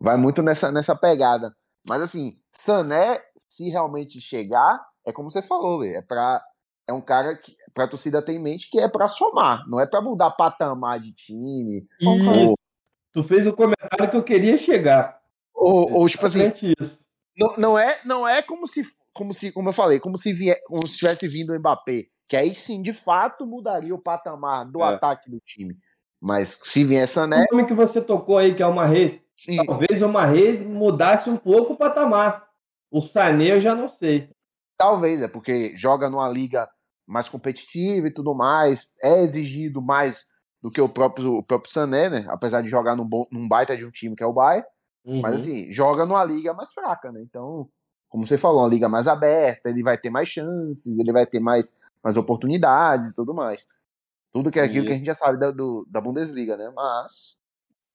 vai 0.00 0.16
muito 0.16 0.42
nessa, 0.42 0.70
nessa 0.70 0.94
pegada. 0.96 1.52
Mas 1.88 2.00
assim, 2.02 2.38
Sané, 2.52 3.20
se 3.36 3.68
realmente 3.68 4.20
chegar, 4.20 4.80
é 5.04 5.12
como 5.12 5.30
você 5.30 5.42
falou, 5.42 5.78
Lê, 5.78 5.96
é 5.96 6.02
para 6.02 6.42
é 6.88 6.92
um 6.92 7.00
cara 7.00 7.36
que 7.36 7.56
pra 7.72 7.88
torcida 7.88 8.22
ter 8.22 8.34
em 8.34 8.38
mente 8.42 8.70
que 8.70 8.78
é 8.78 8.88
pra 8.88 9.08
somar, 9.08 9.66
não 9.68 9.80
é 9.80 9.86
pra 9.86 10.00
mudar 10.00 10.30
patamar 10.32 11.00
de 11.00 11.12
time. 11.12 11.84
E 12.00 12.54
tu 13.14 13.22
fez 13.22 13.46
o 13.46 13.52
comentário 13.52 14.10
que 14.10 14.16
eu 14.16 14.24
queria 14.24 14.58
chegar. 14.58 15.18
Ou, 15.54 16.00
ou 16.00 16.08
tipo 16.08 16.26
assim, 16.26 16.52
não, 17.38 17.56
não 17.56 17.78
é 17.78 17.98
não 18.04 18.28
é 18.28 18.42
como 18.42 18.66
se 18.66 18.82
como 19.12 19.32
se 19.32 19.52
como 19.52 19.68
eu 19.68 19.72
falei, 19.72 20.00
como 20.00 20.18
se 20.18 20.32
vier, 20.32 20.60
como 20.66 20.86
se 20.86 20.98
tivesse 20.98 21.28
vindo 21.28 21.52
o 21.52 21.58
Mbappé, 21.58 22.06
que 22.28 22.36
aí 22.36 22.50
sim, 22.50 22.82
de 22.82 22.92
fato, 22.92 23.46
mudaria 23.46 23.94
o 23.94 24.02
patamar 24.02 24.64
do 24.70 24.80
É. 24.80 24.88
ataque 24.88 25.30
do 25.30 25.40
time. 25.40 25.76
Mas 26.20 26.58
se 26.62 26.84
vier 26.84 27.04
O 27.04 27.08
Sané, 27.08 27.44
nome 27.50 27.66
que 27.66 27.74
você 27.74 28.00
tocou 28.00 28.38
aí, 28.38 28.54
que 28.54 28.62
é 28.62 28.66
o 28.66 28.74
Marrez, 28.74 29.20
sim, 29.36 29.64
talvez 29.64 30.02
o 30.02 30.08
Marrez 30.08 30.60
mudasse 30.66 31.30
um 31.30 31.36
pouco 31.36 31.74
o 31.74 31.76
patamar. 31.76 32.44
O 32.90 33.00
Sané 33.02 33.52
eu 33.52 33.60
já 33.60 33.74
não 33.74 33.88
sei. 33.88 34.28
Talvez, 34.76 35.22
é 35.22 35.28
porque 35.28 35.76
joga 35.76 36.10
numa 36.10 36.28
liga 36.28 36.68
mais 37.06 37.28
competitiva 37.28 38.08
e 38.08 38.10
tudo 38.10 38.34
mais, 38.34 38.92
é 39.02 39.20
exigido 39.22 39.80
mais 39.80 40.26
do 40.64 40.70
que 40.72 40.80
o 40.80 40.88
próprio, 40.88 41.36
o 41.36 41.44
próprio 41.44 41.70
Sané, 41.70 42.08
né? 42.10 42.26
Apesar 42.30 42.62
de 42.62 42.68
jogar 42.70 42.96
num, 42.96 43.06
bom, 43.06 43.26
num 43.30 43.46
baita 43.46 43.76
de 43.76 43.84
um 43.84 43.92
time 43.92 44.16
que 44.16 44.24
é 44.24 44.26
o 44.26 44.32
Bayern, 44.32 44.66
Uhum. 45.04 45.20
mas 45.20 45.36
assim, 45.36 45.70
joga 45.70 46.06
numa 46.06 46.24
liga 46.24 46.54
mais 46.54 46.72
fraca, 46.72 47.12
né? 47.12 47.20
Então, 47.22 47.68
como 48.08 48.26
você 48.26 48.38
falou, 48.38 48.62
uma 48.62 48.68
liga 48.70 48.88
mais 48.88 49.06
aberta, 49.06 49.68
ele 49.68 49.82
vai 49.82 49.98
ter 49.98 50.08
mais 50.08 50.26
chances, 50.30 50.98
ele 50.98 51.12
vai 51.12 51.26
ter 51.26 51.40
mais, 51.40 51.76
mais 52.02 52.16
oportunidades 52.16 53.10
e 53.10 53.14
tudo 53.14 53.34
mais. 53.34 53.66
Tudo 54.32 54.50
que 54.50 54.58
é 54.58 54.64
aquilo 54.64 54.86
que 54.86 54.92
a 54.92 54.96
gente 54.96 55.06
já 55.06 55.14
sabe 55.14 55.38
da, 55.38 55.50
do, 55.50 55.86
da 55.90 56.00
Bundesliga, 56.00 56.56
né? 56.56 56.72
Mas, 56.74 57.42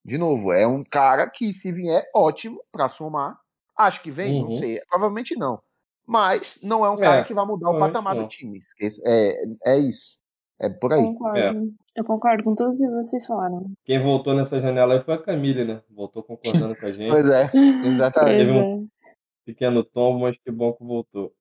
de 0.05 0.17
novo, 0.19 0.53
é 0.53 0.67
um 0.67 0.83
cara 0.83 1.29
que, 1.29 1.53
se 1.53 1.71
vier, 1.71 2.07
ótimo 2.15 2.61
pra 2.71 2.89
somar. 2.89 3.39
Acho 3.77 4.03
que 4.03 4.11
vem, 4.11 4.39
não 4.39 4.49
Uhum. 4.49 4.55
sei. 4.57 4.79
Provavelmente 4.89 5.35
não. 5.35 5.59
Mas 6.05 6.59
não 6.63 6.85
é 6.85 6.91
um 6.91 6.97
cara 6.97 7.21
É, 7.21 7.23
que 7.23 7.33
vai 7.33 7.45
mudar 7.45 7.71
o 7.71 7.79
patamar 7.79 8.15
não. 8.15 8.23
do 8.23 8.29
time. 8.29 8.59
É, 9.05 9.43
é 9.65 9.79
isso. 9.79 10.18
É 10.61 10.69
por 10.69 10.91
aí. 10.93 11.01
Concordo. 11.03 11.37
É. 11.39 11.53
Eu 11.95 12.03
concordo 12.05 12.43
com 12.43 12.55
tudo 12.55 12.77
que 12.77 12.87
vocês 12.87 13.25
falaram. 13.25 13.65
Quem 13.85 14.01
voltou 14.01 14.33
nessa 14.33 14.59
janela 14.59 14.93
aí 14.93 15.01
foi 15.01 15.13
a 15.15 15.17
Camille, 15.21 15.65
né? 15.65 15.81
Voltou 15.89 16.23
concordando 16.23 16.75
com 16.75 16.85
a 16.85 16.91
gente. 16.91 17.09
Pois 17.09 17.29
é, 17.29 17.49
exatamente. 17.85 18.37
Teve 18.37 18.51
um- 18.51 18.83
é. 18.83 19.11
Pequeno 19.45 19.83
tombo, 19.83 20.19
mas 20.21 20.37
que 20.37 20.51
bom 20.51 20.73
que 20.73 20.83
voltou. 20.83 21.31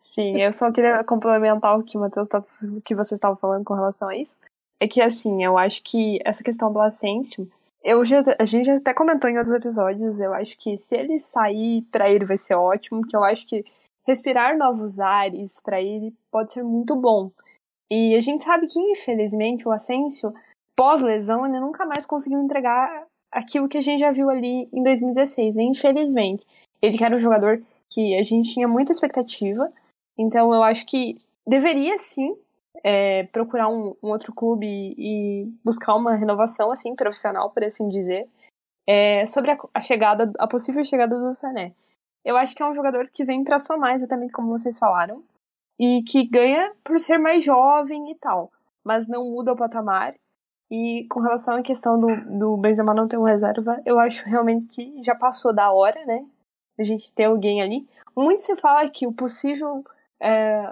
Sim, 0.00 0.40
eu 0.40 0.50
só 0.50 0.72
queria 0.72 1.04
complementar 1.04 1.78
o 1.78 1.82
que 1.82 1.96
o 1.96 2.00
Matheus 2.00 2.26
tá, 2.28 2.38
o 2.62 2.80
que 2.80 2.94
vocês 2.94 3.12
estavam 3.18 3.36
falando 3.36 3.64
com 3.64 3.74
relação 3.74 4.08
a 4.08 4.16
isso. 4.16 4.38
É 4.80 4.88
que 4.88 5.00
assim, 5.02 5.44
eu 5.44 5.58
acho 5.58 5.82
que 5.82 6.18
essa 6.24 6.42
questão 6.42 6.72
do 6.72 6.80
Asensio, 6.80 7.48
eu 7.84 8.04
já, 8.04 8.22
a 8.38 8.44
gente 8.44 8.64
já 8.66 8.76
até 8.76 8.94
comentou 8.94 9.28
em 9.30 9.36
outros 9.36 9.54
episódios, 9.54 10.18
eu 10.20 10.32
acho 10.32 10.56
que 10.58 10.76
se 10.78 10.96
ele 10.96 11.18
sair 11.18 11.82
pra 11.92 12.08
ele 12.10 12.24
vai 12.24 12.38
ser 12.38 12.54
ótimo, 12.54 13.06
que 13.06 13.14
eu 13.14 13.22
acho 13.22 13.46
que 13.46 13.64
respirar 14.06 14.56
novos 14.56 14.98
ares 14.98 15.60
pra 15.62 15.80
ele 15.80 16.12
pode 16.32 16.52
ser 16.52 16.62
muito 16.64 16.96
bom. 16.96 17.30
E 17.90 18.14
a 18.14 18.20
gente 18.20 18.44
sabe 18.44 18.66
que 18.66 18.78
infelizmente 18.78 19.66
o 19.66 19.72
Asensio 19.72 20.32
pós-lesão 20.76 21.46
ele 21.46 21.58
nunca 21.58 21.84
mais 21.84 22.06
conseguiu 22.06 22.40
entregar 22.40 23.06
aquilo 23.32 23.68
que 23.68 23.78
a 23.78 23.80
gente 23.80 24.00
já 24.00 24.10
viu 24.10 24.30
ali 24.30 24.68
em 24.72 24.82
2016, 24.82 25.56
né? 25.56 25.62
Infelizmente. 25.64 26.46
Ele 26.80 27.02
era 27.02 27.14
um 27.14 27.18
jogador 27.18 27.62
que 27.88 28.16
a 28.16 28.22
gente 28.22 28.54
tinha 28.54 28.68
muita 28.68 28.92
expectativa. 28.92 29.70
Então 30.18 30.54
eu 30.54 30.62
acho 30.62 30.86
que 30.86 31.18
deveria 31.46 31.98
sim 31.98 32.36
é, 32.82 33.24
procurar 33.24 33.68
um, 33.68 33.94
um 34.02 34.08
outro 34.08 34.32
clube 34.32 34.66
e, 34.66 34.94
e 35.44 35.52
buscar 35.64 35.94
uma 35.94 36.14
renovação 36.14 36.70
assim 36.70 36.94
profissional, 36.94 37.50
por 37.50 37.64
assim 37.64 37.88
dizer, 37.88 38.28
é, 38.86 39.26
sobre 39.26 39.50
a, 39.50 39.58
a 39.74 39.80
chegada, 39.80 40.32
a 40.38 40.46
possível 40.46 40.84
chegada 40.84 41.18
do 41.18 41.32
Sané. 41.32 41.72
Eu 42.24 42.36
acho 42.36 42.54
que 42.54 42.62
é 42.62 42.66
um 42.66 42.74
jogador 42.74 43.08
que 43.08 43.24
vem 43.24 43.44
para 43.44 43.58
somar, 43.58 43.94
exatamente 43.94 44.32
como 44.32 44.56
vocês 44.56 44.78
falaram, 44.78 45.22
e 45.80 46.02
que 46.02 46.28
ganha 46.28 46.74
por 46.84 47.00
ser 47.00 47.16
mais 47.16 47.42
jovem 47.42 48.10
e 48.10 48.14
tal, 48.16 48.52
mas 48.84 49.08
não 49.08 49.30
muda 49.30 49.54
o 49.54 49.56
patamar. 49.56 50.14
E 50.70 51.06
com 51.08 51.20
relação 51.20 51.56
à 51.56 51.62
questão 51.62 51.98
do, 51.98 52.38
do 52.38 52.56
Benzema 52.58 52.94
não 52.94 53.08
ter 53.08 53.16
um 53.16 53.24
reserva, 53.24 53.80
eu 53.86 53.98
acho 53.98 54.28
realmente 54.28 54.66
que 54.68 55.02
já 55.02 55.14
passou 55.14 55.54
da 55.54 55.72
hora, 55.72 56.04
né? 56.04 56.22
A 56.78 56.84
gente 56.84 57.12
ter 57.14 57.24
alguém 57.24 57.62
ali. 57.62 57.88
Muito 58.14 58.42
se 58.42 58.54
fala 58.56 58.90
que 58.90 59.06
o 59.06 59.12
possível 59.12 59.82
é, 60.20 60.70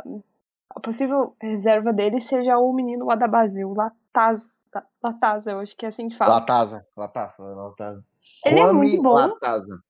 a 0.69 0.81
possível 0.81 1.35
reserva 1.41 1.91
dele 1.91 2.21
seja 2.21 2.59
o 2.59 2.71
menino 2.71 3.07
lá 3.07 3.15
da 3.15 3.27
base, 3.27 3.65
o 3.65 3.73
Lataz, 3.73 4.47
Lataz, 5.03 5.47
eu 5.47 5.59
acho 5.61 5.75
que 5.75 5.87
é 5.87 5.89
assim 5.89 6.09
que 6.09 6.17
fala. 6.17 6.35
Lataza, 6.35 6.87
Lataza, 6.95 7.43
Lataza. 7.43 8.05
Ele 8.45 8.61
é 8.61 8.73
muito 8.73 9.03
bom. 9.03 9.15
Lataza. 9.15 9.83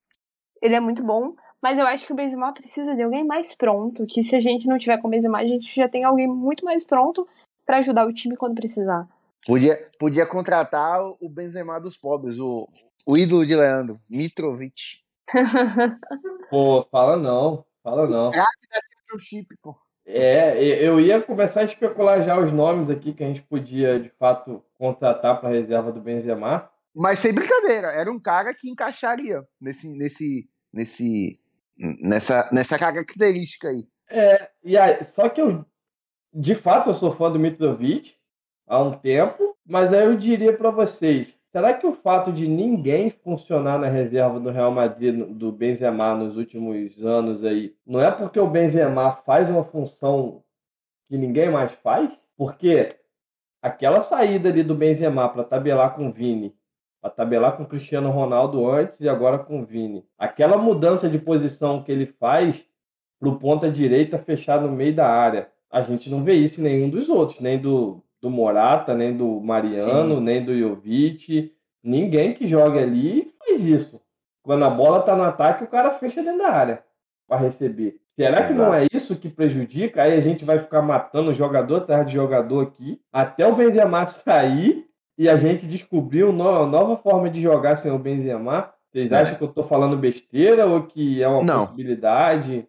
Ele 0.63 0.75
é 0.77 0.81
muito 0.81 1.05
bom, 1.05 1.35
mas 1.63 1.79
eu 1.79 1.87
acho 1.87 2.07
que 2.07 2.13
o 2.13 2.17
Benzema 2.17 2.53
precisa 2.53 2.95
de 2.95 3.03
alguém 3.03 3.25
mais 3.25 3.55
pronto, 3.55 4.07
que 4.07 4.23
se 4.23 4.37
a 4.37 4.41
gente 4.41 4.67
não 4.67 4.79
tiver 4.79 4.99
com 4.99 5.09
o 5.09 5.11
Benzema, 5.11 5.39
a 5.39 5.47
gente 5.47 5.75
já 5.75 5.89
tem 5.89 6.05
alguém 6.05 6.27
muito 6.27 6.65
mais 6.65 6.85
pronto 6.85 7.27
pra 7.67 7.79
ajudar 7.79 8.07
o 8.07 8.13
time 8.13 8.37
quando 8.37 8.55
precisar. 8.55 9.07
Podia, 9.47 9.77
podia 9.99 10.27
contratar 10.27 11.03
o- 11.21 11.29
Benzema 11.29 11.81
dos 11.81 11.97
pobres, 11.97 12.39
o, 12.39 12.69
o 13.07 13.17
ídolo 13.17 13.47
de 13.47 13.55
Leandro, 13.57 13.99
Mitrovic. 14.09 15.01
Pô, 16.51 16.87
fala 16.91 17.17
não, 17.17 17.65
fala 17.83 18.07
não. 18.07 18.31
Chip, 19.19 19.49
pô. 19.63 19.75
É, 20.07 20.63
e- 20.63 20.85
eu 20.85 21.01
ia 21.01 21.21
começar 21.21 21.61
a 21.61 21.65
especular 21.65 22.23
já 22.23 22.39
os 22.39 22.53
nomes 22.53 22.89
aqui 22.91 23.13
que 23.13 23.23
a 23.23 23.27
gente 23.27 23.43
podia, 23.43 23.99
de 24.01 24.09
fato, 24.19 24.63
contratar 24.79 25.41
para 25.41 25.49
a 25.51 25.53
reserva 25.53 25.93
do 25.93 26.01
Benzema. 26.01 26.71
Mas 26.95 27.19
sem 27.19 27.33
brincadeira, 27.33 27.89
era 27.89 28.11
um 28.11 28.19
cara 28.19 28.55
que 28.55 28.71
encaixaria 28.71 29.47
nesse, 29.61 29.89
nesse, 29.97 30.49
nesse, 30.73 31.33
nessa, 31.79 32.49
nessa 32.53 32.79
característica 32.79 33.69
aí. 33.69 33.85
É, 34.11 34.49
e 34.65 34.77
aí, 34.77 35.05
só 35.05 35.29
que 35.29 35.41
eu, 35.41 35.65
de 36.33 36.55
fato, 36.55 36.91
eu 36.91 36.95
sou 36.95 37.13
fã 37.13 37.31
do 37.31 37.39
Mitrovic 37.39 38.15
há 38.67 38.83
um 38.83 38.99
tempo, 38.99 39.57
mas 39.67 39.93
aí 39.93 40.05
eu 40.05 40.17
diria 40.17 40.57
para 40.57 40.71
vocês, 40.71 41.29
será 41.53 41.75
que 41.75 41.87
o 41.87 41.95
fato 41.95 42.33
de 42.33 42.49
ninguém 42.49 43.11
funcionar 43.11 43.79
na 43.79 43.89
reserva 43.89 44.41
do 44.41 44.51
Real 44.51 44.73
Madrid, 44.73 45.15
do 45.27 45.53
Benzema, 45.53 46.15
nos 46.15 46.37
últimos 46.37 47.05
anos 47.05 47.45
aí, 47.45 47.75
não 47.87 48.01
é 48.01 48.11
porque 48.11 48.41
o 48.41 48.49
Benzema 48.49 49.17
faz 49.25 49.49
uma 49.49 49.65
função 49.65 50.43
que 51.09 51.17
ninguém 51.17 51.51
mais 51.51 51.73
faz? 51.83 52.11
Porque 52.37 52.97
aquela 53.63 54.03
saída 54.03 54.49
ali 54.49 54.63
do 54.63 54.75
Benzema 54.75 55.29
para 55.29 55.45
tabelar 55.45 55.95
com 55.95 56.09
o 56.09 56.13
Vini, 56.13 56.55
para 57.01 57.11
tabelar 57.11 57.57
com 57.57 57.63
o 57.63 57.67
Cristiano 57.67 58.11
Ronaldo 58.11 58.69
antes 58.69 59.01
e 59.01 59.09
agora 59.09 59.39
com 59.39 59.61
o 59.61 59.65
Vini, 59.65 60.05
aquela 60.19 60.59
mudança 60.59 61.09
de 61.09 61.19
posição 61.19 61.83
que 61.83 61.93
ele 61.93 62.07
faz 62.07 62.65
pro 63.19 63.39
ponta 63.39 63.71
direita 63.71 64.19
fechar 64.19 64.61
no 64.61 64.71
meio 64.71 64.95
da 64.95 65.09
área. 65.09 65.49
A 65.71 65.83
gente 65.83 66.09
não 66.09 66.25
vê 66.25 66.35
isso 66.35 66.61
em 66.61 66.65
nenhum 66.65 66.89
dos 66.89 67.09
outros, 67.09 67.41
nem 67.41 67.59
do, 67.59 68.03
do 68.21 68.31
Morata, 68.31 68.95
nem 68.95 69.17
do 69.17 69.41
Mariano, 69.41 70.17
Sim. 70.17 70.21
nem 70.21 70.45
do 70.45 70.59
Jovic. 70.59 71.53
Ninguém 71.83 72.35
que 72.35 72.49
joga 72.49 72.81
ali 72.81 73.33
faz 73.39 73.65
isso. 73.65 74.01
Quando 74.43 74.65
a 74.65 74.71
bola 74.71 75.03
tá 75.03 75.15
no 75.15 75.25
ataque, 75.25 75.65
o 75.65 75.69
cara 75.69 75.93
fecha 75.93 76.23
dentro 76.23 76.39
da 76.39 76.49
área 76.49 76.83
para 77.29 77.41
receber. 77.41 78.01
Será 78.17 78.49
que 78.49 78.55
não 78.55 78.75
é 78.75 78.87
isso 78.93 79.15
que 79.15 79.29
prejudica? 79.29 80.03
Aí 80.03 80.15
a 80.15 80.21
gente 80.21 80.45
vai 80.45 80.59
ficar 80.59 80.83
matando 80.83 81.35
jogador 81.35 81.77
atrás 81.77 82.07
de 82.07 82.15
jogador 82.15 82.63
aqui, 82.63 83.01
até 83.13 83.47
o 83.47 83.55
Benzema 83.55 84.07
sair 84.09 84.88
e 85.19 85.29
a 85.29 85.37
gente 85.37 85.67
descobrir 85.67 86.23
uma 86.25 86.65
nova 86.65 86.97
forma 87.03 87.29
de 87.29 87.43
jogar 87.43 87.77
sem 87.77 87.91
o 87.91 87.99
Benzema. 87.99 88.73
Vocês 88.91 89.11
É. 89.11 89.17
acham 89.17 89.37
que 89.37 89.45
eu 89.45 89.53
tô 89.53 89.63
falando 89.65 89.99
besteira 89.99 90.67
ou 90.67 90.87
que 90.87 91.23
é 91.23 91.29
uma 91.29 91.43
Não. 91.45 91.67
possibilidade? 91.67 92.67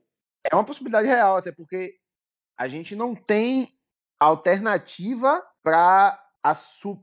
É 0.52 0.56
uma 0.56 0.66
possibilidade 0.66 1.08
real, 1.08 1.38
até 1.38 1.52
porque 1.52 1.92
a 2.58 2.68
gente 2.68 2.96
não 2.96 3.14
tem 3.16 3.68
alternativa 4.20 5.42
para 5.64 6.20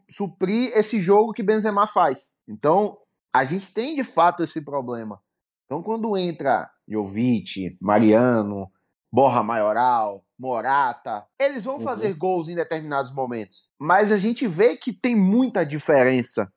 suprir 0.08 0.72
esse 0.76 1.00
jogo 1.00 1.32
que 1.32 1.42
Benzema 1.42 1.86
faz. 1.86 2.34
Então, 2.48 2.98
a 3.34 3.44
gente 3.44 3.72
tem 3.72 3.94
de 3.94 4.04
fato 4.04 4.42
esse 4.42 4.60
problema. 4.62 5.20
Então, 5.64 5.82
quando 5.82 6.16
entra 6.16 6.68
Jovic, 6.88 7.76
Mariano, 7.82 8.70
Borra 9.12 9.42
Maioral, 9.42 10.24
Morata, 10.38 11.26
eles 11.40 11.64
vão 11.64 11.76
Uhum. 11.78 11.84
fazer 11.84 12.14
gols 12.14 12.48
em 12.48 12.54
determinados 12.54 13.12
momentos. 13.14 13.70
Mas 13.78 14.12
a 14.12 14.18
gente 14.18 14.46
vê 14.46 14.76
que 14.76 14.92
tem 14.92 15.16
muita 15.16 15.64
diferença 15.64 16.50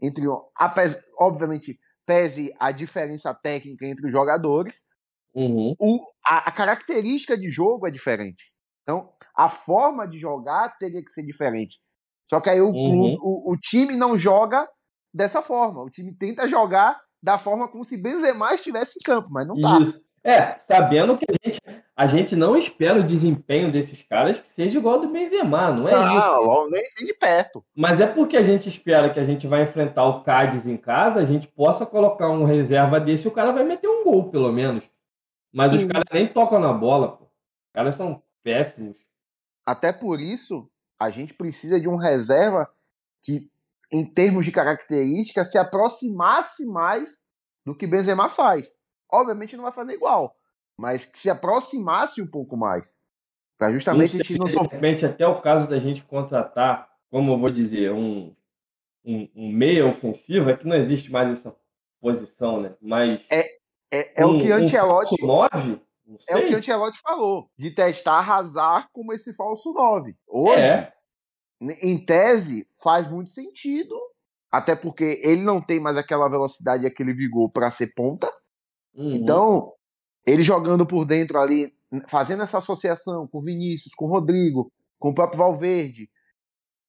entre, 0.00 0.24
obviamente, 1.18 1.78
pese 2.06 2.54
a 2.58 2.70
diferença 2.72 3.34
técnica 3.34 3.86
entre 3.86 4.06
os 4.06 4.12
jogadores, 4.12 4.86
Uhum. 5.34 5.74
o, 5.78 6.04
a, 6.24 6.48
a 6.48 6.52
característica 6.52 7.36
de 7.36 7.50
jogo 7.50 7.86
é 7.86 7.90
diferente. 7.90 8.44
Então, 8.82 9.12
a 9.36 9.48
forma 9.48 10.08
de 10.08 10.18
jogar 10.18 10.76
teria 10.78 11.04
que 11.04 11.10
ser 11.10 11.24
diferente. 11.24 11.78
Só 12.30 12.40
que 12.40 12.48
aí 12.48 12.60
o, 12.60 12.68
Uhum. 12.68 12.72
clube- 12.72 13.18
o, 13.20 13.52
o 13.52 13.56
time 13.58 13.94
não 13.96 14.16
joga 14.16 14.66
dessa 15.12 15.42
forma. 15.42 15.82
O 15.82 15.90
time 15.90 16.14
tenta 16.16 16.48
jogar 16.48 16.98
da 17.22 17.36
forma 17.36 17.68
como 17.68 17.84
se 17.84 17.96
Benzema 17.96 18.54
estivesse 18.54 18.98
em 18.98 19.02
campo, 19.04 19.28
mas 19.30 19.46
não 19.46 19.60
tá. 19.60 19.80
Isso. 19.80 20.00
É, 20.22 20.58
sabendo 20.58 21.16
que 21.16 21.24
a 21.28 21.34
gente, 21.44 21.60
a 21.96 22.06
gente 22.06 22.36
não 22.36 22.56
espera 22.56 23.00
o 23.00 23.06
desempenho 23.06 23.70
desses 23.72 24.02
caras 24.02 24.38
que 24.38 24.48
seja 24.48 24.78
igual 24.78 24.96
ao 24.96 25.00
do 25.02 25.08
Benzema, 25.08 25.72
não 25.72 25.88
é 25.88 25.92
isso. 25.94 26.14
Não, 26.14 26.42
logo 26.44 26.70
nem, 26.70 26.82
nem 26.98 27.06
de 27.06 27.14
perto. 27.14 27.64
Mas 27.74 28.00
é 28.00 28.06
porque 28.06 28.36
a 28.36 28.44
gente 28.44 28.68
espera 28.68 29.12
que 29.12 29.20
a 29.20 29.24
gente 29.24 29.46
vai 29.46 29.62
enfrentar 29.62 30.04
o 30.04 30.22
Cádiz 30.22 30.66
em 30.66 30.76
casa, 30.76 31.20
a 31.20 31.24
gente 31.24 31.46
possa 31.48 31.86
colocar 31.86 32.28
um 32.30 32.44
reserva 32.44 33.00
desse 33.00 33.24
e 33.24 33.28
o 33.28 33.32
cara 33.32 33.52
vai 33.52 33.64
meter 33.64 33.88
um 33.88 34.04
gol, 34.04 34.30
pelo 34.30 34.52
menos. 34.52 34.84
Mas 35.52 35.70
Sim. 35.70 35.78
os 35.78 35.90
caras 35.90 36.08
nem 36.12 36.32
tocam 36.32 36.60
na 36.60 36.72
bola, 36.72 37.16
pô. 37.16 37.24
Os 37.24 37.72
caras 37.72 37.94
são 37.94 38.22
péssimos. 38.42 38.96
Até 39.66 39.92
por 39.92 40.20
isso, 40.20 40.70
a 41.00 41.10
gente 41.10 41.34
precisa 41.34 41.80
de 41.80 41.88
um 41.88 41.96
reserva 41.96 42.68
que, 43.22 43.50
em 43.92 44.04
termos 44.04 44.44
de 44.44 44.52
característica, 44.52 45.44
se 45.44 45.58
aproximasse 45.58 46.66
mais 46.66 47.20
do 47.64 47.74
que 47.74 47.86
Benzema 47.86 48.28
faz. 48.28 48.77
Obviamente 49.10 49.56
não 49.56 49.64
vai 49.64 49.72
fazer 49.72 49.94
igual, 49.94 50.34
mas 50.76 51.06
que 51.06 51.18
se 51.18 51.30
aproximasse 51.30 52.22
um 52.22 52.26
pouco 52.26 52.56
mais. 52.56 52.98
Para 53.58 53.72
justamente 53.72 54.16
a 54.16 54.22
gente 54.22 54.38
não 54.38 54.46
sofrer. 54.46 55.04
até 55.04 55.26
o 55.26 55.40
caso 55.40 55.66
da 55.66 55.80
gente 55.80 56.02
contratar, 56.02 56.88
como 57.10 57.32
eu 57.32 57.38
vou 57.38 57.50
dizer, 57.50 57.92
um, 57.92 58.32
um, 59.04 59.28
um 59.34 59.52
meia 59.52 59.86
ofensivo, 59.86 60.48
é 60.48 60.56
que 60.56 60.66
não 60.66 60.76
existe 60.76 61.10
mais 61.10 61.30
essa 61.30 61.54
posição, 62.00 62.60
né? 62.60 62.74
Mas 62.80 63.20
É, 63.92 64.22
é 64.22 64.26
o 64.26 64.38
que 64.38 64.52
um, 64.52 64.54
Ancelotti, 64.54 65.14
um 65.14 65.26
falso 65.26 65.26
nove, 65.26 65.80
não 66.06 66.18
é 66.28 66.36
o 66.36 66.40
que 66.42 66.48
sei. 66.48 66.56
Ancelotti 66.56 67.00
falou, 67.00 67.50
de 67.58 67.70
testar 67.70 68.30
Hazard 68.30 68.88
como 68.92 69.12
esse 69.12 69.34
falso 69.34 69.72
9. 69.72 70.14
Hoje, 70.26 70.60
É, 70.60 70.92
em 71.82 71.98
tese, 72.04 72.66
faz 72.82 73.10
muito 73.10 73.32
sentido, 73.32 73.94
até 74.50 74.76
porque 74.76 75.20
ele 75.24 75.42
não 75.42 75.60
tem 75.60 75.80
mais 75.80 75.96
aquela 75.96 76.28
velocidade 76.28 76.84
e 76.84 76.86
aquele 76.86 77.12
vigor 77.12 77.50
para 77.50 77.70
ser 77.70 77.92
ponta. 77.94 78.28
Uhum. 78.98 79.12
Então, 79.12 79.72
ele 80.26 80.42
jogando 80.42 80.84
por 80.84 81.04
dentro 81.06 81.38
ali, 81.38 81.72
fazendo 82.08 82.42
essa 82.42 82.58
associação 82.58 83.26
com 83.26 83.38
o 83.38 83.42
Vinícius, 83.42 83.94
com 83.94 84.04
o 84.06 84.08
Rodrigo, 84.08 84.70
com 84.98 85.10
o 85.10 85.14
próprio 85.14 85.38
Valverde, 85.38 86.10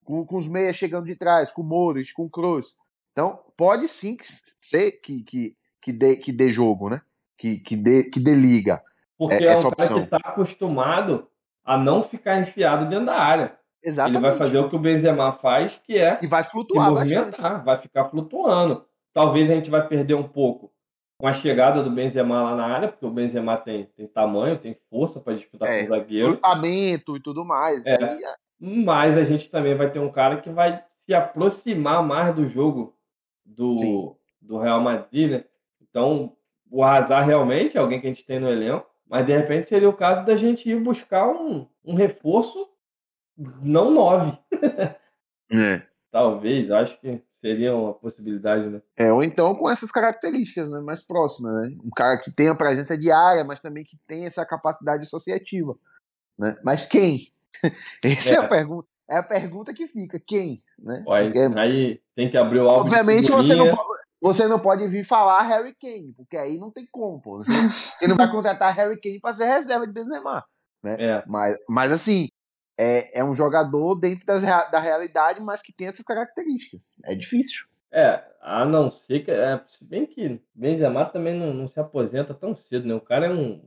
com, 0.04 0.26
com 0.26 0.38
os 0.38 0.48
meias 0.48 0.76
chegando 0.76 1.06
de 1.06 1.16
trás, 1.16 1.52
com 1.52 1.62
o 1.62 1.66
Mouros, 1.66 2.12
com 2.12 2.26
o 2.26 2.30
Cruz. 2.30 2.76
Então, 3.12 3.40
pode 3.56 3.88
sim 3.88 4.16
que 4.16 4.26
ser 4.28 4.94
que, 4.94 5.24
que, 5.24 5.56
que, 5.82 5.92
dê, 5.94 6.16
que 6.16 6.32
dê 6.32 6.50
jogo, 6.50 6.90
né? 6.90 7.02
Que, 7.38 7.60
que, 7.60 7.76
dê, 7.76 8.04
que 8.04 8.20
dê 8.20 8.36
liga. 8.36 8.82
porque 9.18 9.36
é- 9.36 9.48
é, 9.48 9.52
um 9.52 9.62
cara 9.62 9.68
opção. 9.70 9.98
que 9.98 10.04
está 10.04 10.18
acostumado 10.18 11.28
a 11.64 11.78
não 11.78 12.04
ficar 12.04 12.40
enfiado 12.42 12.90
dentro 12.90 13.06
da 13.06 13.16
área. 13.16 13.58
Ele 13.82 13.92
Exatamente. 13.92 14.22
vai 14.22 14.38
fazer 14.38 14.58
o 14.58 14.70
que 14.70 14.76
o 14.76 14.80
Benzema 14.80 15.34
faz, 15.34 15.72
que 15.86 15.98
é 15.98 16.20
E 16.22 16.28
vai 16.28 16.44
se 16.44 16.52
flutuar 16.52 16.94
bastante. 16.94 17.16
movimentar, 17.16 17.64
vai 17.64 17.82
ficar 17.82 18.10
flutuando. 18.10 18.86
Talvez 19.14 19.50
a 19.50 19.54
gente 19.54 19.70
vai 19.70 19.88
perder 19.88 20.16
um 20.16 20.28
pouco 20.28 20.72
com 21.20 21.28
a 21.28 21.34
chegada 21.34 21.84
do 21.84 21.92
Benzema 21.92 22.42
lá 22.42 22.56
na 22.56 22.66
área, 22.66 22.88
porque 22.88 23.06
o 23.06 23.12
Benzema 23.12 23.58
tem, 23.58 23.84
tem 23.98 24.08
tamanho, 24.08 24.58
tem 24.58 24.78
força 24.90 25.20
para 25.20 25.36
disputar 25.36 25.68
É, 25.68 25.80
com 25.80 25.86
o 25.86 25.88
zagueiro, 25.90 26.30
Grupamento 26.30 27.18
e 27.18 27.22
tudo 27.22 27.44
mais. 27.44 27.86
É. 27.86 28.02
Aí, 28.02 28.20
é- 28.24 28.36
mas 28.62 29.18
a 29.18 29.26
gente 29.26 29.50
também 29.50 29.76
vai 29.76 29.92
ter 29.92 30.00
um 30.00 30.12
cara 30.12 30.42
que 30.42 30.50
vai 30.50 30.82
se 31.06 31.14
aproximar 31.14 32.02
mais 32.02 32.34
do 32.34 32.48
jogo 32.48 32.96
do, 33.46 33.76
Sim. 33.78 34.16
do 34.42 34.58
Real 34.60 34.80
Madrid, 34.80 35.30
né? 35.30 35.44
Então, 35.82 36.38
o 36.72 36.84
Hazard 36.84 37.28
realmente 37.28 37.78
é 37.78 37.82
alguém 37.82 38.00
que 38.00 38.08
a 38.08 38.10
gente 38.10 38.26
tem 38.26 38.40
no 38.40 38.50
elenco, 38.50 38.90
mas 39.06 39.26
de 39.26 39.36
repente 39.36 39.68
seria 39.68 39.90
o 39.90 39.96
caso 39.96 40.26
da 40.26 40.38
gente 40.38 40.70
ir 40.70 40.80
buscar 40.80 41.28
um, 41.28 41.68
um 41.84 41.96
reforço 41.96 42.66
não 43.62 43.92
nove, 43.92 44.38
é. 45.52 45.82
talvez, 46.12 46.70
acho 46.72 47.00
que 47.00 47.22
seria 47.42 47.76
uma 47.76 47.94
possibilidade, 47.94 48.70
né? 48.70 48.82
É, 48.98 49.12
ou 49.12 49.24
então 49.24 49.56
com 49.56 49.70
essas 49.70 49.92
características 49.92 50.70
né, 50.72 50.80
mais 50.82 51.06
próximas, 51.06 51.54
né? 51.54 51.78
Um 51.84 51.90
cara 51.90 52.18
que 52.18 52.32
tenha 52.32 52.56
presença 52.56 52.98
diária, 52.98 53.44
mas 53.44 53.60
também 53.60 53.84
que 53.84 53.98
tenha 54.08 54.28
essa 54.28 54.46
capacidade 54.46 55.04
associativa. 55.04 55.76
Né? 56.38 56.56
Mas 56.64 56.88
quem? 56.88 57.28
Essa 58.04 58.36
é. 58.36 58.38
É. 58.38 58.40
a 58.40 58.48
pergunta. 58.48 58.88
É 59.12 59.18
a 59.18 59.24
pergunta 59.24 59.74
que 59.74 59.88
fica. 59.88 60.20
Quem? 60.20 60.58
Né? 60.78 61.04
Aí, 61.10 61.32
Porque, 61.32 61.60
aí 61.60 62.02
tem 62.16 62.30
que 62.30 62.38
abrir 62.38 62.60
o 62.60 62.70
álbum 62.70 62.76
de 62.76 62.82
obviamente 62.82 63.32
você 63.32 63.56
não, 63.56 63.72
você 64.22 64.48
não 64.48 64.60
pode 64.60 64.88
vir 64.88 65.04
falar 65.04 65.42
Harry 65.44 65.74
Kane, 65.74 66.14
porque 66.16 66.38
aí 66.38 66.58
não 66.60 66.70
tem 66.70 66.86
como. 66.92 67.20
Pô. 67.20 67.44
Você 68.00 68.08
não 68.08 68.16
vai 68.16 68.30
contratar 68.30 68.74
Harry 68.76 69.00
Kane 69.02 69.20
para 69.20 69.34
ser 69.34 69.46
reserva 69.46 69.88
de 69.88 69.94
Benzema. 69.94 70.46
É, 70.86 71.24
Mas, 71.28 71.58
mas 71.68 71.92
assim, 71.92 72.30
é, 72.82 73.20
é 73.20 73.24
um 73.24 73.36
jogador 73.36 73.96
dentro 73.96 74.26
das, 74.26 74.42
da 74.42 74.80
realidade, 74.80 75.42
mas 75.42 75.62
que 75.62 75.74
tem 75.74 75.88
essas 75.88 76.06
características. 76.06 76.96
É 77.04 77.14
difícil. 77.14 77.66
é, 77.92 78.24
a 78.42 78.64
não 78.66 78.90
ser 78.90 79.26
que. 79.26 79.32
É, 79.32 79.60
se 79.68 79.84
bem 79.84 80.06
que 80.06 80.40
Benzema 80.56 81.06
também 81.06 81.38
não, 81.38 81.54
não 81.54 81.68
se 81.68 81.78
aposenta 81.80 82.34
tão 82.34 82.56
cedo, 82.56 82.88
né? 82.88 82.94
O 82.96 83.02
cara 83.02 83.26
é 83.28 83.30
um. 83.30 83.62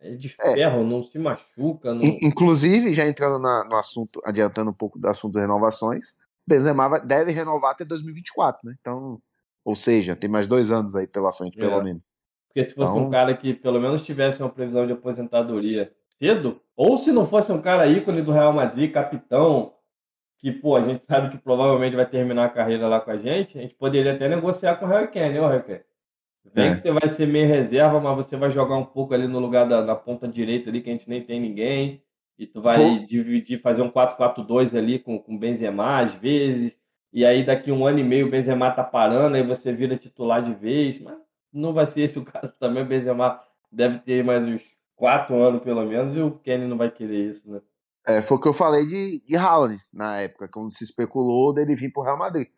É 0.00 0.10
de 0.14 0.32
É. 0.40 0.52
ferro, 0.52 0.84
não 0.84 1.02
se 1.04 1.18
machuca. 1.18 1.92
Não... 1.94 2.02
In- 2.02 2.18
Inclusive, 2.22 2.92
já 2.94 3.06
entrando 3.06 3.40
na- 3.40 3.64
no 3.64 3.74
assunto, 3.76 4.20
adiantando 4.24 4.70
um 4.70 4.74
pouco 4.74 4.96
do 4.98 5.08
assunto 5.08 5.34
de 5.34 5.40
renovações, 5.40 6.16
Benzema 6.46 6.88
vai- 6.88 7.04
deve 7.04 7.32
renovar 7.32 7.72
até 7.72 7.84
2024, 7.84 8.60
né? 8.68 8.74
Então, 8.80 9.20
ou 9.64 9.74
seja, 9.74 10.14
tem 10.14 10.30
mais 10.30 10.46
dois 10.46 10.70
anos 10.70 10.94
aí 10.94 11.06
pela 11.06 11.32
frente, 11.32 11.56
pelo 11.56 11.80
É. 11.80 11.82
menos. 11.84 12.02
Porque 12.48 12.68
se 12.68 12.74
fosse 12.74 12.90
Então- 12.90 13.06
um 13.06 13.10
cara 13.10 13.36
que 13.36 13.54
pelo 13.54 13.80
menos 13.80 14.02
tivesse 14.02 14.40
uma 14.40 14.48
previsão 14.50 14.86
de 14.86 14.92
aposentadoria 14.92 15.90
cedo, 16.18 16.60
ou 16.76 16.98
se 16.98 17.12
não 17.12 17.26
fosse 17.26 17.52
um 17.52 17.60
cara 17.62 17.86
ícone 17.88 18.22
do 18.22 18.32
Real 18.32 18.52
Madrid, 18.52 18.92
capitão, 18.92 19.74
que, 20.38 20.52
pô, 20.52 20.76
a 20.76 20.82
gente 20.86 21.04
sabe 21.06 21.30
que 21.30 21.38
provavelmente 21.38 21.96
vai 21.96 22.06
terminar 22.08 22.46
a 22.46 22.50
carreira 22.50 22.88
lá 22.88 23.00
com 23.00 23.10
a 23.10 23.18
gente, 23.18 23.58
a 23.58 23.62
gente 23.62 23.74
poderia 23.74 24.14
até 24.14 24.28
negociar 24.28 24.76
com 24.76 24.86
o 24.86 24.88
Harry 24.88 25.08
Kane, 25.08 25.34
né, 25.34 25.40
Harry 25.48 25.64
Kane? 25.64 25.80
Vem 26.54 26.70
É. 26.70 26.74
que 26.74 26.80
você 26.82 26.90
vai 26.92 27.08
ser 27.08 27.26
meio 27.26 27.46
reserva, 27.48 28.00
mas 28.00 28.16
você 28.16 28.36
vai 28.36 28.50
jogar 28.50 28.76
um 28.76 28.84
pouco 28.84 29.14
ali 29.14 29.26
no 29.28 29.38
lugar 29.38 29.68
da, 29.68 29.82
da 29.82 29.94
ponta 29.96 30.26
direita 30.28 30.70
ali, 30.70 30.80
que 30.82 30.90
a 30.90 30.92
gente 30.92 31.08
nem 31.08 31.22
tem 31.22 31.40
ninguém, 31.40 32.02
e 32.38 32.46
tu 32.46 32.60
vai 32.62 32.76
Vou- 32.76 32.98
dividir, 33.06 33.60
fazer 33.60 33.82
um 33.82 33.90
4-4-2 33.90 34.74
ali 34.74 34.98
com 34.98 35.18
com 35.18 35.34
o 35.34 35.38
Benzema 35.38 36.00
às 36.00 36.14
vezes, 36.14 36.76
e 37.12 37.24
aí 37.26 37.44
daqui 37.44 37.70
um 37.72 37.86
ano 37.86 37.98
e 37.98 38.04
meio 38.04 38.26
o 38.26 38.30
Benzema 38.30 38.70
tá 38.70 38.84
parando, 38.84 39.36
aí 39.36 39.42
você 39.42 39.72
vira 39.72 39.96
titular 39.96 40.42
de 40.42 40.54
vez, 40.54 41.00
mas 41.00 41.18
não 41.52 41.72
vai 41.72 41.86
ser 41.86 42.02
esse 42.02 42.18
o 42.18 42.24
caso 42.26 42.52
também. 42.58 42.82
O 42.82 42.86
Benzema 42.86 43.40
deve 43.70 43.98
ter 44.00 44.24
mais 44.24 44.42
uns 44.44 44.62
quatro 44.98 45.40
anos 45.40 45.62
pelo 45.62 45.86
menos 45.86 46.14
e 46.14 46.20
o 46.20 46.38
Kenny 46.40 46.66
não 46.66 46.76
vai 46.76 46.90
querer 46.90 47.30
isso, 47.30 47.48
né? 47.50 47.60
É, 48.06 48.20
foi 48.20 48.36
o 48.36 48.40
que 48.40 48.48
eu 48.48 48.54
falei 48.54 48.84
de, 48.86 49.22
de 49.24 49.36
Haaland 49.36 49.78
na 49.92 50.16
época, 50.20 50.48
quando 50.48 50.74
se 50.74 50.82
especulou 50.82 51.52
dele 51.54 51.76
vir 51.76 51.92
pro 51.92 52.02
Real 52.02 52.18
Madrid. 52.18 52.48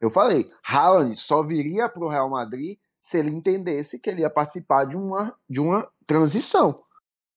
Eu 0.00 0.10
falei, 0.10 0.46
Haaland 0.66 1.18
só 1.18 1.42
viria 1.42 1.88
pro 1.88 2.08
Real 2.08 2.28
Madrid 2.28 2.78
se 3.02 3.18
ele 3.18 3.30
entendesse 3.30 4.00
que 4.00 4.08
ele 4.08 4.22
ia 4.22 4.30
participar 4.30 4.86
de 4.86 4.96
uma, 4.96 5.34
de 5.48 5.60
uma 5.60 5.86
transição. 6.06 6.82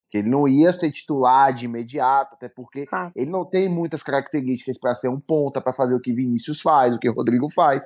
Que 0.10 0.20
ele 0.20 0.30
não 0.30 0.48
ia 0.48 0.72
ser 0.72 0.92
titular 0.92 1.54
de 1.54 1.66
imediato, 1.66 2.36
até 2.36 2.48
porque 2.48 2.86
Claro. 2.86 3.12
ele 3.14 3.30
não 3.30 3.44
tem 3.44 3.68
muitas 3.68 4.02
características 4.02 4.78
para 4.80 4.96
ser 4.96 5.10
um 5.10 5.20
ponta, 5.20 5.60
para 5.62 5.74
fazer 5.74 5.94
o 5.94 6.00
que 6.00 6.14
Vinícius 6.14 6.62
faz, 6.62 6.96
o 6.96 7.00
que 7.00 7.10
Rodrigo 7.10 7.50
faz. 7.52 7.86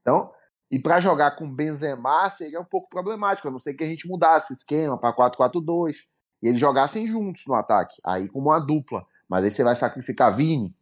Então, 0.00 0.32
e 0.70 0.78
para 0.78 1.00
jogar 1.00 1.32
com 1.32 1.52
Benzema 1.52 2.30
seria 2.30 2.60
um 2.60 2.64
pouco 2.64 2.88
problemático, 2.88 3.48
a 3.48 3.50
não 3.50 3.58
ser 3.58 3.74
que 3.74 3.82
a 3.84 3.86
gente 3.86 4.06
mudasse 4.08 4.52
o 4.52 4.54
esquema 4.54 4.96
para 4.98 5.12
4-4-2 5.14 5.96
e 6.42 6.48
eles 6.48 6.60
jogassem 6.60 7.06
juntos 7.06 7.42
no 7.46 7.54
ataque, 7.54 7.96
aí 8.04 8.28
como 8.28 8.48
uma 8.50 8.60
dupla. 8.60 9.04
Mas 9.28 9.44
aí 9.44 9.50
você 9.50 9.62
vai 9.64 9.76
sacrificar 9.76 10.34
Vini. 10.34 10.74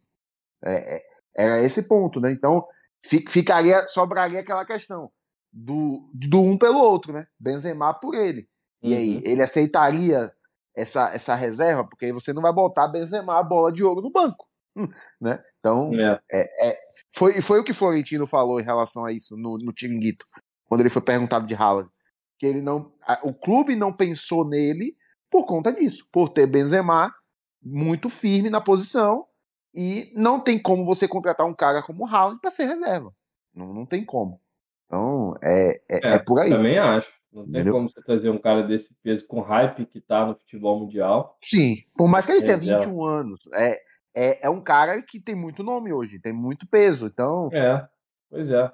É, 0.63 0.95
é, 0.97 1.03
era 1.37 1.59
esse 1.61 1.87
ponto, 1.87 2.19
né? 2.19 2.31
Então, 2.31 2.65
fi- 3.05 3.25
ficaria, 3.29 3.87
sobraria 3.89 4.39
aquela 4.41 4.65
questão 4.65 5.11
do, 5.51 6.09
do 6.13 6.41
um 6.41 6.57
pelo 6.57 6.79
outro, 6.79 7.11
né? 7.13 7.27
Benzema 7.39 7.93
por 7.93 8.13
ele. 8.15 8.47
E 8.81 8.93
aí, 8.95 9.15
Uhum. 9.17 9.21
ele 9.25 9.41
aceitaria 9.41 10.31
essa, 10.75 11.13
essa 11.13 11.35
reserva? 11.35 11.83
Porque 11.83 12.05
aí 12.05 12.11
você 12.11 12.31
não 12.31 12.41
vai 12.41 12.53
botar 12.53 12.87
Benzema 12.87 13.37
a 13.39 13.43
bola 13.43 13.71
de 13.71 13.83
ouro 13.83 14.01
no 14.01 14.11
banco, 14.11 14.45
né? 15.19 15.43
Então, 15.59 15.91
É. 16.31 16.77
foi, 17.19 17.41
foi 17.41 17.59
o 17.59 17.63
que 17.63 17.73
Florentino 17.73 18.25
falou 18.25 18.59
em 18.59 18.63
relação 18.63 19.03
a 19.05 19.11
isso 19.11 19.35
no, 19.37 19.57
no 19.57 19.73
Tiringuito, 19.73 20.25
quando 20.65 20.81
ele 20.81 20.89
foi 20.89 21.01
perguntado 21.01 21.45
de 21.45 21.53
Haaland. 21.53 21.89
Que 22.37 22.45
ele 22.45 22.61
não, 22.61 22.91
a- 23.05 23.19
o 23.23 23.33
clube 23.33 23.75
não 23.75 23.91
pensou 23.93 24.47
nele 24.47 24.93
por 25.29 25.45
conta 25.45 25.71
disso, 25.71 26.07
por 26.11 26.29
ter 26.29 26.47
Benzema 26.47 27.13
muito 27.61 28.09
firme 28.09 28.49
na 28.49 28.61
posição 28.61 29.25
e 29.73 30.11
não 30.15 30.39
tem 30.39 30.57
como 30.57 30.85
você 30.85 31.07
contratar 31.07 31.45
um 31.45 31.53
cara 31.53 31.83
como 31.83 32.07
Haaland 32.07 32.39
para 32.41 32.49
ser 32.49 32.65
reserva. 32.65 33.13
Não, 33.53 33.73
não 33.73 33.85
tem 33.85 34.05
como. 34.05 34.39
Então, 34.85 35.35
é, 35.43 35.81
é, 35.89 36.07
É, 36.07 36.15
é 36.15 36.19
por 36.19 36.39
aí. 36.39 36.49
Também 36.49 36.79
acho. 36.79 37.07
Não 37.31 37.43
tem 37.43 37.51
Entendeu? 37.55 37.73
como 37.73 37.91
você 37.91 38.01
trazer 38.01 38.29
um 38.31 38.39
cara 38.39 38.63
desse 38.63 38.89
peso 39.03 39.27
com 39.27 39.41
hype 39.41 39.85
que 39.85 40.01
tá 40.01 40.25
no 40.25 40.35
futebol 40.35 40.79
mundial. 40.79 41.37
Sim, 41.43 41.75
por 41.95 42.07
mais 42.07 42.25
que 42.25 42.31
ele 42.31 42.41
tenha 42.43 42.57
Reserva. 42.57 42.85
21 42.85 43.05
anos, 43.05 43.39
é, 43.53 43.77
é, 44.15 44.47
é 44.47 44.49
um 44.49 44.61
cara 44.61 45.01
que 45.01 45.19
tem 45.19 45.35
muito 45.35 45.63
nome 45.63 45.93
hoje, 45.93 46.19
tem 46.19 46.33
muito 46.33 46.67
peso. 46.67 47.07
Então, 47.07 47.49
É, 47.53 47.87
pois 48.29 48.49
é. 48.49 48.71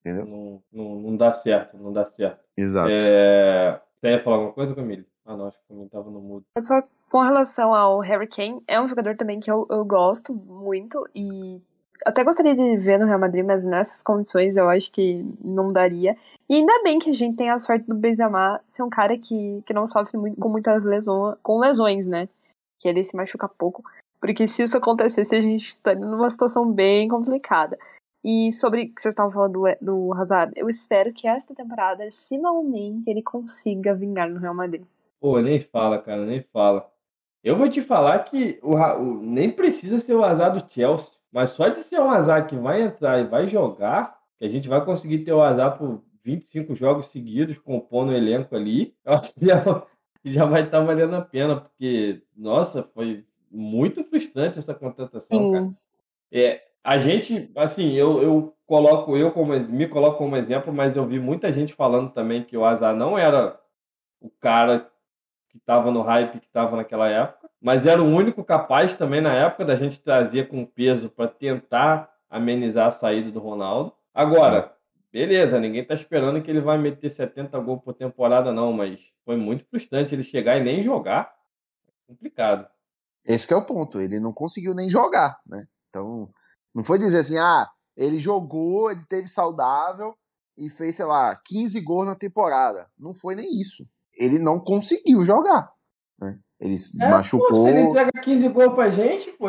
Entendeu? 0.00 0.26
Não, 0.26 0.62
não, 0.72 1.00
não 1.00 1.16
dá 1.16 1.34
certo, 1.34 1.76
não 1.76 1.92
dá 1.92 2.04
certo. 2.06 2.40
Exato. 2.56 2.90
É... 2.90 3.80
Você 4.00 4.08
ia 4.08 4.22
falar 4.22 4.36
alguma 4.36 4.52
coisa, 4.52 4.74
Camille? 4.74 5.06
Ah, 5.24 5.36
não, 5.36 5.48
acho 5.48 5.58
que 5.58 5.64
o 5.64 5.68
Camille 5.68 5.90
tava 5.90 6.10
no 6.10 6.20
mudo. 6.20 6.44
É 6.56 6.60
só 6.60 6.80
com 7.10 7.22
relação 7.22 7.74
ao 7.74 7.98
Harry 8.00 8.28
Kane, 8.28 8.62
é 8.66 8.80
um 8.80 8.86
jogador 8.86 9.16
também 9.16 9.40
que 9.40 9.50
eu, 9.50 9.66
eu 9.70 9.84
gosto 9.84 10.32
muito 10.32 11.08
e 11.14 11.60
até 12.04 12.22
gostaria 12.22 12.54
de 12.54 12.76
ver 12.76 12.98
no 12.98 13.06
Real 13.06 13.18
Madrid, 13.18 13.44
mas 13.44 13.64
nessas 13.64 14.02
condições 14.02 14.56
eu 14.56 14.68
acho 14.68 14.90
que 14.92 15.24
não 15.42 15.72
daria. 15.72 16.16
E 16.48 16.56
ainda 16.56 16.82
bem 16.82 16.98
que 16.98 17.10
a 17.10 17.12
gente 17.12 17.36
tem 17.36 17.50
a 17.50 17.58
sorte 17.58 17.86
do 17.86 17.94
Benzema 17.94 18.60
ser 18.66 18.82
um 18.82 18.90
cara 18.90 19.16
que, 19.18 19.62
que 19.64 19.72
não 19.72 19.86
sofre 19.86 20.16
muito, 20.16 20.38
com 20.40 20.48
muitas 20.48 20.84
lesões, 20.84 21.36
com 21.42 21.58
lesões, 21.58 22.06
né? 22.06 22.28
Que 22.78 22.88
ele 22.88 23.02
se 23.02 23.16
machuca 23.16 23.48
pouco. 23.48 23.82
Porque 24.20 24.46
se 24.46 24.62
isso 24.62 24.76
acontecesse, 24.76 25.34
a 25.34 25.40
gente 25.40 25.66
estaria 25.66 26.04
numa 26.04 26.30
situação 26.30 26.70
bem 26.70 27.08
complicada. 27.08 27.78
E 28.24 28.50
sobre 28.50 28.82
o 28.82 28.86
que 28.86 29.00
vocês 29.00 29.12
estavam 29.12 29.30
falando 29.30 29.52
do, 29.52 29.64
do 29.80 30.14
Hazard, 30.14 30.52
eu 30.56 30.68
espero 30.68 31.12
que 31.12 31.28
esta 31.28 31.54
temporada, 31.54 32.02
finalmente, 32.28 33.08
ele 33.08 33.22
consiga 33.22 33.94
vingar 33.94 34.28
no 34.28 34.40
Real 34.40 34.54
Madrid. 34.54 34.84
Pô, 35.20 35.40
nem 35.40 35.60
fala, 35.60 36.00
cara, 36.00 36.26
nem 36.26 36.42
fala. 36.52 36.90
Eu 37.42 37.56
vou 37.56 37.70
te 37.70 37.80
falar 37.80 38.24
que 38.24 38.58
o, 38.62 38.74
o, 38.74 39.22
nem 39.22 39.50
precisa 39.50 40.00
ser 40.00 40.14
o 40.14 40.24
azar 40.24 40.52
do 40.52 40.72
Chelsea, 40.72 41.12
mas 41.30 41.50
só 41.50 41.68
de 41.68 41.84
ser 41.84 42.00
um 42.00 42.10
azar 42.10 42.48
que 42.48 42.56
vai 42.56 42.82
entrar 42.82 43.20
e 43.20 43.28
vai 43.28 43.46
jogar, 43.46 44.18
que 44.38 44.44
a 44.44 44.48
gente 44.48 44.68
vai 44.68 44.84
conseguir 44.84 45.20
ter 45.20 45.32
o 45.32 45.42
azar 45.42 45.78
por 45.78 46.02
25 46.24 46.74
jogos 46.74 47.06
seguidos, 47.06 47.56
compondo 47.58 48.10
o 48.10 48.16
elenco 48.16 48.56
ali, 48.56 48.96
eu 49.06 49.12
acho 49.12 49.32
que 49.34 49.46
já, 49.46 49.86
já 50.24 50.44
vai 50.44 50.64
estar 50.64 50.80
valendo 50.80 51.14
a 51.14 51.22
pena, 51.22 51.60
porque, 51.60 52.20
nossa, 52.36 52.82
foi 52.82 53.24
muito 53.56 54.04
frustrante 54.04 54.58
essa 54.58 54.74
contratação, 54.74 55.38
Sim. 55.38 55.52
cara. 55.52 55.70
É, 56.30 56.62
a 56.84 56.98
gente, 56.98 57.50
assim, 57.56 57.94
eu, 57.94 58.22
eu 58.22 58.56
coloco 58.66 59.16
eu 59.16 59.32
como 59.32 59.58
me 59.58 59.88
coloco 59.88 60.18
como 60.18 60.36
exemplo, 60.36 60.72
mas 60.72 60.96
eu 60.96 61.06
vi 61.06 61.18
muita 61.18 61.50
gente 61.50 61.72
falando 61.72 62.10
também 62.10 62.44
que 62.44 62.56
o 62.56 62.64
Azar 62.64 62.94
não 62.94 63.18
era 63.18 63.58
o 64.20 64.28
cara 64.28 64.90
que 65.48 65.56
estava 65.56 65.90
no 65.90 66.02
hype 66.02 66.38
que 66.38 66.46
estava 66.46 66.76
naquela 66.76 67.08
época, 67.08 67.48
mas 67.60 67.86
era 67.86 68.02
o 68.02 68.06
único 68.06 68.44
capaz 68.44 68.94
também 68.96 69.20
na 69.20 69.34
época 69.34 69.64
da 69.64 69.74
gente 69.74 69.98
trazer 70.00 70.48
com 70.48 70.66
peso 70.66 71.08
para 71.08 71.28
tentar 71.28 72.12
amenizar 72.28 72.88
a 72.88 72.92
saída 72.92 73.30
do 73.30 73.40
Ronaldo. 73.40 73.92
Agora, 74.12 74.72
beleza, 75.10 75.58
ninguém 75.58 75.80
está 75.80 75.94
esperando 75.94 76.42
que 76.42 76.50
ele 76.50 76.60
vai 76.60 76.76
meter 76.76 77.08
70 77.08 77.58
gols 77.60 77.82
por 77.82 77.94
temporada 77.94 78.52
não, 78.52 78.72
mas 78.72 79.00
foi 79.24 79.36
muito 79.36 79.64
frustrante 79.64 80.14
ele 80.14 80.22
chegar 80.22 80.58
e 80.58 80.62
nem 80.62 80.82
jogar. 80.82 81.34
Complicado. 82.06 82.68
Esse 83.26 83.52
é 83.52 83.56
o 83.56 83.64
ponto, 83.64 84.00
ele 84.00 84.20
não 84.20 84.32
conseguiu 84.32 84.74
nem 84.74 84.88
jogar, 84.88 85.40
né? 85.46 85.66
Então, 85.88 86.30
não 86.74 86.84
foi 86.84 86.98
dizer 86.98 87.20
assim, 87.20 87.38
ah, 87.38 87.68
ele 87.96 88.20
jogou, 88.20 88.90
ele 88.90 89.04
teve 89.08 89.26
saudável 89.26 90.14
e 90.56 90.70
fez, 90.70 90.96
sei 90.96 91.04
lá, 91.04 91.34
15 91.44 91.80
gols 91.80 92.06
na 92.06 92.14
temporada. 92.14 92.88
Não 92.98 93.12
foi 93.12 93.34
nem 93.34 93.60
isso. 93.60 93.86
Ele 94.14 94.38
não 94.38 94.60
conseguiu 94.60 95.24
jogar, 95.24 95.72
né? 96.20 96.38
Ele 96.60 96.78
se 96.78 97.02
é, 97.02 97.10
machucou. 97.10 97.48
Pô, 97.48 97.64
se 97.64 97.70
ele 97.70 97.80
entrega 97.80 98.12
15 98.22 98.48
gols 98.48 98.74
pra 98.74 98.90
gente, 98.90 99.32
pô. 99.32 99.46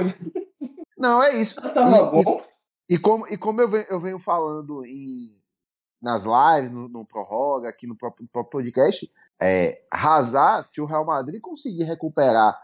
Não, 0.97 1.21
é 1.21 1.35
isso. 1.35 1.61
Tá 1.73 1.85
e, 1.85 2.93
e, 2.93 2.95
e, 2.95 2.99
como, 2.99 3.27
e 3.27 3.37
como 3.37 3.61
eu 3.61 3.69
venho, 3.69 3.85
eu 3.89 3.99
venho 3.99 4.19
falando 4.19 4.85
em, 4.85 5.33
nas 6.01 6.23
lives, 6.25 6.71
no, 6.71 6.89
no 6.89 7.05
Prorroga, 7.05 7.69
aqui 7.69 7.85
no 7.85 7.95
próprio, 7.95 8.23
no 8.23 8.29
próprio 8.29 8.51
podcast, 8.51 9.09
é, 9.41 9.81
Hazard, 9.91 10.65
se 10.65 10.81
o 10.81 10.85
Real 10.85 11.05
Madrid 11.05 11.39
conseguir 11.39 11.83
recuperar 11.83 12.57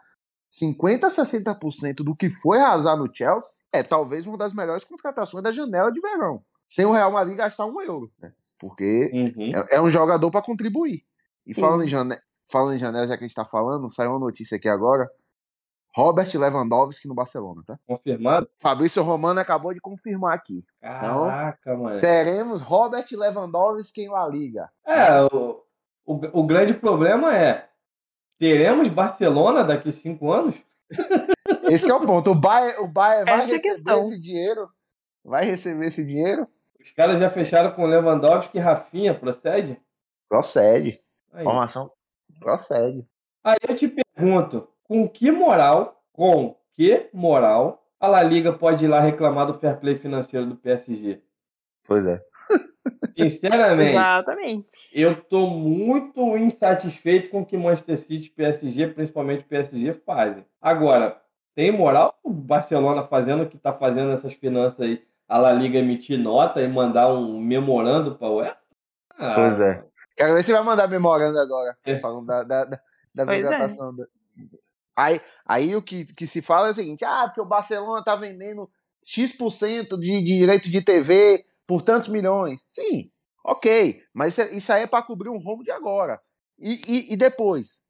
50% 0.61 1.03
a 1.05 1.09
60% 1.09 1.95
do 2.03 2.15
que 2.15 2.29
foi 2.29 2.59
Hazard 2.59 3.01
no 3.01 3.13
Chelsea, 3.13 3.49
é 3.71 3.81
talvez 3.81 4.27
uma 4.27 4.37
das 4.37 4.53
melhores 4.53 4.83
contratações 4.83 5.43
da 5.43 5.51
janela 5.51 5.91
de 5.91 5.99
verão. 5.99 6.43
Sem 6.69 6.85
o 6.85 6.91
Real 6.91 7.11
Madrid 7.11 7.37
gastar 7.37 7.65
um 7.65 7.81
euro, 7.81 8.11
né? 8.19 8.31
Porque 8.59 9.11
uhum. 9.13 9.51
é, 9.55 9.75
é, 9.75 9.81
um 9.81 9.89
jogador 9.89 10.29
para 10.29 10.41
contribuir. 10.43 11.03
E 11.45 11.53
falando, 11.53 11.79
uhum. 11.79 11.85
em 11.85 11.89
janela, 11.89 12.21
falando 12.51 12.75
em 12.75 12.79
janela, 12.79 13.07
já 13.07 13.17
que 13.17 13.23
a 13.23 13.27
gente 13.27 13.31
está 13.31 13.45
falando, 13.45 13.91
saiu 13.91 14.11
uma 14.11 14.19
notícia 14.19 14.57
aqui 14.57 14.69
agora. 14.69 15.09
Robert 15.95 16.29
Lewandowski 16.33 17.07
no 17.07 17.13
Barcelona, 17.13 17.61
tá? 17.65 17.77
Confirmado? 17.85 18.47
Fabrício 18.59 19.03
Romano 19.03 19.39
acabou 19.39 19.73
de 19.73 19.79
confirmar 19.79 20.33
aqui. 20.33 20.63
Então, 20.79 21.25
Caraca, 21.25 21.59
então, 21.61 21.83
mano. 21.83 21.99
Teremos 21.99 22.61
Robert 22.61 23.05
Lewandowski 23.11 24.01
em 24.01 24.09
La 24.09 24.27
Liga. 24.27 24.69
É, 24.87 25.21
o, 25.25 25.61
o, 26.05 26.41
o 26.41 26.47
grande 26.47 26.73
problema 26.73 27.35
é 27.35 27.69
teremos 28.43 28.89
Barcelona 28.89 29.63
daqui 29.63 29.87
a 29.87 29.93
cinco 29.93 30.33
anos? 30.33 30.53
Esse 31.63 31.89
é 31.89 31.93
o 31.93 32.05
ponto. 32.05 32.31
O 32.31 32.35
Bayern, 32.35 32.81
o 32.81 32.87
Bayern 32.87 33.31
vai 33.31 33.39
Essa 33.39 33.51
é 33.51 33.53
receber 33.55 33.99
esse 33.99 34.21
dinheiro? 34.21 34.69
Vai 35.23 35.45
receber 35.45 35.85
esse 35.85 36.05
dinheiro? 36.05 36.45
Os 36.77 36.91
caras 36.91 37.21
já 37.21 37.29
fecharam 37.29 37.71
com 37.71 37.85
Lewandowski 37.85 38.57
e 38.57 38.61
Rafinha, 38.61 39.17
procede? 39.17 39.79
Procede. 40.27 40.89
Aí. 41.31 41.45
Formação 41.45 41.89
procede. 42.41 43.07
Aí 43.41 43.57
eu 43.67 43.77
te 43.77 43.87
pergunto, 43.87 44.67
com 44.83 45.07
que 45.07 45.31
moral, 45.31 46.03
com 46.11 46.57
que 46.75 47.09
moral 47.13 47.81
a 47.97 48.07
La 48.07 48.21
Liga 48.21 48.51
pode 48.51 48.83
ir 48.83 48.89
lá 48.89 48.99
reclamar 48.99 49.47
do 49.47 49.57
fair 49.57 49.79
play 49.79 49.97
financeiro 49.97 50.45
do 50.45 50.57
PSG? 50.57 51.21
Pois 51.85 52.05
é. 52.05 52.21
Sinceramente, 53.17 53.91
Exatamente. 53.91 54.67
eu 54.91 55.13
estou 55.13 55.49
muito 55.49 56.37
insatisfeito 56.37 57.29
com 57.29 57.41
o 57.41 57.45
que 57.45 57.57
Manchester 57.57 57.97
City 57.97 58.25
e 58.25 58.29
PSG, 58.29 58.87
principalmente 58.87 59.43
PSG, 59.43 59.93
fazem. 60.05 60.45
Agora, 60.61 61.21
tem 61.55 61.71
moral 61.71 62.17
o 62.23 62.31
Barcelona 62.31 63.07
fazendo 63.07 63.43
o 63.43 63.49
que 63.49 63.57
está 63.57 63.73
fazendo 63.73 64.11
essas 64.11 64.33
finanças 64.33 64.79
aí, 64.81 65.03
a 65.27 65.37
La 65.37 65.53
Liga 65.53 65.79
emitir 65.79 66.17
nota 66.17 66.61
e 66.61 66.67
mandar 66.67 67.13
um 67.13 67.39
memorando 67.39 68.15
para 68.15 68.27
o 68.27 68.37
UEFA? 68.37 68.57
Ah, 69.17 69.35
pois 69.35 69.59
é. 69.59 69.83
Quero 70.17 70.33
ver 70.33 70.43
se 70.43 70.51
vai 70.51 70.63
mandar 70.63 70.87
memorando 70.87 71.39
agora, 71.39 71.77
é. 71.85 71.99
falando 71.99 72.25
da, 72.25 72.43
da, 72.43 72.65
da, 72.65 72.79
da 73.15 73.33
é. 73.33 73.41
contratação. 73.41 73.95
É. 73.99 74.05
Aí, 74.95 75.21
aí 75.45 75.75
o 75.75 75.81
que, 75.81 76.05
que 76.13 76.27
se 76.27 76.41
fala 76.41 76.67
é 76.67 76.71
o 76.71 76.73
seguinte: 76.73 77.03
ah, 77.05 77.23
porque 77.25 77.41
o 77.41 77.45
Barcelona 77.45 78.03
tá 78.03 78.15
vendendo 78.15 78.69
X% 79.03 79.97
de, 79.97 80.23
de 80.23 80.37
direito 80.37 80.69
de 80.69 80.81
TV 80.81 81.45
por 81.67 81.81
tantos 81.81 82.07
milhões. 82.07 82.65
Sim, 82.69 83.09
ok, 83.45 84.01
mas 84.13 84.37
isso 84.37 84.71
aí 84.73 84.83
é 84.83 84.87
para 84.87 85.03
cobrir 85.03 85.29
um 85.29 85.39
rombo 85.39 85.63
de 85.63 85.71
agora. 85.71 86.19
E, 86.59 86.79
e, 86.87 87.13
e, 87.13 87.17
depois? 87.17 87.83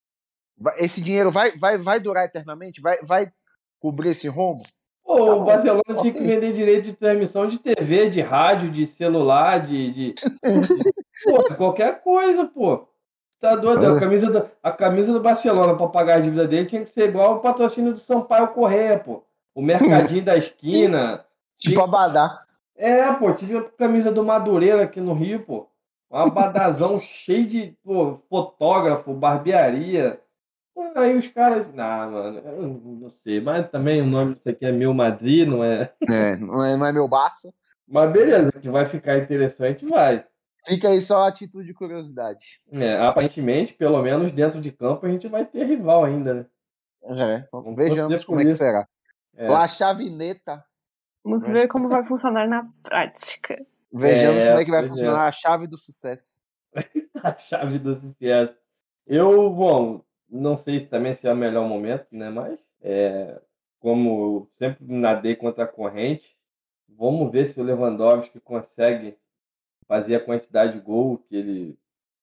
Esse 0.78 1.02
dinheiro 1.02 1.32
vai, 1.32 1.52
vai, 1.58 1.78
vai 1.78 2.00
durar 2.00 2.26
eternamente? 2.26 2.82
Vai, 2.82 2.98
vai 3.04 3.32
cobrir 3.80 4.10
esse 4.10 4.28
rombo? 4.28 4.62
Pô, 5.04 5.18
tá 5.18 5.36
o 5.36 5.44
Barcelona 5.44 5.82
okay. 5.90 6.02
tinha 6.02 6.14
que 6.14 6.28
vender 6.28 6.54
direito 6.54 6.86
de 6.86 6.94
transmissão 6.94 7.48
de 7.48 7.60
TV, 7.60 8.10
de 8.10 8.22
rádio, 8.22 8.72
de 8.72 8.88
celular, 8.88 9.66
de. 9.66 9.92
de, 9.92 10.14
de 10.14 10.94
pô, 11.26 11.56
qualquer 11.56 12.02
coisa, 12.02 12.46
pô. 12.46 12.88
Tá 13.42 13.58
doido? 13.58 13.86
A 13.86 14.00
camisa, 14.00 14.28
do, 14.28 14.50
a 14.64 14.72
camisa 14.72 15.12
do 15.12 15.20
Barcelona 15.20 15.76
para 15.76 15.88
pagar 15.88 16.18
a 16.18 16.22
dívida 16.22 16.48
dele 16.48 16.66
tinha 16.66 16.86
que 16.86 16.92
ser 16.92 17.10
igual 17.10 17.36
o 17.36 17.40
patrocínio 17.42 17.94
do 17.94 18.00
Sampaio 18.00 18.48
Correia, 18.50 18.98
pô. 18.98 19.22
O 19.54 19.62
mercadinho 19.62 20.24
da 20.24 20.36
esquina. 20.40 21.26
Tipo 21.60 21.82
Abadá. 21.82 22.43
É, 22.76 23.12
pô, 23.14 23.34
tive 23.34 23.58
a 23.58 23.64
camisa 23.64 24.12
do 24.12 24.24
Madureira 24.24 24.84
aqui 24.84 25.00
no 25.00 25.14
Rio, 25.14 25.44
pô. 25.44 25.70
Uma 26.10 26.30
badazão 26.30 27.00
cheio 27.26 27.48
de 27.48 27.78
pô, 27.84 28.16
fotógrafo, 28.30 29.14
barbearia. 29.14 30.20
Aí 30.96 31.18
os 31.18 31.28
caras. 31.28 31.68
Ah, 31.78 32.08
mano, 32.08 32.40
eu 32.40 32.68
não 33.02 33.10
sei. 33.24 33.40
Mas 33.40 33.70
também 33.70 34.02
o 34.02 34.06
nome 34.06 34.36
disso 34.36 34.50
aqui 34.50 34.66
é 34.66 34.72
Meu 34.72 34.94
Madrid, 34.94 35.48
não 35.48 35.64
é? 35.64 35.92
É, 36.10 36.36
não 36.38 36.66
é, 36.66 36.78
não 36.78 36.86
é 36.86 36.92
meu 36.92 37.08
Barça. 37.08 37.54
Mas 37.88 38.12
beleza, 38.12 38.52
que 38.54 38.70
vai 38.70 38.90
ficar 38.90 39.20
interessante, 39.20 39.86
vai. 39.86 40.26
Fica 40.66 40.88
aí 40.88 41.02
só 41.02 41.28
a 41.28 41.32
título 41.32 41.64
de 41.64 41.74
curiosidade. 41.74 42.62
É, 42.72 42.98
aparentemente, 43.06 43.74
pelo 43.74 44.02
menos 44.02 44.32
dentro 44.32 44.62
de 44.62 44.72
campo, 44.72 45.06
a 45.06 45.10
gente 45.10 45.28
vai 45.28 45.46
ter 45.46 45.66
rival 45.66 46.06
ainda, 46.06 46.34
né? 46.34 46.46
É, 47.04 47.48
Vamos 47.52 47.76
vejamos 47.76 48.24
como 48.24 48.40
é 48.40 48.46
que 48.46 48.56
será. 48.56 48.88
É. 49.36 49.48
La 49.48 49.68
Chavineta 49.68 50.64
Vamos 51.24 51.48
ver 51.48 51.68
como 51.70 51.88
vai 51.88 52.04
funcionar 52.04 52.48
na 52.48 52.70
prática. 52.84 53.66
Vejamos 53.92 54.44
é, 54.44 54.48
como 54.48 54.60
é 54.60 54.66
que 54.66 54.72
vai 54.72 54.84
funcionar 54.84 55.26
é. 55.26 55.30
a 55.30 55.32
chave 55.32 55.68
do 55.68 55.78
sucesso. 55.78 56.42
a 57.24 57.38
chave 57.38 57.80
do 57.80 57.96
sucesso. 57.96 58.54
Eu, 59.08 59.50
bom, 59.50 60.04
não 60.30 60.58
sei 60.58 60.82
se 60.82 60.88
também 60.88 61.14
se 61.14 61.28
é 61.28 61.32
o 61.32 61.36
melhor 61.36 61.68
momento, 61.68 62.08
né? 62.12 62.30
Mas 62.30 62.60
é, 62.82 63.40
como 63.80 64.10
eu 64.10 64.48
sempre 64.52 64.86
nadei 64.86 65.36
contra 65.36 65.64
a 65.64 65.68
corrente, 65.68 66.36
vamos 66.90 67.32
ver 67.32 67.48
se 67.48 67.60
o 67.60 67.64
Lewandowski 67.64 68.40
consegue 68.42 69.18
fazer 69.88 70.16
a 70.16 70.26
quantidade 70.26 70.74
de 70.74 70.80
gol 70.80 71.20
que 71.20 71.36
ele. 71.36 71.80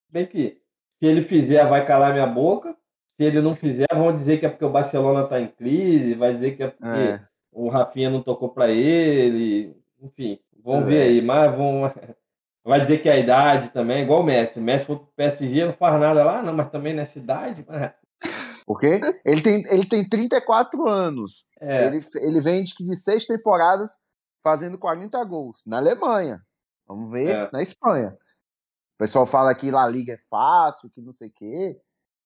Bem 0.09 0.26
que 0.26 0.61
se 0.98 1.07
ele 1.07 1.22
fizer, 1.22 1.66
vai 1.66 1.86
calar 1.86 2.12
minha 2.12 2.26
boca. 2.26 2.76
Se 3.16 3.24
ele 3.24 3.40
não 3.40 3.53
fizer, 3.53 3.86
vão 3.92 4.14
dizer 4.14 4.40
que 4.40 4.46
é 4.46 4.48
porque 4.48 4.64
o 4.64 4.70
Barcelona 4.70 5.24
está 5.24 5.40
em 5.40 5.48
crise, 5.48 6.14
vai 6.14 6.34
dizer 6.34 6.57
que 6.57 6.62
é 6.62 6.68
porque 6.68 6.88
é 6.88 7.30
o 7.53 7.68
Rafinha 7.68 8.11
não 8.11 8.22
tocou 8.22 8.48
para 8.51 8.68
ele, 8.70 9.76
enfim, 10.03 10.38
vamos 10.64 10.86
é. 10.86 10.88
ver 10.88 11.03
aí, 11.03 11.22
mas 11.22 11.55
vão, 11.57 11.82
vai 12.64 12.80
dizer 12.86 12.98
que 12.98 13.09
é 13.09 13.12
a 13.12 13.18
idade 13.18 13.70
também, 13.70 14.03
igual 14.03 14.20
o 14.20 14.24
Messi. 14.24 14.59
O 14.59 14.62
Messi 14.62 14.86
foi 14.86 14.96
pro 14.96 15.07
PSG, 15.16 15.64
não 15.66 15.72
faz 15.72 16.01
nada 16.01 16.24
lá, 16.24 16.42
não, 16.42 16.53
mas 16.55 16.70
também 16.70 16.94
nessa 16.94 17.18
idade. 17.18 17.64
Mas... 17.68 17.92
O 18.66 18.76
quê? 18.76 19.01
Ele 19.24 19.40
tem, 19.42 19.64
ele 19.68 19.84
tem 19.84 20.09
34 20.09 20.86
anos. 20.86 21.44
É. 21.61 21.86
Ele, 21.86 21.98
ele 22.22 22.40
vem 22.40 22.62
de, 22.62 22.72
de 22.78 22.94
seis 22.96 23.26
temporadas 23.26 23.98
fazendo 24.44 24.78
40 24.78 25.24
gols 25.24 25.61
na 25.66 25.78
Alemanha. 25.78 26.40
Vamos 26.86 27.11
ver 27.11 27.30
É. 27.34 27.51
na 27.53 27.62
Espanha. 27.62 28.11
O 28.94 28.98
pessoal 28.98 29.26
fala 29.26 29.53
que 29.57 29.72
La 29.72 29.88
Liga 29.88 30.12
é 30.12 30.18
fácil, 30.30 30.88
que 30.94 31.01
não 31.01 31.11
sei 31.11 31.30
o 31.30 31.32
quê. 31.34 31.80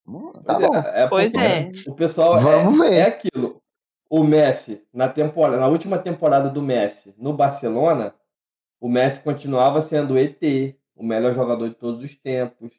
Hum, 0.06 0.32
Tá 0.44 0.56
Pois 0.56 0.68
bom. 0.68 0.76
é, 0.76 1.02
é 1.04 1.08
Pois 1.08 1.32
porque 1.32 1.46
é. 1.46 1.70
O 1.88 1.94
pessoal 1.94 2.38
Vamos 2.38 2.78
é, 2.80 2.90
ver. 2.90 2.94
é 2.96 3.02
aquilo. 3.04 3.43
O 4.16 4.22
Messi, 4.22 4.80
na, 4.92 5.08
temporada, 5.08 5.58
na 5.58 5.66
última 5.66 5.98
temporada 5.98 6.48
do 6.48 6.62
Messi 6.62 7.12
no 7.18 7.32
Barcelona, 7.32 8.14
o 8.80 8.88
Messi 8.88 9.20
continuava 9.20 9.80
sendo 9.80 10.14
o 10.14 10.18
ET, 10.18 10.40
o 10.94 11.02
melhor 11.04 11.34
jogador 11.34 11.68
de 11.68 11.74
todos 11.74 12.00
os 12.04 12.14
tempos. 12.16 12.70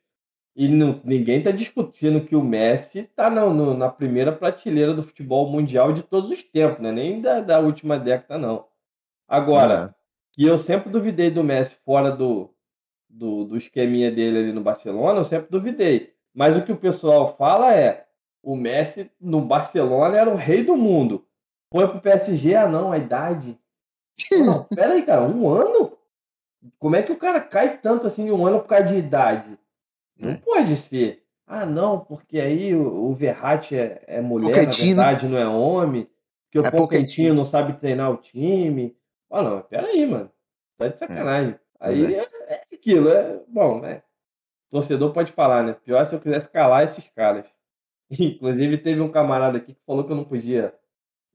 E 0.55 0.69
não- 0.69 1.01
ninguém 1.03 1.39
está 1.39 1.51
discutindo 1.51 2.25
que 2.25 2.37
o 2.37 2.41
Messi 2.43 2.99
está 2.99 3.29
na, 3.29 3.49
na 3.49 3.89
primeira 3.89 4.31
prateleira 4.31 4.93
do 4.93 5.03
futebol 5.03 5.51
mundial 5.51 5.91
de 5.91 6.03
todos 6.03 6.31
os 6.31 6.41
tempos, 6.43 6.79
né? 6.81 6.91
nem 6.93 7.19
da, 7.21 7.41
da 7.41 7.59
última 7.59 7.99
década, 7.99 8.37
não. 8.39 8.65
Agora, 9.27 9.89
É. 9.91 9.95
que 10.33 10.45
eu 10.45 10.57
sempre 10.57 10.89
duvidei 10.89 11.29
do 11.31 11.43
Messi 11.43 11.75
fora 11.85 12.11
do, 12.11 12.53
do, 13.09 13.45
do 13.45 13.57
esqueminha 13.57 14.11
dele 14.11 14.39
ali 14.39 14.53
no 14.53 14.61
Barcelona, 14.61 15.19
eu 15.19 15.25
sempre 15.25 15.49
duvidei. 15.51 16.13
Mas 16.33 16.57
o 16.57 16.63
que 16.65 16.71
o 16.71 16.77
pessoal 16.77 17.35
fala 17.37 17.73
é: 17.73 18.04
o 18.45 18.55
Messi 18.55 19.11
no 19.19 19.41
Barcelona 19.41 20.17
era 20.17 20.29
o 20.29 20.35
rei 20.35 20.63
do 20.63 20.77
mundo. 20.77 21.25
Foi 21.71 21.87
pro 21.87 21.99
PSG, 21.99 22.55
ah 22.55 22.67
não, 22.67 22.91
a 22.91 22.97
idade. 22.97 23.57
Não, 24.45 24.63
pera 24.73 24.93
aí, 24.93 25.03
cara, 25.03 25.23
um 25.23 25.49
ano? 25.49 25.97
Como 26.79 26.95
é 26.95 27.03
que 27.03 27.11
o 27.11 27.17
cara 27.17 27.39
cai 27.41 27.77
tanto 27.79 28.07
assim 28.07 28.27
em 28.27 28.31
um 28.31 28.45
ano 28.45 28.59
por 28.61 28.67
causa 28.69 28.85
de 28.85 28.95
idade? 28.97 29.57
Não 30.19 30.31
É. 30.31 30.37
pode 30.37 30.77
ser. 30.77 31.23
Ah, 31.47 31.65
não, 31.65 31.99
porque 31.99 32.39
aí 32.39 32.73
o, 32.73 33.09
o 33.11 33.13
Verratti 33.13 33.75
é, 33.75 34.01
é 34.07 34.21
mulher, 34.21 34.65
Pochettino. 34.65 34.95
na 34.97 35.03
verdade, 35.09 35.27
não 35.27 35.37
é 35.37 35.47
homem. 35.47 36.07
Que 36.51 36.57
o 36.59 36.65
É 36.65 36.71
Pochettino 36.71 37.35
não 37.35 37.45
sabe 37.45 37.73
treinar 37.79 38.11
o 38.11 38.17
time. 38.17 38.95
Ah, 39.29 39.43
não, 39.43 39.61
pera 39.61 39.87
aí, 39.87 40.05
mano. 40.07 40.31
Tá 40.77 40.87
de 40.87 40.97
sacanagem. 40.97 41.55
Aí 41.79 42.01
Pois 42.01 42.13
é. 42.13 42.27
é 42.53 42.61
aquilo, 42.73 43.09
é 43.09 43.39
bom, 43.47 43.79
né? 43.81 44.01
Torcedor 44.71 45.13
pode 45.13 45.31
falar, 45.33 45.63
né? 45.63 45.75
Pior 45.85 46.01
é 46.01 46.05
se 46.05 46.15
eu 46.15 46.19
quisesse 46.19 46.49
calar 46.49 46.83
esses 46.83 47.07
caras. 47.15 47.45
Inclusive, 48.09 48.77
teve 48.77 49.01
um 49.01 49.11
camarada 49.11 49.57
aqui 49.57 49.73
que 49.73 49.85
falou 49.85 50.03
que 50.03 50.11
eu 50.11 50.15
não 50.15 50.25
podia 50.25 50.73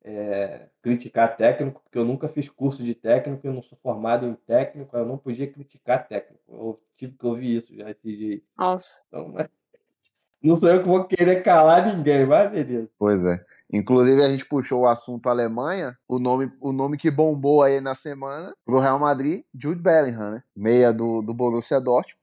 é, 0.04 0.66
criticar 0.82 1.36
técnico, 1.36 1.80
porque 1.82 1.98
eu 1.98 2.04
nunca 2.04 2.28
fiz 2.28 2.48
curso 2.48 2.82
de 2.82 2.94
técnico, 2.94 3.46
eu 3.46 3.52
não 3.52 3.62
sou 3.62 3.78
formado 3.82 4.26
em 4.26 4.34
técnico, 4.34 4.96
eu 4.96 5.06
não 5.06 5.18
podia 5.18 5.50
criticar 5.50 6.06
técnico. 6.06 6.40
Eu 6.48 6.80
tive 6.96 7.16
que 7.16 7.26
ouvir 7.26 7.58
isso 7.58 7.74
já 7.74 7.90
esse 7.90 8.16
dia. 8.16 8.40
Nossa. 8.56 9.04
Então, 9.08 9.28
mas 9.28 9.48
não 10.42 10.58
sou 10.58 10.68
eu 10.68 10.82
que 10.82 10.88
vou 10.88 11.04
querer 11.04 11.42
calar 11.42 11.94
ninguém, 11.94 12.26
mas 12.26 12.50
beleza. 12.50 12.88
Pois 12.98 13.24
é. 13.24 13.44
Inclusive, 13.72 14.22
a 14.22 14.28
gente 14.28 14.46
puxou 14.46 14.82
o 14.82 14.86
assunto 14.86 15.28
Alemanha, 15.28 15.96
o 16.08 16.18
nome, 16.18 16.50
o 16.60 16.72
nome 16.72 16.96
que 16.96 17.10
bombou 17.10 17.62
aí 17.62 17.80
na 17.80 17.94
semana 17.94 18.52
pro 18.64 18.80
Real 18.80 18.98
Madrid, 18.98 19.44
Jude 19.54 19.80
Bellingham, 19.80 20.32
né? 20.32 20.42
Meia 20.56 20.92
do, 20.92 21.22
do 21.22 21.32
Borussia 21.32 21.80
Dortmund. 21.80 22.18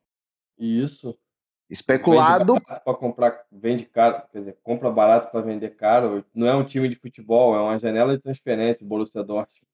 Isso. 0.60 1.18
Especulado. 1.70 2.62
Pra 2.62 2.94
comprar, 2.96 3.44
vende 3.52 3.86
caro, 3.86 4.22
quer 4.32 4.40
dizer, 4.40 4.58
compra 4.64 4.90
barato 4.90 5.32
para 5.32 5.42
vender 5.42 5.76
caro. 5.76 6.24
Não 6.34 6.48
é 6.48 6.56
um 6.56 6.66
time 6.66 6.88
de 6.88 6.96
futebol, 6.96 7.56
é 7.56 7.60
uma 7.62 7.78
janela 7.80 8.16
de 8.16 8.24
transferência, 8.24 8.86
o 8.86 8.88
Borussia 8.88 9.24
Dortmund. 9.24 9.68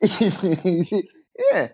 é, 1.52 1.68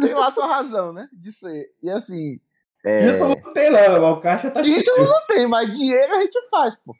tem 0.00 0.14
lá 0.14 0.30
sua 0.30 0.46
razão, 0.46 0.92
né? 0.92 1.08
De 1.12 1.32
ser. 1.32 1.66
E 1.82 1.90
assim. 1.90 2.38
É, 2.84 3.12
Título 3.12 3.28
não 3.44 3.52
tem 3.52 3.70
não, 3.70 4.12
o 4.12 4.20
caixa 4.20 4.50
tá 4.50 4.60
título 4.62 5.06
não 5.06 5.26
tem, 5.26 5.46
mas 5.46 5.76
dinheiro 5.76 6.14
a 6.14 6.20
gente 6.20 6.48
faz, 6.48 6.76
pô. 6.78 6.94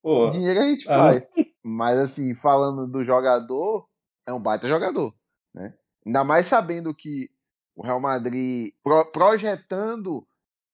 Pô, 0.00 0.28
Dinheiro 0.28 0.60
a 0.60 0.62
gente 0.62 0.88
Ah. 0.88 0.98
faz. 1.00 1.28
Mas 1.64 1.98
assim, 1.98 2.32
falando 2.32 2.86
do 2.86 3.02
jogador, 3.04 3.88
é 4.26 4.32
um 4.32 4.40
baita 4.40 4.68
jogador, 4.68 5.12
né? 5.52 5.74
Ainda 6.06 6.22
mais 6.22 6.46
sabendo 6.46 6.94
que 6.94 7.28
o 7.74 7.82
Real 7.82 8.00
Madrid 8.00 8.72
pro- 8.84 9.10
projetando 9.10 10.24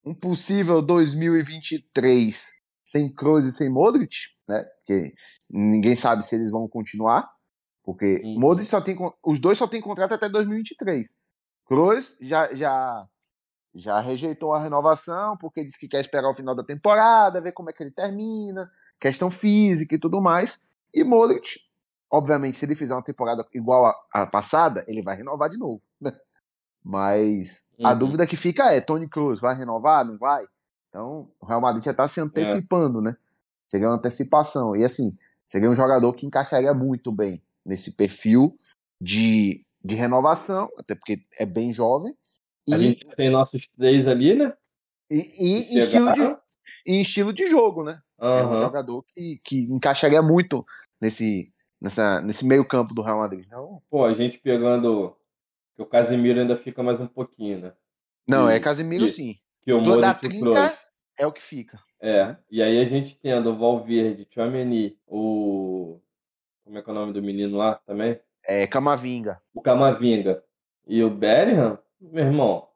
um 0.04 0.14
possível 0.14 0.82
2023 0.82 2.52
sem 2.84 3.12
Kroos 3.12 3.46
e 3.46 3.52
sem 3.52 3.68
Modric, 3.70 4.14
né? 4.48 4.62
Porque 4.78 5.14
ninguém 5.50 5.96
sabe 5.96 6.24
se 6.24 6.34
eles 6.34 6.50
vão 6.50 6.68
continuar, 6.68 7.30
porque 7.82 8.20
Uhum. 8.24 8.38
Modric 8.38 8.68
só 8.68 8.80
tem 8.80 8.96
os 9.24 9.38
dois 9.38 9.56
só 9.58 9.66
tem 9.66 9.80
contrato 9.80 10.12
até 10.14 10.28
2023. 10.28 11.16
Kroos 11.66 12.16
já 12.20 12.52
já 12.54 13.06
já 13.74 14.00
rejeitou 14.00 14.52
a 14.52 14.62
renovação 14.62 15.36
porque 15.36 15.64
disse 15.64 15.78
que 15.78 15.88
quer 15.88 16.00
esperar 16.00 16.30
o 16.30 16.34
final 16.34 16.54
da 16.54 16.62
temporada, 16.62 17.40
ver 17.40 17.52
como 17.52 17.70
é 17.70 17.72
que 17.72 17.82
ele 17.82 17.90
termina, 17.90 18.70
questão 19.00 19.30
física 19.30 19.94
e 19.94 19.98
tudo 19.98 20.20
mais. 20.20 20.60
E 20.94 21.02
Modric, 21.02 21.58
obviamente, 22.10 22.58
se 22.58 22.64
ele 22.66 22.76
fizer 22.76 22.94
uma 22.94 23.02
temporada 23.02 23.44
igual 23.52 23.86
a, 23.86 23.94
a 24.12 24.26
passada, 24.26 24.84
ele 24.86 25.02
vai 25.02 25.16
renovar 25.16 25.50
de 25.50 25.58
novo. 25.58 25.82
né? 26.00 26.12
Mas 26.84 27.66
a 27.82 27.92
Uhum. 27.92 27.98
dúvida 27.98 28.26
que 28.26 28.36
fica 28.36 28.72
é: 28.72 28.80
Tony 28.80 29.08
Cruz 29.08 29.40
vai 29.40 29.56
renovar? 29.56 30.04
Não 30.04 30.18
vai? 30.18 30.44
Então, 30.90 31.28
o 31.40 31.46
Real 31.46 31.60
Madrid 31.60 31.82
já 31.84 31.90
está 31.92 32.06
se 32.06 32.20
antecipando, 32.20 33.00
né? 33.00 33.16
Seria 33.70 33.88
uma 33.88 33.96
antecipação. 33.96 34.76
E 34.76 34.84
assim, 34.84 35.16
seria 35.46 35.70
um 35.70 35.74
jogador 35.74 36.12
que 36.12 36.26
encaixaria 36.26 36.72
muito 36.74 37.10
bem 37.10 37.42
nesse 37.64 37.92
perfil 37.92 38.54
de, 39.00 39.64
de 39.82 39.94
renovação, 39.94 40.68
até 40.78 40.94
porque 40.94 41.24
é 41.38 41.46
bem 41.46 41.72
jovem. 41.72 42.14
a 42.70 42.76
E, 42.76 42.80
gente 42.80 43.06
tem 43.16 43.30
nossos 43.30 43.66
três 43.76 44.06
ali, 44.06 44.34
né? 44.36 44.52
e, 45.10 45.16
e 45.16 45.74
em, 45.74 45.78
estilo 45.78 46.12
de, 46.12 46.36
em 46.86 47.00
estilo 47.00 47.32
de 47.32 47.46
jogo, 47.46 47.82
né? 47.82 48.00
É 48.20 48.44
um 48.46 48.56
jogador 48.56 49.04
que, 49.14 49.40
que 49.44 49.60
encaixaria 49.64 50.22
muito 50.22 50.64
nesse, 51.00 51.52
nessa, 51.82 52.20
nesse 52.22 52.46
meio 52.46 52.64
campo 52.64 52.94
do 52.94 53.02
Real 53.02 53.18
Madrid. 53.18 53.44
Então, 53.46 53.82
Pô, 53.90 54.04
a 54.04 54.14
gente 54.14 54.38
pegando. 54.38 55.16
Que 55.76 55.82
o 55.82 55.86
Casimiro 55.86 56.40
ainda 56.40 56.56
fica 56.56 56.82
mais 56.82 57.00
um 57.00 57.06
pouquinho, 57.06 57.58
né? 57.60 57.72
não, 58.26 58.48
é 58.48 58.56
E- 58.56 58.60
Casimiro 58.60 59.04
e- 59.04 59.08
sim. 59.10 59.36
Que 59.62 59.72
o 59.72 59.80
Do, 59.80 60.00
da 60.00 60.08
Modric 60.14 60.36
o 60.36 60.40
Kroos. 60.40 60.56
trinca 60.56 60.78
é 61.18 61.26
o 61.26 61.32
que 61.32 61.42
fica. 61.42 61.78
É, 62.00 62.36
e 62.50 62.62
aí 62.62 62.78
a 62.80 62.84
gente 62.84 63.18
tendo 63.22 63.50
o 63.50 63.56
Valverde, 63.58 64.26
Tchouameni, 64.26 64.98
o... 65.06 65.98
Como 66.64 66.78
é 66.78 66.82
que 66.82 66.88
é 66.88 66.92
o 66.92 66.94
nome 66.94 67.12
do 67.12 67.22
menino 67.22 67.56
lá 67.56 67.76
também? 67.86 68.20
É 68.46 68.66
Camavinga. 68.66 69.40
O 69.54 69.62
Camavinga 69.62 70.42
e 70.86 71.02
o 71.02 71.08
Bellingham, 71.10 71.78
meu 72.00 72.24
irmão, 72.26 72.68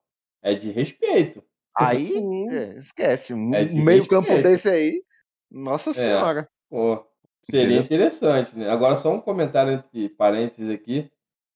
é 0.42 0.54
de 0.54 0.70
respeito. 0.70 1.42
Aí, 1.76 2.12
é, 2.50 2.78
esquece. 2.78 3.34
Um 3.34 3.54
É 3.54 3.64
meio 3.64 4.06
campo 4.08 4.28
respeito. 4.28 4.48
desse 4.48 4.68
aí. 4.70 5.02
Nossa 5.50 5.92
senhora. 5.92 6.46
Pô, 6.70 7.04
seria 7.50 7.64
Entendeu? 7.66 7.82
interessante, 7.82 8.56
né? 8.56 8.68
Agora 8.70 8.96
só 8.96 9.12
um 9.14 9.20
comentário 9.20 9.72
entre 9.74 10.08
parênteses 10.10 10.70
aqui. 10.70 11.10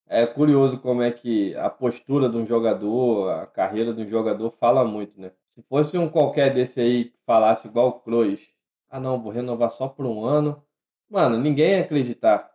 É 0.09 0.26
curioso 0.26 0.78
como 0.78 1.03
é 1.03 1.11
que 1.11 1.55
a 1.57 1.70
postura 1.70 2.28
de 2.28 2.36
um 2.36 2.46
jogador, 2.46 3.30
a 3.30 3.46
carreira 3.46 3.94
de 3.94 4.03
um 4.03 4.09
jogador 4.09 4.50
fala 4.59 4.84
muito, 4.84 5.18
né? 5.20 5.30
Se 5.48 5.62
fosse 5.62 5.96
um 5.96 6.09
qualquer 6.09 6.53
desse 6.53 6.80
aí 6.80 7.05
que 7.07 7.18
falasse 7.24 7.66
igual 7.66 7.88
o 7.88 8.00
Kroos, 8.00 8.40
ah 8.90 9.00
não, 9.00 9.20
vou 9.20 9.32
renovar 9.32 9.70
só 9.72 9.88
por 9.88 10.05
um 10.05 10.24
ano, 10.24 10.62
mano, 11.09 11.38
ninguém 11.38 11.70
ia 11.70 11.80
acreditar. 11.80 12.50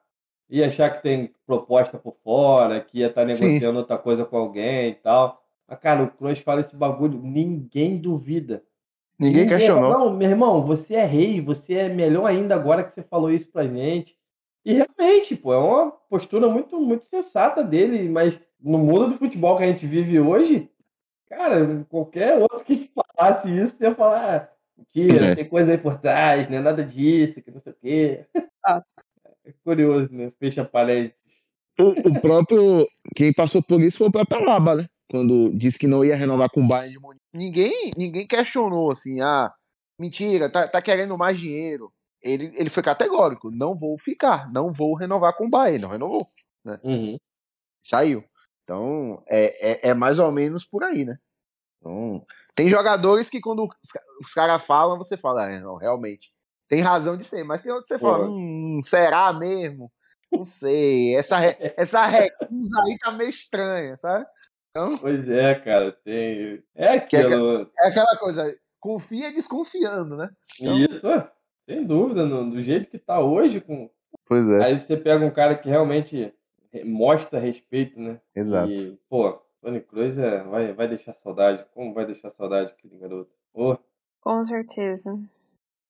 Ia 0.50 0.68
achar 0.68 0.89
que 0.95 1.04
tem 1.04 1.34
proposta 1.45 1.98
por 1.98 2.16
fora, 2.24 2.80
que 2.80 3.00
ia 3.00 3.08
estar 3.08 3.28
Sim. 3.34 3.43
negociando 3.43 3.80
outra 3.80 3.98
coisa 3.98 4.24
com 4.24 4.38
alguém 4.38 4.91
e 4.91 4.95
tal. 4.95 5.41
Mas, 5.68 5.80
cara, 5.80 6.04
o 6.04 6.12
Kroos 6.12 6.39
fala 6.39 6.62
esse 6.62 6.76
bagulho, 6.76 7.20
ninguém 7.22 7.98
duvida. 7.98 8.64
Ninguém 9.20 9.48
questionou. 9.48 9.91
Não, 9.91 10.14
meu 10.14 10.30
irmão, 10.30 10.62
você 10.62 10.95
é 10.95 11.06
rei, 11.06 11.41
você 11.41 11.74
é 11.74 11.89
melhor 11.89 12.26
ainda 12.26 12.56
agora 12.56 12.84
que 12.84 12.93
você 12.93 13.02
falou 13.02 13.32
isso 13.32 13.52
pra 13.52 13.68
gente. 13.68 14.16
E 14.68 14.74
realmente, 14.74 15.34
pô, 15.34 15.53
é 15.53 15.57
uma 15.57 15.91
postura 16.09 16.49
muito, 16.49 16.78
muito 16.78 17.07
sensata 17.07 17.63
dele, 17.63 18.09
mas 18.09 18.38
no 18.59 18.78
mundo 18.78 19.07
do 19.07 19.18
futebol 19.18 19.57
que 19.57 19.63
a 19.63 19.68
gente 19.68 19.88
vive 19.88 20.20
hoje, 20.20 20.70
cara, 21.30 21.86
qualquer 21.88 22.38
outro 22.38 22.65
que 22.65 22.91
falasse 23.15 23.49
isso 23.49 23.82
ia 23.82 23.95
falar, 23.95 24.36
ah, 24.36 24.49
mentira, 24.78 25.28
É. 25.28 25.36
tem 25.36 25.47
coisa 25.47 25.72
aí 25.72 25.78
por 25.78 25.97
trás, 25.99 26.49
não 26.49 26.57
é 26.57 26.61
nada 26.61 26.84
disso, 26.84 27.41
que 27.41 27.49
não 27.49 27.61
sei 27.61 27.72
o 27.72 27.76
quê. 27.82 28.26
Ah. 28.65 28.84
É 29.45 29.53
curioso, 29.63 30.09
né? 30.11 30.34
Fecha 30.38 30.65
parênteses. 30.65 31.15
O, 31.80 32.09
o 32.09 32.20
próprio. 32.20 32.86
Quem 33.15 33.32
passou 33.32 33.63
por 33.63 33.80
isso 33.80 33.99
foi 33.99 34.07
o 34.09 34.11
próprio 34.11 34.41
Alaba, 34.41 34.76
né? 34.76 34.86
Quando 35.09 35.49
disse 35.55 35.80
que 35.80 35.88
não 35.88 36.03
ia 36.03 36.18
renovar 36.18 36.49
com 36.49 36.61
o 36.61 36.68
Bayern 36.68 36.91
de 36.91 36.99
Munique. 36.99 37.24
Ninguém, 37.34 37.91
ninguém 37.95 38.28
questionou 38.28 38.91
assim, 38.91 39.22
ah, 39.22 39.49
mentira, 39.97 40.49
tá, 40.49 40.68
tá 40.68 40.82
querendo 40.82 41.18
mais 41.18 41.39
dinheiro. 41.39 41.89
Ele, 42.22 42.51
ele 42.55 42.70
foi 42.70 42.82
categórico, 42.84 43.51
não 43.51 43.78
vou 43.78 43.97
ficar, 43.97 44.51
não 44.51 44.72
vou 44.74 44.95
renovar 44.95 45.36
com 45.38 45.45
o 45.45 45.49
Bayern, 45.49 45.82
não 45.84 45.89
renovou. 45.89 46.26
Uhum. 46.84 47.18
Saiu. 47.84 48.24
Então, 48.63 49.24
é, 49.28 49.88
é, 49.88 49.89
é 49.89 49.93
mais 49.93 50.20
ou 50.20 50.32
menos 50.32 50.65
por 50.65 50.84
aí, 50.84 51.05
né? 51.05 51.18
Então, 51.80 52.26
tem 52.53 52.70
jogadores 52.70 53.30
que 53.30 53.39
quando 53.39 53.63
os, 53.63 53.70
os 54.26 54.34
caras 54.34 54.63
falam, 54.65 54.97
você 54.97 55.15
fala, 55.15 55.49
é, 55.49 55.59
não, 55.61 55.76
realmente. 55.78 56.32
Tem 56.68 56.82
razão 56.82 57.15
de 57.15 57.24
ser, 57.24 57.43
mas 57.45 57.61
tem 57.61 57.72
outros 57.72 57.88
que 57.88 57.93
você 57.93 57.99
fala, 57.99 58.26
Pô. 58.26 58.32
hum, 58.34 58.82
será 58.84 59.32
mesmo? 59.32 59.89
Não 60.30 60.43
sei, 60.43 61.15
essa, 61.15 61.38
essa 61.78 62.05
recusa 62.07 62.82
aí 62.86 62.97
tá 62.99 63.11
meio 63.11 63.30
estranha, 63.30 63.97
tá? 64.01 64.26
Então, 64.72 64.97
Pois 64.97 65.30
é, 65.30 65.55
cara, 65.61 65.91
tem. 66.03 66.61
É 66.76 66.99
Que 66.99 67.15
é 67.15 67.20
que- 67.22 67.26
aquilo. 67.34 67.72
é 67.80 67.88
aquela 67.88 68.18
coisa, 68.18 68.59
confia 68.82 69.32
desconfiando, 69.32 70.18
né? 70.18 70.30
Então- 70.59 70.78
Isso, 70.78 71.07
é, 71.07 71.32
sem 71.68 71.86
dúvida, 71.86 72.26
no- 72.26 72.49
do 72.49 72.61
jeito 72.63 72.89
que 72.89 72.97
tá 72.97 73.20
hoje, 73.20 73.59
com, 73.61 73.89
Pois 74.26 74.47
é, 74.49 74.65
Aí 74.65 74.80
você 74.80 74.97
pega 74.97 75.24
um 75.26 75.32
cara 75.32 75.55
que 75.55 75.70
realmente 75.70 76.34
mostra 76.86 77.39
respeito, 77.39 77.99
né? 77.99 78.20
exato. 78.36 78.72
E, 78.72 78.97
pô, 79.09 79.39
Tony 79.61 79.82
Kroos 79.82 80.18
é, 80.18 80.43
vai, 80.43 80.74
vai 80.74 80.88
deixar 80.88 81.13
saudade. 81.24 81.65
Como 81.74 81.93
vai 81.93 82.05
deixar 82.05 82.32
saudade 82.32 82.72
aquele 82.72 82.97
garoto? 82.97 83.30
Oh. 83.53 83.78
Com 84.22 84.43
certeza. 84.45 85.18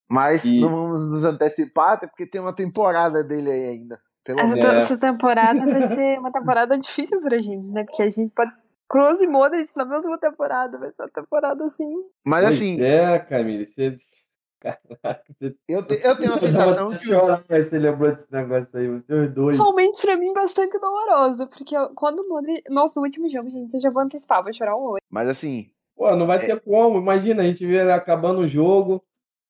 Mas 0.09 0.45
E- 0.45 0.59
não 0.61 0.69
vamos 0.69 1.11
nos 1.11 1.25
antecipar, 1.25 1.93
até 1.93 2.07
porque 2.07 2.25
tem 2.27 2.39
uma 2.39 2.53
temporada 2.55 3.23
dele 3.23 3.49
aí 3.49 3.65
ainda. 3.77 3.99
Pelo 4.23 4.39
Essa, 4.39 4.55
menos. 4.55 4.81
Essa 4.83 4.97
temporada 4.97 5.59
vai 5.65 5.81
ser 5.89 6.19
uma 6.19 6.29
temporada 6.29 6.77
difícil 6.77 7.19
pra 7.21 7.39
gente, 7.39 7.65
né? 7.67 7.83
Porque 7.83 8.03
a 8.03 8.09
gente 8.09 8.31
pode. 8.33 8.51
Kroos 8.89 9.19
e 9.21 9.27
Modric 9.27 9.69
na 9.75 9.83
mesma 9.85 10.17
temporada. 10.17 10.77
Vai 10.77 10.91
ser 10.93 11.03
uma 11.03 11.09
temporada 11.09 11.63
assim. 11.65 11.93
Mas 12.25 12.43
Pois 12.45 12.57
assim, 12.57 12.81
É, 12.81 13.19
Camille, 13.19 13.65
você. 13.65 13.97
Caraca, 14.59 15.23
você. 15.39 15.55
eu, 15.67 15.85
te- 15.85 16.01
eu 16.03 16.17
tenho 16.17 16.33
a 16.33 16.37
sensação 16.39 16.89
que 16.97 17.09
os 17.13 17.19
chorar, 17.19 17.43
mas 17.47 17.69
você 17.69 17.77
lembrou 17.77 18.15
desse 18.15 18.31
negócio 18.31 18.67
aí, 18.73 18.87
os 18.89 19.05
seus 19.05 19.31
dois. 19.33 19.57
Pessoalmente, 19.57 20.01
pra 20.01 20.17
mim, 20.17 20.33
bastante 20.33 20.79
dolorosa. 20.79 21.45
Porque 21.47 21.75
eu- 21.77 21.89
quando 21.93 22.19
o 22.21 22.27
Modric. 22.29 22.63
Nossa, 22.69 22.93
no 22.99 23.05
último 23.05 23.29
jogo, 23.29 23.49
gente, 23.49 23.73
eu 23.75 23.79
já 23.79 23.89
vou 23.91 24.01
antecipar, 24.01 24.43
vou 24.43 24.51
chorar 24.53 24.75
um 24.75 24.81
olho. 24.83 25.01
Mas 25.09 25.29
assim, 25.29 25.69
Pô, 25.95 26.15
não 26.15 26.25
vai 26.27 26.39
ter 26.39 26.59
como. 26.61 26.97
Imagina, 26.99 27.43
a 27.43 27.45
gente 27.45 27.65
vê 27.65 27.77
ele 27.81 27.91
acabando 27.91 28.39
o 28.41 28.47
jogo, 28.47 29.03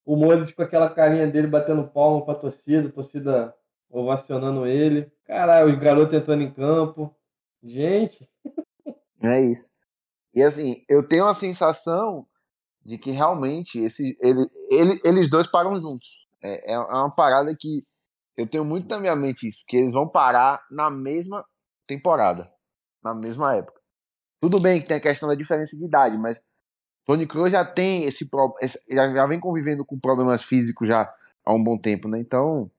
o 0.05 0.16
Modric 0.16 0.53
com 0.53 0.62
aquela 0.62 0.89
carinha 0.89 1.28
dele 1.28 1.47
batendo 1.47 1.88
palma 1.88 2.24
pra 2.26 2.36
torcida, 2.36 2.88
a 2.88 2.91
torcida 2.91 3.53
ovacionando 3.89 4.66
ele. 4.66 5.12
Caralho, 5.26 5.74
os 5.74 5.80
garotos 5.80 6.14
entrando 6.14 6.43
em 6.43 6.51
campo. 6.51 7.14
Gente, 7.64 8.30
é 9.24 9.41
isso. 9.41 9.70
E 10.34 10.41
assim, 10.43 10.76
eu 10.88 11.05
tenho 11.08 11.26
a 11.26 11.34
sensação 11.34 12.26
de 12.88 12.98
que 12.98 13.12
realmente 13.12 13.78
esse, 13.80 14.18
ele, 14.22 14.50
ele- 14.72 15.02
eles 15.06 15.30
dois 15.30 15.46
param 15.48 15.80
juntos. 15.80 16.28
É, 16.44 16.74
é 16.74 16.80
uma 16.80 17.12
parada 17.14 17.56
que 17.60 17.84
eu 18.38 18.48
tenho 18.48 18.66
muito 18.66 18.88
na 18.90 19.00
minha 19.00 19.16
mente 19.16 19.48
isso, 19.48 19.66
que 19.68 19.78
eles 19.78 19.92
vão 19.92 20.08
parar 20.08 20.64
na 20.72 20.90
mesma 20.90 21.46
temporada, 21.88 22.50
na 23.04 23.14
mesma 23.14 23.56
época. 23.56 23.82
Tudo 24.42 24.62
bem 24.62 24.82
que 24.82 24.88
tem 24.88 24.98
a 24.98 25.02
questão 25.02 25.30
da 25.30 25.36
diferença 25.36 25.78
de 25.78 25.86
idade, 25.86 26.18
mas 26.18 26.42
Tony 27.06 27.28
Kroos 27.28 27.52
já 27.52 27.66
tem 27.66 28.04
esse, 28.04 28.30
pro- 28.30 28.56
esse 28.62 28.80
já, 28.90 29.28
vem 29.28 29.40
convivendo 29.40 29.86
com 29.86 30.00
problemas 30.00 30.44
físicos 30.44 30.88
já 30.88 31.14
há 31.46 31.54
um 31.54 31.64
bom 31.64 31.78
tempo, 31.78 32.08
né? 32.08 32.20
Então, 32.20 32.70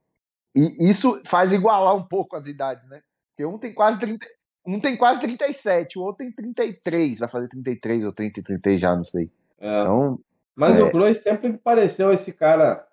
e 0.56 0.90
isso 0.90 1.20
faz 1.26 1.52
igualar 1.52 1.94
um 1.96 2.04
pouco 2.04 2.36
as 2.36 2.46
idades, 2.46 2.88
né? 2.88 3.02
Porque 3.30 3.46
um 3.46 3.58
tem 3.58 3.74
quase 3.74 3.98
30, 3.98 4.26
um 4.66 4.80
tem 4.80 4.96
quase 4.96 5.20
37, 5.20 5.98
o 5.98 6.02
outro 6.02 6.18
tem 6.24 6.32
33, 6.32 7.18
vai 7.20 7.28
fazer 7.28 7.48
33 7.48 8.04
ou 8.04 8.12
30 8.12 8.40
e 8.40 8.42
33 8.42 8.80
já, 8.80 8.96
não 8.96 9.04
sei. 9.04 9.30
É. 9.60 9.80
Então, 9.82 10.18
Mas 10.56 10.76
É. 10.76 10.82
o 10.82 10.90
Kroos 10.90 11.18
sempre 11.18 11.48
me 11.50 11.56
pareceu 11.58 12.12
esse 12.12 12.32
cara, 12.32 12.84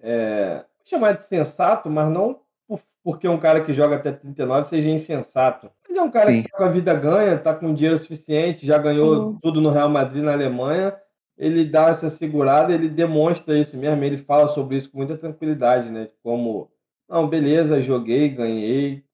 é, 0.00 0.64
chamar 0.84 1.12
de 1.12 1.22
sensato, 1.22 1.88
mas 1.88 2.10
não 2.10 2.40
por- 2.66 2.80
porque 3.04 3.28
um 3.28 3.38
cara 3.38 3.62
que 3.64 3.72
joga 3.72 3.94
até 3.96 4.10
39 4.10 4.68
seja 4.68 4.88
insensato. 4.88 5.70
Mas 5.88 5.96
é 5.96 6.02
um 6.02 6.10
cara 6.10 6.26
Sim. 6.26 6.42
que 6.42 6.48
com 6.50 6.64
a 6.64 6.68
vida 6.68 6.92
ganha, 6.94 7.38
tá 7.38 7.54
com 7.54 7.72
dinheiro 7.74 7.96
suficiente, 7.98 8.66
já 8.66 8.76
ganhou 8.78 9.14
Uhum. 9.26 9.38
tudo 9.40 9.60
no 9.60 9.70
Real 9.70 9.88
Madrid 9.88 10.22
na 10.24 10.32
Alemanha. 10.32 10.96
Ele 11.38 11.64
dá 11.64 11.90
essa 11.90 12.10
segurada, 12.10 12.72
ele 12.72 12.88
demonstra 12.88 13.56
isso 13.56 13.76
mesmo, 13.76 14.02
ele 14.04 14.18
fala 14.18 14.48
sobre 14.48 14.76
isso 14.78 14.90
com 14.90 14.98
muita 14.98 15.16
tranquilidade, 15.16 15.90
né? 15.90 16.08
Como, 16.24 16.70
não, 17.08 17.28
beleza, 17.28 17.80
joguei, 17.80 18.28
ganhei, 18.28 19.04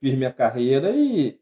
fiz 0.00 0.16
minha 0.16 0.32
carreira 0.32 0.90
e 0.90 1.36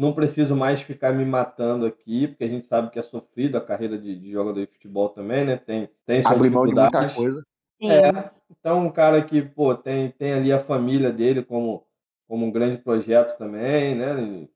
não 0.00 0.14
preciso 0.14 0.56
mais 0.56 0.80
ficar 0.80 1.12
me 1.12 1.24
matando 1.24 1.84
aqui, 1.84 2.26
porque 2.28 2.44
a 2.44 2.48
gente 2.48 2.66
sabe 2.66 2.90
que 2.90 2.98
é 2.98 3.02
sofrido 3.02 3.58
a 3.58 3.60
carreira 3.60 3.98
de, 3.98 4.18
de 4.18 4.32
jogador 4.32 4.58
de 4.60 4.72
futebol 4.72 5.10
também, 5.10 5.44
né? 5.44 5.58
Tem, 5.58 5.88
tem 6.06 6.22
suas 6.22 6.36
abre 6.36 6.48
mão 6.48 6.66
de 6.66 6.74
muita 6.74 7.10
coisa. 7.10 7.44
É, 7.82 8.10
então 8.50 8.86
um 8.86 8.90
cara 8.90 9.22
que, 9.22 9.42
pô, 9.42 9.74
tem, 9.74 10.10
tem 10.12 10.32
ali 10.32 10.52
a 10.52 10.64
família 10.64 11.12
dele 11.12 11.42
como, 11.42 11.86
como 12.26 12.46
um 12.46 12.50
grande 12.50 12.78
projeto 12.78 13.36
também, 13.36 13.94
né? 13.94 14.46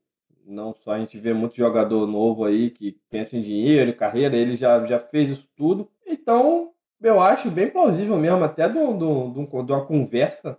Não 0.47 0.73
só 0.73 0.91
a 0.93 0.99
gente 0.99 1.17
vê 1.19 1.33
muito 1.33 1.55
jogador 1.55 2.05
novo 2.07 2.45
aí 2.45 2.69
que 2.69 2.99
pensa 3.09 3.35
em 3.35 3.41
dinheiro, 3.41 3.89
em 3.89 3.95
carreira, 3.95 4.35
ele 4.35 4.55
já, 4.55 4.83
já 4.85 4.99
fez 4.99 5.29
isso 5.31 5.47
tudo. 5.55 5.89
Então, 6.05 6.71
eu 7.01 7.19
acho 7.19 7.49
bem 7.49 7.69
plausível 7.69 8.17
mesmo, 8.17 8.43
até 8.43 8.67
de, 8.69 8.77
um- 8.77 8.97
de 8.97 9.71
uma 9.71 9.85
conversa 9.85 10.57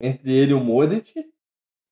entre 0.00 0.32
ele 0.32 0.52
e 0.52 0.54
o 0.54 0.60
Modric, 0.60 1.12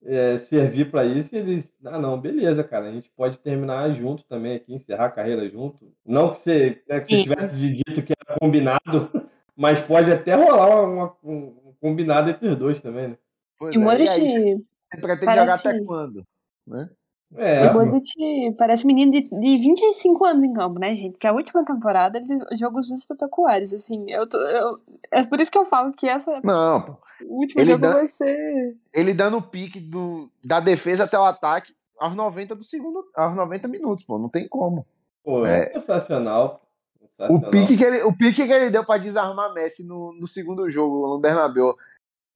é, 0.07 0.39
servir 0.39 0.91
para 0.91 1.05
isso 1.05 1.35
e 1.35 1.39
eles, 1.39 1.69
ah, 1.85 1.99
não, 1.99 2.21
beleza, 2.21 2.63
cara, 2.65 2.87
a 2.89 2.93
gente 2.93 3.11
pode 3.17 3.39
terminar 3.39 3.93
junto 3.95 4.25
também 4.25 4.57
aqui, 4.57 4.73
encerrar 4.75 5.07
a 5.07 5.11
carreira 5.11 5.49
junto. 5.51 5.93
Não 6.05 6.31
que 6.31 6.39
você, 6.39 6.83
né, 6.89 7.01
que 7.01 7.07
você 7.17 7.23
tivesse 7.23 7.55
dito 7.57 8.03
que 8.03 8.13
era 8.29 8.39
combinado, 8.39 8.81
mas 9.57 9.81
pode 9.83 10.11
até 10.13 10.35
rolar 10.35 10.83
uma- 10.85 11.17
um, 11.25 11.35
um 11.67 11.75
combinado 11.81 12.31
entre 12.31 12.49
os 12.49 12.59
dois 12.59 12.81
também, 12.81 13.09
né? 13.09 13.17
Pois 13.59 13.75
E 13.75 13.79
é, 13.79 13.81
e 13.81 13.85
aí, 14.09 14.29
você 14.29 15.01
pretende 15.01 15.25
parece- 15.27 15.63
jogar 15.63 15.75
até 15.77 15.85
quando? 15.85 16.25
Né? 16.67 16.89
É, 17.35 17.69
o 17.71 17.75
Modric 17.75 18.55
parece 18.57 18.85
um 18.85 18.87
menino 18.87 19.11
de, 19.11 19.23
de 19.23 19.59
25 19.59 20.25
anos 20.25 20.45
em 20.45 20.53
campo, 20.53 20.79
né, 20.79 20.95
gente? 20.95 21.19
Que 21.19 21.27
a 21.27 21.33
última 21.33 21.65
temporada 21.65 22.19
ele 22.19 22.27
teve 22.29 22.45
jogos 22.57 22.89
espetaculares, 22.91 23.75
assim. 23.75 24.09
Eu, 24.11 24.29
tô- 24.29 24.39
eu- 24.39 24.79
é 25.11 25.25
por 25.25 25.41
isso 25.41 25.51
que 25.51 25.59
eu 25.59 25.65
falo 25.65 25.93
que 25.93 26.09
essa 26.09 26.41
Não, 26.45 26.99
o 27.29 27.41
último 27.41 27.61
Ele 27.61 27.73
jogo 27.73 27.83
dá- 27.83 27.93
vai 27.95 28.07
ser. 28.07 28.77
ele 28.95 29.13
dando 29.13 29.39
o 29.39 29.43
pique 29.43 29.81
do, 29.81 30.31
da 30.45 30.61
defesa 30.61 31.05
até 31.05 31.19
o 31.19 31.25
ataque 31.25 31.75
aos 31.99 32.15
90 32.15 32.55
do 32.55 32.63
segundo, 32.63 33.05
aos 33.15 33.35
90 33.35 33.67
minutos, 33.67 34.05
pô, 34.05 34.19
não 34.19 34.29
tem 34.29 34.47
como. 34.49 34.87
pô, 35.25 35.45
é, 35.45 35.61
É. 35.67 35.71
sensacional. 35.73 36.63
O 37.01 37.09
sensacional. 37.23 37.51
pique 37.51 37.77
que 37.77 37.85
ele, 37.85 38.03
o 38.05 38.17
pique 38.17 38.47
que 38.47 38.53
ele 38.53 38.71
deu 38.71 38.85
pra 38.85 38.99
desarmar 38.99 39.53
Messi 39.53 39.83
no, 39.85 40.13
no 40.13 40.29
segundo 40.29 40.71
jogo, 40.71 41.09
no 41.09 41.19
Bernabéu, 41.21 41.75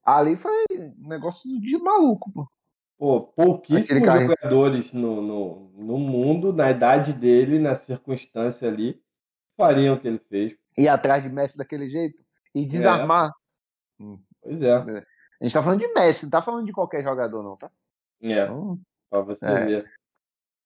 ali 0.03 0.35
foi 0.35 0.51
um 0.99 1.07
negócio 1.07 1.49
de 1.61 1.77
maluco, 1.77 2.29
pô. 2.31 2.45
Pô, 3.01 3.19
pouquíssimos 3.19 4.05
jogadores 4.05 4.93
no, 4.93 5.23
no, 5.23 5.71
no 5.73 5.97
mundo, 5.97 6.53
na 6.53 6.69
idade 6.69 7.11
dele, 7.13 7.57
na 7.57 7.73
circunstância 7.73 8.67
ali, 8.67 9.01
fariam 9.57 9.95
o 9.95 9.99
que 9.99 10.07
ele 10.07 10.21
fez. 10.29 10.55
Ir 10.77 10.87
atrás 10.87 11.23
de 11.23 11.29
Messi 11.29 11.57
daquele 11.57 11.89
jeito 11.89 12.23
e 12.53 12.63
desarmar. 12.63 13.31
Pois 13.97 14.61
é. 14.61 14.75
A 14.75 15.43
gente 15.43 15.51
tá 15.51 15.63
falando 15.63 15.79
de 15.79 15.91
Messi, 15.91 16.25
não 16.25 16.29
tá 16.29 16.43
falando 16.43 16.67
de 16.67 16.71
qualquer 16.71 17.01
jogador, 17.01 17.41
não, 17.41 17.57
tá? 17.57 17.71
É, 18.21 18.43
Então, 18.43 18.79
pra 19.09 19.21
você 19.21 19.45
É. 19.45 19.65
ver. 19.65 19.91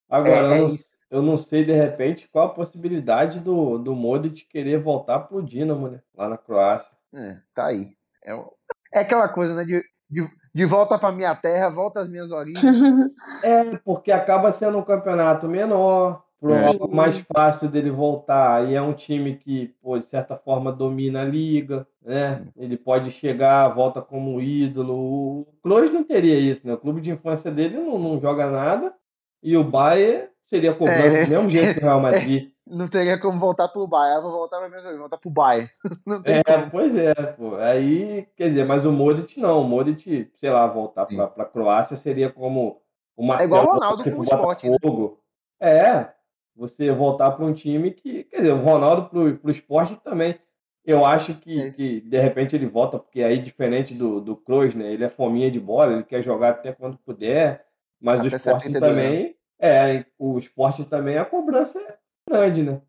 Agora, 0.09 0.53
é, 0.53 0.57
é 0.57 0.59
eu, 0.59 0.67
não, 0.67 0.73
isso. 0.73 0.85
eu 1.11 1.21
não 1.21 1.37
sei, 1.37 1.63
de 1.63 1.71
repente, 1.71 2.27
qual 2.27 2.47
a 2.47 2.53
possibilidade 2.53 3.39
do, 3.39 3.77
do 3.77 3.95
Modric 3.95 4.45
querer 4.47 4.83
voltar 4.83 5.21
pro 5.21 5.41
Dinamo, 5.41 5.87
né? 5.87 6.01
Lá 6.13 6.27
na 6.27 6.37
Croácia. 6.37 6.91
É, 7.13 7.39
tá 7.53 7.67
aí. 7.67 7.95
É, 8.25 8.33
é 8.93 8.99
aquela 8.99 9.29
coisa, 9.29 9.55
né? 9.55 9.63
De, 9.63 9.81
de, 10.09 10.29
de 10.55 10.63
volta 10.65 10.97
pra 10.97 11.11
minha 11.11 11.35
terra, 11.35 11.69
volta 11.69 11.99
às 11.99 12.07
minhas 12.07 12.31
origens. 12.31 12.63
É, 13.43 13.75
porque 13.83 14.11
acaba 14.11 14.51
sendo 14.53 14.77
um 14.77 14.83
campeonato 14.83 15.47
menor, 15.47 16.23
prova 16.39 16.71
Sim. 16.71 16.79
mais 16.89 17.19
fácil 17.31 17.67
dele 17.67 17.91
voltar. 17.91 18.67
E 18.67 18.73
é 18.73 18.81
um 18.81 18.93
time 18.93 19.35
que, 19.35 19.75
pô, 19.81 19.99
de 19.99 20.05
certa 20.05 20.37
forma, 20.37 20.71
domina 20.71 21.21
a 21.21 21.25
liga, 21.25 21.85
né? 22.01 22.35
Ele 22.55 22.77
pode 22.77 23.11
chegar, 23.11 23.67
volta 23.67 24.01
como 24.01 24.39
ídolo. 24.39 24.93
O 25.41 25.47
Kroos 25.61 25.91
não 25.91 26.03
teria 26.03 26.39
isso, 26.39 26.65
né? 26.65 26.73
O 26.73 26.77
clube 26.77 27.01
de 27.01 27.11
infância 27.11 27.51
dele 27.51 27.77
não, 27.77 27.99
não 27.99 28.19
joga 28.21 28.49
nada. 28.49 28.93
E 29.43 29.57
o 29.57 29.63
Bayern 29.63 30.29
seria 30.47 30.73
cobrado 30.73 31.01
É. 31.01 31.25
do 31.25 31.29
mesmo 31.29 31.51
jeito 31.51 31.73
que 31.73 31.79
o 31.79 31.83
Real 31.83 31.99
Madrid. 32.01 32.51
Não 32.67 32.87
teria 32.87 33.19
como 33.19 33.39
voltar 33.39 33.67
pro 33.67 33.85
Bayern. 33.87 34.23
Vou 34.23 34.31
voltar 34.31 34.57
pra 34.57 34.67
origens, 34.67 34.97
voltar 34.97 35.17
pro 35.17 35.29
Bayern. 35.29 35.69
É, 36.25 36.43
como. 36.43 36.71
pois 36.71 36.95
é, 36.95 37.13
pô. 37.13 37.55
Aí, 37.57 38.27
quer 38.35 38.49
dizer, 38.49 38.65
mas 38.65 38.85
o 38.85 38.91
Modric 38.91 39.39
não. 39.39 39.61
O 39.61 39.67
Modric, 39.67 40.31
sei 40.35 40.49
lá, 40.49 40.65
voltar 40.65 41.05
pra, 41.05 41.27
pra 41.27 41.45
Croácia 41.45 41.95
seria 41.95 42.31
como 42.31 42.81
uma 43.15 43.37
É 43.39 43.43
igual 43.43 43.63
o 43.63 43.73
Ronaldo 43.73 44.03
com 44.03 44.19
o 44.19 44.23
Sport, 44.23 44.63
né? 44.63 44.77
É, 45.61 46.07
você 46.55 46.91
voltar 46.91 47.31
para 47.31 47.45
um 47.45 47.53
time 47.53 47.91
que, 47.91 48.23
quer 48.25 48.37
dizer, 48.37 48.53
o 48.53 48.63
Ronaldo 48.63 49.09
pro, 49.09 49.37
pro 49.37 49.51
esporte 49.51 49.95
também. 50.03 50.35
Eu 50.83 51.03
acho 51.05 51.33
que, 51.39 51.57
É 51.57 51.71
que 51.71 52.01
de 52.01 52.19
repente 52.19 52.55
ele 52.55 52.67
volta, 52.67 52.99
porque 52.99 53.23
aí 53.23 53.41
diferente 53.41 53.93
do, 53.93 54.21
do 54.21 54.35
Kroos, 54.35 54.75
né? 54.75 54.91
Ele 54.93 55.03
é 55.03 55.09
fominha 55.09 55.49
de 55.49 55.59
bola, 55.59 55.93
ele 55.93 56.03
quer 56.03 56.23
jogar 56.23 56.49
até 56.51 56.71
quando 56.71 56.97
puder, 56.97 57.65
mas 57.99 58.23
o 58.23 58.27
Até 58.27 58.35
esporte 58.37 58.67
72 58.67 58.91
também, 58.95 59.34
é, 59.59 60.05
o 60.17 60.37
esporte 60.39 60.83
também, 60.85 61.17
a 61.17 61.25
cobrança 61.25 61.79
é 61.79 61.97
grande, 62.29 62.63
né? 62.63 62.81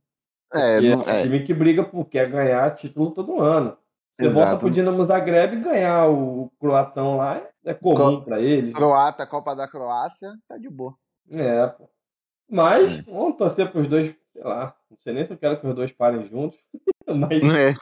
É, 0.54 0.80
não, 0.80 0.92
é 0.92 0.96
um 0.96 1.00
é, 1.10 1.22
time 1.22 1.40
que 1.40 1.52
briga 1.52 1.84
por 1.84 2.04
quer 2.06 2.30
ganhar 2.30 2.74
título 2.76 3.10
todo 3.10 3.40
ano. 3.40 3.76
Você 4.18 4.28
volta 4.28 4.48
exato. 4.50 4.64
pro 4.64 4.74
Dinamo 4.74 5.04
Zagreb 5.04 5.56
e 5.56 5.60
ganhar 5.60 6.08
o 6.08 6.50
croatão 6.58 7.18
lá 7.18 7.42
é 7.64 7.74
comum 7.74 7.94
Co- 7.94 8.22
para 8.22 8.40
eles. 8.40 8.72
Croata, 8.72 9.26
Copa 9.26 9.54
da 9.54 9.68
Croácia, 9.68 10.32
tá 10.48 10.56
de 10.56 10.70
boa. 10.70 10.94
É, 11.30 11.66
pô. 11.66 11.88
Mas 12.48 13.00
É. 13.06 13.10
vamos 13.10 13.36
torcer 13.36 13.70
pros 13.70 13.88
dois, 13.88 14.14
sei 14.32 14.42
lá. 14.42 14.74
Não 14.90 14.96
sei 14.98 15.12
nem 15.12 15.26
se 15.26 15.32
eu 15.32 15.36
quero 15.38 15.60
que 15.60 15.66
os 15.66 15.74
dois 15.74 15.92
parem 15.92 16.26
juntos. 16.28 16.58
Mas, 17.06 17.42
É. 17.52 17.74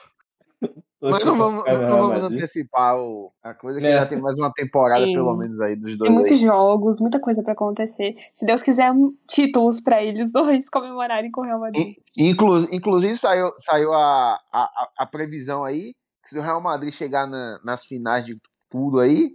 Mas 1.10 1.24
não 1.24 1.36
vamos, 1.38 1.64
não 1.64 2.08
vamos 2.08 2.22
antecipar 2.24 2.96
o, 2.98 3.32
a 3.42 3.52
coisa, 3.54 3.80
que 3.80 3.86
É. 3.86 3.90
ainda 3.90 4.06
tem 4.06 4.20
mais 4.20 4.38
uma 4.38 4.52
temporada, 4.52 5.04
Sim. 5.04 5.12
pelo 5.14 5.36
menos, 5.36 5.60
aí, 5.60 5.76
dos 5.76 5.90
Tem 5.90 5.98
dois 5.98 6.10
muitos 6.12 6.32
aí. 6.32 6.38
jogos, 6.38 7.00
muita 7.00 7.20
coisa 7.20 7.42
pra 7.42 7.52
acontecer. 7.52 8.14
Se 8.34 8.44
Deus 8.46 8.62
quiser, 8.62 8.90
um- 8.92 9.14
títulos 9.28 9.80
pra 9.80 10.02
eles 10.02 10.32
dois 10.32 10.68
comemorarem 10.70 11.30
com 11.30 11.40
o 11.40 11.44
Real 11.44 11.60
Madrid. 11.60 11.94
Inclu, 12.18 12.58
inclusive, 12.72 13.16
saiu, 13.16 13.52
saiu 13.58 13.92
a, 13.92 14.38
a, 14.52 14.88
a- 14.98 15.06
previsão 15.06 15.62
aí, 15.64 15.94
que 16.22 16.30
se 16.30 16.38
o 16.38 16.42
Real 16.42 16.60
Madrid 16.60 16.92
chegar 16.92 17.26
na- 17.26 17.60
nas 17.64 17.84
finais 17.84 18.24
de 18.24 18.36
tudo 18.70 19.00
aí, 19.00 19.30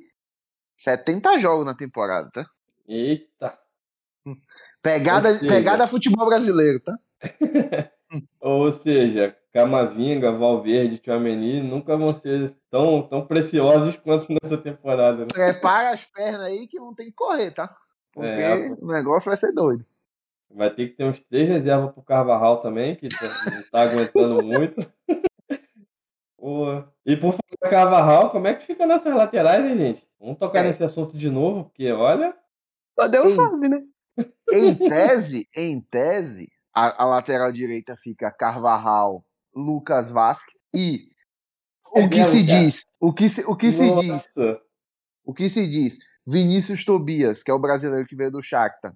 70 0.78 1.38
jogos 1.40 1.66
na 1.66 1.76
temporada, 1.76 2.30
tá? 2.34 2.46
Eita. 2.88 3.58
Pegada, 4.82 5.30
Ou 5.30 5.36
seja- 5.40 5.48
pegada 5.54 5.88
futebol 5.88 6.26
brasileiro, 6.26 6.80
tá? 6.80 6.98
Ou 8.40 8.72
seja, 8.72 9.36
Camavinga, 9.54 10.32
Valverde, 10.32 10.98
Tchouameni 11.00 11.62
nunca 11.62 11.96
vão 11.98 12.10
ser 12.10 12.56
tão, 12.72 13.02
tão 13.04 13.26
preciosos 13.26 13.96
quanto 13.98 14.28
nessa 14.42 14.58
temporada. 14.58 15.20
Né? 15.22 15.28
Prepara 15.32 15.92
as 15.92 16.06
pernas 16.06 16.42
aí 16.42 16.68
que 16.68 16.80
não 16.80 16.94
tem 16.94 17.08
que 17.08 17.14
correr, 17.14 17.52
tá? 17.52 17.76
Porque 18.14 18.28
É, 18.28 18.72
o 18.80 18.88
negócio 18.88 19.30
vai 19.30 19.38
ser 19.38 19.52
doido. 19.54 19.86
Vai 20.52 20.74
ter 20.74 20.88
que 20.90 20.96
ter 20.96 21.04
uns 21.04 21.20
três 21.30 21.48
reservas 21.48 21.92
pro 21.94 22.02
Carvajal 22.02 22.62
também, 22.62 22.96
que 22.96 23.08
tá- 23.08 23.52
não 23.56 23.64
tá 23.72 23.82
aguentando 23.82 24.38
muito. 24.46 24.82
E 27.06 27.16
por 27.18 27.32
falar 27.34 27.40
em 27.66 27.70
Carvajal, 27.70 28.32
como 28.32 28.48
é 28.48 28.54
que 28.56 28.66
fica 28.66 28.86
nessas 28.86 29.14
laterais, 29.16 29.64
hein, 29.66 29.78
gente? 29.78 30.08
Vamos 30.20 30.38
tocar 30.38 30.62
É. 30.64 30.68
nesse 30.68 30.84
assunto 30.84 31.18
de 31.18 31.30
novo, 31.30 31.66
porque 31.66 31.92
olha. 31.92 32.36
Só 33.00 33.08
Deus 33.08 33.28
Ei. 33.28 33.32
sabe, 33.32 33.70
né? 33.70 33.82
Em 34.52 34.76
tese, 34.76 35.48
em 35.56 35.80
tese, 35.80 36.50
a, 36.88 37.04
a 37.04 37.06
lateral 37.06 37.52
direita 37.52 37.96
fica 38.04 38.32
Carvajal, 38.32 39.24
Lucas 39.56 40.10
Vasquez 40.10 40.56
e 40.74 41.06
o 41.96 42.00
É 42.02 42.10
que 42.10 42.24
se 42.24 42.46
cara? 42.46 42.60
diz, 42.60 42.86
o 43.00 43.14
que 43.14 43.30
se, 43.30 43.42
o 43.48 43.56
que 43.56 43.72
se 43.72 43.86
diz, 43.96 44.08
nossa, 44.08 44.62
o 45.26 45.34
que 45.34 45.50
se 45.50 45.68
diz, 45.68 45.98
Vinícius 46.26 46.86
Tobias, 46.86 47.42
que 47.44 47.50
é 47.50 47.54
o 47.54 47.60
brasileiro 47.60 48.06
que 48.08 48.16
veio 48.16 48.32
do 48.32 48.44
Shakhtar, 48.44 48.94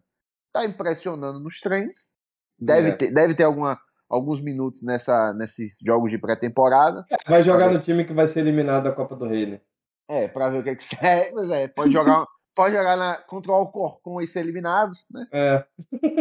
tá 0.53 0.65
impressionando 0.65 1.39
nos 1.39 1.59
treinos. 1.59 2.11
Deve 2.59 2.89
É. 2.89 2.95
ter, 2.95 3.11
deve 3.11 3.33
ter 3.33 3.43
alguma, 3.43 3.79
alguns 4.07 4.39
minutos 4.41 4.83
nessa, 4.83 5.33
nesses 5.33 5.79
jogos 5.83 6.11
de 6.11 6.19
pré-temporada. 6.19 7.03
Vai 7.27 7.43
jogar 7.43 7.71
no 7.71 7.81
time 7.81 8.05
que 8.05 8.13
vai 8.13 8.27
ser 8.27 8.39
eliminado 8.41 8.83
da 8.83 8.91
Copa 8.91 9.15
do 9.15 9.25
Rei, 9.27 9.47
né? 9.47 9.61
É, 10.07 10.27
pra 10.27 10.49
ver 10.49 10.59
o 10.59 10.63
que 10.63 10.69
é 10.69 10.75
que 10.75 10.83
sai. 10.85 11.31
Mas 11.31 11.49
é, 11.49 11.67
pode 11.69 11.91
jogar, 11.91 12.25
pode 12.53 12.75
jogar 12.75 12.95
na, 12.95 13.17
contra 13.17 13.51
o 13.51 13.55
Alcorcon 13.55 14.21
e 14.21 14.27
ser 14.27 14.41
eliminado, 14.41 14.93
né? 15.09 15.25
É, 15.33 15.65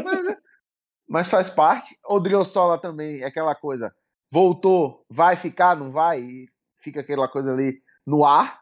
Mas, 0.02 0.36
mas 1.12 1.28
faz 1.28 1.50
parte. 1.50 1.94
O 2.08 2.18
Driosola 2.18 2.78
também 2.78 3.20
é 3.22 3.26
aquela 3.26 3.54
coisa. 3.54 3.94
Voltou, 4.32 5.04
vai 5.10 5.36
ficar, 5.36 5.76
não 5.76 5.92
vai? 5.92 6.20
E 6.20 6.48
fica 6.76 7.00
aquela 7.00 7.28
coisa 7.28 7.52
ali 7.52 7.82
no 8.06 8.24
ar. 8.24 8.60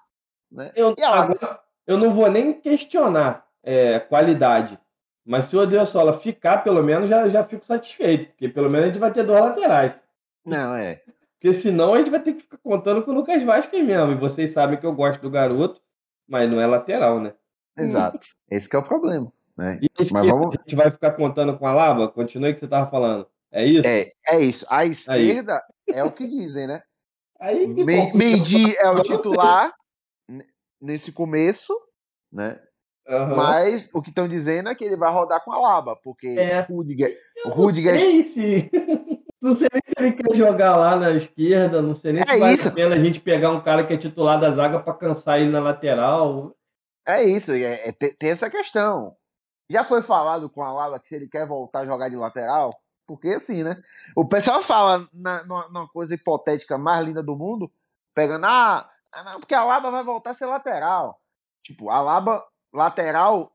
Né? 0.51 0.73
eu, 0.75 0.95
ela- 0.99 1.23
agora, 1.23 1.61
eu 1.87 1.97
não 1.97 2.13
vou 2.13 2.29
nem 2.29 2.61
questionar 2.61 3.47
é, 3.63 4.01
qualidade. 4.01 4.77
Mas 5.25 5.45
se 5.45 5.57
o 5.57 5.61
Odriozola 5.61 6.19
ficar, 6.19 6.59
pelo 6.65 6.83
menos, 6.83 7.09
já, 7.09 7.29
já 7.29 7.45
fico 7.45 7.65
satisfeito. 7.65 8.31
Porque 8.31 8.49
pelo 8.49 8.69
menos 8.69 8.87
a 8.87 8.89
gente 8.91 9.01
vai 9.01 9.13
ter 9.13 9.25
duas 9.25 9.41
laterais. 9.41 9.93
Não, 10.45 10.75
é. 10.75 11.01
Porque 11.39 11.55
senão 11.55 11.95
a 11.95 11.99
gente 11.99 12.11
vai 12.11 12.21
ter 12.21 12.33
que 12.33 12.43
ficar 12.43 12.59
contando 12.59 13.05
com 13.05 13.13
o 13.13 13.15
Lucas 13.15 13.41
Vasquez 13.45 13.87
mesmo. 13.87 14.11
E 14.11 14.17
vocês 14.17 14.53
sabem 14.53 14.77
que 14.81 14.85
eu 14.85 14.93
gosto 14.93 15.21
do 15.23 15.31
garoto, 15.31 15.81
mas 16.27 16.51
não 16.51 16.61
é 16.61 16.67
lateral, 16.67 17.21
né? 17.21 17.33
Exato. 17.79 18.19
Esse 18.51 18.69
que 18.69 18.75
é 18.75 18.79
o 18.81 18.83
problema. 18.83 19.33
Né? 19.61 19.79
E 19.83 19.87
a 19.87 19.89
Mas 19.99 20.07
esquerda, 20.07 20.29
vamos- 20.31 20.57
a 20.57 20.63
gente 20.63 20.75
vai 20.77 20.91
ficar 20.91 21.11
contando 21.13 21.59
com 21.59 21.67
a 21.67 21.73
Laba? 21.75 22.09
Continue 22.09 22.53
o 22.53 22.55
que 22.55 22.61
você 22.61 22.67
tava 22.69 22.91
falando. 22.91 23.27
É 23.53 23.63
isso? 23.67 23.87
É, 23.87 24.05
é 24.31 24.41
isso. 24.41 24.67
A 24.71 24.87
esquerda 24.87 25.63
é 25.93 26.03
o 26.03 26.11
que 26.11 26.27
dizem, 26.27 26.67
né? 26.67 26.83
Aí 27.39 27.75
que. 27.75 27.85
Mendy 27.85 28.75
é 28.79 28.89
o 28.91 29.03
titular 29.03 29.71
nesse 30.81 31.13
começo, 31.13 31.75
né? 32.33 32.59
Aham. 33.07 33.37
Mas 33.37 33.91
o 33.93 34.01
que 34.01 34.09
estão 34.09 34.27
dizendo 34.29 34.71
é 34.71 34.75
que 34.75 34.85
ele 34.85 34.97
vai 34.97 35.13
rodar 35.13 35.45
com 35.45 35.53
a 35.53 35.61
Laba, 35.61 35.95
porque 36.03 36.29
É. 36.29 36.61
Rudiger, 36.63 37.15
Não 37.45 37.53
Rudiger 37.53 37.99
sei 37.99 38.25
se... 38.27 38.71
Não 39.43 39.55
sei 39.57 39.69
nem 39.73 39.81
se 39.87 39.95
ele 39.99 40.13
quer 40.13 40.37
jogar 40.37 40.77
lá 40.77 40.97
na 40.97 41.13
esquerda, 41.13 41.81
não 41.81 41.95
sei 41.95 42.13
nem 42.13 42.23
É 42.23 42.27
se 42.27 42.39
vale 42.39 42.61
a 42.61 42.71
pena 42.73 42.95
a 42.95 42.99
gente 42.99 43.21
pegar 43.21 43.51
um 43.51 43.63
cara 43.63 43.87
que 43.87 43.95
é 43.95 43.97
titular 43.97 44.39
da 44.39 44.55
zaga 44.55 44.79
pra 44.81 44.93
cansar 44.93 45.41
ele 45.41 45.51
na 45.51 45.61
lateral. 45.61 46.55
É 47.09 47.25
isso, 47.25 47.53
é, 47.53 47.89
é- 47.89 47.93
tem, 47.93 48.13
tem 48.17 48.31
essa 48.31 48.51
questão. 48.51 49.17
Já 49.71 49.85
foi 49.85 50.03
falado 50.03 50.51
com 50.51 50.63
a 50.63 50.73
Lava 50.73 50.99
que 51.01 51.09
se 51.09 51.15
ele 51.15 51.29
quer 51.29 51.47
voltar 51.47 51.81
a 51.81 51.87
jogar 51.87 52.09
de 52.09 52.17
lateral? 52.17 52.71
Porque 53.07 53.29
assim, 53.29 53.63
né? 53.63 53.81
O 54.17 54.27
pessoal 54.27 54.61
fala 54.63 55.09
na, 55.13 55.45
numa, 55.45 55.69
numa 55.69 55.89
coisa 55.89 56.15
hipotética 56.15 56.77
mais 56.77 57.07
linda 57.07 57.23
do 57.23 57.37
mundo, 57.37 57.73
pegando, 58.15 58.47
ah, 58.47 58.89
ah, 59.13 59.23
não, 59.25 59.41
porque 59.41 59.55
a 59.55 59.65
Laba 59.65 59.91
vai 59.91 60.03
voltar 60.05 60.31
a 60.31 60.35
ser 60.35 60.47
lateral. 60.47 61.21
Tipo, 61.63 61.89
a 61.91 62.01
Laba, 62.01 62.45
lateral 62.73 63.53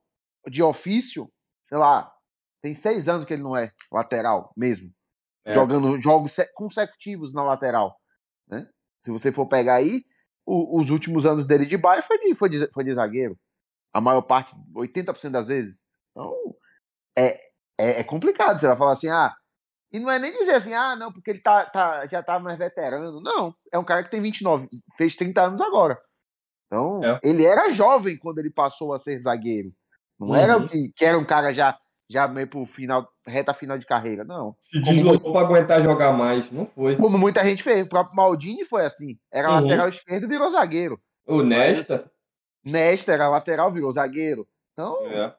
de 0.48 0.62
ofício, 0.64 1.32
sei 1.70 1.78
lá, 1.78 2.14
tem 2.62 2.74
seis 2.74 3.08
anos 3.10 3.26
que 3.26 3.34
ele 3.34 3.44
não 3.44 3.56
é 3.56 3.72
lateral 3.92 4.52
mesmo. 4.56 4.92
É. 5.46 5.54
Jogando 5.54 6.02
jogos 6.02 6.32
se- 6.34 6.52
consecutivos 6.54 7.34
na 7.34 7.44
lateral. 7.44 8.00
Né? 8.48 8.68
Se 8.98 9.12
você 9.12 9.32
for 9.32 9.46
pegar 9.48 9.76
aí, 9.76 10.04
o- 10.46 10.80
os 10.82 10.90
últimos 10.90 11.26
anos 11.26 11.46
dele 11.46 11.66
de 11.66 11.78
Bayern 11.78 12.06
foi 12.06 12.20
de, 12.20 12.36
foi 12.36 12.50
de, 12.50 12.68
foi 12.72 12.84
de 12.84 12.94
zagueiro. 12.94 13.38
A 13.94 14.02
maior 14.02 14.22
parte, 14.22 14.56
80% 14.76 15.32
das 15.32 15.48
vezes. 15.48 15.82
Então, 16.16 16.34
é, 17.18 17.36
é, 17.80 18.00
é 18.00 18.04
complicado. 18.04 18.58
Você 18.58 18.68
vai 18.68 18.78
falar 18.78 18.94
assim, 18.94 19.10
ah. 19.10 19.34
E 19.92 20.00
não 20.00 20.10
é 20.10 20.18
nem 20.20 20.32
dizer 20.32 20.54
assim, 20.56 20.74
ah, 20.74 20.96
não, 20.96 21.12
porque 21.12 21.30
ele 21.32 21.40
tá, 21.42 21.66
tá, 21.66 22.06
já 22.08 22.22
tá 22.24 22.40
mais 22.40 22.58
veterano. 22.58 23.22
Não, 23.22 23.54
é 23.72 23.78
um 23.78 23.84
cara 23.84 24.04
que 24.04 24.10
tem 24.12 24.22
29, 24.22 24.68
fez 24.98 25.16
30 25.16 25.42
anos 25.42 25.62
agora. 25.62 25.98
Então, 26.68 27.04
É. 27.04 27.20
ele 27.24 27.46
era 27.46 27.70
jovem 27.72 28.18
quando 28.18 28.40
ele 28.40 28.50
passou 28.50 28.94
a 28.94 29.00
ser 29.00 29.22
zagueiro. 29.22 29.70
Não 30.20 30.34
era 30.36 30.58
Uhum. 30.58 30.68
que, 30.68 30.92
que 30.96 31.06
era 31.06 31.18
um 31.18 31.24
cara 31.26 31.54
já, 31.54 31.78
já 32.10 32.28
meio 32.28 32.48
pro 32.48 32.66
final, 32.66 33.08
reta 33.28 33.54
final 33.54 33.78
de 33.78 33.86
carreira. 33.86 34.24
Não. 34.26 34.56
Se 34.72 34.82
Como 34.82 34.94
deslocou 34.94 35.32
pra 35.32 35.42
aguentar 35.42 35.84
jogar 35.84 36.12
mais. 36.14 36.50
Não 36.52 36.66
foi. 36.68 36.98
Como 36.98 37.18
muita 37.18 37.44
gente 37.46 37.62
fez. 37.64 37.86
O 37.86 37.90
próprio 37.90 38.16
Maldini 38.16 38.66
foi 38.66 38.86
assim. 38.86 39.18
Era 39.32 39.50
Uhum. 39.50 39.62
lateral 39.62 39.88
esquerdo 39.90 40.24
e 40.24 40.28
virou 40.28 40.50
zagueiro. 40.50 41.00
O 41.28 41.42
Nesta. 41.44 42.10
Nesta 42.66 43.14
era 43.14 43.30
lateral, 43.30 43.72
virou 43.72 43.92
zagueiro. 43.92 44.48
Então, 44.74 45.08
É. 45.08 45.34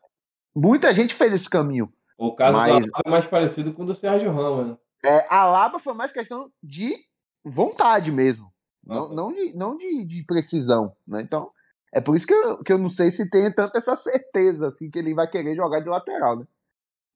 muita 0.57 0.93
gente 0.95 1.15
fez 1.15 1.33
esse 1.33 1.51
caminho. 1.51 1.93
O 2.19 2.35
caso 2.35 2.53
Mas- 2.53 2.87
do 2.87 2.93
Alaba 2.95 3.03
é 3.05 3.11
mais 3.11 3.27
parecido 3.27 3.75
com 3.75 3.83
o 3.83 3.87
do 3.87 3.95
Sérgio 3.95 4.33
Ramos, 4.33 4.69
né? 4.69 4.77
É, 5.05 5.27
a 5.29 5.45
Laba 5.45 5.79
foi 5.79 5.93
mais 5.93 6.11
questão 6.11 6.51
de 6.63 6.97
vontade 7.45 8.11
mesmo. 8.11 8.51
Não, 8.85 9.09
não, 9.09 9.33
de, 9.33 9.55
não 9.55 9.77
de, 9.77 10.05
de 10.05 10.25
precisão. 10.25 10.97
Né? 11.07 11.21
Então, 11.23 11.47
é 11.93 12.01
por 12.01 12.17
isso 12.17 12.27
que 12.27 12.33
eu, 12.33 12.63
que 12.63 12.73
eu 12.73 12.79
não 12.79 12.89
sei 12.89 13.11
se 13.11 13.29
tem 13.29 13.53
tanta 13.53 13.79
essa 13.79 13.95
certeza 13.97 14.69
assim 14.69 14.89
que 14.89 14.99
ele 14.99 15.15
vai 15.15 15.29
querer 15.29 15.55
jogar 15.55 15.81
de 15.81 15.89
lateral. 15.89 16.39
Né? 16.39 16.47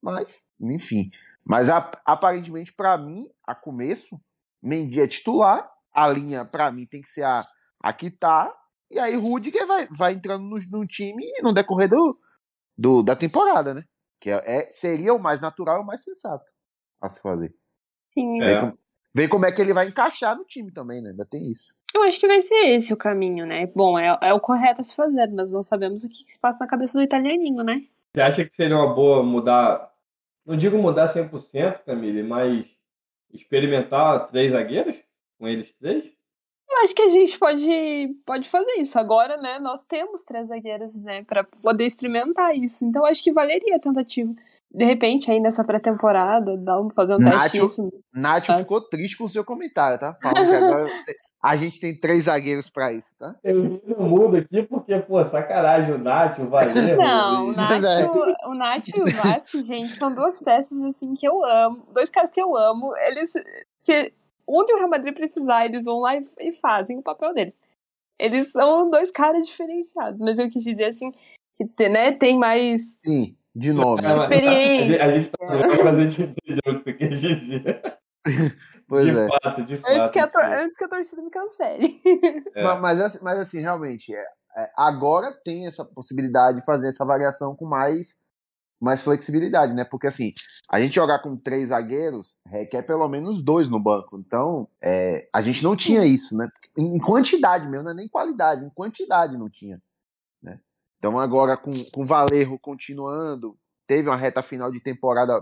Mas, 0.02 0.44
enfim. 0.60 1.10
Mas 1.44 1.68
aparentemente, 1.70 2.72
para 2.72 2.98
mim, 2.98 3.28
a 3.46 3.54
começo, 3.54 4.20
Mendy 4.62 5.00
é 5.00 5.08
titular. 5.08 5.70
A 5.92 6.08
linha, 6.08 6.44
para 6.44 6.70
mim, 6.70 6.86
tem 6.86 7.02
que 7.02 7.10
ser 7.10 7.22
a, 7.22 7.42
a 7.82 7.92
que 7.92 8.10
tá. 8.10 8.54
E 8.90 8.98
aí, 8.98 9.16
Rudiger 9.16 9.66
vai, 9.66 9.88
vai 9.96 10.12
entrando 10.12 10.44
no, 10.44 10.56
no 10.70 10.86
time 10.86 11.24
no 11.42 11.52
decorrer 11.52 11.88
do, 11.88 12.18
do, 12.80 13.02
da 13.02 13.14
temporada, 13.14 13.74
né? 13.74 13.84
Que 14.18 14.30
é, 14.30 14.42
é- 14.46 14.72
seria 14.72 15.12
o 15.12 15.18
mais 15.18 15.38
natural 15.40 15.78
e 15.80 15.82
o 15.82 15.86
mais 15.86 16.02
sensato 16.02 16.50
a 17.00 17.10
se 17.10 17.20
fazer. 17.20 17.54
Sim, 18.08 18.40
É. 18.42 18.46
Ver, 18.46 18.60
como, 18.60 18.78
ver 19.14 19.28
como 19.28 19.46
é 19.46 19.52
que 19.52 19.60
ele 19.60 19.74
vai 19.74 19.86
encaixar 19.86 20.34
no 20.34 20.44
time 20.44 20.72
também, 20.72 21.02
né? 21.02 21.10
Ainda 21.10 21.26
tem 21.26 21.42
isso. 21.42 21.74
eu 21.94 22.02
acho 22.04 22.18
que 22.18 22.26
vai 22.26 22.40
ser 22.40 22.74
esse 22.74 22.92
o 22.92 22.96
caminho, 22.96 23.44
né? 23.44 23.66
Bom, 23.66 23.98
é, 23.98 24.18
é 24.22 24.32
o 24.32 24.40
correto 24.40 24.80
a 24.80 24.84
se 24.84 24.94
fazer, 24.94 25.28
mas 25.28 25.52
não 25.52 25.62
sabemos 25.62 26.04
o 26.04 26.08
que, 26.08 26.24
que 26.24 26.32
se 26.32 26.40
passa 26.40 26.64
na 26.64 26.70
cabeça 26.70 26.96
do 26.98 27.04
italianinho, 27.04 27.62
né? 27.62 27.86
Você 28.14 28.22
acha 28.22 28.44
que 28.46 28.56
seria 28.56 28.76
uma 28.76 28.94
boa 28.94 29.22
mudar. 29.22 29.92
Não 30.46 30.56
digo 30.56 30.78
mudar 30.78 31.08
100%, 31.08 31.84
Camille, 31.84 32.22
mas 32.22 32.66
experimentar 33.30 34.28
três 34.30 34.52
zagueiros? 34.52 34.96
Com 35.38 35.46
eles 35.46 35.70
três? 35.78 36.04
Eu 36.70 36.84
acho 36.84 36.94
que 36.94 37.02
a 37.02 37.08
gente 37.08 37.36
pode, 37.38 38.14
pode 38.24 38.48
fazer 38.48 38.72
isso. 38.74 38.98
Agora, 38.98 39.36
né, 39.36 39.58
nós 39.58 39.82
temos 39.82 40.22
três 40.22 40.48
zagueiros, 40.48 40.94
né, 40.94 41.24
pra 41.24 41.42
poder 41.42 41.84
experimentar 41.84 42.54
isso. 42.54 42.84
Então, 42.84 43.02
eu 43.02 43.06
acho 43.06 43.22
que 43.22 43.32
valeria 43.32 43.76
a 43.76 43.80
tentativa. 43.80 44.32
De 44.72 44.84
repente, 44.84 45.28
aí 45.30 45.40
nessa 45.40 45.64
pré-temporada, 45.64 46.56
dar 46.56 46.80
fazer 46.94 47.16
um 47.16 47.18
teste 47.18 47.58
isso. 47.64 47.92
Nacho 48.14 48.52
Ah. 48.52 48.58
ficou 48.58 48.80
triste 48.80 49.18
com 49.18 49.24
o 49.24 49.28
seu 49.28 49.44
comentário, 49.44 49.98
tá? 49.98 50.16
Falando 50.22 50.48
que 50.48 50.54
agora 50.54 50.92
a 51.42 51.56
gente 51.56 51.80
tem 51.80 51.96
três 51.96 52.24
zagueiros 52.24 52.70
pra 52.70 52.92
isso, 52.92 53.08
tá? 53.18 53.34
Eu 53.42 53.80
não 53.84 54.08
mudo 54.08 54.36
aqui 54.36 54.62
porque, 54.62 54.96
pô, 55.00 55.24
sacanagem, 55.24 55.94
o 55.94 55.98
Nath, 55.98 56.38
o 56.38 56.48
Valer. 56.48 56.70
Não, 56.96 57.48
o 57.48 57.52
é. 57.52 57.56
Nacho, 57.56 58.12
o 58.46 58.54
Nacho 58.54 58.92
e 58.94 59.00
o 59.00 59.06
Vasco, 59.06 59.62
gente, 59.64 59.96
são 59.98 60.14
duas 60.14 60.38
peças 60.38 60.80
assim 60.82 61.14
que 61.14 61.26
eu 61.26 61.44
amo. 61.44 61.84
Dois 61.92 62.10
caras 62.10 62.30
que 62.30 62.40
eu 62.40 62.56
amo. 62.56 62.94
Eles. 63.08 63.32
Se 63.80 64.12
onde 64.58 64.72
o 64.72 64.76
Real 64.76 64.88
Madrid 64.88 65.14
precisar, 65.14 65.64
eles 65.64 65.84
vão 65.84 66.00
lá 66.00 66.16
e, 66.16 66.52
fazem 66.52 66.98
o 66.98 67.02
papel 67.02 67.32
deles. 67.34 67.58
Eles 68.18 68.52
são 68.52 68.90
dois 68.90 69.10
caras 69.10 69.46
diferenciados, 69.46 70.20
mas 70.20 70.38
eu 70.38 70.50
quis 70.50 70.62
dizer 70.64 70.84
assim, 70.86 71.12
que 71.56 71.88
né, 71.88 72.12
tem 72.12 72.38
mais. 72.38 72.98
Sim, 73.04 73.36
de 73.54 73.72
nome. 73.72 74.02
Não, 74.02 74.16
Experiência. 74.16 75.04
A 75.04 75.10
gente 75.10 75.30
tá 75.30 75.46
zoando, 75.46 75.84
mas 75.84 75.94
a 75.98 76.06
gente 76.06 76.22
entendeu 76.22 76.74
o 76.74 76.78
que 76.78 76.84
você 76.84 76.92
quis 76.94 77.20
dizer. 77.20 77.98
Pois 78.86 79.04
de 79.06 79.18
é. 79.18 79.26
fato, 79.28 79.64
de 79.64 79.78
fato. 79.78 79.92
Antes 79.92 80.10
que, 80.10 80.18
a 80.18 80.26
tor- 80.26 80.44
antes 80.44 80.76
que 80.76 80.84
a 80.84 80.88
torcida 80.88 81.22
me 81.22 81.30
cancele. 81.30 82.00
É. 82.54 82.62
Ma- 82.62 82.74
Mas, 82.76 83.00
assim- 83.00 83.20
mas 83.22 83.38
assim, 83.38 83.60
realmente, 83.60 84.14
é- 84.14 84.18
é, 84.56 84.70
agora 84.76 85.32
tem 85.44 85.66
essa 85.66 85.84
possibilidade 85.84 86.58
de 86.58 86.64
fazer 86.66 86.88
essa 86.88 87.04
variação 87.04 87.54
com 87.54 87.64
mais, 87.66 88.18
mais 88.80 89.02
flexibilidade, 89.02 89.74
né? 89.74 89.84
Porque 89.84 90.06
assim, 90.06 90.30
a 90.70 90.80
gente 90.80 90.94
jogar 90.94 91.18
com 91.18 91.36
três 91.36 91.68
zagueiros 91.68 92.38
requer 92.46 92.82
pelo 92.82 93.06
menos 93.08 93.42
dois 93.44 93.68
no 93.68 93.78
banco. 93.78 94.18
Então, 94.18 94.66
é, 94.82 95.28
a 95.32 95.42
gente 95.42 95.62
não 95.62 95.76
tinha 95.76 96.04
isso, 96.04 96.36
né? 96.36 96.48
Em 96.76 96.98
quantidade 96.98 97.68
mesmo, 97.68 97.84
não 97.84 97.92
é 97.92 97.94
nem 97.94 98.08
qualidade, 98.08 98.64
em 98.64 98.70
quantidade 98.70 99.36
não 99.36 99.50
tinha. 99.50 99.82
Né? 100.42 100.58
Então 100.98 101.18
agora 101.18 101.56
com, 101.56 101.72
com 101.92 102.02
o 102.02 102.06
Valerro 102.06 102.58
continuando, 102.58 103.58
teve 103.86 104.08
uma 104.08 104.16
reta 104.16 104.42
final 104.42 104.72
de 104.72 104.80
temporada 104.80 105.38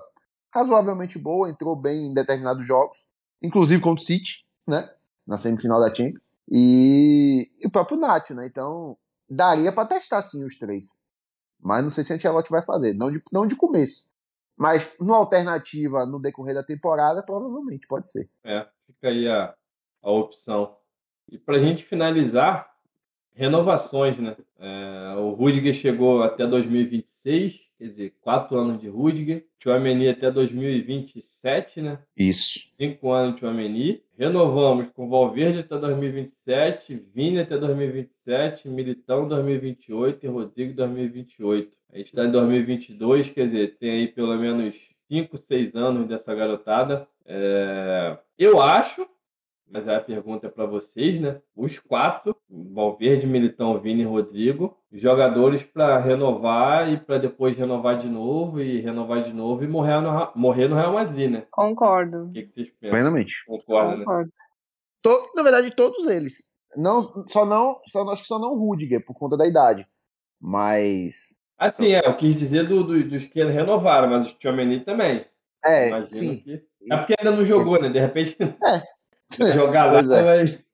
razoavelmente 0.52 1.18
boa, 1.18 1.48
entrou 1.48 1.76
bem 1.76 2.06
em 2.06 2.14
determinados 2.14 2.66
jogos, 2.66 3.06
inclusive 3.42 3.80
contra 3.80 4.02
o 4.02 4.06
City, 4.06 4.44
né? 4.66 4.90
Na 5.26 5.36
semifinal 5.36 5.80
da 5.80 5.94
Champions. 5.94 6.22
E, 6.50 7.50
e 7.60 7.66
o 7.66 7.70
próprio 7.70 7.98
Nath, 7.98 8.30
né? 8.30 8.46
Então, 8.46 8.96
daria 9.28 9.70
para 9.70 9.86
testar 9.86 10.22
sim 10.22 10.44
os 10.44 10.56
três. 10.56 10.96
Mas 11.60 11.82
não 11.82 11.90
sei 11.90 12.04
se 12.04 12.12
a 12.12 12.16
Ancelotti 12.16 12.50
vai 12.50 12.62
fazer, 12.62 12.94
não 12.94 13.10
de, 13.10 13.22
não 13.32 13.46
de 13.46 13.56
começo. 13.56 14.08
Mas 14.56 14.96
no 14.98 15.14
alternativa 15.14 16.04
no 16.04 16.20
decorrer 16.20 16.54
da 16.54 16.64
temporada, 16.64 17.22
provavelmente 17.22 17.86
pode 17.86 18.10
ser. 18.10 18.28
É, 18.44 18.66
fica 18.86 19.08
aí 19.08 19.28
a, 19.28 19.54
a 20.02 20.10
opção. 20.10 20.76
E 21.30 21.38
para 21.38 21.56
a 21.56 21.60
gente 21.60 21.84
finalizar, 21.84 22.68
renovações, 23.34 24.18
né? 24.18 24.36
É, 24.58 25.14
o 25.18 25.30
Rudiger 25.30 25.74
chegou 25.74 26.22
até 26.22 26.46
2026, 26.46 27.60
quer 27.78 27.88
dizer, 27.88 28.14
quatro 28.20 28.58
anos 28.58 28.80
de 28.80 28.88
Rudiger. 28.88 29.44
Tchouameni 29.60 30.08
até 30.08 30.30
2027, 30.30 31.80
né? 31.80 31.98
Isso. 32.16 32.60
Cinco 32.72 33.12
anos 33.12 33.34
de 33.34 33.40
Tchouameni. 33.40 34.02
Renovamos 34.18 34.88
com 34.94 35.08
Valverde 35.08 35.60
até 35.60 35.78
2027, 35.78 37.02
Vini 37.14 37.40
até 37.40 37.56
2027, 37.56 38.68
Militão 38.68 39.28
2028 39.28 40.24
e 40.24 40.28
Rodrigo 40.28 40.74
2028. 40.74 41.72
A 41.92 41.96
gente 41.96 42.08
está 42.08 42.24
em 42.24 42.30
2022, 42.30 43.30
quer 43.30 43.46
dizer, 43.46 43.76
tem 43.78 43.90
aí 43.90 44.08
pelo 44.08 44.36
menos 44.36 44.74
5, 45.08 45.38
6 45.38 45.74
anos 45.74 46.08
dessa 46.08 46.34
garotada. 46.34 47.06
É... 47.24 48.18
Eu 48.38 48.60
acho 48.60 49.06
mas 49.70 49.86
é 49.86 49.96
a 49.96 50.00
pergunta 50.00 50.46
é 50.46 50.50
para 50.50 50.66
vocês, 50.66 51.20
né? 51.20 51.40
Os 51.54 51.78
quatro, 51.80 52.34
Valverde, 52.48 53.26
Militão, 53.26 53.78
Vini 53.80 54.02
e 54.02 54.06
Rodrigo, 54.06 54.76
jogadores 54.92 55.62
para 55.62 55.98
renovar 56.00 56.92
e 56.92 56.96
para 56.98 57.18
depois 57.18 57.56
renovar 57.56 57.98
de 57.98 58.08
novo 58.08 58.60
e 58.60 58.80
renovar 58.80 59.24
de 59.24 59.32
novo 59.32 59.62
e 59.64 59.68
morrer 59.68 60.00
no, 60.00 60.32
morrer 60.34 60.68
no 60.68 60.76
Real 60.76 60.92
Madrid, 60.94 61.30
né? 61.30 61.46
Concordo. 61.50 62.26
O 62.26 62.32
que, 62.32 62.42
que 62.42 62.52
vocês 62.54 62.68
pensam? 62.80 62.90
Plenamente. 62.90 63.44
Concordo, 63.46 63.90
né? 63.98 64.04
Concordo. 64.04 64.32
To- 65.02 65.32
na 65.36 65.42
verdade, 65.42 65.70
todos 65.74 66.06
eles. 66.06 66.50
Não, 66.76 67.24
só 67.28 67.46
não, 67.46 67.80
só, 67.86 68.02
acho 68.10 68.22
que 68.22 68.28
só 68.28 68.38
não 68.38 68.52
o 68.52 68.58
Rudiger, 68.58 69.04
por 69.04 69.14
conta 69.14 69.36
da 69.36 69.46
idade. 69.46 69.86
Mas. 70.40 71.34
Assim, 71.58 71.92
é, 71.92 72.06
eu 72.06 72.16
quis 72.16 72.36
dizer 72.36 72.68
do, 72.68 72.84
do- 72.84 73.08
dos 73.08 73.24
que 73.24 73.42
renovaram, 73.42 74.08
mas 74.08 74.26
o 74.26 74.34
Tchouameni 74.38 74.80
também. 74.84 75.24
É, 75.64 75.88
Imagino 75.88 76.10
sim. 76.10 76.36
que... 76.38 76.62
É 76.90 76.96
porque 76.96 77.14
ainda 77.18 77.36
não 77.36 77.44
jogou, 77.44 77.80
né? 77.82 77.88
De 77.88 77.98
repente, 77.98 78.36
jogar 79.36 79.86
lá 79.86 79.92
Pois 79.92 80.10
é. 80.10 80.24
vai... 80.24 80.64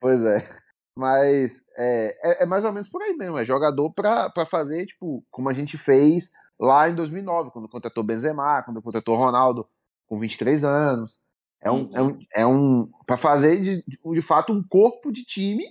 Pois 0.00 0.24
é. 0.24 0.62
Mas 0.96 1.64
é, 1.76 2.18
é, 2.22 2.42
é 2.42 2.46
mais 2.46 2.64
ou 2.64 2.72
menos 2.72 2.88
por 2.88 3.02
aí 3.02 3.14
mesmo. 3.14 3.38
É 3.38 3.44
jogador 3.44 3.92
pra, 3.92 4.28
pra 4.28 4.44
fazer, 4.44 4.86
tipo, 4.86 5.24
como 5.30 5.48
a 5.48 5.52
gente 5.52 5.78
fez 5.78 6.32
lá 6.60 6.88
em 6.88 6.94
2009, 6.94 7.50
quando 7.50 7.68
contratou 7.68 8.04
Benzema, 8.04 8.62
quando 8.62 8.82
contratou 8.82 9.16
Ronaldo 9.16 9.66
com 10.06 10.18
23 10.18 10.64
anos. 10.64 11.18
É 11.60 11.70
um, 11.70 11.90
é 11.94 12.02
um, 12.02 12.18
é 12.34 12.46
um 12.46 12.90
para 13.06 13.16
fazer 13.16 13.60
de, 13.60 13.84
de, 13.86 13.96
de 13.96 14.22
fato 14.22 14.52
um 14.52 14.62
corpo 14.62 15.12
de 15.12 15.24
time 15.24 15.64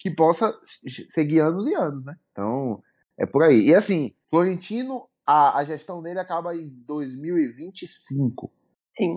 que 0.00 0.10
possa 0.10 0.52
seguir 1.08 1.40
anos 1.40 1.66
e 1.66 1.74
anos, 1.74 2.04
né? 2.04 2.16
Então, 2.32 2.82
é 3.16 3.24
por 3.24 3.42
aí. 3.42 3.68
E 3.68 3.74
assim, 3.74 4.12
Florentino, 4.28 5.08
a, 5.24 5.58
a 5.58 5.64
gestão 5.64 6.02
dele 6.02 6.18
acaba 6.18 6.56
em 6.56 6.68
2025. 6.86 8.50
Sim. 8.96 9.10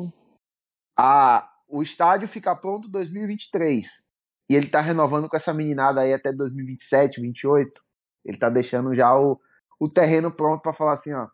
A, 0.95 1.49
o 1.73 1.81
estádio 1.81 2.27
fica 2.27 2.55
pronto 2.55 2.87
em 2.87 2.91
2023. 2.91 4.07
E 4.47 4.55
ele 4.55 4.67
tá 4.67 4.79
renovando 4.79 5.27
com 5.27 5.35
essa 5.35 5.51
meninada 5.51 6.01
aí 6.01 6.13
até 6.13 6.31
2027, 6.31 7.19
2028. 7.19 7.81
Ele 8.23 8.37
tá 8.37 8.47
deixando 8.49 8.93
já 8.93 9.17
o, 9.17 9.39
o 9.79 9.89
terreno 9.89 10.31
pronto 10.31 10.61
para 10.61 10.71
falar 10.71 10.93
assim, 10.93 11.13
ó. 11.13 11.27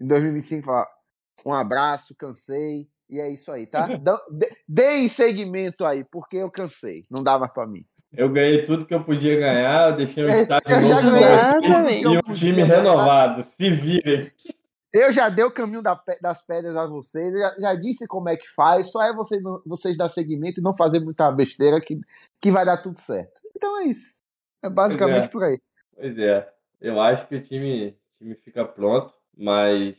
Em 0.00 0.06
2025, 0.08 0.66
falar 0.66 0.86
um 1.46 1.54
abraço, 1.54 2.16
cansei. 2.18 2.88
E 3.08 3.20
é 3.20 3.32
isso 3.32 3.52
aí, 3.52 3.66
tá? 3.66 3.86
Deem 4.66 5.06
segmento 5.06 5.84
aí, 5.84 6.04
porque 6.10 6.38
eu 6.38 6.50
cansei. 6.50 7.02
Não 7.10 7.22
dá 7.22 7.38
mais 7.38 7.52
pra 7.52 7.66
mim. 7.66 7.84
Eu 8.12 8.32
ganhei 8.32 8.64
tudo 8.64 8.84
que 8.84 8.94
eu 8.94 9.04
podia 9.04 9.38
ganhar, 9.38 9.92
deixei 9.92 10.24
o 10.24 10.28
É, 10.28 10.42
estádio 10.42 10.70
eu 10.70 10.82
já 10.82 11.60
ganhei 11.60 12.02
e 12.02 12.08
um 12.08 12.20
time 12.20 12.62
renovado. 12.62 13.44
Se 13.44 13.70
virem. 13.70 14.32
Eu 14.92 15.12
já 15.12 15.28
dei 15.28 15.44
o 15.44 15.50
caminho 15.50 15.82
da 15.82 16.00
das 16.20 16.44
pedras 16.46 16.74
a 16.74 16.86
vocês, 16.86 17.34
eu 17.34 17.40
já, 17.40 17.54
já 17.58 17.74
disse 17.74 18.06
como 18.06 18.28
é 18.28 18.36
que 18.36 18.48
faz, 18.48 18.90
só 18.90 19.04
é 19.04 19.14
vocês, 19.14 19.42
vocês 19.66 19.96
dar 19.96 20.08
segmento 20.08 20.60
e 20.60 20.62
não 20.62 20.74
fazer 20.74 21.00
muita 21.00 21.30
besteira 21.30 21.80
que, 21.80 22.00
que 22.40 22.50
vai 22.50 22.64
dar 22.64 22.78
tudo 22.78 22.96
certo. 22.96 23.40
Então 23.54 23.80
é 23.80 23.84
isso. 23.84 24.22
É 24.62 24.70
basicamente 24.70 25.26
é. 25.26 25.28
por 25.28 25.44
aí. 25.44 25.60
Pois 25.94 26.18
é, 26.18 26.48
eu 26.80 27.00
acho 27.00 27.26
que 27.28 27.36
o 27.36 27.42
time, 27.42 27.88
o 27.88 28.18
time 28.18 28.34
fica 28.36 28.64
pronto, 28.64 29.12
mas 29.36 29.94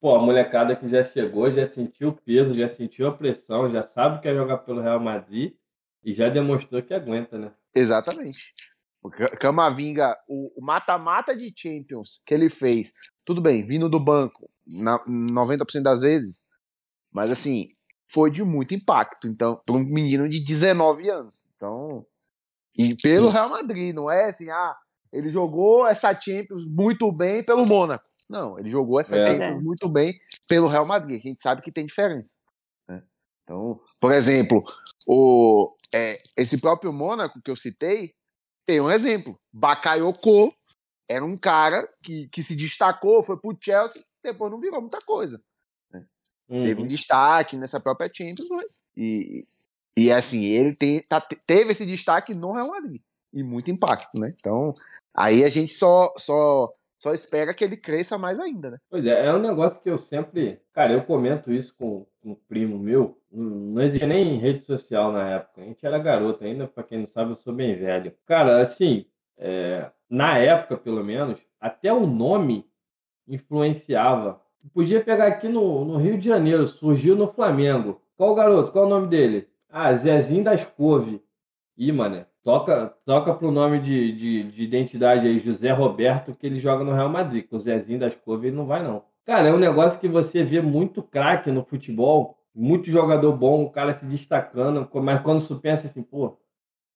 pô, 0.00 0.14
a 0.14 0.22
molecada 0.22 0.74
que 0.74 0.88
já 0.88 1.04
chegou, 1.04 1.50
já 1.50 1.66
sentiu 1.66 2.08
o 2.08 2.16
peso, 2.16 2.54
já 2.54 2.68
sentiu 2.74 3.08
a 3.08 3.16
pressão, 3.16 3.70
já 3.70 3.84
sabe 3.84 4.20
que 4.20 4.28
é 4.28 4.34
jogar 4.34 4.58
pelo 4.58 4.82
Real 4.82 5.00
Madrid 5.00 5.54
e 6.04 6.14
já 6.14 6.28
demonstrou 6.28 6.82
que 6.82 6.94
aguenta, 6.94 7.38
né? 7.38 7.52
Exatamente. 7.74 8.52
Camavinga, 9.38 10.16
o 10.28 10.60
mata-mata 10.60 11.34
de 11.36 11.52
Champions 11.56 12.20
que 12.26 12.34
ele 12.34 12.48
fez, 12.48 12.92
tudo 13.24 13.40
bem, 13.40 13.64
vindo 13.64 13.88
do 13.88 14.00
banco, 14.00 14.50
na, 14.66 14.98
90% 15.06 15.82
das 15.82 16.00
vezes, 16.00 16.42
mas 17.12 17.30
assim, 17.30 17.68
foi 18.10 18.30
de 18.30 18.42
muito 18.42 18.74
impacto. 18.74 19.26
Então, 19.28 19.60
para 19.64 19.76
um 19.76 19.84
menino 19.84 20.28
de 20.28 20.44
19 20.44 21.08
anos. 21.10 21.38
Então, 21.56 22.04
e 22.76 22.96
pelo. 22.96 23.28
Real 23.28 23.48
Madrid, 23.48 23.94
não 23.94 24.10
é 24.10 24.26
assim, 24.26 24.50
ah, 24.50 24.76
ele 25.12 25.30
jogou 25.30 25.86
essa 25.86 26.12
Champions 26.18 26.64
muito 26.66 27.10
bem 27.10 27.42
pelo 27.42 27.66
Mônaco. 27.66 28.04
Não, 28.28 28.58
ele 28.58 28.70
jogou 28.70 29.00
essa 29.00 29.16
É. 29.16 29.26
Champions 29.34 29.62
muito 29.62 29.90
bem 29.90 30.18
pelo 30.46 30.68
Real 30.68 30.86
Madrid. 30.86 31.18
A 31.18 31.28
gente 31.28 31.40
sabe 31.40 31.62
que 31.62 31.72
tem 31.72 31.86
diferença. 31.86 32.36
né? 32.86 33.02
Então, 33.42 33.80
por 34.00 34.12
exemplo, 34.12 34.62
o, 35.06 35.74
é, 35.94 36.18
esse 36.36 36.58
próprio 36.58 36.92
Mônaco 36.92 37.40
que 37.42 37.50
eu 37.50 37.56
citei, 37.56 38.12
tem 38.68 38.82
um 38.82 38.90
exemplo. 38.90 39.34
Bakayoko 39.50 40.54
era 41.08 41.24
um 41.24 41.38
cara 41.38 41.88
que, 42.02 42.28
que 42.28 42.42
se 42.42 42.54
destacou, 42.54 43.22
foi 43.24 43.38
pro 43.40 43.56
Chelsea, 43.58 44.04
depois 44.22 44.52
não 44.52 44.60
virou 44.60 44.82
muita 44.82 44.98
coisa. 44.98 45.42
Teve 46.46 46.80
um 46.80 46.82
Uhum. 46.82 46.86
destaque 46.88 47.56
nessa 47.56 47.80
própria 47.80 48.10
Champions, 48.14 48.46
mas. 48.50 48.80
E, 48.96 49.46
e 49.96 50.12
assim, 50.12 50.44
ele 50.44 50.74
tem, 50.74 51.00
tá- 51.02 51.26
teve 51.46 51.72
esse 51.72 51.84
destaque 51.86 52.34
no 52.34 52.52
Real 52.52 52.68
Madrid. 52.68 53.00
E 53.32 53.42
muito 53.42 53.70
impacto, 53.70 54.18
né? 54.18 54.34
Então, 54.38 54.72
aí 55.14 55.44
a 55.44 55.50
gente 55.50 55.72
só, 55.72 56.12
só, 56.16 56.70
só 56.98 57.14
espera 57.14 57.54
que 57.54 57.62
ele 57.62 57.76
cresça 57.76 58.18
mais 58.18 58.40
ainda, 58.40 58.72
né? 58.72 58.78
Pois 58.90 59.06
é, 59.06 59.26
é 59.26 59.32
um 59.32 59.38
negócio 59.38 59.80
que 59.80 59.88
eu 59.88 59.96
sempre. 59.96 60.60
Cara, 60.74 60.92
eu 60.92 61.04
comento 61.04 61.52
isso 61.52 61.72
com, 61.78 62.04
um 62.24 62.34
primo 62.34 62.76
meu. 62.76 63.16
Não 63.30 63.80
existia 63.82 64.08
nem 64.08 64.36
rede 64.38 64.64
social 64.64 65.12
na 65.12 65.28
época. 65.30 65.62
A 65.62 65.64
gente 65.64 65.86
era 65.86 65.98
garoto 65.98 66.44
ainda, 66.44 66.66
pra 66.66 66.82
quem 66.82 66.98
não 66.98 67.06
sabe, 67.06 67.30
eu 67.30 67.36
sou 67.36 67.54
bem 67.54 67.76
velho. 67.76 68.12
Cara, 68.26 68.60
assim, 68.60 69.06
é, 69.38 69.88
na 70.10 70.38
época, 70.38 70.76
pelo 70.76 71.04
menos, 71.04 71.38
até 71.60 71.92
o 71.92 72.04
nome 72.04 72.66
influenciava. 73.28 74.42
Tu 74.60 74.68
podia 74.70 75.02
pegar 75.02 75.28
aqui 75.28 75.48
no, 75.48 75.84
no 75.84 75.98
Rio 75.98 76.18
de 76.18 76.28
Janeiro, 76.28 76.66
surgiu 76.66 77.14
no 77.14 77.32
Flamengo. 77.32 78.02
Qual 78.16 78.32
o 78.32 78.34
garoto? 78.34 78.72
Qual 78.72 78.86
o 78.86 78.88
nome 78.88 79.06
dele? 79.06 79.48
Ah, 79.68 79.94
Zezinho 79.94 80.42
das 80.42 80.64
Couve. 80.64 81.22
Ih, 81.76 81.92
mano, 81.92 82.26
toca, 82.48 82.94
toca 83.04 83.34
pro 83.34 83.50
nome 83.50 83.78
de, 83.78 84.12
de, 84.12 84.42
de 84.44 84.62
identidade 84.62 85.26
aí, 85.26 85.38
José 85.38 85.70
Roberto, 85.70 86.34
que 86.34 86.46
ele 86.46 86.58
joga 86.58 86.82
no 86.82 86.94
Real 86.94 87.10
Madrid. 87.10 87.46
Com 87.46 87.56
o 87.56 87.60
Zezinho 87.60 87.98
das 87.98 88.14
Couve 88.14 88.46
ele 88.46 88.56
não 88.56 88.64
vai, 88.64 88.82
não. 88.82 89.04
Cara, 89.26 89.48
é 89.48 89.52
um 89.52 89.58
negócio 89.58 90.00
que 90.00 90.08
você 90.08 90.42
vê 90.42 90.62
muito 90.62 91.02
craque 91.02 91.50
no 91.50 91.62
futebol, 91.62 92.38
muito 92.54 92.90
jogador 92.90 93.36
bom, 93.36 93.64
o 93.64 93.70
cara 93.70 93.92
se 93.92 94.06
destacando, 94.06 94.88
mas 94.94 95.20
quando 95.20 95.40
você 95.40 95.54
pensa 95.56 95.88
assim, 95.88 96.02
pô, 96.02 96.38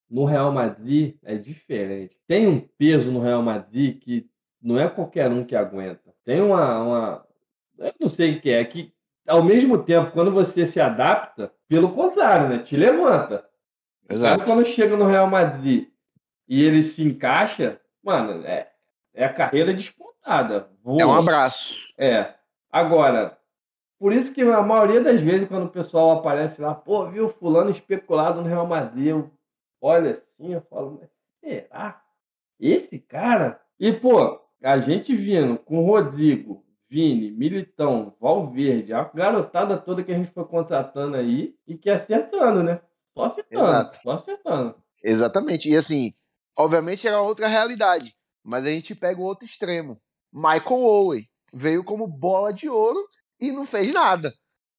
no 0.09 0.25
Real 0.25 0.51
Madrid 0.51 1.17
é 1.21 1.35
diferente. 1.35 2.17
Tem 2.27 2.47
um 2.47 2.59
peso 2.59 3.11
no 3.11 3.21
Real 3.21 3.43
Madrid 3.43 3.99
que 3.99 4.25
não 4.59 4.79
é 4.79 4.89
qualquer 4.89 5.29
um 5.29 5.45
que 5.45 5.55
aguenta. 5.55 6.15
Tem 6.25 6.41
uma, 6.41 6.81
uma 6.81 7.25
eu 7.77 7.93
não 7.99 8.09
sei 8.09 8.37
o 8.37 8.41
que 8.41 8.49
é, 8.49 8.65
que 8.65 8.91
ao 9.27 9.43
mesmo 9.43 9.83
tempo, 9.83 10.13
quando 10.13 10.31
você 10.31 10.65
se 10.65 10.79
adapta, 10.79 11.53
pelo 11.67 11.93
contrário, 11.93 12.49
né? 12.49 12.63
Te 12.63 12.75
levanta. 12.75 13.52
O 14.09 14.21
cara, 14.21 14.43
quando 14.43 14.65
chega 14.67 14.95
no 14.95 15.07
Real 15.07 15.27
Madrid 15.27 15.87
e 16.47 16.63
ele 16.63 16.83
se 16.83 17.03
encaixa, 17.03 17.79
mano, 18.03 18.45
é, 18.45 18.69
é 19.13 19.25
a 19.25 19.33
carreira 19.33 19.73
despontada. 19.73 20.69
Voa. 20.83 21.01
É 21.01 21.05
um 21.05 21.13
abraço. 21.13 21.81
É. 21.97 22.33
Agora, 22.71 23.37
por 23.99 24.11
isso 24.11 24.33
que 24.33 24.41
a 24.41 24.61
maioria 24.61 25.01
das 25.01 25.21
vezes, 25.21 25.47
quando 25.47 25.65
o 25.65 25.71
pessoal 25.71 26.19
aparece 26.19 26.61
lá, 26.61 26.75
pô, 26.75 27.09
viu 27.09 27.29
fulano 27.29 27.69
especulado 27.69 28.41
no 28.41 28.47
Real 28.47 28.67
Madrid, 28.67 29.07
eu 29.07 29.31
olho 29.79 30.11
assim, 30.11 30.53
eu 30.53 30.61
falo, 30.69 30.99
mas 30.99 31.09
será? 31.39 32.01
Esse 32.59 32.99
cara? 32.99 33.61
E, 33.79 33.91
pô, 33.93 34.41
a 34.61 34.79
gente 34.79 35.15
vindo 35.15 35.57
com 35.57 35.85
Rodrigo, 35.85 36.63
Vini, 36.89 37.31
Militão, 37.31 38.13
Valverde, 38.19 38.93
a 38.93 39.03
garotada 39.03 39.77
toda 39.77 40.03
que 40.03 40.11
a 40.11 40.17
gente 40.17 40.31
foi 40.31 40.45
contratando 40.45 41.17
aí 41.17 41.55
e 41.67 41.77
que 41.77 41.89
acertando, 41.89 42.61
né? 42.61 42.79
Só 43.13 43.25
acertando, 43.25 43.63
Exato. 43.67 43.97
só 44.03 44.11
acertando. 44.11 44.75
Exatamente. 45.03 45.69
E 45.69 45.75
assim, 45.77 46.13
obviamente 46.57 47.07
era 47.07 47.21
outra 47.21 47.47
realidade. 47.47 48.13
Mas 48.43 48.65
a 48.65 48.69
gente 48.69 48.93
pega 48.95 49.19
o 49.19 49.23
outro 49.23 49.45
extremo. 49.45 49.99
Michael 50.31 50.81
Owen. 50.81 51.23
veio 51.53 51.83
como 51.83 52.07
bola 52.07 52.51
de 52.51 52.67
ouro 52.67 52.97
e 53.39 53.51
não 53.51 53.63
fez 53.65 53.93
nada. 53.93 54.33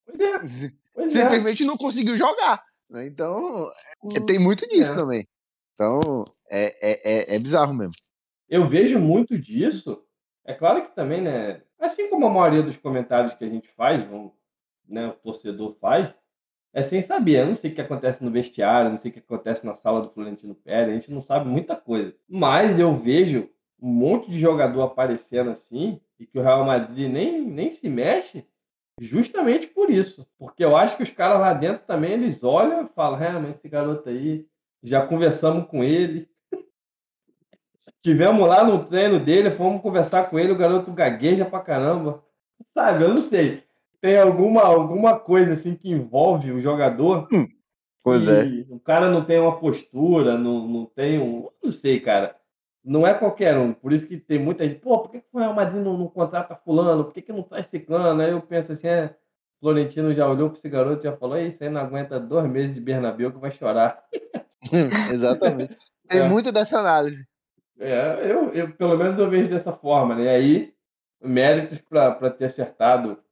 Pois 0.05 0.20
é, 0.20 0.70
pois 0.93 1.15
é. 1.16 1.23
Simplesmente 1.23 1.65
não 1.65 1.77
conseguiu 1.77 2.16
jogar. 2.16 2.61
né? 2.90 3.06
Então, 3.06 3.70
é- 4.16 4.20
tem 4.27 4.39
muito 4.39 4.69
disso 4.69 4.93
É. 4.93 4.97
também. 4.97 5.28
Então, 5.74 6.24
é, 6.51 6.65
é, 6.82 7.32
é, 7.32 7.36
é 7.36 7.39
bizarro 7.39 7.73
mesmo. 7.73 7.94
Eu 8.48 8.69
vejo 8.69 8.98
muito 8.98 9.39
disso. 9.39 10.05
É 10.44 10.52
claro 10.52 10.82
que 10.86 10.94
também, 10.94 11.23
né? 11.23 11.62
Assim 11.81 12.11
como 12.11 12.27
a 12.27 12.31
maioria 12.31 12.62
dos 12.62 12.77
comentários 12.77 13.35
que 13.35 13.44
a 13.44 13.48
gente 13.48 13.69
faz, 13.77 14.05
vamos- 14.09 14.32
né, 14.89 15.06
o 15.09 15.12
torcedor 15.12 15.77
faz, 15.81 16.12
é 16.74 16.82
sem 16.82 17.01
saber. 17.01 17.40
Eu 17.40 17.46
não 17.46 17.55
sei 17.55 17.70
o 17.70 17.74
que 17.74 17.80
acontece 17.80 18.22
no 18.22 18.30
vestiário, 18.30 18.90
não 18.90 18.98
sei 18.98 19.10
o 19.10 19.14
que 19.14 19.20
acontece 19.20 19.64
na 19.64 19.74
sala 19.76 20.02
do 20.02 20.10
Florentino 20.10 20.55
Pérez, 20.55 20.90
a 20.90 20.94
gente 20.94 21.12
não 21.12 21.22
sabe 21.22 21.48
muita 21.48 21.76
coisa. 21.76 22.14
Mas 22.28 22.78
eu 22.78 22.94
vejo 22.94 23.48
um 23.80 23.88
monte 23.88 24.30
de 24.30 24.40
jogador 24.40 24.82
aparecendo 24.82 25.51
assim, 25.51 26.01
e 26.18 26.26
que 26.26 26.38
o 26.38 26.42
Real 26.42 26.64
Madrid 26.64 27.10
nem, 27.10 27.42
nem 27.42 27.70
se 27.70 27.88
mexe, 27.88 28.44
justamente 29.01 29.68
por 29.68 29.90
isso. 29.90 30.26
Porque 30.38 30.64
eu 30.64 30.76
acho 30.76 30.96
que 30.96 31.02
os 31.02 31.10
caras 31.10 31.40
lá 31.40 31.55
dentro 31.55 31.84
também, 31.84 32.12
eles 32.12 32.42
olham 32.42 32.84
e 32.84 32.88
falam, 32.88 33.22
é, 33.22 33.32
mas 33.32 33.56
esse 33.56 33.68
garoto 33.68 34.09
aí, 34.09 34.46
já 34.82 35.06
conversamos 35.06 35.68
com 35.68 35.84
ele, 35.84 36.28
Tivemos 38.02 38.46
lá 38.46 38.62
no 38.64 38.84
treino 38.84 39.18
dele, 39.18 39.51
fomos 39.51 39.80
conversar 39.80 40.28
com 40.28 40.38
ele, 40.38 40.52
o 40.52 40.59
garoto 40.59 40.92
gagueja 40.92 41.44
pra 41.44 41.60
caramba. 41.60 42.22
Sabe, 42.74 43.05
eu 43.05 43.14
não 43.14 43.28
sei. 43.30 43.64
Tem 44.05 44.18
alguma, 44.18 44.60
alguma 44.60 45.18
coisa 45.18 45.55
assim 45.55 45.74
que 45.74 45.90
envolve 45.90 46.52
o 46.52 46.60
jogador. 46.60 47.26
Pois 48.02 48.28
é. 48.28 48.44
O 48.68 48.78
cara 48.78 49.10
não 49.10 49.24
tem 49.24 49.39
uma 49.39 49.59
postura, 49.59 50.36
não, 50.36 50.68
não 50.68 50.85
tem 50.85 51.18
um. 51.18 51.48
Não 51.62 51.70
sei, 51.70 52.01
cara. 52.01 52.36
Não 52.85 53.06
é 53.06 53.14
qualquer 53.14 53.56
um. 53.56 53.72
Por 53.72 53.94
isso 53.94 54.06
que 54.06 54.18
tem 54.18 54.39
muita 54.39 54.68
gente. 54.68 54.78
Pô, 54.82 54.98
por 54.98 55.10
que, 55.10 55.20
que 55.20 55.26
o 55.32 55.39
Real 55.39 55.55
Madrid 55.55 55.82
não, 55.82 55.97
não 55.97 56.06
contrata 56.09 56.55
Fulano? 56.55 57.05
Por 57.05 57.14
que, 57.14 57.22
que 57.22 57.32
não 57.32 57.43
traz 57.44 57.66
Ciclano? 57.68 58.20
Aí 58.20 58.31
eu 58.32 58.43
penso 58.43 58.72
assim, 58.72 58.89
é. 58.89 59.16
Florentino 59.59 60.12
já 60.12 60.28
olhou 60.28 60.51
para 60.51 60.59
esse 60.59 60.68
garoto 60.68 61.01
e 61.01 61.05
já 61.05 61.16
falou: 61.16 61.39
"Ei, 61.39 61.48
Isso 61.48 61.64
aí 61.64 61.70
não 61.70 61.81
aguenta 61.81 62.20
dois 62.20 62.47
meses 62.47 62.74
de 62.74 62.82
Bernabéu 62.82 63.32
que 63.32 63.39
vai 63.39 63.52
chorar. 63.52 64.05
Exatamente. 65.10 65.78
Tem 66.06 66.20
É. 66.20 66.28
muito 66.28 66.52
dessa 66.52 66.78
análise. 66.78 67.26
É, 67.81 68.31
eu, 68.31 68.52
eu, 68.52 68.70
pelo 68.74 68.98
menos 68.98 69.18
eu 69.18 69.31
vejo 69.31 69.48
dessa 69.48 69.72
forma, 69.72 70.14
né? 70.14 70.28
Aí, 70.28 70.74
méritos 71.22 71.78
para 71.89 72.28
ter 72.28 72.44
acertado 72.44 73.24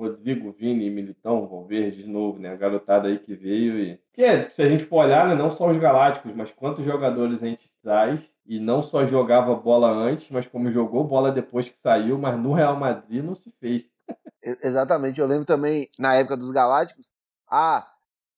Rodrigo, 0.00 0.52
Vini 0.52 0.86
e 0.86 0.90
Militão, 0.90 1.46
Valverde 1.46 2.02
de 2.02 2.08
novo, 2.08 2.38
né? 2.38 2.50
A 2.50 2.56
garotada 2.56 3.08
aí 3.08 3.18
que 3.18 3.34
veio 3.34 3.78
e... 3.78 3.96
Porque, 3.96 4.50
se 4.50 4.62
a 4.62 4.68
gente 4.68 4.86
for 4.86 5.04
olhar, 5.04 5.28
né, 5.28 5.34
não 5.34 5.50
só 5.50 5.70
os 5.70 5.78
galácticos, 5.78 6.34
mas 6.34 6.50
quantos 6.52 6.84
jogadores 6.84 7.42
a 7.42 7.46
gente 7.46 7.70
traz 7.82 8.20
e 8.46 8.58
não 8.58 8.82
só 8.82 9.06
jogava 9.06 9.54
bola 9.54 9.90
antes, 9.90 10.28
mas 10.30 10.46
como 10.46 10.72
jogou 10.72 11.04
bola 11.04 11.30
depois 11.30 11.68
que 11.68 11.78
saiu, 11.82 12.18
mas 12.18 12.38
no 12.38 12.52
Real 12.52 12.76
Madrid 12.76 13.22
não 13.22 13.34
se 13.34 13.50
fez. 13.60 13.84
Exatamente. 14.42 15.20
Eu 15.20 15.26
lembro 15.26 15.44
também, 15.44 15.88
na 15.98 16.14
época 16.14 16.36
dos 16.36 16.50
Galácticos, 16.50 17.12
ah, 17.48 17.86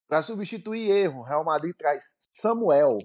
para 0.08 0.22
substituir 0.22 0.90
erro, 0.90 1.20
o 1.20 1.24
Real 1.24 1.44
Madrid 1.44 1.74
traz 1.76 2.16
Samuel. 2.34 2.98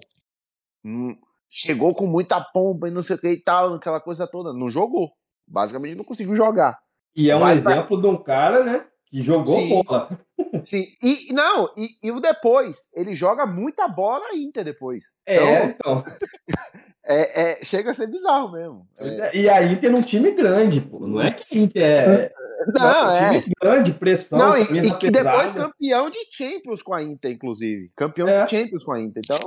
Hum, 0.84 1.16
chegou 1.48 1.94
com 1.94 2.06
muita 2.06 2.40
pompa 2.40 2.88
e 2.88 2.90
não 2.90 3.02
sei 3.02 3.16
o 3.16 3.18
que 3.18 3.28
e 3.28 3.42
tal, 3.42 3.74
aquela 3.74 4.00
coisa 4.00 4.26
toda. 4.26 4.52
Não 4.52 4.70
jogou. 4.70 5.10
Basicamente 5.46 5.96
não 5.96 6.04
conseguiu 6.04 6.36
jogar. 6.36 6.78
E 7.18 7.30
é 7.30 7.34
um 7.36 7.40
Vai 7.40 7.58
exemplo 7.58 8.00
de 8.00 8.06
um 8.06 8.16
cara, 8.16 8.62
né, 8.62 8.84
que 9.06 9.24
jogou 9.24 9.58
Sim. 9.58 9.68
bola. 9.82 10.08
Sim, 10.64 10.86
e 11.02 11.32
não, 11.32 11.68
e, 11.76 11.88
e 12.00 12.12
o 12.12 12.20
depois, 12.20 12.88
ele 12.94 13.12
joga 13.12 13.44
muita 13.44 13.88
bola 13.88 14.28
na 14.28 14.36
Inter 14.36 14.62
depois. 14.64 15.14
É, 15.26 15.34
Então, 15.34 15.64
então. 15.68 16.04
é, 17.04 17.42
é- 17.60 17.64
chega 17.64 17.90
a 17.90 17.94
ser 17.94 18.06
bizarro 18.06 18.52
mesmo. 18.52 18.86
É, 18.98 19.36
E 19.36 19.48
a 19.48 19.64
Inter 19.64 19.90
num 19.90 20.00
time 20.00 20.30
grande, 20.30 20.80
pô. 20.80 21.06
Não 21.08 21.20
é 21.20 21.32
que 21.32 21.58
a 21.58 21.60
Inter 21.60 21.82
é. 21.84 22.32
não, 22.72 23.06
um 23.08 23.10
é. 23.10 23.40
time 23.40 23.54
grande, 23.60 23.92
pressão, 23.94 24.38
Não, 24.38 24.56
e, 24.56 24.62
e 24.86 24.94
que 24.96 25.10
depois 25.10 25.50
campeão 25.52 26.08
de 26.10 26.18
Champions 26.30 26.82
com 26.82 26.94
a 26.94 27.02
Inter, 27.02 27.32
inclusive. 27.32 27.90
Campeão 27.96 28.28
É. 28.28 28.44
de 28.44 28.50
Champions 28.56 28.84
com 28.84 28.92
a 28.92 29.00
Inter. 29.00 29.22
Então, 29.24 29.38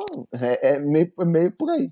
é, 0.41 0.73
é 0.76 0.80
meio, 0.80 1.10
é 1.19 1.26
meio 1.26 1.52
por 1.52 1.69
aí. 1.69 1.89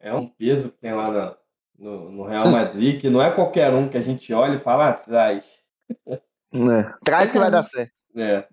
É 0.00 0.14
um 0.14 0.28
peso 0.28 0.70
que 0.70 0.78
tem 0.78 0.94
lá 0.94 1.10
na- 1.10 1.36
no, 1.78 2.10
no 2.10 2.22
Real 2.24 2.50
Madrid, 2.50 3.00
que 3.00 3.10
não 3.10 3.22
é 3.22 3.30
qualquer 3.34 3.72
um 3.72 3.88
que 3.88 3.96
a 3.96 4.02
gente 4.02 4.32
olha 4.32 4.56
e 4.56 4.62
fala 4.62 4.90
atrás. 4.90 5.44
É. 6.54 6.94
Traz 7.04 7.32
que 7.32 7.38
vai 7.38 7.50
dar 7.50 7.62
certo. 7.64 7.92
É. 8.16 8.46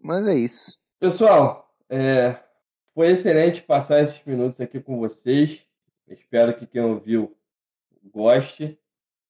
Mas 0.00 0.28
é 0.28 0.34
isso. 0.34 0.78
Pessoal, 1.00 1.68
é, 1.88 2.36
foi 2.94 3.08
excelente 3.08 3.62
passar 3.62 4.02
esses 4.02 4.20
minutos 4.24 4.60
aqui 4.60 4.78
com 4.80 4.98
vocês. 4.98 5.60
Espero 6.06 6.56
que 6.56 6.66
quem 6.66 6.82
ouviu 6.82 7.36
goste. 8.12 8.78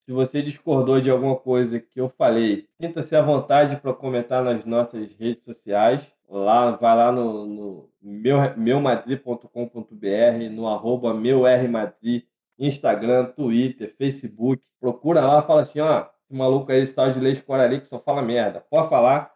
Se 0.04 0.12
você 0.12 0.42
discordou 0.42 1.00
de 1.00 1.10
alguma 1.10 1.36
coisa 1.36 1.78
que 1.78 2.00
eu 2.00 2.08
falei, 2.10 2.66
sinta-se 2.80 3.14
à 3.14 3.22
vontade 3.22 3.76
para 3.76 3.94
comentar 3.94 4.42
nas 4.42 4.64
nossas 4.64 5.10
redes 5.18 5.44
sociais. 5.44 6.02
Lá, 6.28 6.72
vai 6.72 6.96
lá 6.96 7.12
no, 7.12 7.46
no 7.46 7.90
meu, 8.02 8.38
meumadrid.com.br, 8.56 10.50
no 10.50 10.68
arroba 10.68 11.14
meurmadrid, 11.14 12.26
Instagram, 12.59 13.26
Twitter, 13.26 13.94
Facebook. 13.97 14.62
Procura 14.80 15.20
lá, 15.20 15.43
fala 15.43 15.62
assim, 15.62 15.80
ó, 15.80 16.06
esse 16.24 16.35
maluco 16.35 16.70
aí, 16.70 16.82
esse 16.82 16.93
tal 16.93 17.10
de 17.10 17.20
Leite 17.20 17.43
Corali, 17.43 17.80
que 17.80 17.86
só 17.89 17.98
fala 17.98 18.22
merda. 18.22 18.60
Pode 18.68 18.89
falar. 18.89 19.32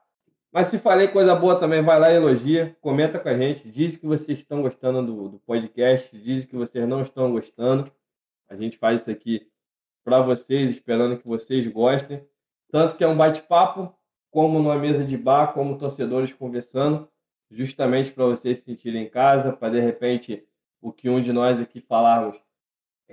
Mas 0.53 0.69
se 0.69 0.79
falei 0.79 1.09
coisa 1.09 1.35
boa 1.35 1.59
também, 1.59 1.83
vai 1.83 1.99
lá 1.99 2.13
e 2.13 2.17
elogia, 2.17 2.77
comenta 2.83 3.19
com 3.19 3.29
a 3.29 3.37
gente, 3.37 3.67
diz 3.71 3.97
que 3.97 4.07
vocês 4.07 4.39
estão 4.39 4.61
gostando 4.61 5.03
do, 5.03 5.29
do 5.31 5.39
podcast, 5.39 6.15
diz 6.19 6.45
que 6.45 6.55
vocês 6.55 6.87
não 6.87 7.01
estão 7.01 7.33
gostando. 7.33 7.91
A 8.51 8.55
gente 8.55 8.77
faz 8.77 9.01
isso 9.01 9.11
aqui 9.11 9.49
para 10.05 10.21
vocês, 10.21 10.73
esperando 10.73 11.19
que 11.19 11.27
vocês 11.27 11.67
gostem. 11.69 12.23
Tanto 12.71 12.97
que 12.97 13.05
é 13.05 13.09
um 13.09 13.17
bate-papo, 13.17 13.95
como 14.31 14.59
numa 14.59 14.77
mesa 14.77 15.05
de 15.05 15.17
bar, 15.17 15.55
como 15.55 15.79
torcedores 15.79 16.33
conversando, 16.35 17.09
justamente 17.51 18.11
para 18.11 18.27
vocês 18.27 18.59
se 18.59 18.65
sentirem 18.65 19.05
em 19.05 19.09
casa, 19.09 19.53
para 19.53 19.71
de 19.71 19.81
repente 19.81 20.47
o 20.83 20.93
que 20.93 21.09
um 21.09 21.23
de 21.23 21.33
nós 21.33 21.59
aqui 21.61 21.81
falarmos 21.81 22.37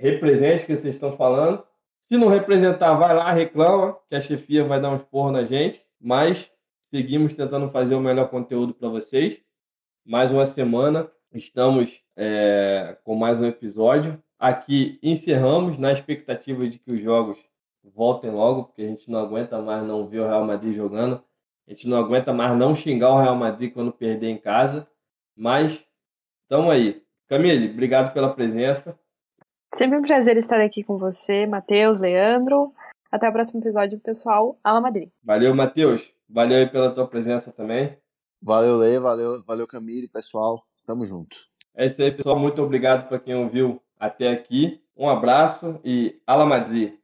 represente 0.00 0.64
o 0.64 0.66
que 0.66 0.76
vocês 0.76 0.94
estão 0.94 1.16
falando. 1.16 1.62
Se 2.08 2.16
não 2.16 2.28
representar, 2.28 2.94
vai 2.94 3.14
lá, 3.14 3.32
reclama, 3.32 3.96
que 4.08 4.16
a 4.16 4.20
chefia 4.20 4.64
vai 4.64 4.80
dar 4.80 4.90
um 4.90 4.96
esporro 4.96 5.30
na 5.30 5.44
gente, 5.44 5.80
mas 6.00 6.50
seguimos 6.90 7.34
tentando 7.34 7.70
fazer 7.70 7.94
o 7.94 8.00
melhor 8.00 8.28
conteúdo 8.30 8.74
para 8.74 8.88
vocês. 8.88 9.38
Mais 10.04 10.32
uma 10.32 10.46
semana, 10.46 11.08
estamos 11.32 12.02
é, 12.16 12.96
com 13.04 13.14
mais 13.14 13.38
um 13.38 13.46
episódio. 13.46 14.20
Aqui 14.38 14.98
encerramos 15.02 15.78
na 15.78 15.92
expectativa 15.92 16.66
de 16.66 16.78
que 16.78 16.90
os 16.90 17.02
jogos 17.02 17.38
voltem 17.84 18.30
logo, 18.30 18.64
porque 18.64 18.82
a 18.82 18.88
gente 18.88 19.08
não 19.10 19.20
aguenta 19.20 19.60
mais 19.60 19.86
não 19.86 20.08
ver 20.08 20.20
o 20.20 20.26
Real 20.26 20.44
Madrid 20.44 20.74
jogando. 20.74 21.22
A 21.68 21.70
gente 21.70 21.86
não 21.86 21.98
aguenta 21.98 22.32
mais 22.32 22.58
não 22.58 22.74
xingar 22.74 23.10
o 23.12 23.20
Real 23.20 23.36
Madrid 23.36 23.72
quando 23.72 23.92
perder 23.92 24.30
em 24.30 24.38
casa. 24.38 24.88
Mas 25.36 25.80
estamos 26.42 26.70
aí. 26.70 27.02
Camille, 27.28 27.70
obrigado 27.70 28.12
pela 28.12 28.34
presença. 28.34 28.98
Sempre 29.80 29.96
um 29.96 30.02
prazer 30.02 30.36
estar 30.36 30.60
aqui 30.60 30.84
com 30.84 30.98
você, 30.98 31.46
Matheus, 31.46 31.98
Leandro. 31.98 32.70
Até 33.10 33.26
o 33.26 33.32
próximo 33.32 33.62
episódio, 33.62 33.98
pessoal. 33.98 34.58
Ala 34.62 34.78
Madrid. 34.78 35.08
Valeu, 35.24 35.54
Matheus. 35.54 36.06
Valeu 36.28 36.58
aí 36.58 36.68
pela 36.68 36.94
tua 36.94 37.08
presença 37.08 37.50
também. 37.50 37.96
Valeu, 38.42 38.76
Lê, 38.76 38.98
valeu, 38.98 39.42
valeu, 39.42 39.66
Camille, 39.66 40.06
pessoal. 40.06 40.62
Tamo 40.86 41.06
junto. 41.06 41.34
É 41.74 41.86
isso 41.86 42.02
aí, 42.02 42.12
pessoal. 42.12 42.38
Muito 42.38 42.60
obrigado 42.60 43.08
para 43.08 43.18
quem 43.18 43.34
ouviu 43.34 43.80
até 43.98 44.28
aqui. 44.28 44.82
Um 44.94 45.08
abraço 45.08 45.80
e 45.82 46.20
Ala 46.26 46.44
Madrid. 46.44 46.99